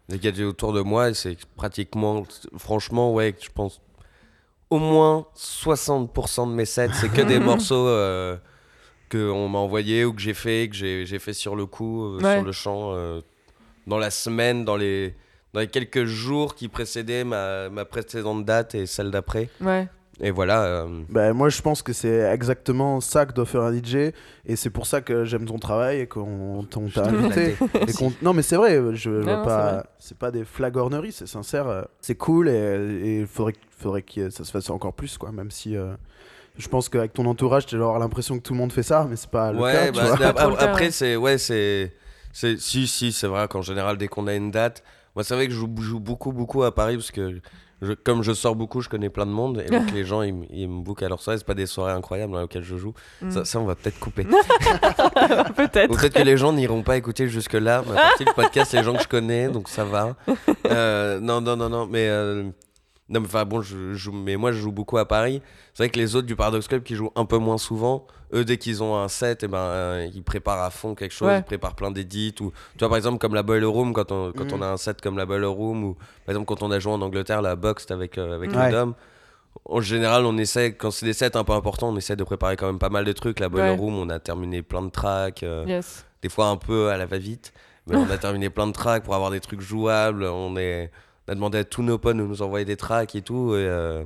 des 0.08 0.18
gadgets 0.18 0.46
autour 0.46 0.72
de 0.72 0.80
moi. 0.82 1.12
C'est 1.14 1.36
pratiquement, 1.56 2.24
franchement, 2.56 3.12
ouais, 3.12 3.34
je 3.40 3.48
pense 3.54 3.80
au 4.70 4.78
moins 4.78 5.26
60% 5.36 6.48
de 6.50 6.54
mes 6.54 6.64
sets, 6.64 6.90
c'est 6.94 7.08
que 7.08 7.22
des 7.22 7.38
morceaux 7.50 7.86
euh, 7.86 8.36
que 9.08 9.30
on 9.30 9.48
m'a 9.48 9.58
envoyé 9.58 10.04
ou 10.04 10.12
que 10.12 10.20
j'ai 10.20 10.34
fait, 10.34 10.68
que 10.68 10.74
j'ai 10.76 11.06
j'ai 11.06 11.18
fait 11.20 11.32
sur 11.32 11.54
le 11.56 11.66
coup, 11.66 12.04
euh, 12.04 12.20
Ouais. 12.20 12.34
sur 12.36 12.42
le 12.44 12.52
champ, 12.52 12.92
euh, 12.94 13.20
dans 13.86 13.98
la 13.98 14.10
semaine, 14.10 14.64
dans 14.64 14.76
les 14.76 15.14
dans 15.52 15.60
les 15.60 15.68
quelques 15.68 16.04
jours 16.04 16.54
qui 16.54 16.68
précédaient 16.68 17.24
ma, 17.24 17.68
ma 17.70 17.84
précédente 17.84 18.44
date 18.44 18.74
et 18.74 18.86
celle 18.86 19.10
d'après. 19.10 19.48
Ouais. 19.60 19.88
Et 20.20 20.30
voilà. 20.30 20.62
euh, 20.64 21.02
Ben, 21.10 21.34
moi, 21.34 21.50
je 21.50 21.60
pense 21.60 21.82
que 21.82 21.92
c'est 21.92 22.20
exactement 22.32 23.00
ça 23.02 23.26
que 23.26 23.32
doit 23.34 23.44
faire 23.44 23.62
un 23.62 23.72
DJ, 23.76 24.12
et 24.46 24.56
c'est 24.56 24.70
pour 24.70 24.86
ça 24.86 25.02
que 25.02 25.24
j'aime 25.26 25.44
ton 25.44 25.58
travail 25.58 26.00
et 26.00 26.06
qu'on 26.06 26.64
t'a 26.94 27.04
invité. 27.04 27.54
Non, 28.22 28.32
mais 28.32 28.40
c'est 28.42 28.56
vrai, 28.56 28.80
je 28.94 29.10
non, 29.10 29.24
c'est 29.26 29.44
pas. 29.44 29.86
C'est 29.98 30.16
pas 30.18 30.30
des 30.30 30.44
flagorneries, 30.44 31.12
c'est 31.12 31.26
sincère. 31.26 31.66
euh, 31.68 31.82
C'est 32.00 32.14
cool 32.14 32.48
et 32.48 33.18
il 33.20 33.26
faudrait, 33.26 33.52
faudrait 33.78 34.02
que 34.02 34.30
ça 34.30 34.44
se 34.44 34.50
fasse 34.50 34.70
encore 34.70 34.94
plus, 34.94 35.18
quoi. 35.18 35.32
Même 35.32 35.50
si 35.50 35.76
euh, 35.76 35.94
je 36.56 36.68
pense 36.68 36.88
qu'avec 36.88 37.12
ton 37.12 37.26
entourage, 37.26 37.66
tu 37.66 37.76
vas 37.76 37.84
avoir 37.84 37.98
l'impression 37.98 38.38
que 38.38 38.42
tout 38.42 38.54
le 38.54 38.58
monde 38.58 38.72
fait 38.72 38.82
ça, 38.84 39.06
mais 39.10 39.16
c'est 39.16 39.28
pas 39.30 39.52
le 39.52 39.58
ouais, 39.58 39.72
cas. 39.72 39.86
tu 39.88 39.92
bah, 39.98 40.02
vois. 40.06 40.12
le 40.16 40.56
cas, 40.56 40.64
après, 40.64 40.90
c'est. 40.92 41.16
Ouais, 41.16 41.36
c'est. 41.36 41.92
c'est- 42.32 42.58
Si, 42.58 42.86
si, 42.86 43.12
c'est 43.12 43.26
vrai 43.26 43.48
qu'en 43.48 43.62
général, 43.62 43.98
dès 43.98 44.08
qu'on 44.08 44.26
a 44.28 44.34
une 44.34 44.50
date. 44.50 44.82
Moi, 45.14 45.24
c'est 45.24 45.34
vrai 45.34 45.46
que 45.46 45.52
je 45.52 45.58
joue, 45.58 45.70
joue 45.80 46.00
beaucoup, 46.00 46.32
beaucoup 46.32 46.62
à 46.62 46.74
Paris 46.74 46.96
parce 46.96 47.10
que. 47.10 47.40
Je- 47.82 47.92
comme 47.92 48.22
je 48.22 48.32
sors 48.32 48.54
beaucoup, 48.56 48.80
je 48.80 48.88
connais 48.88 49.10
plein 49.10 49.26
de 49.26 49.30
monde 49.30 49.62
et 49.66 49.70
donc 49.70 49.90
les 49.92 50.04
gens 50.04 50.22
ils, 50.22 50.34
ils 50.50 50.68
me 50.68 50.82
bookent 50.82 51.02
à 51.02 51.08
leur 51.08 51.20
soirée. 51.20 51.38
C'est 51.38 51.46
pas 51.46 51.54
des 51.54 51.66
soirées 51.66 51.92
incroyables 51.92 52.32
dans 52.32 52.40
lesquelles 52.42 52.64
je 52.64 52.76
joue. 52.76 52.94
Mm. 53.22 53.30
Ça, 53.30 53.44
ça, 53.44 53.60
on 53.60 53.64
va 53.64 53.74
peut-être 53.74 53.98
couper. 53.98 54.24
Peut-être. 55.56 55.90
Ou 55.90 55.96
peut-être 55.96 56.14
que 56.14 56.22
les 56.22 56.36
gens 56.36 56.52
n'iront 56.52 56.82
pas 56.82 56.96
écouter 56.96 57.28
jusque-là. 57.28 57.82
Ma 57.88 57.94
partie 57.94 58.24
du 58.24 58.32
podcast, 58.32 58.70
c'est 58.70 58.78
les 58.78 58.84
gens 58.84 58.94
que 58.94 59.02
je 59.02 59.08
connais, 59.08 59.48
donc 59.48 59.68
ça 59.68 59.84
va. 59.84 60.16
Euh, 60.66 61.20
non, 61.20 61.40
non, 61.40 61.56
non, 61.56 61.68
non, 61.68 61.86
mais. 61.86 62.08
euh, 62.08 62.44
Non, 63.08 63.20
mais 63.20 63.26
enfin 63.26 63.44
bon, 63.44 63.60
je 63.62 63.94
joue, 63.94 64.10
mais 64.12 64.36
moi 64.36 64.50
je 64.50 64.58
joue 64.58 64.72
beaucoup 64.72 64.98
à 64.98 65.06
Paris. 65.06 65.40
C'est 65.74 65.84
vrai 65.84 65.90
que 65.90 65.98
les 65.98 66.16
autres 66.16 66.26
du 66.26 66.34
Paradox 66.34 66.66
Club 66.66 66.82
qui 66.82 66.96
jouent 66.96 67.12
un 67.14 67.24
peu 67.24 67.38
moins 67.38 67.56
souvent, 67.58 68.04
eux 68.34 68.44
dès 68.44 68.56
qu'ils 68.58 68.82
ont 68.82 68.96
un 68.96 69.06
set, 69.06 69.44
et 69.44 69.48
ben 69.48 69.58
euh, 69.58 70.08
ils 70.12 70.24
préparent 70.24 70.62
à 70.64 70.70
fond 70.70 70.96
quelque 70.96 71.12
chose, 71.14 71.28
Ouais. 71.28 71.38
ils 71.38 71.44
préparent 71.44 71.76
plein 71.76 71.92
d'édits 71.92 72.34
ou 72.40 72.50
tu 72.72 72.78
vois 72.80 72.88
par 72.88 72.96
exemple 72.96 73.18
comme 73.18 73.34
la 73.34 73.44
Boiler 73.44 73.64
Room 73.66 73.92
quand 73.92 74.10
on 74.10 74.32
quand 74.32 74.46
Mhm. 74.46 74.54
on 74.54 74.62
a 74.62 74.66
un 74.66 74.76
set 74.76 75.00
comme 75.00 75.16
la 75.16 75.24
Boiler 75.24 75.46
Room 75.46 75.84
ou 75.84 75.94
par 75.94 76.32
exemple 76.34 76.46
quand 76.46 76.64
on 76.64 76.70
a 76.72 76.80
joué 76.80 76.92
en 76.92 77.00
Angleterre 77.00 77.42
la 77.42 77.54
boxe 77.54 77.88
avec 77.92 78.18
euh, 78.18 78.34
avec 78.34 78.50
Ouais. 78.52 78.66
les 78.66 78.72
Dom. 78.72 78.94
En 79.64 79.80
général, 79.80 80.24
on 80.26 80.36
essaie 80.36 80.74
quand 80.74 80.90
c'est 80.90 81.06
des 81.06 81.12
sets 81.12 81.36
un 81.36 81.44
peu 81.44 81.52
importants, 81.52 81.88
on 81.90 81.96
essaie 81.96 82.16
de 82.16 82.24
préparer 82.24 82.56
quand 82.56 82.66
même 82.66 82.78
pas 82.80 82.90
mal 82.90 83.04
de 83.04 83.12
trucs. 83.12 83.38
La 83.40 83.48
Boiler 83.48 83.70
Ouais. 83.70 83.76
Room, 83.76 83.94
on 83.94 84.10
a 84.10 84.18
terminé 84.18 84.62
plein 84.62 84.82
de 84.82 84.90
tracks. 84.90 85.44
euh, 85.44 85.64
Yes. 85.66 86.04
des 86.22 86.28
fois 86.28 86.48
un 86.48 86.56
peu 86.56 86.88
à 86.90 86.96
la 86.96 87.06
va-vite, 87.06 87.52
mais 87.86 87.94
on 87.96 88.10
a 88.10 88.18
terminé 88.18 88.50
plein 88.50 88.66
de 88.66 88.72
tracks 88.72 89.04
pour 89.04 89.14
avoir 89.14 89.30
des 89.30 89.40
trucs 89.40 89.60
jouables. 89.60 90.24
On, 90.24 90.56
est, 90.56 90.90
on 91.28 91.32
a 91.32 91.34
demandé 91.34 91.58
à 91.58 91.64
tous 91.64 91.82
nos 91.82 91.98
potes 91.98 92.16
de 92.16 92.22
nous 92.22 92.42
envoyer 92.42 92.64
des 92.64 92.76
tracks 92.76 93.14
et 93.14 93.22
tout, 93.22 93.54
et, 93.54 93.66
euh, 93.66 94.04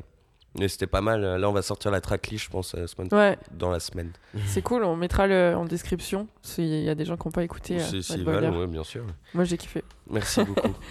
et 0.58 0.68
c'était 0.68 0.86
pas 0.86 1.00
mal. 1.00 1.20
Là, 1.36 1.48
on 1.48 1.52
va 1.52 1.62
sortir 1.62 1.90
la 1.90 2.00
tracklist, 2.00 2.46
je 2.46 2.50
pense, 2.50 2.74
semaine- 2.86 3.08
Ouais, 3.12 3.38
dans 3.52 3.70
la 3.70 3.78
semaine. 3.80 4.12
c'est 4.46 4.62
cool. 4.62 4.84
On 4.84 4.96
mettra 4.96 5.26
le 5.26 5.54
en 5.56 5.64
description 5.64 6.26
s'il 6.42 6.66
y 6.82 6.88
a 6.88 6.94
des 6.94 7.04
gens 7.04 7.16
qui 7.16 7.28
n'ont 7.28 7.32
pas 7.32 7.44
écouté. 7.44 7.78
euh, 7.80 8.00
Si- 8.02 8.22
Boiler. 8.24 8.48
veulent, 8.48 8.56
ouais, 8.58 8.66
bien 8.66 8.84
sûr. 8.84 9.04
Moi, 9.34 9.44
j'ai 9.44 9.56
kiffé. 9.56 9.84
Merci 10.08 10.44
beaucoup. 10.44 10.74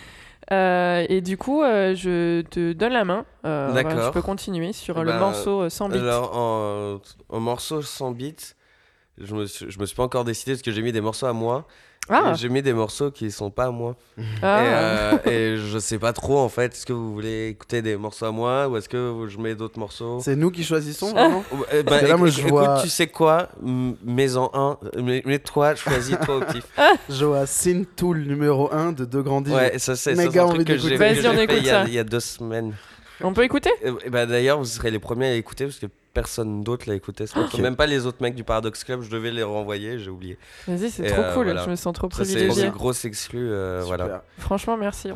Euh, 0.52 1.06
et 1.10 1.22
du 1.22 1.38
coup, 1.38 1.62
euh, 1.62 1.94
je 1.94 2.42
te 2.42 2.74
donne 2.74 2.94
la 2.94 3.06
main. 3.06 3.24
Euh, 3.46 3.72
D'accord. 3.72 3.92
voilà, 3.92 4.08
tu 4.08 4.14
peux 4.14 4.22
continuer 4.24 4.74
sur 4.74 4.98
Eh 4.98 5.02
le 5.04 5.12
ben, 5.12 5.20
morceau 5.20 5.62
euh, 5.64 5.70
100 5.70 5.90
bits. 5.90 5.98
Alors, 6.00 6.36
en, 6.36 7.02
en 7.30 7.40
morceau 7.40 7.84
sans 7.84 8.12
beat, 8.12 8.56
je 9.20 9.36
me, 9.36 9.46
suis, 9.46 9.70
je 9.70 9.78
me 9.80 9.86
suis 9.86 9.96
pas 9.96 10.02
encore 10.04 10.24
décidé 10.24 10.54
parce 10.54 10.64
que 10.64 10.72
j'ai 10.72 10.82
mis 10.82 10.92
des 10.92 11.02
morceaux 11.02 11.28
à 11.28 11.34
moi. 11.34 11.68
Ah, 12.10 12.34
J'ai 12.36 12.50
mis 12.50 12.62
des 12.62 12.74
morceaux 12.74 13.12
qui 13.12 13.32
sont 13.32 13.50
pas 13.52 13.66
à 13.66 13.72
moi. 13.72 13.96
ah. 14.42 14.62
Et, 14.64 14.68
euh, 14.68 15.18
et 15.26 15.58
je 15.58 15.78
sais 15.80 16.00
pas 16.00 16.12
trop 16.14 16.40
en 16.40 16.50
fait. 16.50 16.74
Est-ce 16.74 16.86
que 16.86 16.94
vous 16.94 17.14
voulez 17.14 17.48
écouter 17.50 17.82
des 17.82 17.96
morceaux 17.98 18.26
à 18.26 18.32
moi 18.32 18.68
ou 18.68 18.78
est-ce 18.78 18.90
que 18.90 19.28
je 19.30 19.38
mets 19.38 19.56
d'autres 19.56 19.80
morceaux? 19.80 20.20
C'est 20.24 20.36
nous 20.36 20.52
qui 20.52 20.64
choisissons 20.64 21.12
vraiment 21.12 21.44
ben, 21.72 21.84
Parce 21.86 22.02
que 22.02 22.06
là, 22.08 22.18
moi, 22.18 22.28
écoute, 22.30 22.42
je 22.42 22.48
vois- 22.48 22.64
écoute, 22.64 22.84
tu 22.84 22.90
sais 22.90 23.08
quoi? 23.08 23.50
Mets-en 23.62 24.50
un. 24.54 24.78
Mais, 25.02 25.22
mais 25.26 25.40
toi, 25.40 25.76
choisis-toi 25.76 26.38
au 26.38 26.42
pif. 26.52 26.64
Joachim 27.10 27.84
Tool 27.96 28.20
numéro 28.20 28.72
1 28.74 28.92
de 28.94 29.06
Deux 29.06 29.22
Grandis. 29.22 29.52
Ouais, 29.52 29.78
ça, 29.80 29.96
c'est 29.96 30.12
un 30.20 30.44
envie 30.44 30.56
truc 30.66 30.68
que 30.68 30.78
j'ai 30.78 30.98
fait 30.98 31.14
il 31.16 31.24
y, 31.66 31.70
a, 31.70 31.84
ça. 31.84 31.88
il 31.88 31.94
y 31.94 32.00
a 32.00 32.04
deux 32.04 32.20
semaines. 32.20 32.74
On 33.22 33.34
peut 33.34 33.44
écouter? 33.44 33.72
Et, 34.06 34.10
bah, 34.10 34.26
D'ailleurs, 34.26 34.60
vous 34.60 34.66
serez 34.66 34.92
les 34.92 35.00
premiers 35.00 35.28
à 35.28 35.34
l'écouter 35.34 35.66
parce 35.66 35.80
que 35.80 35.88
personne 36.14 36.64
d'autre 36.64 36.88
l'a 36.88 36.96
écouté. 36.96 37.28
ce. 37.28 37.38
Ok. 37.38 37.60
Même 37.60 37.76
pas 37.76 37.86
les 37.86 38.06
autres 38.06 38.22
mecs 38.22 38.36
du 38.36 38.44
Paradox 38.44 38.84
Club, 38.84 39.02
je 39.02 39.10
devais 39.10 39.32
les 39.32 39.44
renvoyer, 39.44 40.00
j'ai 40.00 40.10
oublié. 40.10 40.38
Vas-y, 40.68 40.90
c'est 40.90 41.08
trop 41.08 41.22
euh, 41.22 41.34
cool. 41.34 41.46
voilà. 41.46 41.64
Je 41.64 41.70
me 41.70 41.76
sens 41.76 41.94
trop 41.94 42.10
Ça, 42.12 42.26
c'est 42.26 42.70
grosse 42.72 43.06
exclue. 43.06 43.50
euh, 43.52 43.82
voilà. 43.86 44.24
Franchement, 44.38 44.78
merci. 44.78 45.10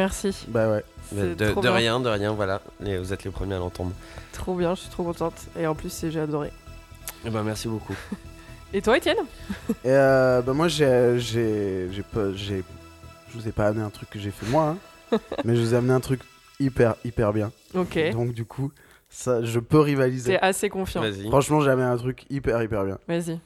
Merci. 0.00 0.46
Bah 0.48 0.70
ouais. 0.70 0.84
De, 1.12 1.68
rien, 1.68 2.00
de 2.00 2.08
rien, 2.08 2.32
voilà. 2.32 2.60
Et 2.84 2.96
vous 2.96 3.12
êtes 3.12 3.24
les 3.24 3.30
premiers 3.30 3.54
à 3.56 3.58
l'entendre. 3.58 3.92
Trop 4.32 4.54
bien, 4.54 4.74
je 4.74 4.80
suis 4.80 4.90
trop 4.90 5.02
contente. 5.04 5.34
Et 5.58 5.66
en 5.66 5.74
plus, 5.74 6.06
j'ai 6.08 6.20
adoré. 6.20 6.50
Et 7.26 7.30
ben 7.30 7.42
merci 7.42 7.68
beaucoup. 7.68 7.94
Et 8.72 8.80
toi, 8.80 8.96
Étienne? 8.96 9.18
Et 9.84 9.88
euh, 9.88 10.40
bah 10.42 10.52
moi 10.52 10.68
j'ai 10.68 11.18
j'ai 11.18 11.88
j'ai 11.90 12.02
pas 12.02 12.32
j'ai 12.34 12.62
je 13.28 13.38
vous 13.38 13.48
ai 13.48 13.52
pas 13.52 13.66
amené 13.66 13.82
un 13.84 13.90
truc 13.90 14.08
que 14.10 14.18
j'ai 14.20 14.30
fait 14.30 14.46
moi 14.46 14.76
hein, 15.12 15.18
mais 15.44 15.56
je 15.56 15.60
vous 15.60 15.74
ai 15.74 15.76
amené 15.76 15.92
un 15.92 16.00
truc 16.00 16.20
hyper 16.60 16.94
hyper 17.04 17.32
bien. 17.32 17.50
Ok. 17.74 17.98
Donc 18.12 18.32
du 18.32 18.44
coup 18.44 18.70
ça 19.08 19.42
je 19.42 19.58
peux 19.58 19.80
rivaliser. 19.80 20.32
T'es 20.34 20.40
assez 20.40 20.68
confiant. 20.68 21.00
Vas-y. 21.02 21.26
Franchement 21.28 21.60
j'ai 21.62 21.70
amené 21.70 21.88
un 21.88 21.96
truc 21.96 22.24
hyper 22.30 22.62
hyper 22.62 22.84
bien. 22.84 22.98
Vas-y. 23.08 23.40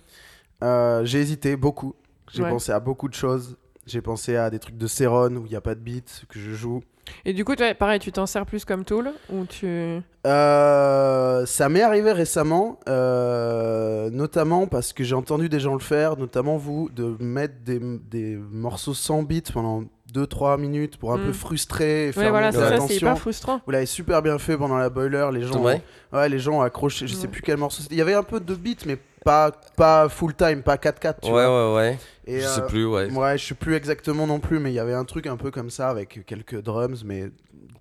Euh, 0.63 1.05
j'ai 1.07 1.21
hésité 1.21 1.57
beaucoup. 1.57 1.95
J'ai 2.31 2.43
Ouais. 2.43 2.51
pensé 2.51 2.73
à 2.73 2.81
beaucoup 2.81 3.09
de 3.09 3.15
choses. 3.15 3.57
J'ai 3.87 4.01
pensé 4.01 4.37
à 4.37 4.49
des 4.51 4.59
trucs 4.59 4.79
de 4.79 4.87
Céron 4.87 5.31
où 5.37 5.45
il 5.47 5.51
n'y 5.51 5.57
a 5.57 5.61
pas 5.61 5.75
de 5.75 5.81
beat 5.81 6.25
que 6.29 6.39
je 6.39 6.53
joue. 6.53 6.83
Et 7.27 7.35
du 7.35 7.45
coup, 7.45 7.55
toi, 7.55 7.75
pareil, 7.75 8.01
tu 8.01 8.11
t'en 8.13 8.25
sers 8.25 8.47
plus 8.47 8.65
comme 8.65 8.85
tool 8.87 9.11
ou 9.31 9.45
tu. 9.45 10.01
Euh, 10.27 11.45
ça 11.47 11.69
m'est 11.69 11.83
arrivé 11.83 12.13
récemment, 12.13 12.79
euh, 12.89 14.09
notamment 14.11 14.67
parce 14.67 14.93
que 14.95 15.05
j'ai 15.05 15.15
entendu 15.15 15.49
des 15.51 15.61
gens 15.61 15.75
le 15.75 15.81
faire, 15.81 16.17
notamment 16.17 16.57
vous, 16.57 16.89
de 16.89 17.15
mettre 17.21 17.55
des, 17.63 17.79
des 17.79 18.37
morceaux 18.37 18.95
sans 18.95 19.23
beat 19.23 19.53
pendant 19.53 19.85
2-3 20.15 20.59
minutes 20.59 20.97
pour 20.97 21.13
un 21.13 21.19
Mm. 21.19 21.27
peu 21.27 21.33
frustrer 21.33 22.05
et 22.05 22.07
Ouais, 22.07 22.13
faire 22.13 22.31
voilà, 22.31 22.53
monter 22.53 22.79
c'est 22.79 22.87
ça, 22.89 22.95
hyper 22.95 23.19
frustrant. 23.19 23.61
Vous 23.67 23.73
l'avez 23.73 23.87
super 23.87 24.23
bien 24.23 24.39
fait 24.39 24.57
pendant 24.57 24.77
la 24.79 24.89
boiler, 24.89 25.29
les 25.33 25.43
gens, 25.43 25.63
Ouais. 25.63 25.83
ont, 26.13 26.17
ouais, 26.17 26.29
les 26.31 26.39
gens 26.39 26.59
ont 26.59 26.63
accroché, 26.63 27.07
je 27.07 27.15
sais 27.15 27.23
Ouais. 27.23 27.29
plus 27.29 27.43
quel 27.43 27.59
morceau 27.59 27.83
c'était. 27.83 27.95
Il 27.95 27.99
y 27.99 28.03
avait 28.03 28.15
un 28.15 28.23
peu 28.23 28.41
de 28.41 28.55
beat, 28.55 28.87
mais 28.87 28.97
pas, 29.25 29.51
pas 29.77 30.09
full 30.09 30.35
time, 30.35 30.63
pas 30.63 30.77
4-4, 30.77 31.15
tu 31.23 31.27
Ouais, 31.31 31.33
vois. 31.47 31.75
ouais, 31.75 31.77
ouais. 31.77 31.99
Et, 32.27 32.41
je 32.41 32.47
euh, 32.47 32.49
sais 32.49 32.67
plus, 32.67 32.87
ouais. 32.87 33.11
Ouais, 33.11 33.37
je 33.39 33.45
sais 33.47 33.55
plus 33.55 33.75
exactement 33.75 34.27
non 34.27 34.39
plus, 34.41 34.59
mais 34.61 34.71
il 34.71 34.75
y 34.75 34.79
avait 34.79 34.95
un 34.95 35.05
truc 35.05 35.27
un 35.27 35.37
peu 35.37 35.51
comme 35.51 35.71
ça 35.71 35.89
avec 35.89 36.25
quelques 36.27 36.61
drums, 36.63 37.03
mais 37.05 37.31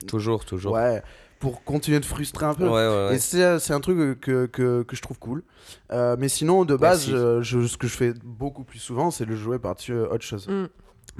Toujours, 0.08 0.44
toujours. 0.46 0.74
ouais, 0.74 1.02
pour 1.40 1.64
continuer 1.64 2.00
de 2.00 2.06
frustrer 2.06 2.46
un 2.46 2.54
peu. 2.54 2.66
Ouais, 2.66 2.72
ouais, 2.88 3.08
ouais. 3.10 3.16
Et 3.16 3.20
c'est 3.20 3.60
c'est 3.60 3.74
un 3.74 3.80
truc 3.82 4.20
que, 4.22 4.46
que, 4.48 4.84
que 4.84 4.96
je 4.96 5.02
trouve 5.02 5.20
cool. 5.20 5.44
Euh, 5.92 6.16
mais 6.18 6.30
sinon, 6.30 6.66
de 6.66 6.76
base, 6.76 7.08
Merci. 7.10 7.12
je, 7.12 7.60
je- 7.62 7.68
ce 7.68 7.78
que 7.78 7.88
je 7.88 7.96
fais 7.96 8.14
beaucoup 8.24 8.64
plus 8.64 8.80
souvent, 8.80 9.12
c'est 9.12 9.26
le 9.26 9.36
jouer 9.36 9.60
par-dessus 9.60 9.94
euh, 9.94 10.08
autre 10.10 10.24
chose. 10.24 10.48
Mm. 10.48 10.68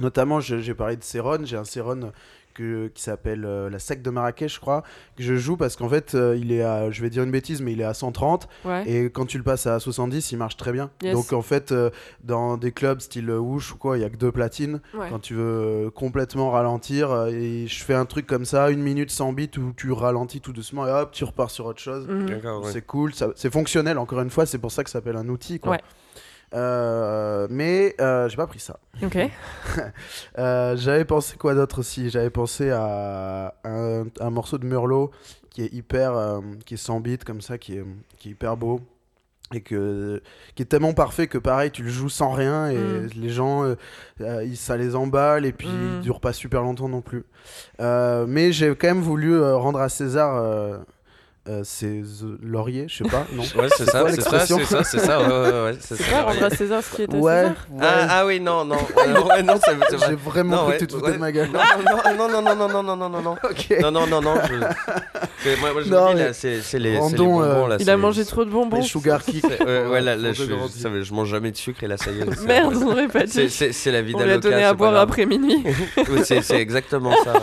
Notamment, 0.00 0.40
j'ai 0.40 0.74
parlé 0.74 0.96
de 0.96 1.04
Céron. 1.04 1.38
J'ai 1.44 1.56
un 1.56 1.64
Céron 1.64 2.10
que, 2.54 2.88
qui 2.88 3.02
s'appelle 3.02 3.44
euh, 3.44 3.68
la 3.68 3.78
sec 3.78 4.00
de 4.02 4.10
Marrakech, 4.10 4.54
je 4.54 4.60
crois, 4.60 4.82
que 5.16 5.22
je 5.22 5.34
joue 5.34 5.56
parce 5.56 5.76
qu'en 5.76 5.88
fait, 5.88 6.14
euh, 6.14 6.36
il 6.40 6.52
est 6.52 6.62
à, 6.62 6.90
je 6.90 7.02
vais 7.02 7.10
dire 7.10 7.22
une 7.22 7.30
bêtise, 7.30 7.60
mais 7.60 7.72
il 7.72 7.80
est 7.80 7.84
à 7.84 7.94
130. 7.94 8.48
Ouais. 8.64 8.88
Et 8.88 9.10
quand 9.10 9.26
tu 9.26 9.36
le 9.38 9.44
passes 9.44 9.66
à 9.66 9.78
70, 9.80 10.32
il 10.32 10.38
marche 10.38 10.56
très 10.56 10.72
bien. 10.72 10.90
Yes. 11.02 11.14
Donc 11.14 11.32
en 11.32 11.42
fait, 11.42 11.72
euh, 11.72 11.90
dans 12.22 12.56
des 12.56 12.72
clubs 12.72 13.00
style 13.00 13.30
Woosh 13.30 13.74
ou 13.74 13.76
quoi, 13.76 13.98
il 13.98 14.00
y 14.00 14.04
a 14.04 14.10
que 14.10 14.16
deux 14.16 14.32
platines. 14.32 14.80
Ouais. 14.94 15.08
Quand 15.10 15.18
tu 15.18 15.34
veux 15.34 15.90
complètement 15.94 16.50
ralentir, 16.50 17.10
euh, 17.10 17.28
et 17.28 17.66
je 17.66 17.84
fais 17.84 17.94
un 17.94 18.06
truc 18.06 18.26
comme 18.26 18.44
ça, 18.44 18.70
une 18.70 18.82
minute 18.82 19.10
sans 19.10 19.32
beat 19.32 19.58
où 19.58 19.72
tu 19.76 19.92
ralentis 19.92 20.40
tout 20.40 20.52
doucement 20.52 20.86
et 20.86 20.90
hop, 20.90 21.10
tu 21.12 21.24
repars 21.24 21.50
sur 21.50 21.66
autre 21.66 21.80
chose. 21.80 22.06
Mhm. 22.08 22.26
Ouais. 22.44 22.70
C'est 22.72 22.86
cool, 22.86 23.12
c'est 23.34 23.52
fonctionnel, 23.52 23.98
encore 23.98 24.20
une 24.20 24.30
fois, 24.30 24.46
c'est 24.46 24.58
pour 24.58 24.72
ça 24.72 24.84
que 24.84 24.90
ça 24.90 24.98
s'appelle 24.98 25.16
un 25.16 25.28
outil. 25.28 25.58
Quoi. 25.58 25.78
Euh, 26.52 27.46
mais 27.50 27.94
euh, 28.00 28.28
j'ai 28.28 28.36
pas 28.36 28.46
pris 28.46 28.58
ça. 28.60 28.78
Ok. 29.02 29.16
Euh, 30.38 30.76
J'avais 30.76 31.04
pensé 31.04 31.36
quoi 31.36 31.54
d'autre 31.54 31.78
aussi? 31.80 32.10
J'avais 32.10 32.30
pensé 32.30 32.70
à 32.70 33.54
un, 33.64 34.04
un 34.20 34.30
morceau 34.30 34.58
de 34.58 34.66
Murlo 34.66 35.10
qui 35.50 35.62
est 35.62 35.72
hyper, 35.72 36.40
qui 36.66 36.74
est 36.74 36.78
sans 36.78 37.00
beat 37.00 37.24
comme 37.24 37.40
ça, 37.40 37.58
qui 37.58 37.76
est, 37.76 37.84
qui 38.18 38.28
est 38.28 38.32
hyper 38.32 38.56
beau. 38.56 38.80
et 39.52 39.60
que 39.60 40.20
qui 40.54 40.62
est 40.62 40.66
tellement 40.66 40.94
parfait 40.94 41.26
que 41.28 41.38
pareil 41.38 41.70
tu 41.70 41.82
le 41.82 41.90
joues 41.90 42.08
sans 42.08 42.32
rien 42.32 42.68
et 42.70 42.76
Mm. 42.76 43.08
les 43.16 43.28
gens 43.28 43.62
euh, 44.20 44.54
ça 44.54 44.76
les 44.76 44.96
emballe 44.96 45.44
et 45.44 45.52
puis 45.52 45.68
Mm. 45.68 45.96
il 45.96 46.00
dure 46.00 46.20
pas 46.20 46.32
super 46.32 46.62
longtemps 46.62 46.88
non 46.88 47.02
plus 47.02 47.24
Euh, 47.80 48.24
mais 48.26 48.52
j'ai 48.52 48.74
quand 48.74 48.88
même 48.88 49.02
voulu 49.02 49.38
rendre 49.40 49.78
à 49.80 49.88
César 49.90 50.34
euh, 51.46 51.62
euh, 51.82 52.02
euh, 52.22 52.38
lauriers 52.42 52.86
je 52.88 53.04
sais 53.04 53.10
pas 53.10 53.26
non 53.32 53.42
Ouais, 53.42 53.68
c'est 53.76 53.84
ça, 53.84 54.02
c'est 54.08 54.20
ça, 54.22 54.46
c'est 54.46 54.64
ça, 54.64 54.82
c'est 54.84 54.98
ça, 54.98 55.20
ouais, 55.20 55.26
ouais, 55.28 55.62
ouais, 55.64 55.76
c'est 55.78 55.96
C'est 55.96 56.02
ça. 56.04 56.10
pas 56.10 56.22
rendre 56.22 56.42
à 56.44 56.50
César 56.50 56.82
ce 56.82 56.96
qui 56.96 57.02
est 57.02 57.12
à 57.14 57.16
ouais, 57.18 57.42
César 57.42 57.56
ouais. 57.70 57.78
Ah, 57.82 58.06
ah 58.10 58.26
oui, 58.26 58.40
non, 58.40 58.64
non, 58.64 58.76
ouais, 58.76 59.22
ouais, 59.28 59.42
non, 59.42 59.54
c'est 59.62 59.72
c'est 59.90 59.96
vrai. 59.96 60.06
j'ai 60.08 60.14
vraiment 60.16 60.56
Non, 60.56 60.62
cru 60.64 60.72
que 60.74 60.78
tu 60.78 60.86
te 60.86 60.94
foutais 60.94 61.12
de 61.12 61.18
ma 61.18 61.32
gueule 61.32 61.50
Non, 61.52 61.60
non, 61.84 62.28
non, 62.28 62.42
non, 62.56 62.56
non, 62.56 62.68
non, 62.68 62.82
non, 62.82 62.96
non, 62.96 63.08
non, 63.10 63.20
non. 63.22 63.36
Non, 63.82 63.90
non, 63.90 64.06
non, 64.06 64.20
non. 64.22 64.34
Je... 64.48 64.54
c'est- 65.42 65.56
Moi, 65.60 65.72
moi, 65.74 65.82
je 65.82 65.90
Non, 65.90 66.14
dis, 66.14 66.18
là, 66.20 66.32
c'est 66.32 66.62
c'est 66.62 66.78
les, 66.78 66.94
c'est 66.94 66.94
les 66.94 66.98
rendons, 66.98 67.24
bonbons. 67.26 67.42
euh, 67.42 67.68
là, 67.68 67.76
Il 67.78 67.84
c'est- 67.84 67.90
a 67.90 67.96
mangé 67.98 68.24
trop 68.24 68.44
de 68.46 68.50
bonbons. 68.50 68.76
les 68.78 68.82
sugar 68.82 69.22
kick 69.22 69.44
c'est- 69.46 69.62
Ouais, 69.64 69.86
ouais, 69.86 70.00
là, 70.00 70.16
je, 70.32 71.12
mange 71.12 71.28
jamais 71.28 71.50
de 71.50 71.56
sucre 71.58 71.84
et 71.84 71.88
là, 71.88 71.98
ça 71.98 72.10
y 72.10 72.20
est. 72.20 72.34
c'est- 72.34 72.46
Merde, 72.46 72.74
on 72.74 72.86
aurait 72.90 73.08
pas 73.08 73.26
C'est 73.26 73.44
dit. 73.44 73.50
c'est- 73.50 73.72
c'est 73.72 73.90
la 73.92 74.00
vie 74.00 74.14
On 74.14 74.18
lui 74.18 74.24
a 74.24 74.28
d'Aloca. 74.28 74.48
donné 74.48 74.60
c'est 74.62 74.64
à 74.68 74.72
boire 74.74 74.96
après 74.96 75.26
minuit. 75.26 75.62
C'est 76.24 76.40
c'est 76.40 76.56
exactement 76.60 77.12
ça. 77.22 77.34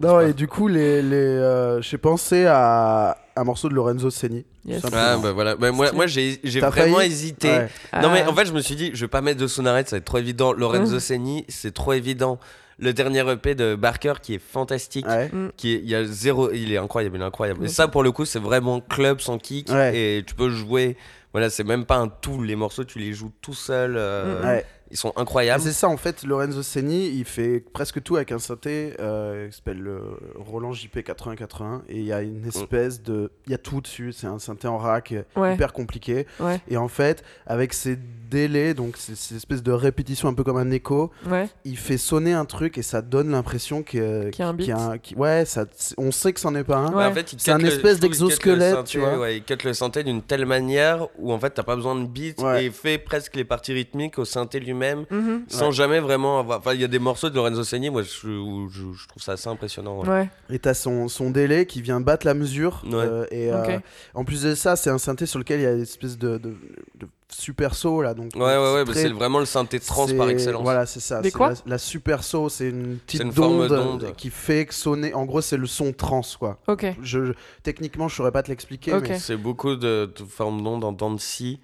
Non 0.00 0.20
et 0.20 0.32
du 0.32 0.46
coup 0.48 0.66
les, 0.68 1.02
les 1.02 1.16
euh, 1.16 1.80
j'ai 1.82 1.98
pensé 1.98 2.46
à 2.46 3.16
un 3.36 3.44
morceau 3.44 3.68
de 3.68 3.74
Lorenzo 3.74 4.10
Seni 4.10 4.44
Yes. 4.66 4.82
Simplement. 4.82 5.02
Ah, 5.02 5.16
bah 5.16 5.32
voilà. 5.32 5.56
Bah, 5.56 5.72
moi, 5.72 5.90
moi 5.92 6.06
j'ai 6.06 6.38
vraiment 6.44 6.70
failli 6.70 7.06
hésité. 7.06 7.48
Ouais. 7.48 7.68
Non 8.02 8.10
mais 8.10 8.24
Ah. 8.26 8.30
en 8.30 8.34
fait 8.34 8.44
je 8.44 8.52
me 8.52 8.60
suis 8.60 8.76
dit 8.76 8.90
je 8.92 9.00
vais 9.00 9.08
pas 9.08 9.22
mettre 9.22 9.40
de 9.40 9.46
Sonaret 9.46 9.84
ça 9.86 9.96
va 9.96 9.98
être 9.98 10.04
trop 10.04 10.18
évident 10.18 10.52
Lorenzo 10.52 10.98
Seni 11.00 11.46
c'est 11.48 11.72
trop 11.72 11.94
évident 11.94 12.38
le 12.78 12.92
dernier 12.92 13.20
EP 13.30 13.54
de 13.54 13.74
Barker 13.74 14.14
qui 14.22 14.34
est 14.34 14.38
fantastique 14.38 15.06
Ouais. 15.08 15.30
qui 15.56 15.74
est, 15.74 15.78
il 15.82 15.88
y 15.88 15.94
a 15.94 16.04
zéro 16.04 16.50
il 16.52 16.72
est 16.72 16.76
incroyable 16.78 17.16
il 17.16 17.22
est 17.22 17.24
incroyable 17.24 17.60
et 17.60 17.62
Ouais. 17.64 17.68
ça 17.68 17.88
pour 17.88 18.02
le 18.02 18.12
coup 18.12 18.26
c'est 18.26 18.38
vraiment 18.38 18.80
club 18.82 19.20
sans 19.20 19.38
kick 19.38 19.70
Ouais. 19.70 19.96
et 19.96 20.24
tu 20.26 20.34
peux 20.34 20.50
jouer 20.50 20.96
voilà 21.32 21.48
c'est 21.48 21.64
même 21.64 21.86
pas 21.86 21.96
un 21.96 22.08
tout 22.08 22.42
les 22.42 22.54
morceaux 22.56 22.84
tu 22.84 22.98
les 22.98 23.14
joues 23.14 23.32
tout 23.40 23.54
seul 23.54 23.94
euh, 23.96 24.42
Ouais. 24.44 24.66
Ils 24.90 24.96
sont 24.96 25.12
incroyables 25.16 25.62
C'est 25.62 25.72
ça 25.72 25.88
en 25.88 25.96
fait, 25.96 26.22
Lorenzo 26.24 26.62
Seni, 26.62 27.08
il 27.10 27.24
fait 27.24 27.60
presque 27.72 28.02
tout 28.02 28.16
avec 28.16 28.32
un 28.32 28.38
synthé 28.38 28.94
euh, 29.00 29.48
qui 29.48 29.56
s'appelle 29.56 29.78
le 29.80 30.00
Roland 30.36 30.72
JP 30.72 30.94
8080 30.96 31.82
et 31.88 31.98
il 31.98 32.04
y 32.04 32.12
a 32.12 32.22
une 32.22 32.46
espèce 32.46 33.02
de, 33.02 33.30
il 33.46 33.52
y 33.52 33.54
a 33.54 33.58
tout 33.58 33.80
dessus, 33.80 34.12
c'est 34.12 34.26
un 34.26 34.38
synthé 34.38 34.68
en 34.68 34.78
rack 34.78 35.12
euh, 35.12 35.22
Ouais. 35.36 35.54
hyper 35.54 35.72
compliqué 35.72 36.26
Ouais, 36.40 36.60
et 36.68 36.76
en 36.76 36.88
fait 36.88 37.22
avec 37.46 37.72
ces 37.72 37.96
délais, 38.30 38.74
donc 38.74 38.96
ces, 38.96 39.14
ces 39.16 39.36
espèces 39.36 39.62
de 39.62 39.72
répétitions 39.72 40.28
un 40.28 40.34
peu 40.34 40.44
comme 40.44 40.56
un 40.56 40.70
écho, 40.70 41.10
ouais. 41.28 41.48
il 41.64 41.76
fait 41.76 41.98
sonner 41.98 42.32
un 42.32 42.44
truc 42.44 42.78
et 42.78 42.82
ça 42.82 43.02
donne 43.02 43.30
l'impression 43.30 43.82
que 43.82 44.30
Qu'il 44.30 44.40
y 44.44 44.46
a 44.46 44.48
un 44.48 44.54
beat. 44.96 45.16
ouais, 45.16 45.44
ça, 45.44 45.66
on 45.98 46.12
sait 46.12 46.32
que 46.32 46.38
c'en 46.40 46.54
est 46.54 46.64
pas 46.64 46.76
un. 46.78 46.92
Ouais. 46.92 47.04
en 47.06 47.12
fait, 47.14 47.32
il 47.32 47.40
C'est 47.40 47.50
un 47.52 47.58
espèce 47.60 47.98
d'exosquelette, 48.00 48.74
synthé, 48.76 48.90
tu 48.90 48.98
vois. 48.98 49.18
ouais, 49.18 49.36
il 49.38 49.42
cut 49.44 49.56
le 49.64 49.72
synthé 49.72 50.02
d'une 50.04 50.22
telle 50.22 50.46
manière 50.46 51.08
où 51.18 51.32
en 51.32 51.38
fait 51.40 51.50
t'as 51.50 51.62
pas 51.64 51.76
besoin 51.76 51.94
de 51.96 52.06
beat 52.06 52.40
Ouais. 52.40 52.62
et 52.62 52.66
il 52.66 52.72
fait 52.72 52.98
presque 52.98 53.34
les 53.36 53.44
parties 53.44 53.72
rythmiques 53.72 54.18
au 54.18 54.24
synthé 54.24 54.60
lui-même 54.60 54.79
Mhm. 55.10 55.44
sans 55.48 55.70
jamais 55.70 56.00
vraiment 56.00 56.38
avoir. 56.40 56.58
Enfin, 56.58 56.74
il 56.74 56.80
y 56.80 56.84
a 56.84 56.88
des 56.88 56.98
morceaux 56.98 57.30
de 57.30 57.34
Lorenzo 57.36 57.62
Seni, 57.64 57.90
moi 57.90 58.02
je, 58.02 58.28
où 58.28 58.68
je, 58.68 58.82
je 58.92 59.08
trouve 59.08 59.22
ça 59.22 59.32
assez 59.32 59.48
impressionnant. 59.48 60.00
ouais. 60.00 60.08
Ouais. 60.08 60.28
Et 60.50 60.58
t'as 60.58 60.74
son, 60.74 61.08
son 61.08 61.30
délai 61.30 61.66
qui 61.66 61.82
vient 61.82 62.00
battre 62.00 62.26
la 62.26 62.34
mesure. 62.34 62.82
Ouais. 62.84 62.94
euh, 62.94 63.26
et 63.30 63.52
euh, 63.52 63.78
en 64.14 64.24
plus 64.24 64.42
de 64.42 64.54
ça, 64.54 64.76
c'est 64.76 64.90
un 64.90 64.98
synthé 64.98 65.26
sur 65.26 65.38
lequel 65.38 65.60
il 65.60 65.62
y 65.62 65.66
a 65.66 65.72
une 65.72 65.82
espèce 65.82 66.18
de, 66.18 66.38
de, 66.38 66.54
de 66.98 67.06
super 67.32 67.74
saut 67.74 68.02
là. 68.02 68.14
Donc 68.14 68.32
Ouais, 68.34 68.40
ouais, 68.42 68.74
ouais, 68.74 68.84
bah, 68.84 68.92
très- 68.92 69.02
c'est 69.02 69.08
vraiment 69.08 69.38
le 69.38 69.44
synthé 69.46 69.80
trans 69.80 70.06
par 70.16 70.28
excellence. 70.28 70.62
Voilà, 70.62 70.86
c'est 70.86 71.00
ça. 71.00 71.20
Des 71.20 71.30
quoi 71.30 71.50
la, 71.50 71.54
la 71.66 71.78
super 71.78 72.22
saut, 72.24 72.48
c'est 72.48 72.68
une 72.68 72.96
petite 72.98 73.22
une 73.22 73.32
forme 73.32 73.60
onde 73.60 73.68
d'onde. 73.68 74.12
qui 74.16 74.30
fait 74.30 74.66
que 74.66 74.74
sonner. 74.74 75.14
En 75.14 75.24
gros, 75.24 75.40
c'est 75.40 75.56
le 75.56 75.66
son 75.66 75.92
trans 75.92 76.22
quoi. 76.38 76.58
Ok, 76.68 76.86
Je, 77.02 77.26
je- 77.26 77.32
techniquement, 77.62 78.08
je 78.08 78.16
saurais 78.16 78.32
pas 78.32 78.42
te 78.42 78.48
l'expliquer. 78.48 78.92
Ok. 78.92 79.08
mais 79.08 79.18
C'est 79.18 79.36
beaucoup 79.36 79.76
de, 79.76 80.12
de 80.16 80.24
formes 80.24 80.62
d'ondes 80.62 80.84
en 80.84 80.92
dents 80.92 81.12
de 81.12 81.20
scie 81.20 81.60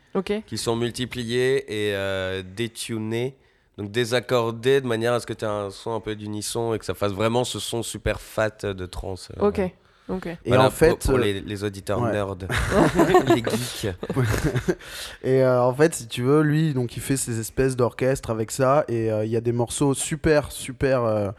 qui 0.47 0.57
sont 0.59 0.77
multipliées 0.77 1.65
et 1.69 1.95
euh, 1.95 2.43
détunées, 2.71 3.37
donc 3.79 3.91
désaccordées 3.91 4.81
de 4.81 4.87
manière 4.87 5.13
à 5.13 5.21
ce 5.21 5.27
que 5.27 5.33
tu 5.35 5.45
aies 5.45 5.49
un 5.49 5.71
son 5.71 5.95
un 5.95 6.01
peu 6.01 6.15
d'unisson 6.17 6.73
et 6.75 6.79
que 6.79 6.85
ça 6.85 6.95
fasse 6.95 7.13
vraiment 7.13 7.45
ce 7.45 7.59
son 7.59 7.83
super 7.83 8.21
fat 8.21 8.65
de 8.65 8.87
trans. 8.87 9.15
euh, 9.39 9.49
Ok, 9.49 9.61
ok. 10.09 10.27
Et 10.27 10.37
Voilà, 10.47 10.67
en 10.67 10.71
fait, 10.71 10.91
pour, 10.91 10.99
pour 10.99 11.15
euh, 11.15 11.19
les, 11.23 11.41
les 11.41 11.65
auditeurs 11.65 12.01
ouais. 12.01 12.13
nerds, 12.13 12.37
les 13.29 13.37
geeks. 13.37 13.87
Et 15.23 15.43
euh, 15.43 15.63
en 15.63 15.75
fait, 15.75 15.95
si 15.95 16.07
tu 16.07 16.23
veux, 16.23 16.43
lui, 16.43 16.75
donc 16.75 16.97
il 16.97 17.03
fait 17.03 17.17
ces 17.17 17.41
espèces 17.41 17.77
d'orchestre 17.77 18.31
avec 18.31 18.51
ça, 18.51 18.85
et 18.89 19.11
euh, 19.11 19.25
il 19.25 19.31
y 19.31 19.37
a 19.37 19.41
des 19.41 19.53
morceaux 19.53 19.95
super, 19.95 20.53
super 20.53 21.33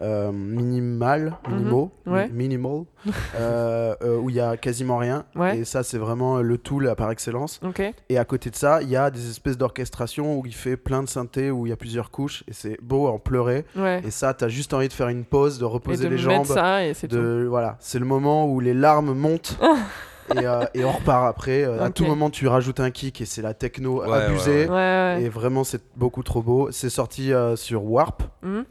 euh, 0.00 0.32
minimal, 0.32 1.36
minimaux, 1.48 1.92
Mhm, 2.06 2.12
ouais. 2.12 2.28
minimal, 2.30 2.84
euh, 3.36 3.94
euh, 4.02 4.16
où 4.18 4.30
il 4.30 4.36
y 4.36 4.40
a 4.40 4.56
quasiment 4.56 4.96
rien. 4.98 5.24
Ouais. 5.36 5.58
Et 5.58 5.64
ça, 5.64 5.82
c'est 5.82 5.98
vraiment 5.98 6.38
le 6.40 6.58
tool 6.58 6.92
par 6.96 7.10
excellence. 7.10 7.60
Et 8.08 8.18
à 8.18 8.24
côté 8.24 8.50
de 8.50 8.56
ça, 8.56 8.82
il 8.82 8.88
y 8.88 8.96
a 8.96 9.10
des 9.10 9.30
espèces 9.30 9.56
d'orchestration 9.58 10.38
où 10.38 10.46
il 10.46 10.54
fait 10.54 10.76
plein 10.76 11.02
de 11.02 11.08
synthés, 11.08 11.50
où 11.50 11.66
il 11.66 11.70
y 11.70 11.72
a 11.72 11.76
plusieurs 11.76 12.10
couches, 12.10 12.44
et 12.48 12.52
c'est 12.52 12.78
beau 12.82 13.06
à 13.06 13.10
en 13.12 13.18
pleurer. 13.18 13.64
Ouais. 13.76 14.02
Et 14.04 14.10
ça, 14.10 14.34
t'as 14.34 14.48
juste 14.48 14.74
envie 14.74 14.88
de 14.88 14.92
faire 14.92 15.08
une 15.08 15.24
pause, 15.24 15.58
de 15.58 15.64
Et 15.64 15.68
reposer 15.68 16.04
de 16.04 16.10
les 16.10 16.18
jambes. 16.18 16.38
mettre 16.40 16.54
ça 16.54 16.84
et 16.84 16.94
c'est 16.94 17.08
tout. 17.08 17.16
de 17.16 17.46
voilà 17.48 17.76
c'est 17.80 17.98
le 17.98 18.04
moment 18.06 18.46
où 18.46 18.60
les 18.60 18.74
larmes 18.74 19.12
montent 19.14 19.58
et, 20.34 20.46
euh, 20.46 20.64
et 20.74 20.84
on 20.84 20.92
repart 20.92 21.26
après 21.28 21.64
Euh, 21.64 21.82
à 21.84 21.90
tout 21.90 22.04
moment 22.04 22.30
tu 22.30 22.46
rajoutes 22.48 22.80
un 22.80 22.90
kick 22.90 23.20
et 23.20 23.24
c'est 23.26 23.42
la 23.42 23.54
techno 23.54 24.02
Ouais, 24.02 24.12
abusée 24.12 24.66
Ouais, 24.66 24.70
ouais. 24.74 25.22
et 25.22 25.28
vraiment 25.28 25.64
c'est 25.64 25.82
beaucoup 25.96 26.22
trop 26.22 26.42
beau 26.42 26.70
c'est 26.70 26.90
sorti 26.90 27.32
euh, 27.32 27.56
sur 27.56 27.84
Warp 27.84 28.22
Mhm, 28.42 28.64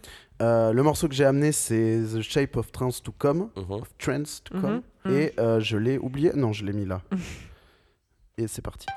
Euh, 0.44 0.74
le 0.74 0.84
morceau 0.84 1.08
que 1.08 1.14
j'ai 1.16 1.24
amené 1.26 1.52
c'est 1.54 2.02
The 2.14 2.22
Shape 2.22 2.58
of 2.58 2.72
Trance 2.72 3.02
to 3.02 3.14
Come 3.18 3.50
Mhm. 3.56 3.72
of 3.72 3.98
Trance 3.98 4.42
to 4.44 4.56
Mhm, 4.56 4.62
Come. 4.62 4.82
Mhm. 5.06 5.12
et 5.18 5.34
euh, 5.40 5.60
je 5.62 5.78
l'ai 5.78 5.98
oublié. 5.98 6.32
Non 6.36 6.52
je 6.52 6.66
l'ai 6.66 6.74
mis 6.74 6.86
là. 6.86 7.02
Et 8.38 8.48
c'est 8.48 8.62
parti 8.64 8.88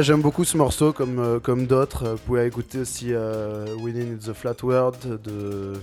J'aime 0.00 0.20
beaucoup 0.20 0.44
ce 0.44 0.56
morceau 0.56 0.92
comme, 0.92 1.18
euh, 1.18 1.38
comme 1.40 1.66
d'autres. 1.66 2.04
Euh, 2.06 2.12
Vous 2.12 2.18
pouvez 2.26 2.46
écouter 2.46 2.78
aussi 2.80 3.08
euh, 3.12 3.66
Winning 3.80 4.14
in 4.14 4.18
the 4.18 4.34
Flat 4.34 4.54
World 4.62 4.96
de 5.22 5.74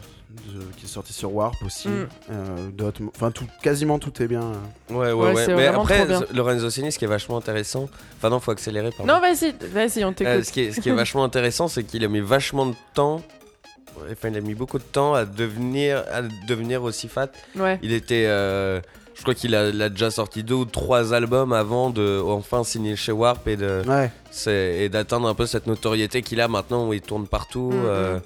de- 0.54 0.62
qui 0.78 0.86
est 0.86 0.90
sorti 0.90 1.14
sur 1.14 1.34
Warp 1.34 1.56
aussi. 1.66 1.88
Mm. 1.88 2.08
Euh, 2.32 2.68
d'autres- 2.72 3.02
Enfin, 3.16 3.32
tout, 3.32 3.46
quasiment 3.64 3.98
tout 3.98 4.22
est 4.22 4.28
bien. 4.28 4.52
Ouais, 4.90 5.12
ouais, 5.12 5.14
Ouais, 5.14 5.34
ouais. 5.34 5.56
Mais 5.56 5.66
après, 5.68 5.98
trop 6.06 6.08
bien. 6.20 6.24
Lorenzo 6.34 6.70
Ceni, 6.70 6.92
ce 6.92 7.00
qui 7.00 7.06
est 7.06 7.08
vachement 7.08 7.38
intéressant. 7.38 7.90
Enfin, 8.18 8.30
non, 8.30 8.40
faut 8.40 8.52
accélérer, 8.52 8.92
pardon. 8.96 9.12
Non, 9.14 9.20
vas-y, 9.20 9.56
vas-y, 9.74 10.04
on 10.06 10.10
Euh, 10.10 10.14
t'écoute. 10.14 10.44
ce, 10.44 10.52
qui 10.52 10.62
est, 10.62 10.72
ce 10.74 10.80
qui 10.82 10.90
est 10.90 10.94
vachement 11.06 11.24
intéressant, 11.24 11.68
c'est 11.68 11.84
qu'il 11.84 12.04
a 12.04 12.08
mis 12.08 12.20
vachement 12.20 12.68
de 12.68 12.76
temps. 12.94 13.24
Enfin, 14.12 14.30
il 14.30 14.38
a 14.38 14.42
mis 14.42 14.54
beaucoup 14.54 14.78
de 14.78 14.84
temps 14.84 15.16
à 15.16 15.26
devenir, 15.26 16.04
à 16.12 16.22
devenir 16.48 16.84
aussi 16.84 17.08
fat. 17.08 17.30
Ouais. 17.56 17.80
Il 17.82 17.92
était. 17.92 18.26
euh, 18.28 18.80
je 19.18 19.22
crois 19.24 19.34
qu'il 19.34 19.56
a, 19.56 19.90
déjà 19.90 20.12
sorti 20.12 20.44
deux 20.44 20.54
ou 20.56 20.66
trois 20.66 21.14
albums 21.14 21.52
avant 21.54 21.90
de 21.90 22.22
enfin 22.26 22.64
signer 22.64 22.96
chez 22.96 23.12
Warp 23.12 23.48
et 23.48 23.56
de 23.58 23.82
Ouais. 23.88 24.12
et 24.48 24.90
d'atteindre 24.90 25.28
un 25.28 25.34
peu 25.34 25.46
cette 25.46 25.68
notoriété 25.68 26.22
qu'il 26.22 26.40
a 26.40 26.48
maintenant 26.48 26.88
où 26.88 26.94
il 26.94 27.02
tourne 27.02 27.28
partout. 27.28 27.72
Mhm. 27.74 27.82
euh, 27.86 28.20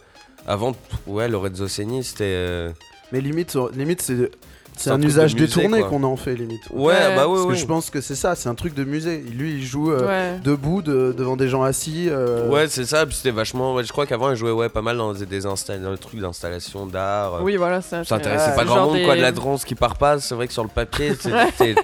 avant, 0.48 0.74
ouais, 1.08 1.28
Lorenzo 1.30 1.68
Ceni, 1.68 2.04
c'était. 2.04 2.24
euh, 2.26 2.72
Mais 3.12 3.22
limite, 3.22 3.56
limite 3.74 4.02
c'est 4.02 4.32
C'est 4.78 4.90
un 4.90 5.02
usage 5.02 5.36
détourné 5.36 5.82
qu'on 5.84 6.04
en 6.04 6.16
fait 6.16 6.34
limite. 6.36 6.62
Ouais, 6.72 6.94
Ouais, 6.94 7.16
bah 7.16 7.28
ouais, 7.28 7.34
Parce 7.36 7.46
que 7.46 7.52
ouais. 7.52 7.56
je 7.56 7.66
pense 7.66 7.90
que 7.90 8.02
c'est 8.02 8.16
ça, 8.16 8.36
c'est 8.36 8.50
un 8.50 8.56
truc 8.56 8.74
de 8.74 8.84
musée. 8.84 9.18
Lui, 9.20 9.54
il 9.54 9.64
joue 9.64 9.92
euh, 9.92 10.08
Ouais. 10.08 10.40
debout 10.44 10.82
de- 10.82 11.14
devant 11.16 11.36
des 11.38 11.50
gens 11.50 11.62
assis. 11.62 12.08
euh, 12.10 12.50
Ouais, 12.50 12.68
c'est 12.68 12.86
ça. 12.86 13.06
Puis 13.06 13.16
c'était 13.16 13.32
vachement. 13.32 13.76
ouais, 13.76 13.84
je 13.84 13.92
crois 13.92 14.06
qu'avant, 14.08 14.32
il 14.32 14.36
jouait 14.38 14.52
ouais, 14.52 14.70
pas 14.70 14.82
mal 14.82 14.98
dans 14.98 15.14
des, 15.14 15.26
des, 15.26 15.46
insta- 15.46 15.80
dans 15.80 15.92
le 15.92 15.98
truc 15.98 16.20
d'installation 16.20 16.88
d'art. 16.88 17.36
euh, 17.36 17.40
Oui, 17.44 17.58
voilà, 17.58 17.82
ça. 17.82 18.04
Ça 18.04 18.16
intéressait 18.16 18.52
Ouais, 18.52 18.56
pas 18.56 18.66
grand 18.66 18.86
monde, 18.88 18.96
des- 18.96 19.04
quoi, 19.04 19.16
de 19.16 19.22
la 19.22 19.32
drance 19.32 19.66
qui 19.66 19.76
part 19.76 19.98
pas. 19.98 20.20
C'est 20.20 20.34
vrai 20.36 20.48
que 20.48 20.54
sur 20.54 20.64
le 20.64 20.70
papier, 20.70 21.12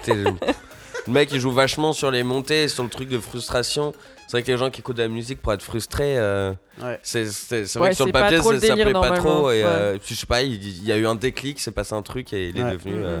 le 0.06 1.12
mec 1.12 1.30
il 1.32 1.40
joue 1.40 1.52
vachement 1.52 1.92
sur 1.92 2.10
les 2.10 2.22
montées, 2.22 2.68
sur 2.68 2.82
le 2.82 2.88
truc 2.90 3.08
de 3.08 3.18
frustration. 3.18 3.92
C'est 4.28 4.36
vrai 4.36 4.42
que 4.44 4.52
les 4.52 4.56
gens 4.58 4.70
qui 4.70 4.80
écoutent 4.82 4.98
de 4.98 5.02
la 5.02 5.08
musique 5.08 5.42
pour 5.42 5.52
être 5.54 5.62
frustrés, 5.62 6.16
euh, 6.18 6.52
Ouais. 6.82 7.00
c'est 7.02 7.24
c'est- 7.26 7.64
c'est 7.66 7.78
Ouais, 7.78 7.86
vrai 7.86 7.90
que 7.90 7.96
sur 7.96 8.06
le 8.06 8.12
papier, 8.12 8.36
ça, 8.36 8.42
ça 8.44 8.58
délire, 8.58 8.84
plaît 8.84 8.92
pas 8.92 9.16
trop. 9.18 9.50
Et 9.50 9.62
ouais. 9.64 9.68
euh, 9.68 9.98
puis 9.98 10.14
je 10.14 10.20
sais 10.20 10.26
pas, 10.26 10.42
il, 10.42 10.52
il 10.62 10.84
y 10.84 10.92
a 10.92 10.96
eu 10.98 11.06
un 11.06 11.14
déclic, 11.16 11.58
c'est 11.58 11.70
passé 11.72 11.94
un 11.94 12.02
truc 12.02 12.32
et 12.32 12.50
il 12.50 12.58
est 12.60 12.70
devenu. 12.72 12.92
Mhm. 12.94 13.02
euh, 13.04 13.20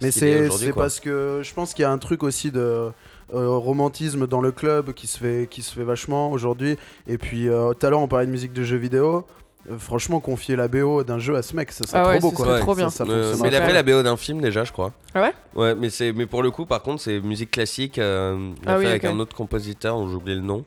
Mais 0.00 0.10
ce 0.12 0.20
qu'il 0.20 0.28
est 0.28 0.50
c'est 0.50 0.72
parce 0.72 1.00
que 1.00 1.40
je 1.42 1.52
pense 1.52 1.74
qu'il 1.74 1.82
y 1.82 1.86
a 1.86 1.90
un 1.90 1.98
truc 1.98 2.22
aussi 2.22 2.50
de 2.50 2.90
euh, 3.34 3.48
romantisme 3.48 4.26
dans 4.28 4.40
le 4.40 4.52
club 4.52 4.92
qui 4.92 5.06
se 5.08 5.18
fait, 5.18 5.48
qui 5.50 5.60
se 5.62 5.74
fait 5.74 5.82
vachement 5.84 6.30
aujourd'hui. 6.30 6.76
Et 7.08 7.18
puis 7.18 7.46
tout 7.48 7.86
à 7.86 7.90
l'heure 7.90 8.00
on 8.00 8.08
parlait 8.08 8.26
de 8.26 8.30
musique 8.30 8.52
de 8.52 8.62
jeux 8.62 8.76
vidéo. 8.76 9.26
Euh, 9.70 9.78
franchement, 9.78 10.20
confier 10.20 10.56
la 10.56 10.68
BO 10.68 11.04
d'un 11.04 11.18
jeu 11.18 11.36
à 11.36 11.42
ce 11.42 11.56
mec, 11.56 11.72
ça 11.72 11.86
serait 11.86 11.98
Ah 11.98 12.08
ouais, 12.08 12.18
trop 12.18 12.28
beau 12.28 12.30
ce 12.30 12.36
quoi. 12.36 12.44
serait 12.46 12.54
Ouais. 12.56 12.60
trop 12.60 12.74
bien. 12.74 12.90
Ça, 12.90 13.04
ça 13.04 13.10
Euh, 13.10 13.30
fonctionnerait 13.30 13.50
mais 13.50 13.56
il 13.56 13.62
a 13.62 13.66
fait 13.66 13.72
la 13.72 13.82
BO 13.82 14.02
d'un 14.02 14.16
film 14.16 14.40
déjà, 14.40 14.64
je 14.64 14.72
crois. 14.72 14.92
Ah 15.14 15.22
ouais? 15.22 15.32
Ouais, 15.54 15.74
mais, 15.74 15.88
c'est- 15.90 16.12
mais 16.12 16.26
pour 16.26 16.42
le 16.42 16.50
coup, 16.50 16.66
par 16.66 16.82
contre, 16.82 17.02
c'est 17.02 17.20
musique 17.20 17.50
classique. 17.52 17.98
euh, 17.98 18.52
il 18.62 18.68
a 18.68 18.72
Ah 18.72 18.74
fait 18.76 18.80
oui, 18.80 18.86
avec 18.90 19.04
ok. 19.04 19.10
un 19.10 19.18
autre 19.20 19.34
compositeur 19.36 19.96
dont 19.96 20.08
j'ai 20.08 20.16
oublié 20.16 20.36
le 20.36 20.42
nom. 20.42 20.64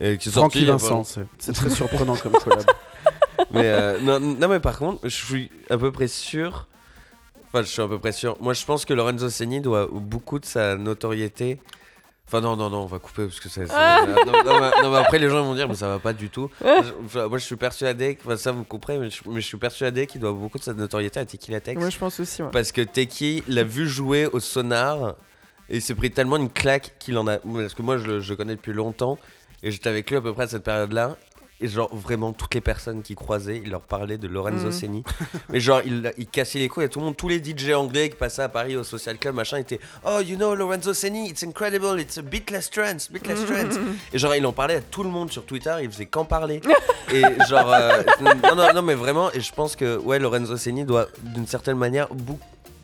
Et 0.00 0.16
qui 0.16 0.30
est 0.30 0.32
sorti 0.32 0.38
Francky 0.38 0.58
il 0.60 0.66
y 0.66 0.68
a 0.68 0.72
Vincent, 0.72 1.04
c'est 1.04 1.26
c'est 1.38 1.52
très 1.52 1.68
surprenant 1.68 2.16
comme 2.16 2.32
collab. 2.32 2.64
mais 3.50 3.64
euh, 3.66 3.98
non, 4.00 4.18
non, 4.20 4.48
mais 4.48 4.58
par 4.60 4.78
contre, 4.78 5.00
je 5.04 5.08
suis 5.14 5.50
à 5.68 5.76
peu 5.76 5.92
près 5.92 6.08
sûr. 6.08 6.66
Enfin, 7.48 7.62
je 7.62 7.68
suis 7.68 7.82
à 7.82 7.86
peu 7.88 7.98
près 7.98 8.12
sûr. 8.12 8.38
Moi, 8.40 8.54
je 8.54 8.64
pense 8.64 8.86
que 8.86 8.94
Lorenzo 8.94 9.28
Ceni 9.28 9.60
doit 9.60 9.88
beaucoup 9.92 10.38
de 10.38 10.46
sa 10.46 10.76
notoriété. 10.76 11.58
Enfin, 12.34 12.40
non, 12.40 12.56
non, 12.56 12.70
non, 12.70 12.84
on 12.84 12.86
va 12.86 12.98
couper 12.98 13.24
parce 13.26 13.40
que 13.40 13.50
ça. 13.50 13.66
ça- 13.66 13.74
Ah. 13.76 14.06
non, 14.06 14.14
non, 14.42 14.60
mais, 14.60 14.70
non, 14.82 14.90
mais 14.90 14.96
après, 14.96 15.18
les 15.18 15.28
gens 15.28 15.40
ils 15.42 15.46
vont 15.46 15.54
dire, 15.54 15.68
mais 15.68 15.74
ça 15.74 15.86
va 15.88 15.98
pas 15.98 16.14
du 16.14 16.30
tout. 16.30 16.48
Je- 16.64 17.26
moi, 17.26 17.36
je 17.36 17.44
suis 17.44 17.56
persuadé. 17.56 18.14
que- 18.14 18.22
Enfin, 18.24 18.38
ça, 18.38 18.52
vous 18.52 18.64
couperez, 18.64 18.98
mais 18.98 19.10
je, 19.10 19.20
mais 19.26 19.42
je 19.42 19.46
suis 19.46 19.58
persuadé 19.58 20.06
qu'il 20.06 20.22
doit 20.22 20.32
beaucoup 20.32 20.58
de 20.58 20.62
sa 20.62 20.72
notoriété 20.72 21.20
à 21.20 21.26
Tequila 21.26 21.60
Tex. 21.60 21.78
Moi, 21.78 21.90
je 21.90 21.98
pense 21.98 22.18
aussi, 22.20 22.42
ouais. 22.42 22.48
Parce 22.50 22.72
que 22.72 22.80
Teki 22.80 23.42
l'a 23.48 23.64
vu 23.64 23.86
jouer 23.86 24.26
au 24.26 24.40
sonar 24.40 25.16
et 25.68 25.76
il 25.76 25.82
s'est 25.82 25.94
pris 25.94 26.10
tellement 26.10 26.38
une 26.38 26.48
claque 26.48 26.92
qu'il 26.98 27.18
en 27.18 27.26
a. 27.26 27.36
Parce 27.36 27.74
que 27.74 27.82
moi, 27.82 27.98
je 27.98 28.06
le 28.06 28.20
je 28.20 28.30
le 28.30 28.36
connais 28.36 28.56
depuis 28.56 28.72
longtemps 28.72 29.18
et 29.62 29.70
j'étais 29.70 29.90
avec 29.90 30.08
lui 30.08 30.16
à 30.16 30.22
peu 30.22 30.32
près 30.32 30.44
à 30.44 30.48
cette 30.48 30.64
période-là. 30.64 31.16
Et 31.62 31.68
genre, 31.68 31.88
vraiment, 31.94 32.32
toutes 32.32 32.54
les 32.54 32.60
personnes 32.60 33.02
qui 33.02 33.14
croisaient, 33.14 33.60
il 33.64 33.70
leur 33.70 33.80
parlait 33.82 34.18
de 34.18 34.26
Lorenzo 34.26 34.66
Mhm. 34.66 34.72
Ceni. 34.72 35.04
Mais 35.48 35.60
genre, 35.60 35.80
il, 35.86 36.12
il 36.18 36.26
cassait 36.26 36.58
les 36.58 36.68
couilles 36.68 36.84
à 36.84 36.88
tout 36.88 36.98
le 36.98 37.04
monde. 37.06 37.16
Tous 37.16 37.28
les 37.28 37.38
DJ 37.42 37.70
anglais 37.72 38.10
qui 38.10 38.16
passaient 38.16 38.42
à 38.42 38.48
Paris 38.48 38.76
au 38.76 38.82
Social 38.84 39.16
Club, 39.16 39.34
machin, 39.36 39.58
étaient 39.58 39.78
Oh, 40.04 40.18
you 40.20 40.36
know, 40.36 40.54
Lorenzo 40.54 40.92
Ceni, 40.92 41.28
it's 41.28 41.42
incredible, 41.44 42.00
it's 42.00 42.18
a 42.18 42.22
beatless 42.22 42.68
trance, 42.68 43.08
beatless 43.10 43.44
trance. 43.46 43.76
Et 44.12 44.18
genre, 44.18 44.34
il 44.34 44.44
en 44.44 44.52
parlait 44.52 44.76
à 44.76 44.80
tout 44.80 45.04
le 45.04 45.08
monde 45.10 45.30
sur 45.30 45.44
Twitter, 45.44 45.74
il 45.82 45.90
faisait 45.90 46.06
qu'en 46.06 46.24
parler. 46.24 46.60
et 47.14 47.22
genre, 47.48 47.72
euh, 47.72 48.02
non, 48.20 48.56
non, 48.56 48.74
non, 48.74 48.82
mais 48.82 48.94
vraiment, 48.94 49.30
et 49.32 49.40
je 49.40 49.52
pense 49.52 49.76
que, 49.76 49.96
ouais, 49.98 50.18
Lorenzo 50.18 50.56
Ceni 50.56 50.84
doit, 50.84 51.06
d'une 51.22 51.46
certaine 51.46 51.76
manière, 51.78 52.08
beaucoup 52.12 52.40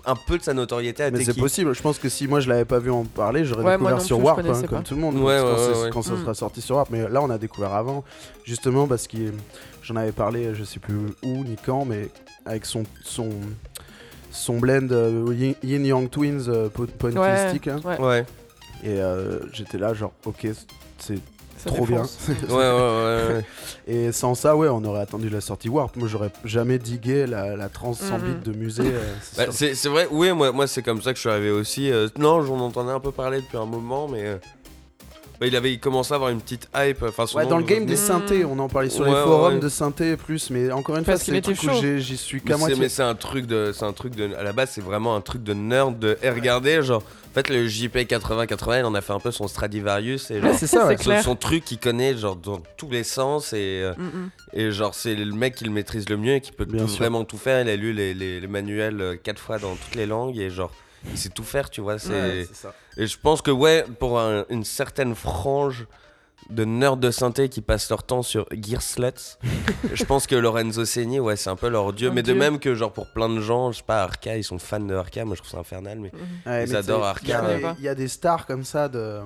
un 0.09 0.17
peu 0.27 0.39
de 0.39 0.43
sa 0.43 0.55
notoriété 0.55 1.03
à 1.05 1.11
Mais 1.11 1.23
c'est 1.25 1.35
possible, 1.39 1.75
je 1.75 1.83
pense 1.83 1.99
que 1.99 2.09
si 2.09 2.27
moi 2.27 2.41
je 2.41 2.49
l'avais 2.49 2.65
pas 2.65 2.79
vu 2.79 2.91
en 2.91 3.05
parler, 3.05 3.45
j'aurais 3.45 3.63
Ouais, 3.65 3.73
découvert 3.73 4.01
sur 4.01 4.17
plus, 4.19 4.25
Warp, 4.25 4.39
hein, 4.41 4.63
comme 4.69 4.83
tout 4.83 4.95
le 4.95 5.01
monde, 5.01 5.17
Ouais, 5.19 5.39
quand, 5.41 5.83
ouais, 5.83 5.91
quand 5.91 6.03
ça 6.03 6.15
Mm. 6.15 6.21
sera 6.23 6.35
sorti 6.35 6.61
sur 6.61 6.77
Warp. 6.77 6.91
Mais 6.91 7.09
là 7.09 7.23
on 7.23 7.31
a 7.31 7.39
découvert 7.39 7.75
avant, 7.75 8.03
justement 8.45 8.87
parce 8.87 9.07
que 9.07 9.19
j'en 9.83 9.97
avais 9.97 10.13
parlé, 10.13 10.55
je 10.55 10.65
sais 10.65 10.81
plus 10.81 10.97
où 11.23 11.45
ni 11.45 11.57
quand, 11.65 11.85
mais 11.85 12.09
avec 12.47 12.65
son, 12.67 12.85
son, 13.05 13.29
son 14.31 14.59
blend 14.59 14.89
euh, 14.91 15.53
Yin 15.63 15.85
Yang 15.85 16.11
Twins 16.11 16.45
euh, 16.49 16.69
po- 16.69 16.87
point 16.87 17.13
Ouais, 17.13 17.59
hein. 17.69 17.81
ouais. 17.85 18.01
Ouais, 18.01 18.27
et 18.85 19.01
euh, 19.01 19.41
j'étais 19.53 19.77
là 19.79 19.93
genre 19.95 20.13
ok 20.25 20.47
c'est 20.99 21.19
Ça 21.59 21.71
trop 21.71 21.87
bien. 21.87 22.03
défonce. 22.03 22.19
ouais, 22.29 22.55
ouais, 22.55 22.55
ouais. 23.29 23.35
ouais. 23.35 23.45
Et 23.87 24.13
sans 24.13 24.35
ça, 24.35 24.57
ouais, 24.57 24.69
on 24.69 24.85
aurait 24.85 25.01
attendu 25.01 25.29
la 25.29 25.41
sortie 25.41 25.69
Warp. 25.69 25.97
Moi, 25.97 26.09
j'aurais 26.09 26.31
jamais 26.45 26.79
digué 26.79 27.27
la, 27.27 27.57
la 27.57 27.69
trans 27.69 27.95
sans 27.95 28.19
Mhm. 28.19 28.25
beat 28.25 28.43
de 28.47 28.53
musée. 28.53 28.83
euh, 28.87 29.15
c'est 29.23 29.47
Bah, 29.47 29.53
c'est 29.75 29.89
vrai, 29.89 30.07
oui, 30.11 30.33
moi, 30.33 30.53
moi 30.53 30.67
c'est 30.67 30.83
comme 30.83 31.03
ça 31.03 31.11
que 31.13 31.17
je 31.17 31.21
suis 31.23 31.31
arrivé 31.31 31.51
aussi. 31.51 31.91
Euh, 31.91 32.09
non, 32.19 32.43
j'en 32.43 32.59
entendais 32.61 32.93
un 32.93 33.01
peu 33.01 33.13
parler 33.13 33.41
depuis 33.41 33.57
un 33.59 33.67
moment, 33.67 34.09
mais 34.09 34.25
euh, 34.25 34.37
bah, 35.41 35.47
il 35.47 35.55
avait 35.57 35.77
commencé 35.79 36.13
à 36.13 36.17
avoir 36.17 36.31
une 36.31 36.41
petite 36.41 36.69
hype. 36.75 37.03
Enfin, 37.03 37.27
son 37.27 37.39
Ouais, 37.39 37.45
nom 37.45 37.51
dans 37.51 37.57
le 37.59 37.63
me 37.65 37.69
game 37.69 37.87
des 37.87 37.97
synthés, 37.97 38.45
on 38.45 38.59
en 38.59 38.69
parlait 38.69 38.91
sur 38.91 39.03
Ouais, 39.05 39.11
les 39.11 39.15
forums 39.23 39.55
ouais. 39.55 39.61
de 39.61 39.69
synthé 39.69 40.17
plus, 40.17 40.51
mais 40.51 40.73
encore 40.73 40.97
une 40.97 41.05
Parce 41.05 41.23
fois, 41.25 41.35
c'est 41.35 41.41
truc 41.41 41.57
j'y 41.99 42.17
suis 42.17 42.41
Mais 42.45 42.49
qu'à 42.51 42.55
c'est- 42.55 42.59
moitié. 42.61 42.77
Mais 42.79 42.89
c'est 42.89 43.03
un 43.03 43.15
truc 43.15 43.47
de, 43.47 43.73
c'est 43.75 43.85
un 43.85 43.93
truc 43.93 44.15
de, 44.17 44.35
à 44.35 44.43
la 44.43 44.53
base 44.53 44.71
c'est 44.73 44.81
vraiment 44.81 45.15
un 45.15 45.21
truc 45.21 45.43
de 45.43 45.55
nerd 45.55 45.99
de. 45.99 46.19
Et 46.23 46.31
regardez, 46.31 46.83
genre, 46.83 47.03
en 47.31 47.35
fait 47.35 47.49
le 47.51 47.69
JP 47.69 47.97
80-80, 47.99 48.81
il 48.81 48.85
en 48.85 48.95
a 48.95 49.01
fait 49.01 49.13
un 49.13 49.21
peu 49.21 49.31
son 49.31 49.47
Stradivarius 49.47 50.31
et 50.31 50.41
genre, 50.41 50.51
Ouais, 50.51 50.57
c'est 50.57 50.67
ça, 50.67 50.87
ouais. 50.87 50.97
C'est 50.97 51.05
son, 51.19 51.23
son 51.23 51.37
truc 51.37 51.65
qu'il 51.65 51.79
connaît 51.79 52.17
genre 52.17 52.35
dans 52.37 52.61
tous 52.77 52.91
les 52.91 53.05
sens 53.05 53.53
et, 53.53 53.83
euh, 53.85 53.93
Mm, 53.97 54.03
mm. 54.05 54.31
et 54.55 54.73
genre 54.73 54.95
c'est 54.95 55.15
le 55.15 55.33
mec 55.33 55.55
qui 55.55 55.65
le 55.65 55.71
maîtrise 55.71 56.09
le 56.09 56.17
mieux 56.17 56.35
et 56.35 56.41
qui 56.41 56.53
peut 56.53 56.67
tout- 56.67 56.87
vraiment 56.87 57.25
tout 57.25 57.39
faire. 57.39 57.61
Il 57.63 57.69
a 57.69 57.77
lu 57.77 57.93
les, 57.93 58.13
les, 58.15 58.41
les 58.41 58.47
manuels 58.49 59.01
euh, 59.01 59.17
quatre 59.23 59.39
fois 59.41 59.59
dans 59.59 59.75
toutes 59.77 59.95
les 59.95 60.07
langues 60.07 60.39
et 60.39 60.51
genre 60.51 60.73
il 61.11 61.19
sait 61.19 61.29
tout 61.31 61.45
faire, 61.45 61.71
tu 61.71 61.81
vois. 61.81 61.99
C'est 61.99 62.11
Ouais, 62.11 62.45
c'est 62.49 62.57
ça. 62.57 62.75
et 62.97 63.07
je 63.07 63.19
pense 63.19 63.43
que 63.43 63.51
ouais, 63.51 63.85
pour 63.99 64.19
un- 64.21 64.45
une 64.51 64.65
certaine 64.65 65.15
frange 65.15 65.87
de 66.51 66.65
nerds 66.65 66.97
de 66.97 67.11
synthé 67.11 67.49
qui 67.49 67.61
passent 67.61 67.91
leur 67.91 68.05
temps 68.05 68.23
sur 68.23 68.47
Gear 68.53 68.81
Sluts, 68.81 69.37
je 69.93 70.05
pense 70.05 70.27
que 70.27 70.35
Lorenzo 70.37 70.85
Ceni, 70.85 71.21
ouais, 71.21 71.37
c'est 71.37 71.51
un 71.51 71.57
peu 71.57 71.69
leur 71.69 71.93
dieu. 71.93 72.09
Un 72.11 72.13
mais 72.13 72.23
de 72.23 72.33
même 72.33 72.59
que 72.59 72.75
genre 72.75 72.93
pour 72.93 73.07
plein 73.13 73.29
de 73.29 73.41
gens, 73.41 73.73
je 73.73 73.79
sais 73.79 73.85
pas, 73.85 74.03
Arca, 74.03 74.37
ils 74.37 74.45
sont 74.45 74.59
fans 74.59 74.81
de 74.81 74.95
Arca, 74.95 75.25
moi 75.25 75.35
je 75.35 75.41
trouve 75.43 75.51
ça 75.53 75.59
infernal. 75.59 75.99
Mais 75.99 76.11
Ouais, 76.47 76.65
Ils 76.65 76.71
mais 76.73 76.77
adorent 76.77 77.19
sais, 77.19 77.25
il 77.25 77.29
y 77.29 77.33
a 77.33 77.43
des- 77.43 77.67
Il 77.79 77.85
y, 77.85 77.89
a 77.89 77.95
des 77.95 78.09
stars 78.09 78.47
comme 78.47 78.65
ça 78.65 78.89
de. 78.89 79.21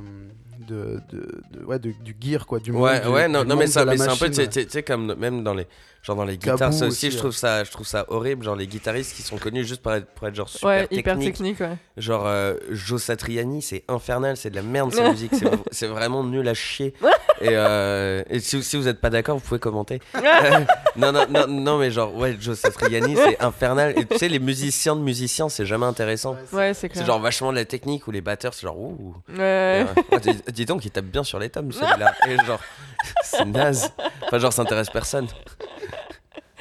De, 0.69 1.01
de, 1.11 1.43
de- 1.51 1.65
ouais, 1.65 1.81
de- 1.81 1.93
du 2.05 2.17
gear 2.21 2.47
quoi 2.47 2.61
du 2.61 2.71
monde 2.71 2.83
ouais, 2.83 3.05
ouais, 3.09 3.27
du 3.27 3.33
non, 3.33 3.57
mais, 3.57 3.67
ça, 3.67 3.85
mais 3.85 3.97
c'est 3.99 4.09
un 4.09 4.17
peu, 4.17 4.31
tu 4.31 4.69
sais, 4.69 4.83
comme 4.85 5.13
même 5.17 5.43
dans 5.43 5.55
les, 5.55 5.67
genre 6.03 6.17
dans 6.17 6.25
les 6.25 6.37
guitares, 6.37 6.59
ça 6.73 6.87
aussi, 6.87 7.07
aussi, 7.07 7.11
je 7.11 7.15
ouais. 7.15 7.19
trouve 7.21 7.33
ça, 7.33 7.65
je 7.65 7.71
trouve 7.71 7.87
ça 7.87 8.05
horrible. 8.09 8.45
Genre 8.45 8.57
les 8.57 8.67
guitaristes 8.67 9.15
qui 9.17 9.23
sont 9.23 9.39
connus 9.39 9.65
juste 9.65 9.83
pour 9.83 9.93
être, 9.93 10.07
pour 10.07 10.27
être 10.29 10.35
genre 10.35 10.49
super 10.49 10.69
Ouais, 10.69 10.81
techniques. 10.83 10.99
hyper 11.01 11.19
technique, 11.19 11.61
ouais. 11.61 11.77
Genre 11.97 12.27
euh, 12.27 12.55
Joe 12.71 13.01
Satriani, 13.03 13.63
c'est 13.63 13.85
infernal, 13.89 14.37
c'est 14.37 14.51
de 14.51 14.57
la 14.57 14.63
merde 14.63 14.93
cette 14.93 15.07
musique, 15.11 15.35
c'est- 15.35 15.47
c'est 15.71 15.87
vraiment 15.87 16.25
nul 16.25 16.47
à 16.49 16.55
chier. 16.55 16.95
Et, 17.41 17.49
euh, 17.57 18.23
et 18.31 18.39
si, 18.39 18.63
si 18.63 18.77
vous 18.77 18.87
êtes 18.87 19.01
pas 19.01 19.11
d'accord, 19.11 19.37
vous 19.37 19.43
pouvez 19.43 19.59
commenter. 19.59 20.01
Non, 20.95 21.11
non, 21.11 21.25
non, 21.29 21.47
non, 21.49 21.79
mais 21.79 21.91
genre, 21.91 22.15
ouais, 22.15 22.37
Joe 22.39 22.57
Satriani, 22.57 23.17
c'est 23.17 23.43
infernal. 23.43 23.95
Et 23.99 24.05
tu 24.05 24.17
sais, 24.19 24.29
les 24.29 24.39
musiciens 24.39 24.95
de 24.95 25.01
musiciens, 25.01 25.49
c'est 25.49 25.65
jamais 25.67 25.87
intéressant. 25.87 26.37
Ouais, 26.53 26.73
c'est 26.75 26.89
clair. 26.91 27.03
C'est 27.03 27.07
genre 27.07 27.19
vachement 27.19 27.51
de 27.51 27.57
la 27.57 27.65
technique 27.65 28.07
où 28.07 28.11
les 28.13 28.21
batteurs, 28.21 28.53
c'est 28.55 28.63
genre, 28.63 28.79
ouh. 28.79 29.17
Ouais. 29.31 29.35
Et, 29.39 29.41
euh, 29.83 29.85
ouais, 30.13 30.21
dis, 30.21 30.43
dis 30.53 30.67
donc, 30.67 30.85
il 30.85 30.91
tape 30.93 31.07
bien 31.07 31.25
sur 31.25 31.39
les 31.41 31.49
tomes 31.49 31.73
celui-là. 31.73 32.15
Et 32.29 32.37
genre, 32.45 32.61
c'est 33.25 33.45
naze. 33.47 33.91
Enfin, 34.27 34.39
genre, 34.39 34.53
ça 34.53 34.63
intéresse 34.63 34.91
personne. 34.91 35.27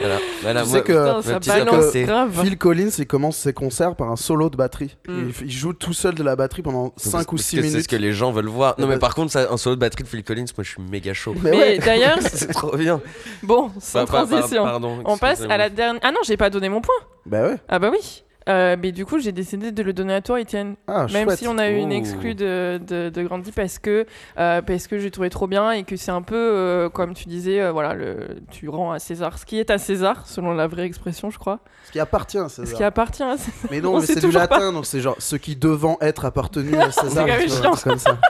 Voilà, 0.02 0.18
voilà 0.42 0.64
Tu 0.64 0.70
moi, 0.70 0.78
sais 0.80 0.84
que- 0.84 0.92
Putain, 0.92 1.22
ça 1.22 1.56
balance 1.64 1.94
grave. 1.96 2.42
Phil 2.44 2.58
Collins 2.58 2.90
il 2.98 3.06
commence 3.08 3.38
ses 3.38 3.54
concerts 3.54 3.96
par 3.96 4.10
un 4.12 4.16
solo 4.16 4.50
de 4.50 4.58
batterie 4.58 4.98
Mm. 5.08 5.30
il, 5.42 5.46
il 5.46 5.52
joue 5.52 5.74
tout 5.74 5.94
seul 5.94 6.16
de 6.16 6.24
la 6.24 6.36
batterie 6.36 6.62
pendant 6.64 6.92
5 6.98 7.32
ou 7.32 7.36
Parce 7.36 7.48
6 7.48 7.56
que 7.58 7.62
C'est 7.62 7.68
minutes 7.68 7.84
ce 7.84 7.88
que 7.88 7.96
les 7.96 8.12
gens 8.14 8.32
veulent 8.32 8.48
voir. 8.48 8.76
Non, 8.80 8.88
Mais 8.88 8.96
bah- 8.96 9.00
par 9.00 9.16
contre, 9.16 9.32
ça, 9.32 9.48
un 9.52 9.58
solo 9.58 9.76
de 9.76 9.80
batterie 9.82 10.04
de 10.04 10.08
Phil 10.10 10.24
Collins, 10.24 10.46
moi 10.58 10.64
je 10.64 10.70
suis 10.70 10.82
méga 10.82 11.14
chaud. 11.14 11.34
mais 11.42 11.52
Mais 11.52 11.58
ouais 11.58 11.78
d'ailleurs, 11.80 12.18
c'est 12.22 12.48
trop 12.52 12.76
bien. 12.76 13.00
bon, 13.44 13.72
sans 13.80 14.06
Par- 14.06 14.08
par- 14.08 14.28
par- 14.28 14.40
transition. 14.40 14.64
pardon, 14.64 15.00
On 15.06 15.18
passe 15.18 15.42
à 15.42 15.58
la 15.58 15.70
dernière. 15.70 16.02
Ah 16.04 16.12
non, 16.12 16.20
j'ai 16.26 16.38
pas 16.38 16.50
donné 16.50 16.68
mon 16.70 16.82
point. 16.82 16.96
bah 17.26 17.44
ouais 17.44 17.56
Ah 17.70 17.80
bah 17.80 17.90
oui. 17.92 18.24
Euh, 18.50 18.76
mais 18.82 18.92
du 18.92 19.06
coup, 19.06 19.20
j'ai 19.20 19.32
décidé 19.32 19.72
de 19.72 19.84
le 19.84 19.94
donner 19.94 20.16
à 20.16 20.22
toi, 20.22 20.42
Étienne. 20.42 20.76
ah 20.88 21.06
Même 21.14 21.26
chouette 21.28 21.40
si 21.40 21.48
on 21.48 21.58
a 21.60 21.70
eu 21.70 21.78
une 21.78 21.92
exclue 21.92 22.34
de, 22.34 22.80
de, 22.86 23.10
de 23.10 23.24
Grandi 23.24 23.52
parce 23.52 23.78
que, 23.78 24.06
euh, 24.40 24.62
parce 24.64 24.88
que 24.88 24.98
j'ai 24.98 25.12
trouvé 25.12 25.30
trop 25.30 25.46
bien 25.48 25.72
et 25.72 25.84
que 25.84 25.96
c'est 25.96 26.12
un 26.12 26.24
peu, 26.24 26.36
euh, 26.36 26.90
comme 26.90 27.14
tu 27.14 27.28
disais, 27.30 27.62
euh, 27.62 27.72
voilà, 27.72 27.94
le, 27.94 28.38
tu 28.50 28.68
rends 28.68 28.92
à 28.94 29.00
César 29.00 29.38
ce 29.38 29.46
qui 29.46 29.60
est 29.60 29.70
à 29.70 29.78
César, 29.78 30.28
selon 30.28 30.54
la 30.56 30.66
vraie 30.68 30.86
expression, 30.86 31.30
je 31.30 31.38
crois. 31.38 31.60
ce 31.86 31.92
qui 31.92 32.00
appartient 32.00 32.40
à 32.40 32.50
Ce 32.50 32.64
César 32.64 32.78
qui 32.78 32.84
appartient 32.84 33.24
à 33.24 33.38
César. 33.38 33.70
mais 33.70 33.80
non 33.80 33.94
on 33.96 34.00
mais 34.00 34.06
c'est 34.08 34.20
du 34.20 34.32
latin 34.32 34.74
donc 34.74 34.86
c'est 34.88 35.02
genre 35.02 35.16
ce 35.20 35.36
qui 35.36 35.56
devant 35.56 35.98
être 36.02 36.26
appartenu 36.26 36.76
à 36.78 36.90
César 36.92 37.28
C'est 37.48 37.90
comme 37.90 38.00
ça 38.00 38.18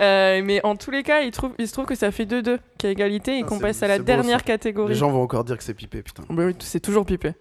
Euh, 0.00 0.40
mais 0.42 0.64
en 0.64 0.74
tous 0.74 0.90
les 0.90 1.02
cas, 1.02 1.20
il, 1.20 1.30
trouve, 1.32 1.52
il 1.58 1.68
se 1.68 1.72
trouve 1.74 1.84
que 1.84 1.94
ça 1.94 2.10
fait 2.10 2.24
2-2, 2.24 2.56
qu'il 2.78 2.84
y 2.84 2.86
a 2.86 2.90
égalité 2.90 3.38
et 3.38 3.42
Ah, 3.44 3.46
qu'on 3.46 3.58
passe 3.58 3.82
à 3.82 3.88
la 3.88 3.98
beau, 3.98 4.04
dernière 4.04 4.42
catégorie. 4.42 4.94
Les 4.94 4.98
gens 4.98 5.10
vont 5.10 5.22
encore 5.22 5.44
dire 5.44 5.58
que 5.58 5.62
c'est 5.62 5.74
pipé, 5.74 6.02
putain. 6.02 6.22
Bah 6.30 6.44
oui, 6.46 6.56
c'est 6.60 6.80
toujours 6.80 7.04
pipé. 7.04 7.34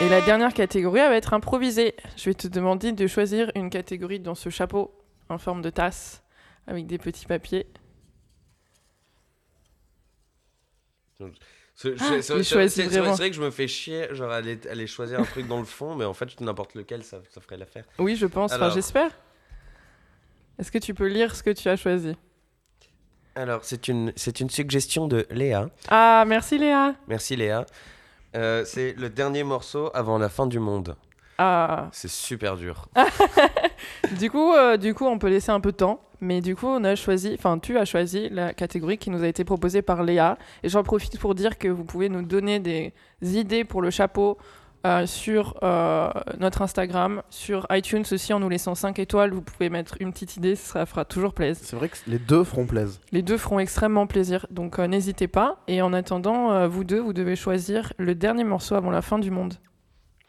Et 0.00 0.08
la 0.08 0.20
dernière 0.22 0.52
catégorie, 0.52 0.98
elle 0.98 1.10
va 1.10 1.16
être 1.16 1.32
improvisée. 1.32 1.94
Je 2.16 2.24
vais 2.24 2.34
te 2.34 2.48
demander 2.48 2.90
de 2.90 3.06
choisir 3.06 3.52
une 3.54 3.70
catégorie 3.70 4.18
dans 4.18 4.34
ce 4.34 4.50
chapeau 4.50 4.92
en 5.28 5.38
forme 5.38 5.62
de 5.62 5.70
tasse 5.70 6.20
avec 6.66 6.88
des 6.88 6.98
petits 6.98 7.26
papiers. 7.26 7.66
C'est 11.76 11.94
Ah, 12.00 12.20
c'est- 12.20 12.32
vrai 12.32 13.30
que 13.30 13.36
je 13.36 13.40
me 13.42 13.50
fais 13.52 13.68
chier, 13.68 14.08
genre 14.10 14.32
aller, 14.32 14.58
aller 14.68 14.88
choisir 14.88 15.20
un 15.20 15.24
truc 15.24 15.46
dans 15.46 15.60
le 15.60 15.64
fond, 15.64 15.94
mais 15.94 16.04
en 16.04 16.12
fait 16.14 16.40
n'importe 16.40 16.74
lequel 16.74 17.04
ça, 17.04 17.20
ça 17.30 17.40
ferait 17.40 17.58
l'affaire. 17.58 17.84
Oui, 18.00 18.16
je 18.16 18.26
pense, 18.26 18.52
enfin 18.52 18.70
j'espère. 18.70 19.12
Est-ce 20.58 20.72
que 20.72 20.78
tu 20.78 20.94
peux 20.94 21.06
lire 21.06 21.36
ce 21.36 21.42
que 21.44 21.50
tu 21.50 21.68
as 21.68 21.76
choisi? 21.76 22.16
Alors 23.36 23.64
c'est 23.64 23.86
une, 23.86 24.12
c'est 24.16 24.40
une 24.40 24.50
suggestion 24.50 25.06
de 25.06 25.26
Léa. 25.30 25.70
Ah, 25.88 26.24
merci 26.26 26.58
Léa. 26.58 26.96
Merci 27.06 27.36
Léa. 27.36 27.64
Euh, 28.36 28.64
c'est 28.64 28.94
le 28.96 29.08
dernier 29.10 29.42
morceau 29.44 29.90
avant 29.94 30.18
la 30.18 30.28
fin 30.28 30.46
du 30.46 30.58
monde. 30.58 30.96
Ah, 31.38 31.88
C'est 31.92 32.10
super 32.10 32.56
dur. 32.56 32.88
du 34.18 34.30
coup, 34.30 34.52
euh, 34.52 34.76
du 34.76 34.94
coup, 34.94 35.06
on 35.06 35.18
peut 35.18 35.28
laisser 35.28 35.50
un 35.50 35.60
peu 35.60 35.72
de 35.72 35.76
temps. 35.78 36.00
Mais 36.22 36.42
du 36.42 36.54
coup, 36.54 36.66
on 36.66 36.84
a 36.84 36.94
choisi, 36.96 37.34
enfin, 37.38 37.58
tu 37.58 37.78
as 37.78 37.86
choisi 37.86 38.28
la 38.28 38.52
catégorie 38.52 38.98
qui 38.98 39.08
nous 39.08 39.22
a 39.22 39.26
été 39.26 39.42
proposée 39.42 39.80
par 39.80 40.02
Léa. 40.02 40.36
Et 40.62 40.68
j'en 40.68 40.82
profite 40.82 41.18
pour 41.18 41.34
dire 41.34 41.56
que 41.56 41.68
vous 41.68 41.84
pouvez 41.84 42.10
nous 42.10 42.20
donner 42.20 42.60
des 42.60 42.92
idées 43.22 43.64
pour 43.64 43.80
le 43.80 43.90
chapeau 43.90 44.36
euh, 44.86 45.06
sur 45.06 45.58
euh, 45.62 46.10
notre 46.38 46.62
Instagram, 46.62 47.22
sur 47.30 47.66
iTunes 47.70 48.04
aussi, 48.12 48.32
en 48.32 48.40
nous 48.40 48.48
laissant 48.48 48.74
5 48.74 48.98
étoiles. 48.98 49.32
Vous 49.32 49.42
pouvez 49.42 49.68
mettre 49.68 49.96
une 50.00 50.12
petite 50.12 50.36
idée, 50.36 50.56
ça 50.56 50.86
fera 50.86 51.04
toujours 51.04 51.34
plaisir. 51.34 51.62
C'est 51.66 51.76
vrai 51.76 51.88
que 51.88 51.96
les 52.06 52.18
deux 52.18 52.44
feront 52.44 52.66
plaisir. 52.66 53.00
Les 53.12 53.22
deux 53.22 53.36
feront 53.38 53.58
extrêmement 53.58 54.06
plaisir, 54.06 54.46
donc 54.50 54.78
euh, 54.78 54.86
n'hésitez 54.86 55.28
pas. 55.28 55.58
Et 55.68 55.82
en 55.82 55.92
attendant, 55.92 56.52
euh, 56.52 56.68
vous 56.68 56.84
deux, 56.84 57.00
vous 57.00 57.12
devez 57.12 57.36
choisir 57.36 57.92
le 57.98 58.14
dernier 58.14 58.44
morceau 58.44 58.74
avant 58.74 58.90
la 58.90 59.02
fin 59.02 59.18
du 59.18 59.30
monde. 59.30 59.54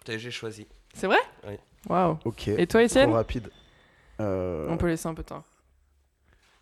J'ai 0.07 0.31
choisi. 0.31 0.67
C'est 0.93 1.07
vrai? 1.07 1.19
Oui. 1.47 1.55
Waouh. 1.89 2.17
Ok. 2.25 2.47
Et 2.49 2.67
toi, 2.67 2.83
Étienne? 2.83 3.07
Trop 3.07 3.15
rapide. 3.15 3.49
Euh, 4.19 4.67
On 4.69 4.77
peut 4.77 4.87
laisser 4.87 5.07
un 5.07 5.13
peu 5.13 5.23
de 5.23 5.27
temps. 5.29 5.43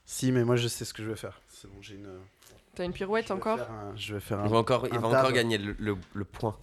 Si, 0.06 0.32
mais 0.32 0.44
moi 0.44 0.56
je 0.56 0.68
sais 0.68 0.86
ce 0.86 0.94
que 0.94 1.04
je 1.04 1.10
vais 1.10 1.16
faire. 1.16 1.40
C'est 1.50 1.68
bon, 1.70 1.78
j'ai 1.82 1.96
une. 1.96 2.08
T'as 2.76 2.86
une 2.86 2.94
pirouette 2.94 3.30
encore? 3.32 3.60
un- 3.60 3.96
Je 3.96 4.14
vais 4.16 4.20
faire 4.20 4.40
Il 4.46 4.50
va 4.50 4.58
un. 4.58 4.60
encore, 4.60 4.88
il 4.88 4.96
un 4.98 5.00
va 5.02 5.10
dab. 5.10 5.20
encore 5.20 5.32
gagner 5.34 5.58
le, 5.58 5.76
le- 5.78 5.98
le 6.14 6.24
point. 6.26 6.56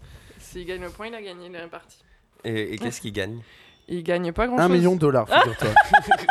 S'il 0.51 0.67
gagne 0.67 0.83
le 0.83 0.91
point, 0.91 1.09
il 1.09 1.15
a 1.15 1.23
gagné 1.23 1.49
la 1.49 1.67
partie. 1.69 1.99
Et, 2.45 2.75
et 2.75 2.79
qu'est-ce 2.79 3.01
qu'il 3.01 3.13
gagne? 3.13 3.41
Il 3.89 4.03
gagne 4.03 4.33
pas 4.33 4.47
grand 4.47 4.57
chose. 4.57 4.67
Un 4.67 4.69
million 4.69 4.95
de 4.95 5.01
dollars, 5.01 5.29
figure-toi. 5.29 5.69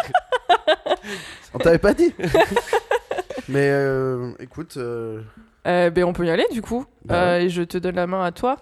On 1.54 1.58
t'avait 1.60 1.78
pas 1.80 1.94
dit 1.94 2.14
Mais 3.50 3.70
euh, 3.70 4.32
écoute, 4.40 4.76
euh, 4.78 5.22
Euh, 5.68 5.90
ben, 5.90 6.04
on 6.04 6.14
peut 6.14 6.26
y 6.26 6.30
aller 6.32 6.46
du 6.52 6.62
coup. 6.62 6.86
Bah 7.06 7.16
Euh, 7.34 7.40
et 7.40 7.50
je 7.50 7.62
te 7.62 7.78
donne 7.78 7.96
la 7.96 8.08
main 8.08 8.24
à 8.24 8.32
toi, 8.32 8.58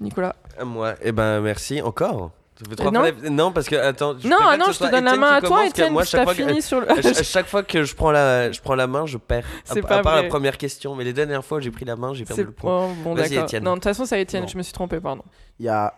Nicolas. 0.00 0.36
À 0.58 0.64
Moi, 0.64 0.94
eh 1.02 1.12
ben 1.12 1.40
merci 1.40 1.82
encore. 1.82 2.30
Trois 2.76 2.90
non. 3.30 3.52
parce 3.52 3.68
que 3.68 3.76
attends. 3.76 4.18
je 4.18 4.26
non, 4.26 4.36
ah 4.40 4.54
que 4.56 4.60
non, 4.60 4.72
je 4.72 4.78
te 4.78 4.84
donne 4.84 5.04
la 5.04 5.10
Étienne 5.12 5.20
main 5.20 5.30
à 5.32 5.40
toi, 5.40 5.66
Étienne. 5.66 5.92
Moi, 5.92 6.02
tu 6.04 6.08
chaque 6.10 6.20
t'as 6.20 6.24
fois, 6.24 6.34
que, 6.34 6.48
fini 6.48 6.60
sur 6.62 6.80
le. 6.80 6.90
à 6.90 7.00
ch- 7.02 7.18
à 7.18 7.22
chaque 7.22 7.46
fois 7.46 7.62
que 7.62 7.84
je 7.84 7.94
prends 7.94 8.10
la, 8.10 8.50
je 8.50 8.60
prends 8.60 8.74
la 8.74 8.86
main, 8.88 9.06
je 9.06 9.16
perds. 9.16 9.44
À, 9.44 9.48
C'est 9.74 9.78
à 9.84 9.88
pas 9.88 10.02
part 10.02 10.16
la 10.16 10.24
première 10.24 10.58
question, 10.58 10.96
mais 10.96 11.04
les 11.04 11.12
dernières 11.12 11.44
fois 11.44 11.60
j'ai 11.60 11.70
pris 11.70 11.84
la 11.84 11.94
main, 11.96 12.14
j'ai 12.14 12.24
perdu 12.24 12.44
le 12.44 12.50
point. 12.52 12.86
oh, 12.86 12.94
bon, 13.04 13.14
d'accord. 13.14 13.44
Étienne. 13.44 13.62
Non, 13.62 13.72
de 13.72 13.76
toute 13.76 13.84
façon, 13.84 14.06
c'est 14.06 14.20
Étienne. 14.20 14.42
Non. 14.42 14.48
Je 14.48 14.56
me 14.58 14.62
suis 14.62 14.72
trompé, 14.72 14.98
pardon. 15.00 15.22
il 15.60 15.66
y 15.66 15.68
a 15.68 15.94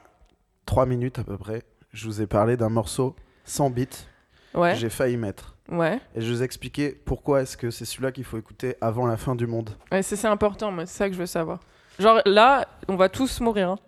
trois 0.67 0.85
minutes 0.87 1.19
à 1.19 1.25
peu 1.25 1.39
près, 1.39 1.63
je 1.93 2.05
vous 2.07 2.21
ai 2.21 2.27
parlé 2.27 2.57
d'un 2.57 2.69
morceau 2.69 3.17
sans 3.45 3.71
beat 3.71 4.07
Ouais. 4.53 4.73
que 4.75 4.79
j'ai 4.81 4.91
failli 4.91 5.17
mettre. 5.17 5.57
Ouais. 5.71 6.01
Et 6.17 6.21
je 6.21 6.33
vous 6.33 6.43
ai 6.43 6.45
expliqué 6.45 6.91
pourquoi 6.91 7.43
est-ce 7.43 7.57
que 7.57 7.71
c'est 7.71 7.85
celui-là 7.85 8.11
qu'il 8.11 8.25
faut 8.25 8.37
écouter 8.37 8.75
avant 8.81 9.07
la 9.07 9.17
fin 9.17 9.37
du 9.37 9.47
monde. 9.47 9.71
Ouais, 9.93 10.03
c'est 10.03 10.25
important. 10.27 10.75
C'est 10.81 10.87
ça 10.89 11.09
que 11.09 11.15
je 11.15 11.21
veux 11.21 11.27
savoir. 11.27 11.61
Genre 12.01 12.21
là, 12.27 12.67
on 12.89 12.97
va 12.97 13.09
tous 13.09 13.41
mourir. 13.41 13.71
hein. 13.71 13.79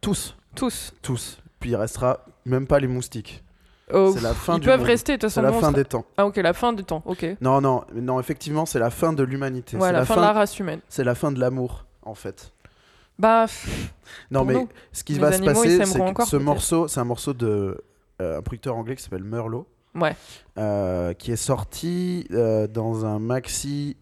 Tous, 0.00 0.36
Tous. 0.54 0.92
tous. 1.02 1.38
Puis 1.62 1.70
il 1.70 1.76
restera 1.76 2.26
même 2.44 2.66
pas 2.66 2.78
les 2.80 2.88
moustiques. 2.88 3.42
Oh, 3.94 4.12
C'est 4.14 4.20
la 4.20 4.34
fin 4.34 4.56
Ils 4.56 4.60
du 4.60 4.66
peuvent 4.66 4.78
monde. 4.80 4.86
rester, 4.88 5.12
de 5.12 5.20
toute 5.20 5.30
C'est 5.30 5.34
façon. 5.40 5.42
la 5.42 5.50
nous, 5.52 5.56
on 5.56 5.60
fin 5.60 5.68
sera- 5.68 5.76
des 5.78 5.84
temps. 5.84 6.04
Ah, 6.16 6.26
ok, 6.26 6.36
la 6.36 6.52
fin 6.52 6.72
du 6.72 6.82
temps. 6.84 7.02
Ok. 7.06 7.24
Non, 7.40 7.60
non, 7.60 7.84
non, 7.94 8.18
effectivement, 8.20 8.66
c'est 8.66 8.78
la 8.78 8.90
fin 8.90 9.12
de 9.12 9.22
l'humanité. 9.22 9.76
Ouais, 9.76 9.86
c'est 9.88 9.92
la, 9.92 10.04
fin, 10.04 10.16
de 10.16 10.20
la 10.22 10.32
race 10.32 10.58
humaine. 10.58 10.80
C'est 10.88 11.04
la 11.04 11.14
fin 11.14 11.30
de 11.32 11.38
l'amour, 11.40 11.86
en 12.02 12.14
fait. 12.14 12.52
Bah, 13.18 13.44
pff, 13.46 13.92
Non, 14.30 14.44
mais 14.44 14.54
nous. 14.54 14.68
ce 14.92 15.04
qui 15.04 15.14
Les 15.14 15.18
va 15.20 15.30
se 15.32 15.36
animaux, 15.36 15.54
passer, 15.54 15.84
c'est 15.84 15.98
que 15.98 16.02
encore, 16.02 16.26
ce 16.26 16.36
morceau, 16.36 16.88
c'est 16.88 16.98
un 17.00 17.04
morceau 17.04 17.32
de 17.34 17.80
euh, 18.20 18.38
un 18.38 18.42
producteur 18.42 18.76
anglais 18.76 18.96
qui 18.96 19.02
s'appelle 19.04 19.24
Merlot, 19.24 19.66
ouais. 19.94 20.16
euh, 20.58 21.12
qui 21.14 21.30
est 21.30 21.36
sorti 21.36 22.26
euh, 22.32 22.66
dans 22.66 23.04
un 23.06 23.18
maxi 23.20 23.96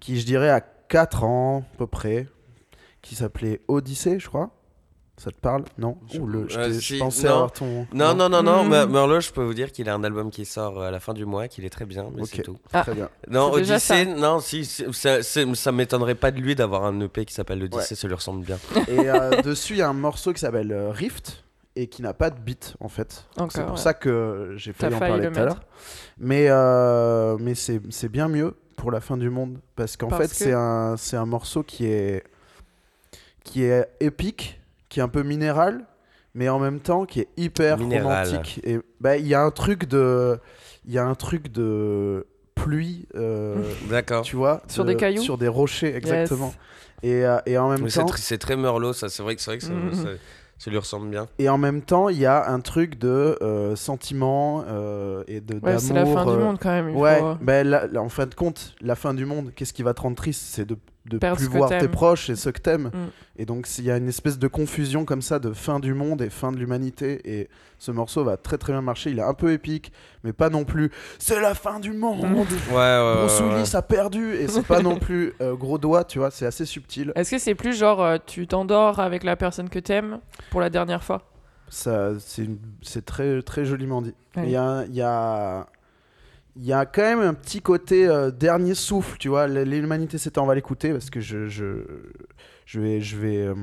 qui, 0.00 0.18
je 0.18 0.26
dirais, 0.26 0.50
a 0.50 0.60
4 0.60 1.22
ans 1.24 1.64
à 1.74 1.76
peu 1.76 1.86
près, 1.86 2.26
qui 3.02 3.14
s'appelait 3.14 3.60
Odyssée, 3.68 4.18
je 4.18 4.26
crois. 4.28 4.50
Ça 5.18 5.30
te 5.32 5.40
parle? 5.40 5.64
Non 5.78 5.98
Je- 6.12 6.18
Ouh, 6.20 6.26
le- 6.26 6.48
Je, 6.48 6.58
euh, 6.58 6.72
je 6.78 6.96
pensais 6.98 7.26
non. 7.26 7.34
avoir 7.34 7.52
ton. 7.52 7.86
Non, 7.92 8.14
non, 8.14 8.28
non, 8.28 8.42
non. 8.42 8.64
Mm. 8.64 8.90
Merlot, 8.90 9.20
je 9.20 9.30
peux 9.32 9.42
vous 9.42 9.52
dire 9.54 9.72
qu'il 9.72 9.88
a 9.88 9.94
un 9.94 10.04
album 10.04 10.30
qui 10.30 10.44
sort 10.44 10.82
à 10.82 10.90
la 10.90 11.00
fin 11.00 11.12
du 11.12 11.24
mois, 11.26 11.48
qu'il 11.48 11.64
est 11.64 11.70
très 11.70 11.86
bien, 11.86 12.06
mais 12.14 12.22
Ok. 12.22 12.28
c'est 12.34 12.42
tout. 12.42 12.56
Ah. 12.72 12.82
Très 12.82 12.94
bien. 12.94 13.08
Non, 13.28 13.50
Odyssée, 13.52 14.06
non, 14.06 14.38
si, 14.40 14.64
c'est- 14.64 14.92
ça, 14.92 15.22
ça 15.22 15.72
m'étrennerait 15.72 16.14
pas 16.14 16.30
de 16.30 16.40
lui 16.40 16.54
d'avoir 16.54 16.84
un 16.84 17.00
EP 17.00 17.24
qui 17.24 17.34
s'appelle 17.34 17.62
Odyssée, 17.64 17.94
Ouais. 17.94 17.96
ça 17.96 18.06
lui 18.08 18.14
ressemble 18.14 18.44
bien. 18.44 18.58
Et 18.86 19.08
euh, 19.10 19.30
dessus, 19.42 19.74
il 19.74 19.78
y 19.78 19.82
a 19.82 19.88
un 19.88 19.92
morceau 19.92 20.32
qui 20.32 20.40
s'appelle 20.40 20.70
euh, 20.72 20.90
Rift 20.92 21.44
et 21.74 21.88
qui 21.88 22.02
n'a 22.02 22.14
pas 22.14 22.30
de 22.30 22.38
beat 22.38 22.74
en 22.80 22.88
fait. 22.88 23.24
C'est 23.50 23.62
pour 23.62 23.72
ouais. 23.72 23.76
ça 23.76 23.94
que 23.94 24.54
j'ai 24.56 24.72
failli 24.72 24.94
en 24.94 24.98
parler 25.00 25.26
le 25.26 25.32
tout 25.32 25.40
à 25.40 25.44
l'heure. 25.46 25.60
Mais, 26.18 26.46
euh, 26.48 27.36
mais 27.40 27.54
c'est 27.54 27.80
c'est 27.90 28.08
bien 28.08 28.28
mieux 28.28 28.56
pour 28.76 28.90
la 28.92 29.00
fin 29.00 29.16
du 29.16 29.30
monde 29.30 29.58
parce 29.76 29.96
qu'en 29.96 30.10
fait, 30.10 30.28
que- 30.28 30.34
c'est 30.34 30.52
un, 30.52 30.96
c'est 30.96 31.16
un 31.16 31.26
morceau 31.26 31.62
qui 31.64 31.86
est, 31.86 32.24
qui 33.44 33.64
est 33.64 33.88
épique, 34.00 34.57
qui 34.88 35.00
est 35.00 35.02
un 35.02 35.08
peu 35.08 35.22
minéral, 35.22 35.84
mais 36.34 36.48
en 36.48 36.58
même 36.58 36.80
temps 36.80 37.04
qui 37.04 37.20
est 37.20 37.28
hyper 37.36 37.78
Minéral. 37.78 38.26
romantique. 38.26 38.60
Et 38.64 38.78
bah, 39.00 39.16
il 39.16 39.26
y 39.26 39.34
a 39.34 39.42
un 39.42 39.50
truc 39.50 39.86
de. 39.86 40.38
Il 40.86 40.92
y 40.92 40.98
a 40.98 41.04
un 41.04 41.14
truc 41.14 41.52
de 41.52 42.26
pluie, 42.54 43.06
euh, 43.14 43.56
D'accord. 43.90 44.22
tu 44.22 44.36
vois, 44.36 44.62
Sur 44.68 44.84
de- 44.84 44.90
des 44.92 44.96
cailloux 44.96 45.22
sur 45.22 45.38
des 45.38 45.48
rochers, 45.48 45.94
exactement. 45.94 46.52
Yes. 47.02 47.12
Et, 47.12 47.24
euh, 47.24 47.38
et 47.46 47.56
en 47.58 47.68
même 47.70 47.82
Mais 47.82 47.90
c'est 47.90 48.00
temps, 48.00 48.06
tr- 48.06 48.16
c'est 48.16 48.38
très 48.38 48.56
Merlot, 48.56 48.92
ça. 48.92 49.08
C'est 49.08 49.22
vrai 49.22 49.36
que, 49.36 49.42
c'est 49.42 49.50
vrai 49.50 49.58
que 49.58 49.64
ça, 49.64 49.72
Mhm. 49.72 49.92
ça- 49.94 50.08
ça 50.58 50.70
lui 50.70 50.78
ressemble 50.78 51.08
bien. 51.08 51.28
Et 51.38 51.48
en 51.48 51.58
même 51.58 51.82
temps, 51.82 52.08
il 52.08 52.18
y 52.18 52.26
a 52.26 52.48
un 52.50 52.58
truc 52.60 52.98
de 52.98 53.38
euh, 53.42 53.76
sentiment 53.76 54.64
euh, 54.66 55.22
et 55.28 55.40
de 55.40 55.60
Ouais, 55.64 55.78
c'est 55.78 55.94
la 55.94 56.04
fin 56.06 56.24
du 56.24 56.32
euh, 56.32 56.38
monde 56.44 56.58
quand 56.60 56.70
même. 56.70 56.88
il 56.88 56.96
Ouais, 56.96 57.20
faut, 57.20 57.36
ben 57.40 57.64
là, 57.68 57.86
là, 57.86 58.02
en 58.02 58.08
fin 58.08 58.26
de 58.26 58.34
compte, 58.34 58.74
la 58.80 58.96
fin 58.96 59.14
du 59.14 59.24
monde, 59.26 59.52
qu'est-ce 59.54 59.72
qui 59.72 59.84
va 59.84 59.94
te 59.94 60.00
rendre 60.00 60.16
triste? 60.16 60.42
C'est 60.46 60.64
de 60.64 60.76
de 61.08 61.18
Perdre 61.18 61.38
plus 61.38 61.46
voir 61.48 61.70
tes 61.70 61.88
proches 61.88 62.30
et 62.30 62.36
ceux 62.36 62.52
que 62.52 62.60
t'aimes. 62.60 62.90
Mm. 62.94 63.06
Et 63.40 63.44
donc, 63.46 63.66
s'il 63.66 63.84
y 63.84 63.90
a 63.90 63.96
une 63.96 64.08
espèce 64.08 64.38
de 64.38 64.48
confusion 64.48 65.04
comme 65.04 65.22
ça 65.22 65.38
de 65.38 65.52
fin 65.52 65.80
du 65.80 65.94
monde 65.94 66.22
et 66.22 66.30
fin 66.30 66.52
de 66.52 66.56
l'humanité. 66.58 67.20
Et 67.40 67.48
ce 67.78 67.90
morceau 67.92 68.24
va 68.24 68.36
très 68.36 68.58
très 68.58 68.72
bien 68.72 68.82
marcher. 68.82 69.10
Il 69.10 69.18
est 69.18 69.22
un 69.22 69.34
peu 69.34 69.52
épique, 69.52 69.92
mais 70.24 70.32
pas 70.32 70.50
non 70.50 70.64
plus. 70.64 70.90
C'est 71.18 71.40
la 71.40 71.54
fin 71.54 71.78
du 71.80 71.92
monde 71.92 72.18
Mm. 72.26 72.34
Ouais, 72.34 72.42
ouais. 72.74 73.14
Bruce 73.18 73.40
ouais, 73.40 73.46
ouais. 73.46 73.54
Willis 73.56 73.76
a 73.76 73.82
perdu 73.82 74.34
Et 74.34 74.48
c'est 74.48 74.66
pas 74.66 74.80
non 74.80 74.96
plus 75.00 75.32
euh, 75.40 75.54
gros 75.54 75.78
doigt, 75.78 76.04
tu 76.04 76.18
vois, 76.18 76.30
c'est 76.30 76.46
assez 76.46 76.64
subtil. 76.66 77.12
Est-ce 77.14 77.30
que 77.30 77.38
c'est 77.38 77.54
plus 77.54 77.76
genre 77.76 78.02
euh, 78.02 78.18
tu 78.24 78.46
t'endors 78.46 78.98
avec 79.00 79.22
la 79.24 79.36
personne 79.36 79.68
que 79.68 79.78
t'aimes 79.78 80.20
pour 80.50 80.60
la 80.60 80.70
dernière 80.70 81.02
fois? 81.04 81.22
Ça, 81.70 82.12
c'est 82.18 82.44
une- 82.44 82.58
c'est 82.82 83.04
très, 83.04 83.42
très 83.42 83.64
joliment 83.66 84.00
dit. 84.00 84.14
Ouais. 84.36 84.44
Il 84.46 84.50
y 84.50 84.56
a, 84.56 84.84
il 84.88 84.94
y, 84.94 85.02
a, 85.02 85.66
il 86.60 86.66
y 86.66 86.72
a 86.72 86.84
quand 86.86 87.02
même 87.02 87.20
un 87.20 87.34
petit 87.34 87.60
côté 87.62 88.08
euh, 88.08 88.32
dernier 88.32 88.74
souffle, 88.74 89.16
tu 89.18 89.28
vois. 89.28 89.46
L'humanité 89.46 90.18
s'éteint, 90.18 90.42
on 90.42 90.46
va 90.46 90.56
l'écouter 90.56 90.90
parce 90.90 91.08
que 91.08 91.20
je, 91.20 91.46
je, 91.46 91.84
je 92.66 92.80
vais, 92.80 93.00
je 93.00 93.16
vais, 93.16 93.36
euh, 93.46 93.54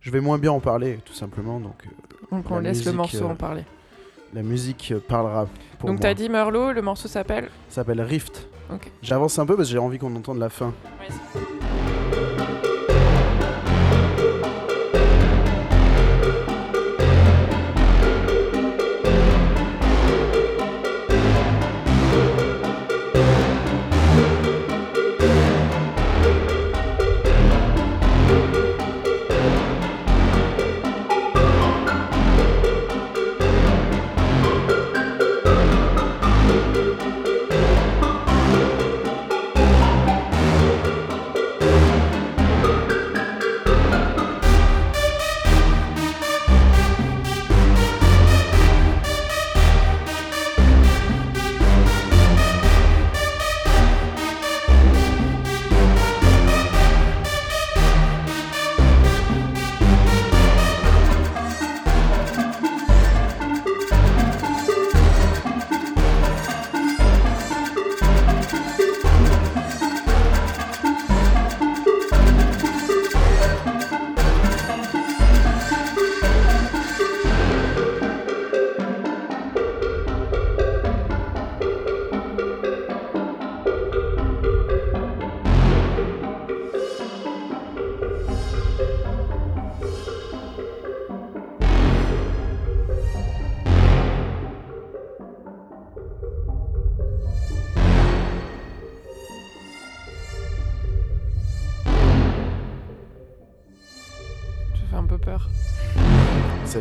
je 0.00 0.10
vais 0.10 0.20
moins 0.20 0.38
bien 0.38 0.50
en 0.52 0.60
parler, 0.60 0.98
tout 1.04 1.12
simplement. 1.12 1.60
Donc, 1.60 1.84
euh, 1.84 2.36
Donc 2.36 2.50
on 2.50 2.56
La 2.56 2.70
laisse 2.70 2.84
le 2.86 2.92
morceau 2.92 3.26
en 3.26 3.34
parler. 3.34 3.64
la 4.32 4.42
musique 4.42 4.94
parlera 5.08 5.46
pour 5.78 5.90
Donc 5.90 6.00
t'as 6.00 6.14
dit 6.14 6.30
Merlot, 6.30 6.72
le 6.72 6.80
morceau 6.80 7.06
s'appelle 7.06 7.50
Ça 7.68 7.76
s'appelle 7.76 8.00
Rift. 8.00 8.48
Ok. 8.72 8.90
J'avance 9.02 9.38
un 9.38 9.44
peu 9.44 9.56
parce 9.56 9.68
que 9.68 9.72
j'ai 9.72 9.78
envie 9.78 9.98
qu'on 9.98 10.14
entende 10.16 10.38
la 10.38 10.48
fin. 10.48 10.72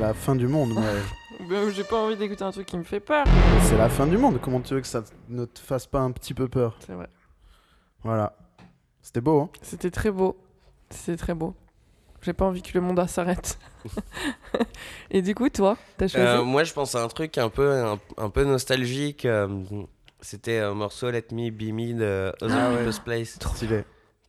La 0.10 0.14
fin 0.16 0.36
du 0.36 0.48
monde, 0.48 0.72
ouais. 0.72 0.84
Ben, 1.50 1.70
J'ai 1.70 1.84
pas 1.84 1.98
envie 2.02 2.16
d'écouter 2.18 2.44
un 2.44 2.52
truc 2.52 2.66
qui 2.66 2.78
me 2.78 2.84
fait 2.84 3.00
peur. 3.00 3.26
C'est 3.62 3.78
la 3.78 3.90
fin 3.90 4.08
du 4.08 4.18
monde. 4.18 4.40
Comment 4.42 4.60
tu 4.60 4.74
veux 4.74 4.82
que 4.82 4.88
ça 4.88 5.04
ne 5.30 5.46
te 5.46 5.60
fasse 5.60 5.86
pas 5.86 6.00
un 6.00 6.12
petit 6.12 6.34
peu 6.34 6.48
peur? 6.48 6.78
C'est 6.86 6.94
vrai. 6.94 7.08
Voilà. 8.04 8.36
C'était 9.04 9.22
beau, 9.22 9.42
hein? 9.42 9.50
C'était 9.62 9.92
très 9.92 10.10
beau. 10.12 10.36
C'était 10.90 11.16
très 11.16 11.34
beau. 11.36 11.54
J'ai 12.24 12.34
pas 12.34 12.46
envie 12.46 12.62
que 12.64 12.72
le 12.74 12.82
monde 12.82 13.02
s'arrête. 13.08 13.60
Et 15.12 15.22
du 15.22 15.36
coup, 15.36 15.48
toi, 15.50 15.78
t'as 15.98 16.08
choisi? 16.08 16.26
Euh, 16.26 16.44
moi, 16.44 16.64
je 16.64 16.74
pense 16.74 16.96
à 16.96 17.04
un 17.04 17.08
truc 17.08 17.38
un 17.38 17.50
peu, 17.50 17.72
un, 17.72 18.00
un 18.18 18.30
peu 18.32 18.44
nostalgique. 18.44 19.26
euh, 19.26 19.48
C'était 20.22 20.58
un 20.58 20.74
morceau 20.74 21.12
Let 21.12 21.28
Me 21.32 21.52
Be 21.52 21.72
Me 21.72 21.94
de 21.94 22.34
Other 22.42 22.58
Ah 22.60 22.70
ouais. 22.72 22.78
People's 22.80 23.00
Place, 23.00 23.38
Stylé. 23.56 23.84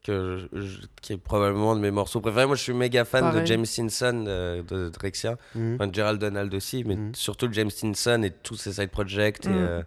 Que 0.04 0.48
je- 0.52 0.78
qui 1.02 1.12
est 1.12 1.16
probablement 1.18 1.72
un 1.72 1.76
de 1.76 1.80
mes 1.80 1.90
morceaux 1.90 2.20
préférés. 2.20 2.46
Moi, 2.46 2.56
je 2.56 2.62
suis 2.62 2.72
méga 2.72 3.04
fan 3.04 3.20
Pareil. 3.22 3.40
de 3.42 3.46
James 3.46 3.66
Stinson 3.66 4.24
de, 4.26 4.62
de 4.62 4.88
Drexia, 4.88 5.36
Mhm. 5.54 5.74
enfin, 5.74 5.86
de 5.88 5.94
Gerald 5.94 6.20
Donald 6.20 6.52
aussi, 6.54 6.84
mais 6.84 6.96
Mhm. 6.96 7.14
surtout 7.14 7.48
de 7.48 7.54
James 7.54 7.70
Stinson 7.70 8.22
et 8.24 8.30
tous 8.30 8.56
ses 8.56 8.72
side 8.72 8.90
projects. 8.90 9.46
Mhm. 9.46 9.54
euh, 9.56 9.82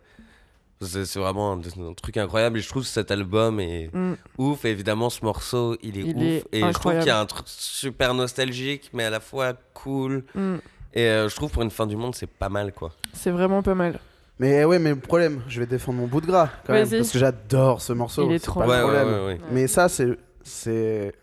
c'est 0.82 1.16
vraiment 1.18 1.54
un, 1.54 1.60
un 1.60 1.94
truc 1.94 2.18
incroyable 2.18 2.58
et 2.58 2.62
je 2.62 2.68
trouve 2.68 2.84
que 2.84 2.90
cet 2.90 3.10
album 3.10 3.60
est 3.62 3.90
Mm. 3.94 4.16
ouf. 4.38 4.66
Et 4.66 4.70
évidemment, 4.72 5.10
ce 5.10 5.24
morceau, 5.24 5.78
il 5.82 5.98
est 5.98 6.02
Il 6.02 6.16
ouf. 6.18 6.22
est 6.24 6.44
et 6.52 6.62
je 6.62 6.74
trouve 6.74 6.94
qu'il 6.98 7.06
y 7.08 7.10
a 7.10 7.20
un 7.20 7.26
truc 7.26 7.46
super 7.48 8.14
nostalgique, 8.14 8.90
mais 8.94 9.06
à 9.06 9.10
la 9.10 9.20
fois 9.22 9.54
cool. 9.74 10.26
Mm. 10.36 10.56
Et 10.96 11.08
euh, 11.08 11.30
je 11.30 11.36
trouve 11.36 11.52
pour 11.52 11.64
une 11.64 11.72
fin 11.72 11.88
du 11.88 11.96
monde, 11.96 12.14
c'est 12.16 12.28
pas 12.30 12.50
mal 12.50 12.72
quoi. 12.74 12.92
C'est 13.14 13.32
vraiment 13.32 13.64
pas 13.64 13.76
mal. 13.76 13.98
Mais 14.40 14.66
ouais, 14.66 14.80
mais 14.80 14.90
le 14.92 14.96
problème, 14.96 15.42
je 15.48 15.60
vais 15.60 15.66
défendre 15.68 16.00
mon 16.00 16.08
bout 16.08 16.20
de 16.22 16.26
gras 16.28 16.50
quand 16.66 16.74
même. 16.74 16.86
Vas-y. 16.86 17.00
Parce 17.00 17.12
que 17.12 17.20
j'adore 17.20 17.82
ce 17.82 17.94
morceau. 17.94 18.28
Il 18.30 18.34
est 18.36 18.40
trop 18.44 18.62
pas 18.62 18.66
bien. 18.66 18.80
le 18.80 18.86
ouais, 18.86 18.92
problème. 19.00 19.20
ouais, 19.22 19.26
ouais. 19.34 19.40
Mais 19.52 19.68
ça, 19.68 19.90
c'est. 19.90 20.10
C'est. 20.44 21.14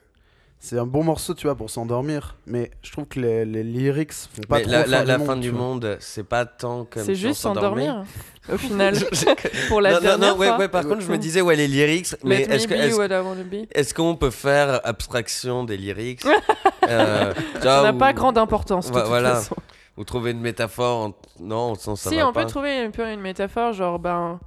C'est 0.62 0.78
un 0.78 0.84
bon 0.84 1.02
morceau, 1.02 1.32
tu 1.32 1.46
vois, 1.46 1.54
pour 1.56 1.70
s'endormir. 1.70 2.36
Mais 2.46 2.70
je 2.82 2.92
trouve 2.92 3.06
que 3.06 3.18
les, 3.18 3.46
les 3.46 3.62
lyrics 3.64 4.12
font 4.12 4.42
pas 4.46 4.56
Mais 4.58 4.62
trop 4.64 4.72
la, 4.72 4.86
la- 4.86 5.04
la 5.06 5.18
fin 5.18 5.24
fin 5.24 5.36
du 5.38 5.52
monde. 5.52 5.84
monde, 5.84 5.96
c'est 6.00 6.22
pas 6.22 6.44
tant 6.44 6.84
comme 6.84 7.02
C'est 7.02 7.14
juste 7.14 7.40
s'endormir, 7.40 8.04
au 8.52 8.58
final. 8.58 8.94
Pour 9.68 9.80
la 9.80 9.92
non, 9.92 9.96
non, 9.96 10.02
dernière 10.02 10.34
non, 10.34 10.38
ouais, 10.38 10.48
fois. 10.48 10.58
ouais, 10.58 10.68
par 10.68 10.86
contre, 10.86 11.00
je 11.00 11.10
me 11.10 11.16
disais, 11.16 11.40
ouais, 11.40 11.56
les 11.56 11.66
lyrics, 11.66 12.14
mais 12.24 12.42
est-ce 12.42 12.68
que- 12.68 12.74
be 12.74 12.76
est-ce 12.76 12.94
what 12.94 13.06
I 13.06 13.20
wanna 13.24 13.42
be. 13.42 13.66
est-ce 13.72 13.94
qu'on 13.94 14.16
peut 14.16 14.28
faire 14.28 14.82
abstraction 14.84 15.64
des 15.64 15.78
lyrics 15.78 16.26
euh, 16.88 17.32
Ça 17.62 17.82
n'a 17.82 17.94
ou- 17.94 17.98
pas 17.98 18.12
grande 18.12 18.36
importance, 18.36 18.90
de 18.90 18.98
toute 18.98 19.08
voilà. 19.08 19.36
façon. 19.36 19.56
Ou 19.96 20.04
trouver 20.04 20.30
une 20.30 20.40
métaphore 20.40 21.06
en- 21.06 21.14
Non, 21.40 21.74
ça, 21.74 21.94
ça 21.96 22.10
si, 22.10 22.16
va 22.16 22.28
on 22.28 22.32
pas. 22.32 22.42
peut 22.44 22.48
trouver 22.50 22.78
un 22.84 22.90
peu 22.90 23.06
une 23.10 23.20
métaphore, 23.20 23.72
genre, 23.72 23.98
ben... 23.98 24.38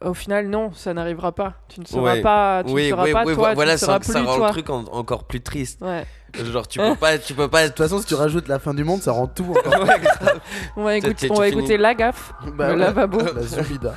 Au 0.00 0.14
final, 0.14 0.46
non, 0.46 0.72
ça 0.74 0.94
n'arrivera 0.94 1.32
pas. 1.32 1.54
Tu 1.68 1.80
ne 1.80 1.84
seras 1.84 2.00
Ouais. 2.14 2.20
pas, 2.22 2.62
tu 2.62 2.70
ne 2.70 2.74
Oui, 2.74 2.88
seras 2.90 3.02
oui, 3.04 3.12
pas 3.12 3.24
oui, 3.24 3.34
toi, 3.34 3.54
voilà, 3.54 3.72
tu 3.72 3.82
ne 3.82 3.86
seras 3.86 3.92
ça, 3.94 3.98
plus 3.98 4.12
ça 4.12 4.22
rend 4.22 4.36
toi. 4.36 4.46
le 4.46 4.52
truc 4.52 4.70
en- 4.70 4.84
encore 4.92 5.24
plus 5.24 5.40
triste. 5.40 5.80
Ouais. 5.82 6.06
Genre, 6.34 6.68
tu 6.68 6.78
peux 6.78 6.94
pas, 6.94 7.18
tu 7.18 7.34
peux 7.34 7.48
pas 7.48 7.64
De 7.64 7.68
toute 7.68 7.78
façon, 7.78 7.98
si 7.98 8.04
tu 8.06 8.14
rajoutes 8.14 8.46
la 8.46 8.60
fin 8.60 8.74
du 8.74 8.84
monde, 8.84 9.00
ça 9.02 9.10
rend 9.10 9.26
tout 9.26 9.44
encore. 9.50 9.80
Ouais, 9.80 9.98
grave. 9.98 10.40
On 10.76 10.84
va 10.84 11.00
tu 11.00 11.30
on 11.30 11.34
va 11.34 11.48
écouter 11.48 11.76
La 11.78 11.94
Gaffe, 11.96 12.32
Bah 12.54 12.68
le 12.68 12.74
ouais. 12.74 12.78
lavabo. 12.78 13.18
La 13.34 13.42
Zubida. 13.42 13.94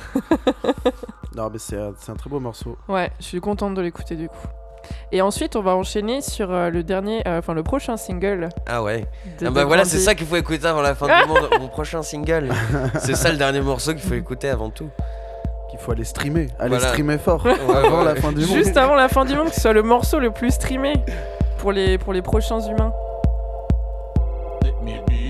non, 1.36 1.50
mais 1.52 1.58
c'est 1.58 1.76
un 1.78 2.14
très 2.16 2.28
beau 2.30 2.40
morceau. 2.40 2.76
Ouais, 2.88 3.12
je 3.20 3.24
suis 3.26 3.40
contente 3.40 3.74
de 3.74 3.80
l'écouter 3.82 4.16
du 4.16 4.28
coup. 4.28 4.34
Et 5.12 5.20
ensuite, 5.22 5.56
on 5.56 5.62
va 5.62 5.74
enchaîner 5.76 6.20
sur 6.20 6.52
euh, 6.52 6.70
le 6.70 6.82
dernier, 6.82 7.22
euh, 7.26 7.38
enfin 7.38 7.54
le 7.54 7.62
prochain 7.62 7.96
single. 7.96 8.48
Ah 8.66 8.82
ouais. 8.82 9.06
De 9.40 9.46
Ah 9.46 9.50
bah 9.50 9.62
The 9.62 9.66
voilà, 9.66 9.84
c'est 9.84 9.98
ça 9.98 10.14
qu'il 10.14 10.26
faut 10.26 10.36
écouter 10.36 10.66
avant 10.66 10.82
la 10.82 10.94
fin 10.94 11.06
du 11.06 11.28
monde. 11.28 11.48
Mon 11.60 11.68
prochain 11.68 12.02
single. 12.02 12.48
C'est 13.00 13.14
ça 13.16 13.30
le 13.30 13.36
dernier 13.38 13.60
morceau 13.60 13.92
qu'il 13.92 14.02
faut 14.02 14.14
écouter 14.14 14.48
avant 14.48 14.70
tout. 14.70 14.88
Qu'il 15.70 15.78
faut 15.78 15.92
aller 15.92 16.04
streamer. 16.04 16.48
Aller 16.58 16.68
Voilà. 16.70 16.88
streamer 16.88 17.18
fort. 17.18 17.46
Avant 17.46 18.02
la 18.04 18.14
fin 18.14 18.32
du 18.32 18.40
monde. 18.46 18.56
Juste 18.56 18.76
avant 18.76 18.94
la 18.94 19.08
fin 19.08 19.24
du 19.24 19.34
monde, 19.34 19.48
que 19.48 19.54
ce 19.54 19.60
soit 19.62 19.72
le 19.72 19.82
morceau 19.82 20.18
le 20.18 20.30
plus 20.30 20.50
streamé 20.50 20.92
pour 21.58 21.72
les, 21.72 21.96
pour 21.98 22.12
les 22.12 22.22
prochains 22.22 22.60
humains. 22.60 22.92
Let 24.62 24.72
me 24.82 24.92
be 25.06 25.21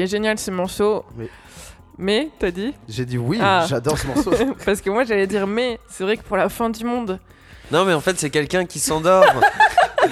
est 0.00 0.06
génial 0.06 0.38
ce 0.38 0.50
morceau. 0.50 1.04
Oui. 1.18 1.28
Mais, 1.98 2.30
t'as 2.38 2.50
dit 2.50 2.72
J'ai 2.88 3.04
dit 3.04 3.18
oui, 3.18 3.38
Ah. 3.42 3.66
j'adore 3.68 3.98
ce 3.98 4.06
morceau. 4.06 4.32
Parce 4.64 4.80
que 4.80 4.88
moi 4.90 5.04
j'allais 5.04 5.26
dire 5.26 5.46
mais, 5.46 5.78
c'est 5.88 6.02
vrai 6.04 6.16
que 6.16 6.22
pour 6.22 6.36
la 6.36 6.48
fin 6.48 6.70
du 6.70 6.84
monde. 6.84 7.18
Non, 7.70 7.84
mais 7.84 7.92
en 7.92 8.00
fait, 8.00 8.18
c'est 8.18 8.30
quelqu'un 8.30 8.64
qui 8.64 8.80
s'endort. 8.80 9.24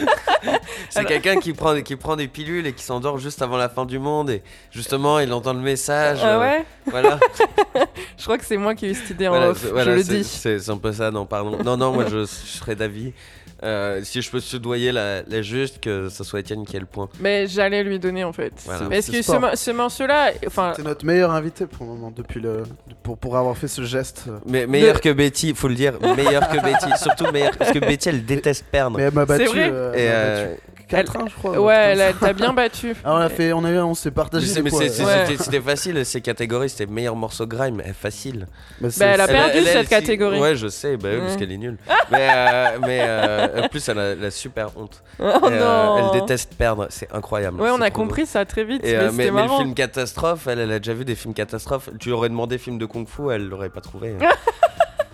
c'est 0.90 0.98
Alors- 1.00 1.08
quelqu'un 1.08 1.36
qui 1.40 1.52
prend, 1.52 1.80
qui 1.80 1.96
prend 1.96 2.14
des 2.14 2.28
pilules 2.28 2.66
et 2.66 2.72
qui 2.72 2.84
s'endort 2.84 3.18
juste 3.18 3.42
avant 3.42 3.56
la 3.56 3.68
fin 3.68 3.84
du 3.84 3.98
monde. 3.98 4.30
Et 4.30 4.42
justement, 4.70 5.18
il 5.18 5.32
entend 5.32 5.54
le 5.54 5.60
message. 5.60 6.20
Ah 6.22 6.36
euh, 6.36 6.40
ouais? 6.40 6.64
Voilà. 6.86 7.18
Je 8.28 8.34
crois 8.34 8.38
que 8.40 8.44
c'est 8.44 8.58
moi 8.58 8.74
qui 8.74 8.84
ai 8.84 8.90
eu 8.90 8.94
cette 8.94 9.08
idée 9.08 9.26
en 9.26 9.30
voilà, 9.30 9.48
off. 9.48 9.66
Je 9.66 9.90
le 9.90 10.02
dis. 10.02 10.22
C'est 10.22 10.68
un 10.68 10.76
peu 10.76 10.92
ça, 10.92 11.10
non, 11.10 11.24
pardon. 11.24 11.62
Non, 11.64 11.78
non, 11.78 11.94
moi 11.94 12.04
je, 12.10 12.26
serais 12.26 12.76
d'avis. 12.76 13.14
Euh, 13.62 14.02
si 14.04 14.20
je 14.20 14.30
peux 14.30 14.38
soudoyer 14.38 14.92
la, 14.92 15.22
la 15.22 15.40
juste, 15.40 15.80
que 15.80 16.10
ce 16.10 16.24
soit 16.24 16.40
Étienne 16.40 16.66
qui 16.66 16.76
ait 16.76 16.80
le 16.80 16.84
point. 16.84 17.08
Mais 17.20 17.46
j'allais 17.46 17.82
lui 17.82 17.98
donner 17.98 18.24
en 18.24 18.34
fait. 18.34 18.52
Voilà. 18.66 18.90
Parce 18.90 19.08
que 19.08 19.22
ce, 19.22 19.32
ce 19.54 19.70
morceau-là. 19.70 20.32
C'est 20.76 20.84
notre 20.84 21.06
meilleur 21.06 21.30
invité 21.30 21.64
pour 21.64 21.86
le 21.86 21.92
moment, 21.92 22.12
depuis 22.14 22.40
le, 22.40 22.64
pour, 23.02 23.16
pour 23.16 23.38
avoir 23.38 23.56
fait 23.56 23.66
ce 23.66 23.80
geste. 23.80 24.24
Mais, 24.44 24.66
meilleur 24.66 25.00
que 25.00 25.10
Betty, 25.10 25.48
il 25.48 25.54
faut 25.54 25.68
le 25.68 25.74
dire, 25.74 25.94
meilleur 26.14 26.50
que 26.50 26.62
Betty. 26.62 26.98
Surtout 27.02 27.32
meilleur. 27.32 27.56
Parce 27.56 27.72
que 27.72 27.78
Betty, 27.78 28.10
elle 28.10 28.26
déteste 28.26 28.66
perdre. 28.70 28.98
Mais 28.98 29.04
elle 29.04 29.14
m'a 29.14 29.24
battu. 29.24 29.46
Vrai 29.46 29.70
euh, 29.72 29.94
et, 29.94 30.10
euh, 30.10 30.54
4 30.88 31.16
ans, 31.16 31.26
je 31.28 31.34
crois. 31.34 31.60
Ouais, 31.60 31.74
elle 31.74 32.14
t'as 32.18 32.32
bien 32.32 32.52
battu. 32.52 32.94
Ah, 33.04 33.14
on, 33.14 33.16
a 33.16 33.28
fait, 33.28 33.52
on, 33.52 33.94
s'est 33.94 34.10
partagé. 34.10 34.46
C'était 34.46 35.60
facile, 35.60 36.04
ces 36.04 36.20
catégories, 36.20 36.68
c'était 36.68 36.86
meilleur 36.86 37.16
morceau 37.16 37.46
grime, 37.46 37.82
eh, 37.84 37.92
facile. 37.92 38.46
Bah, 38.80 38.88
bah, 38.98 39.06
elle 39.06 39.20
a 39.20 39.26
perdu 39.28 39.62
cette 39.64 39.88
catégorie. 39.88 40.40
Ouais, 40.40 40.56
je 40.56 40.68
sais, 40.68 40.96
bah, 40.96 41.08
parce 41.20 41.36
qu'elle 41.36 41.52
est 41.52 41.58
nulle. 41.58 41.76
mais 42.10 42.28
euh, 42.30 42.78
mais 42.86 43.00
euh, 43.02 43.64
en 43.64 43.68
plus, 43.68 43.88
elle 43.88 43.98
a 43.98 44.14
la 44.14 44.30
super 44.30 44.70
honte. 44.76 45.02
Oh 45.20 45.24
euh, 45.24 46.10
elle 46.12 46.20
déteste 46.20 46.54
perdre, 46.54 46.86
c'est 46.90 47.12
incroyable. 47.12 47.60
Ouais, 47.60 47.70
on 47.70 47.80
a 47.80 47.90
compris 47.90 48.26
ça 48.26 48.44
très 48.44 48.64
vite. 48.64 48.82
Mais, 48.82 49.30
mais 49.30 49.42
le 49.42 49.48
film 49.48 49.74
Catastrophe, 49.74 50.46
elle, 50.46 50.60
a 50.70 50.78
déjà 50.78 50.94
vu 50.94 51.04
des 51.04 51.14
films 51.14 51.34
catastrophes. 51.34 51.90
Tu 51.98 52.08
lui 52.08 52.14
aurais 52.14 52.28
demandé 52.28 52.58
film 52.58 52.78
de 52.78 52.86
kung 52.86 53.06
fu, 53.06 53.30
elle 53.30 53.48
l'aurait 53.48 53.70
pas 53.70 53.80
trouvé. 53.80 54.16
Hein. 54.20 54.28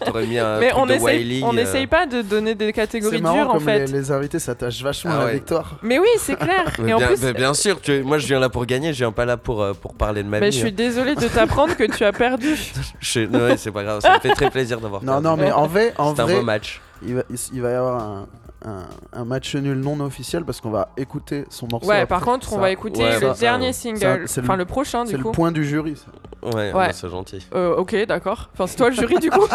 t'aurais 0.05 0.27
mis 0.27 0.39
un 0.39 0.59
Mais 0.59 0.69
truc 0.71 0.83
on 0.83 0.87
de 0.87 0.93
essaye, 0.93 1.19
Wiley, 1.19 1.41
on 1.45 1.57
euh, 1.57 1.61
essaye 1.61 1.87
pas 1.87 2.07
de 2.07 2.23
donner 2.23 2.55
des 2.55 2.73
catégories 2.73 3.21
marrant 3.21 3.35
dures 3.37 3.51
en 3.51 3.53
comme 3.55 3.65
fait. 3.65 3.87
les, 3.87 3.93
les 3.93 4.13
invités 4.13 4.39
s'attachent 4.39 4.83
vachement 4.83 5.13
Ah 5.15 5.23
à 5.23 5.27
la 5.27 5.33
victoire. 5.33 5.77
Mais 5.83 5.99
oui, 5.99 6.09
c'est 6.19 6.37
clair. 6.37 6.65
Mais 6.79 6.91
Et 6.91 6.95
en 6.95 6.99
bien, 6.99 7.07
plus, 7.09 7.23
mais 7.23 7.33
bien 7.33 7.55
sûr, 7.55 7.81
tu- 7.81 8.03
moi 8.03 8.19
je 8.19 8.27
viens 8.27 8.39
là 8.41 8.49
pour 8.49 8.67
gagner, 8.67 8.93
je 8.93 8.99
viens 8.99 9.13
pas 9.13 9.25
là 9.25 9.37
pour, 9.37 9.63
euh, 9.63 9.73
pour 9.75 9.95
parler 9.95 10.23
de 10.23 10.29
ma 10.29 10.41
mais 10.41 10.51
vie. 10.51 10.57
je 10.57 10.61
suis 10.61 10.69
hein. 10.71 10.75
désolée 10.77 11.15
de 11.15 11.27
t'apprendre 11.29 11.77
que 11.77 11.85
tu 11.85 12.05
as 12.05 12.13
perdu. 12.13 12.55
Je- 13.01 13.21
ouais, 13.27 13.57
c'est 13.57 13.71
pas 13.73 13.83
grave, 13.83 14.01
ça 14.01 14.15
me 14.15 14.21
fait 14.21 14.31
très 14.35 14.51
plaisir 14.51 14.81
d'avoir 14.81 15.03
Non, 15.03 15.21
perdu. 15.21 15.27
non, 15.27 15.37
mais 15.37 15.53
en 15.53 15.67
vrai, 15.67 15.93
en 15.99 16.15
C'est 16.15 16.23
un 16.23 16.25
vrai 16.25 16.35
beau 16.37 16.43
match. 16.43 16.81
il, 17.07 17.15
va, 17.17 17.23
il, 17.31 17.37
il 17.53 17.61
va 17.63 17.71
y 17.71 17.75
avoir 17.75 18.01
un, 18.03 18.27
un, 18.65 18.85
un 19.13 19.25
match 19.25 19.55
nul 19.57 19.79
non 19.79 20.01
officiel 20.01 20.45
parce 20.45 20.61
qu'on 20.61 20.71
va 20.71 20.89
écouter 20.97 21.45
son 21.51 21.69
morceau. 21.71 21.89
Ouais, 21.89 21.97
après. 21.97 22.07
par 22.07 22.21
contre, 22.23 22.53
on 22.53 22.57
Ça, 22.57 22.61
va 22.63 22.71
écouter 22.71 23.03
Ouais, 23.03 23.15
le 23.21 23.27
bah, 23.29 23.35
ça, 23.35 23.41
dernier 23.41 23.73
ça, 23.73 23.81
single, 23.83 24.23
c'est 24.27 24.41
le- 24.41 24.47
enfin 24.47 24.57
le 24.57 24.65
prochain 24.65 25.05
C'est 25.05 25.13
du 25.13 25.19
le 25.19 25.23
coup. 25.25 25.33
point 25.33 25.53
du 25.53 25.65
jury. 25.67 25.97
ça. 25.97 26.07
Ouais, 26.49 26.73
Ouais. 26.73 26.73
bah, 26.89 26.93
c'est 26.93 27.09
gentil. 27.09 27.47
Euh, 27.55 27.75
ok, 27.77 27.95
d'accord. 28.07 28.51
Enfin, 28.53 28.67
c'est 28.67 28.77
toi 28.77 28.91
le 28.91 28.95
jury 28.95 29.17
du 29.19 29.31
coup. 29.31 29.47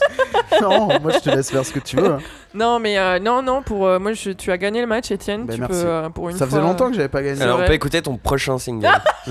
non, 0.62 1.00
moi 1.00 1.10
je 1.12 1.18
te 1.18 1.30
laisse 1.30 1.50
faire 1.50 1.64
ce 1.66 1.72
que 1.72 1.80
tu 1.80 1.96
veux. 1.96 2.12
hein. 2.12 2.18
non, 2.54 2.78
mais 2.78 2.96
euh, 2.98 3.18
non, 3.18 3.42
non, 3.42 3.62
pour 3.62 3.86
euh, 3.86 3.98
moi, 3.98 4.12
je- 4.12 4.30
tu 4.30 4.50
as 4.52 4.58
gagné 4.58 4.80
le 4.80 4.86
match, 4.86 5.10
Étienne. 5.10 5.46
Bah, 5.46 5.54
tu 5.54 5.60
merci. 5.60 5.82
peux 5.82 5.88
euh, 5.88 6.08
pour 6.10 6.28
une 6.28 6.36
Ça 6.36 6.46
fois. 6.46 6.58
faisait 6.58 6.60
longtemps 6.68 6.88
que 6.90 6.94
j'avais 6.96 7.08
pas 7.08 7.22
gagné. 7.22 7.36
C'est 7.36 7.42
Alors 7.42 7.60
on 7.60 7.66
peut 7.66 7.72
écouter 7.72 8.02
ton 8.02 8.16
prochain 8.16 8.58
single. 8.58 8.88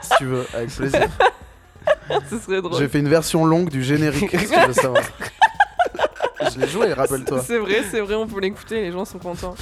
si 0.00 0.10
tu 0.18 0.24
veux, 0.26 0.44
avec 0.54 0.70
plaisir. 0.74 1.00
Ce 2.30 2.38
serait 2.38 2.60
drôle. 2.62 2.78
J'ai 2.78 2.88
fait 2.88 2.98
une 3.00 3.08
version 3.08 3.44
longue 3.44 3.68
du 3.68 3.82
générique, 3.82 4.30
si 4.38 4.48
tu 4.48 4.60
veux 4.66 4.72
savoir. 4.72 5.02
Je 6.40 6.58
l'ai 6.60 6.66
joué, 6.68 6.92
rappelle-toi. 6.92 7.40
C'est 7.42 7.58
vrai, 7.58 7.82
c'est 7.90 8.00
vrai, 8.00 8.14
on 8.14 8.26
peut 8.26 8.40
l'écouter, 8.40 8.80
les 8.82 8.92
gens 8.92 9.04
sont 9.04 9.18
contents. 9.18 9.54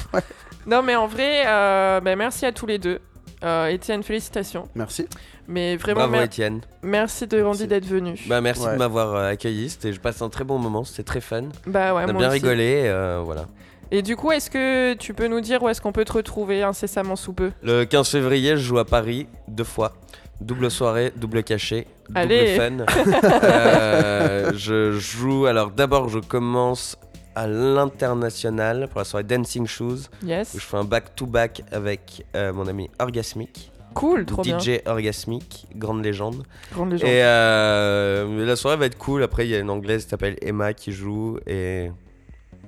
Non, 0.67 0.83
mais 0.83 0.95
en 0.97 1.07
vrai, 1.07 1.43
euh, 1.47 2.01
bah, 2.01 2.15
merci 2.17 2.47
à 2.47 2.53
tous 2.53 2.67
les 2.67 2.79
deux. 2.79 3.01
Euh, 3.45 3.67
Étienne, 3.67 4.05
félicitations. 4.05 4.69
Merci. 4.77 5.09
Mais 5.49 5.77
vraiment, 5.77 6.01
Bravo 6.03 6.13
mer- 6.13 6.23
Étienne. 6.23 6.61
merci 6.83 7.27
de 7.27 7.39
Randy 7.43 7.63
Merci. 7.63 7.67
d'être 7.67 7.87
venu. 7.87 8.15
Bah 8.29 8.41
merci 8.41 8.63
Ouais. 8.65 8.75
de 8.75 8.79
m'avoir 8.79 9.15
euh, 9.17 9.31
accueilli, 9.31 9.69
c'était 9.69 9.93
je 9.93 9.99
passe 9.99 10.23
un 10.23 10.29
très 10.29 10.45
bon 10.45 10.59
moment, 10.59 10.85
c'était 10.85 11.03
très 11.03 11.21
fun. 11.21 11.47
Bah 11.67 11.93
ouais, 11.95 12.05
on 12.07 12.11
a 12.11 12.13
bien 12.13 12.29
aussi. 12.29 12.39
rigolé, 12.39 12.83
euh, 12.87 13.21
voilà. 13.25 13.47
Et 13.95 14.01
du 14.01 14.17
coup, 14.17 14.33
est-ce 14.33 14.49
que 14.51 14.95
tu 14.95 15.13
peux 15.13 15.29
nous 15.29 15.43
dire 15.43 15.63
où 15.63 15.69
est-ce 15.69 15.83
qu'on 15.83 15.93
peut 15.93 16.07
te 16.07 16.15
retrouver 16.15 16.63
incessamment 16.63 17.15
sous 17.15 17.35
peu? 17.35 17.53
Le 17.63 17.85
15 17.85 18.09
février, 18.09 18.53
je 18.57 18.63
joue 18.63 18.79
à 18.79 18.87
Paris 18.87 19.27
deux 19.49 19.65
fois. 19.65 19.93
Double 20.41 20.71
soirée, 20.71 21.13
double 21.15 21.43
cachet, 21.45 21.87
Allez. 22.15 22.57
double 22.57 22.87
fun. 22.89 23.03
Euh, 23.45 24.53
je 24.57 24.93
joue, 24.93 25.45
alors 25.47 25.71
d'abord 25.71 26.09
je 26.09 26.19
commence 26.21 26.97
à 27.35 27.47
l'international 27.47 28.89
pour 28.89 28.99
la 29.01 29.05
soirée 29.05 29.25
Dancing 29.25 29.67
Shoes, 29.67 30.09
Yes. 30.25 30.55
où 30.55 30.59
je 30.59 30.65
fais 30.65 30.77
un 30.79 30.85
back-to-back 30.85 31.63
avec 31.71 32.25
euh, 32.35 32.53
mon 32.53 32.67
ami 32.67 32.89
Orgasmic, 32.99 33.71
Cool, 33.95 34.25
trop 34.25 34.41
bien. 34.43 34.59
DJ 34.59 34.81
Orgasmic, 34.87 35.67
grande 35.77 36.03
légende. 36.03 36.45
Grande 36.73 36.93
légende. 36.93 37.11
Et 37.11 37.21
euh, 37.23 38.47
la 38.47 38.57
soirée 38.57 38.79
va 38.79 38.87
être 38.87 38.97
cool. 38.97 39.23
Après, 39.23 39.47
il 39.47 39.51
y 39.51 39.55
a 39.55 39.59
une 39.59 39.69
anglaise 39.69 40.05
qui 40.05 40.09
s'appelle 40.11 40.37
Emma 40.41 40.73
qui 40.73 40.93
joue 40.93 41.39
et 41.47 41.91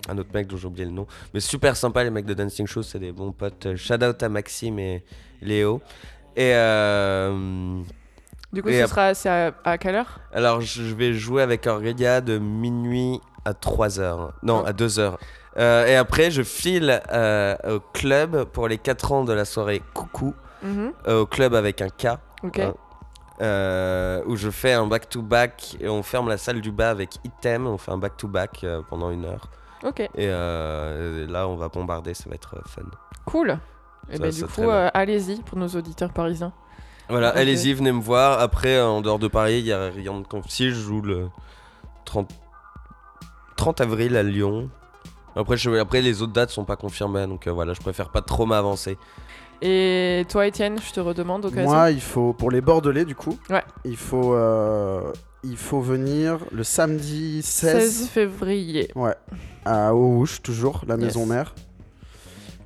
un 0.08 0.18
autre 0.18 0.30
mec 0.34 0.46
dont 0.46 0.56
j'ai 0.56 0.66
oublié 0.66 0.84
le 0.86 0.90
nom. 0.92 1.06
Mais 1.32 1.40
super 1.40 1.76
sympa, 1.76 2.04
les 2.04 2.10
mecs 2.10 2.26
de 2.26 2.34
Dancing 2.34 2.66
Shoes, 2.66 2.82
c'est 2.82 2.98
des 2.98 3.12
bons 3.12 3.32
potes. 3.32 3.74
Shout 3.76 4.02
out 4.04 4.22
à 4.22 4.28
Maxime 4.28 4.78
et 4.78 5.04
Léo. 5.40 5.80
Et 6.36 6.52
euh, 6.54 7.80
Du 8.52 8.62
coup, 8.62 8.68
et 8.68 8.82
ce 8.82 8.86
sera 8.86 9.12
à, 9.24 9.52
à 9.64 9.78
quelle 9.78 9.94
heure? 9.96 10.20
Alors, 10.32 10.60
je 10.60 10.82
vais 10.94 11.14
jouer 11.14 11.42
avec 11.42 11.66
Aurélia 11.66 12.20
de 12.20 12.38
minuit 12.38 13.20
à 13.44 13.52
3h. 13.52 14.30
Non, 14.42 14.62
Oh. 14.64 14.68
à 14.68 14.72
2h. 14.72 15.14
Euh, 15.56 15.86
et 15.86 15.94
après, 15.96 16.30
je 16.30 16.42
file 16.42 17.00
euh, 17.12 17.56
au 17.68 17.80
club 17.92 18.44
pour 18.44 18.66
les 18.68 18.78
4 18.78 19.12
ans 19.12 19.24
de 19.24 19.32
la 19.32 19.44
soirée 19.44 19.82
Coucou. 19.94 20.34
Mhm. 20.62 20.92
au 21.08 21.26
club 21.26 21.54
avec 21.54 21.82
un 21.82 21.88
K. 21.90 22.06
Ok. 22.42 22.58
Euh, 22.58 22.72
euh, 23.42 24.22
où 24.26 24.34
je 24.36 24.48
fais 24.50 24.72
un 24.72 24.86
back-to-back 24.86 25.76
et 25.80 25.88
on 25.88 26.02
ferme 26.02 26.28
la 26.28 26.38
salle 26.38 26.60
du 26.62 26.70
bas 26.72 26.88
avec 26.90 27.16
Item. 27.24 27.66
On 27.66 27.76
fait 27.76 27.90
un 27.90 27.98
back-to-back 27.98 28.64
euh, 28.64 28.80
pendant 28.88 29.10
une 29.10 29.24
heure. 29.26 29.50
Ok. 29.84 30.00
Et 30.00 30.10
euh, 30.18 31.26
là, 31.28 31.46
on 31.48 31.56
va 31.56 31.68
bombarder, 31.68 32.14
ça 32.14 32.28
va 32.28 32.34
être 32.34 32.56
euh, 32.56 32.60
fun. 32.66 32.82
Cool. 33.26 33.58
Et 34.10 34.16
Ça, 34.16 34.22
ben 34.22 34.30
du 34.32 34.44
coup, 34.46 34.62
euh, 34.68 34.88
allez-y 34.94 35.40
pour 35.42 35.58
nos 35.58 35.68
auditeurs 35.68 36.12
parisiens. 36.12 36.52
Voilà, 37.08 37.28
allez-y, 37.30 37.74
venez 37.74 37.92
me 37.92 38.00
voir. 38.00 38.40
Après, 38.40 38.80
en 38.80 39.02
dehors 39.02 39.18
de 39.18 39.28
Paris, 39.28 39.58
il 39.58 39.64
n'y 39.64 39.72
a 39.72 39.90
rien 39.90 40.20
de 40.20 40.26
conf- 40.26 40.48
Si, 40.48 40.70
je 40.70 40.74
joue 40.74 41.02
le 41.02 41.28
30, 42.06 42.30
30 43.56 43.80
avril 43.82 44.16
à 44.16 44.22
Lyon. 44.22 44.70
Après, 45.36 45.56
je... 45.56 45.70
Après, 45.72 46.00
les 46.00 46.22
autres 46.22 46.32
dates 46.32 46.50
sont 46.50 46.64
pas 46.64 46.76
confirmées, 46.76 47.26
donc 47.26 47.46
euh, 47.46 47.50
voilà, 47.52 47.74
je 47.74 47.80
préfère 47.80 48.10
pas 48.10 48.22
trop 48.22 48.46
m'avancer. 48.46 48.96
Et 49.62 50.24
toi, 50.28 50.46
Étienne, 50.46 50.78
je 50.80 50.92
te 50.92 51.00
redemande 51.00 51.44
au 51.46 51.50
cas 51.50 51.62
où. 51.62 51.64
Moi, 51.64 51.90
il 51.90 52.00
faut, 52.00 52.32
pour 52.32 52.50
les 52.50 52.60
Bordelais, 52.60 53.04
du 53.04 53.14
coup, 53.14 53.38
Ouais. 53.50 53.62
il, 53.84 53.96
faut, 53.96 54.34
euh, 54.34 55.12
il 55.44 55.56
faut 55.56 55.80
venir 55.80 56.38
le 56.52 56.64
samedi 56.64 57.42
16, 57.42 57.72
16 58.02 58.08
février. 58.08 58.90
ouais, 58.94 59.14
à 59.64 59.94
Ououche, 59.94 60.42
toujours, 60.42 60.84
la 60.86 60.94
Yes. 60.96 61.04
maison 61.04 61.26
mère. 61.26 61.54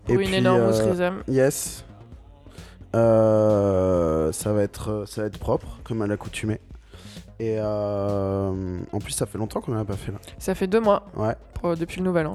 Pour 0.05 0.15
Et 0.15 0.23
une 0.23 0.29
puis, 0.29 0.37
énorme 0.39 0.63
euh. 0.63 1.11
Yes. 1.29 1.85
Euh, 2.97 4.33
ça, 4.33 4.53
va 4.53 4.63
être, 4.63 4.91
euh, 4.91 5.07
ça 5.07 5.21
va 5.23 5.27
être 5.27 5.39
propre, 5.39 5.79
comme 5.85 6.03
à 6.03 6.07
l'accoutumée. 6.07 6.61
Et 7.41 7.57
euh, 7.59 8.79
en 8.93 8.99
plus, 8.99 9.13
ça 9.13 9.27
fait 9.27 9.39
longtemps 9.39 9.61
qu'on 9.61 9.73
n'a 9.75 9.85
pas 9.85 9.95
fait 9.97 10.11
là. 10.11 10.19
Ça 10.39 10.55
fait 10.55 10.67
deux 10.67 10.81
mois 10.81 11.07
Ouais. 11.17 11.35
pour- 11.55 11.77
depuis 11.77 12.01
le 12.01 12.05
nouvel 12.07 12.27
an. 12.27 12.35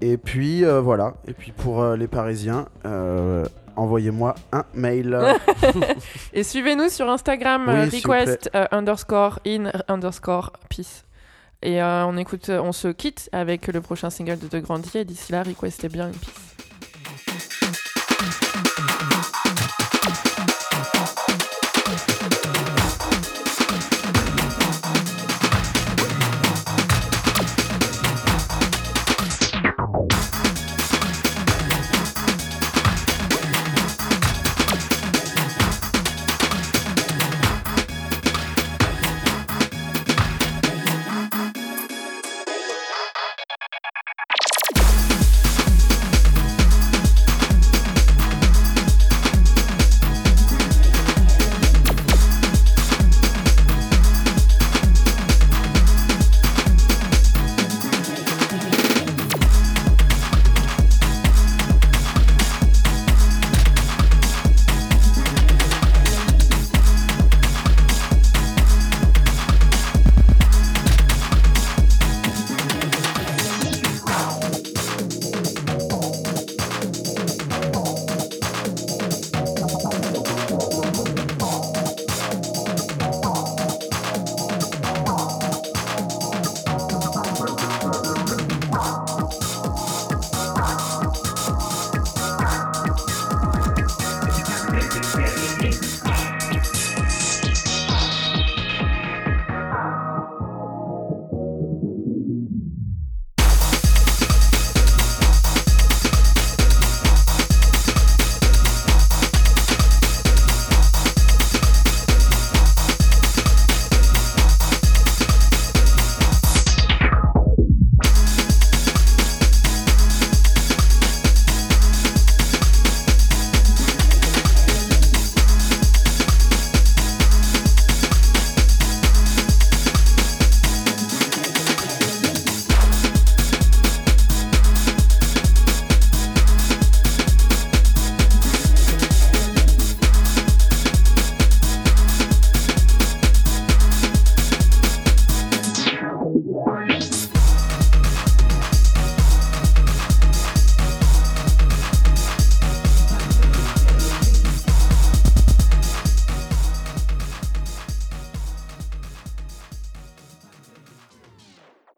Et 0.00 0.16
puis 0.16 0.64
euh, 0.64 0.80
voilà. 0.80 1.14
Et 1.26 1.34
puis 1.34 1.52
pour 1.52 1.82
euh, 1.82 1.96
les 1.96 2.06
Parisiens, 2.08 2.66
envoyez-moi 3.78 4.34
un 4.52 4.64
mail. 4.74 5.18
Et 6.32 6.42
suivez-nous 6.42 6.88
sur 6.88 7.08
Instagram, 7.08 7.64
Oui, 7.68 7.98
request 7.98 8.50
euh, 8.54 8.66
underscore 8.70 9.38
in 9.46 9.70
underscore 9.88 10.52
peace. 10.68 11.04
Et 11.62 11.82
euh, 11.82 12.06
on 12.06 12.16
écoute, 12.16 12.50
on 12.50 12.72
se 12.72 12.88
quitte 12.88 13.28
avec 13.32 13.66
le 13.66 13.80
prochain 13.80 14.10
single 14.10 14.38
de 14.38 14.48
De 14.48 14.60
Grandier. 14.60 15.00
Et 15.00 15.04
d'ici 15.04 15.32
là, 15.32 15.42
requestez 15.42 15.88
bien 15.88 16.08
une 16.08 16.14
peace. 16.14 16.57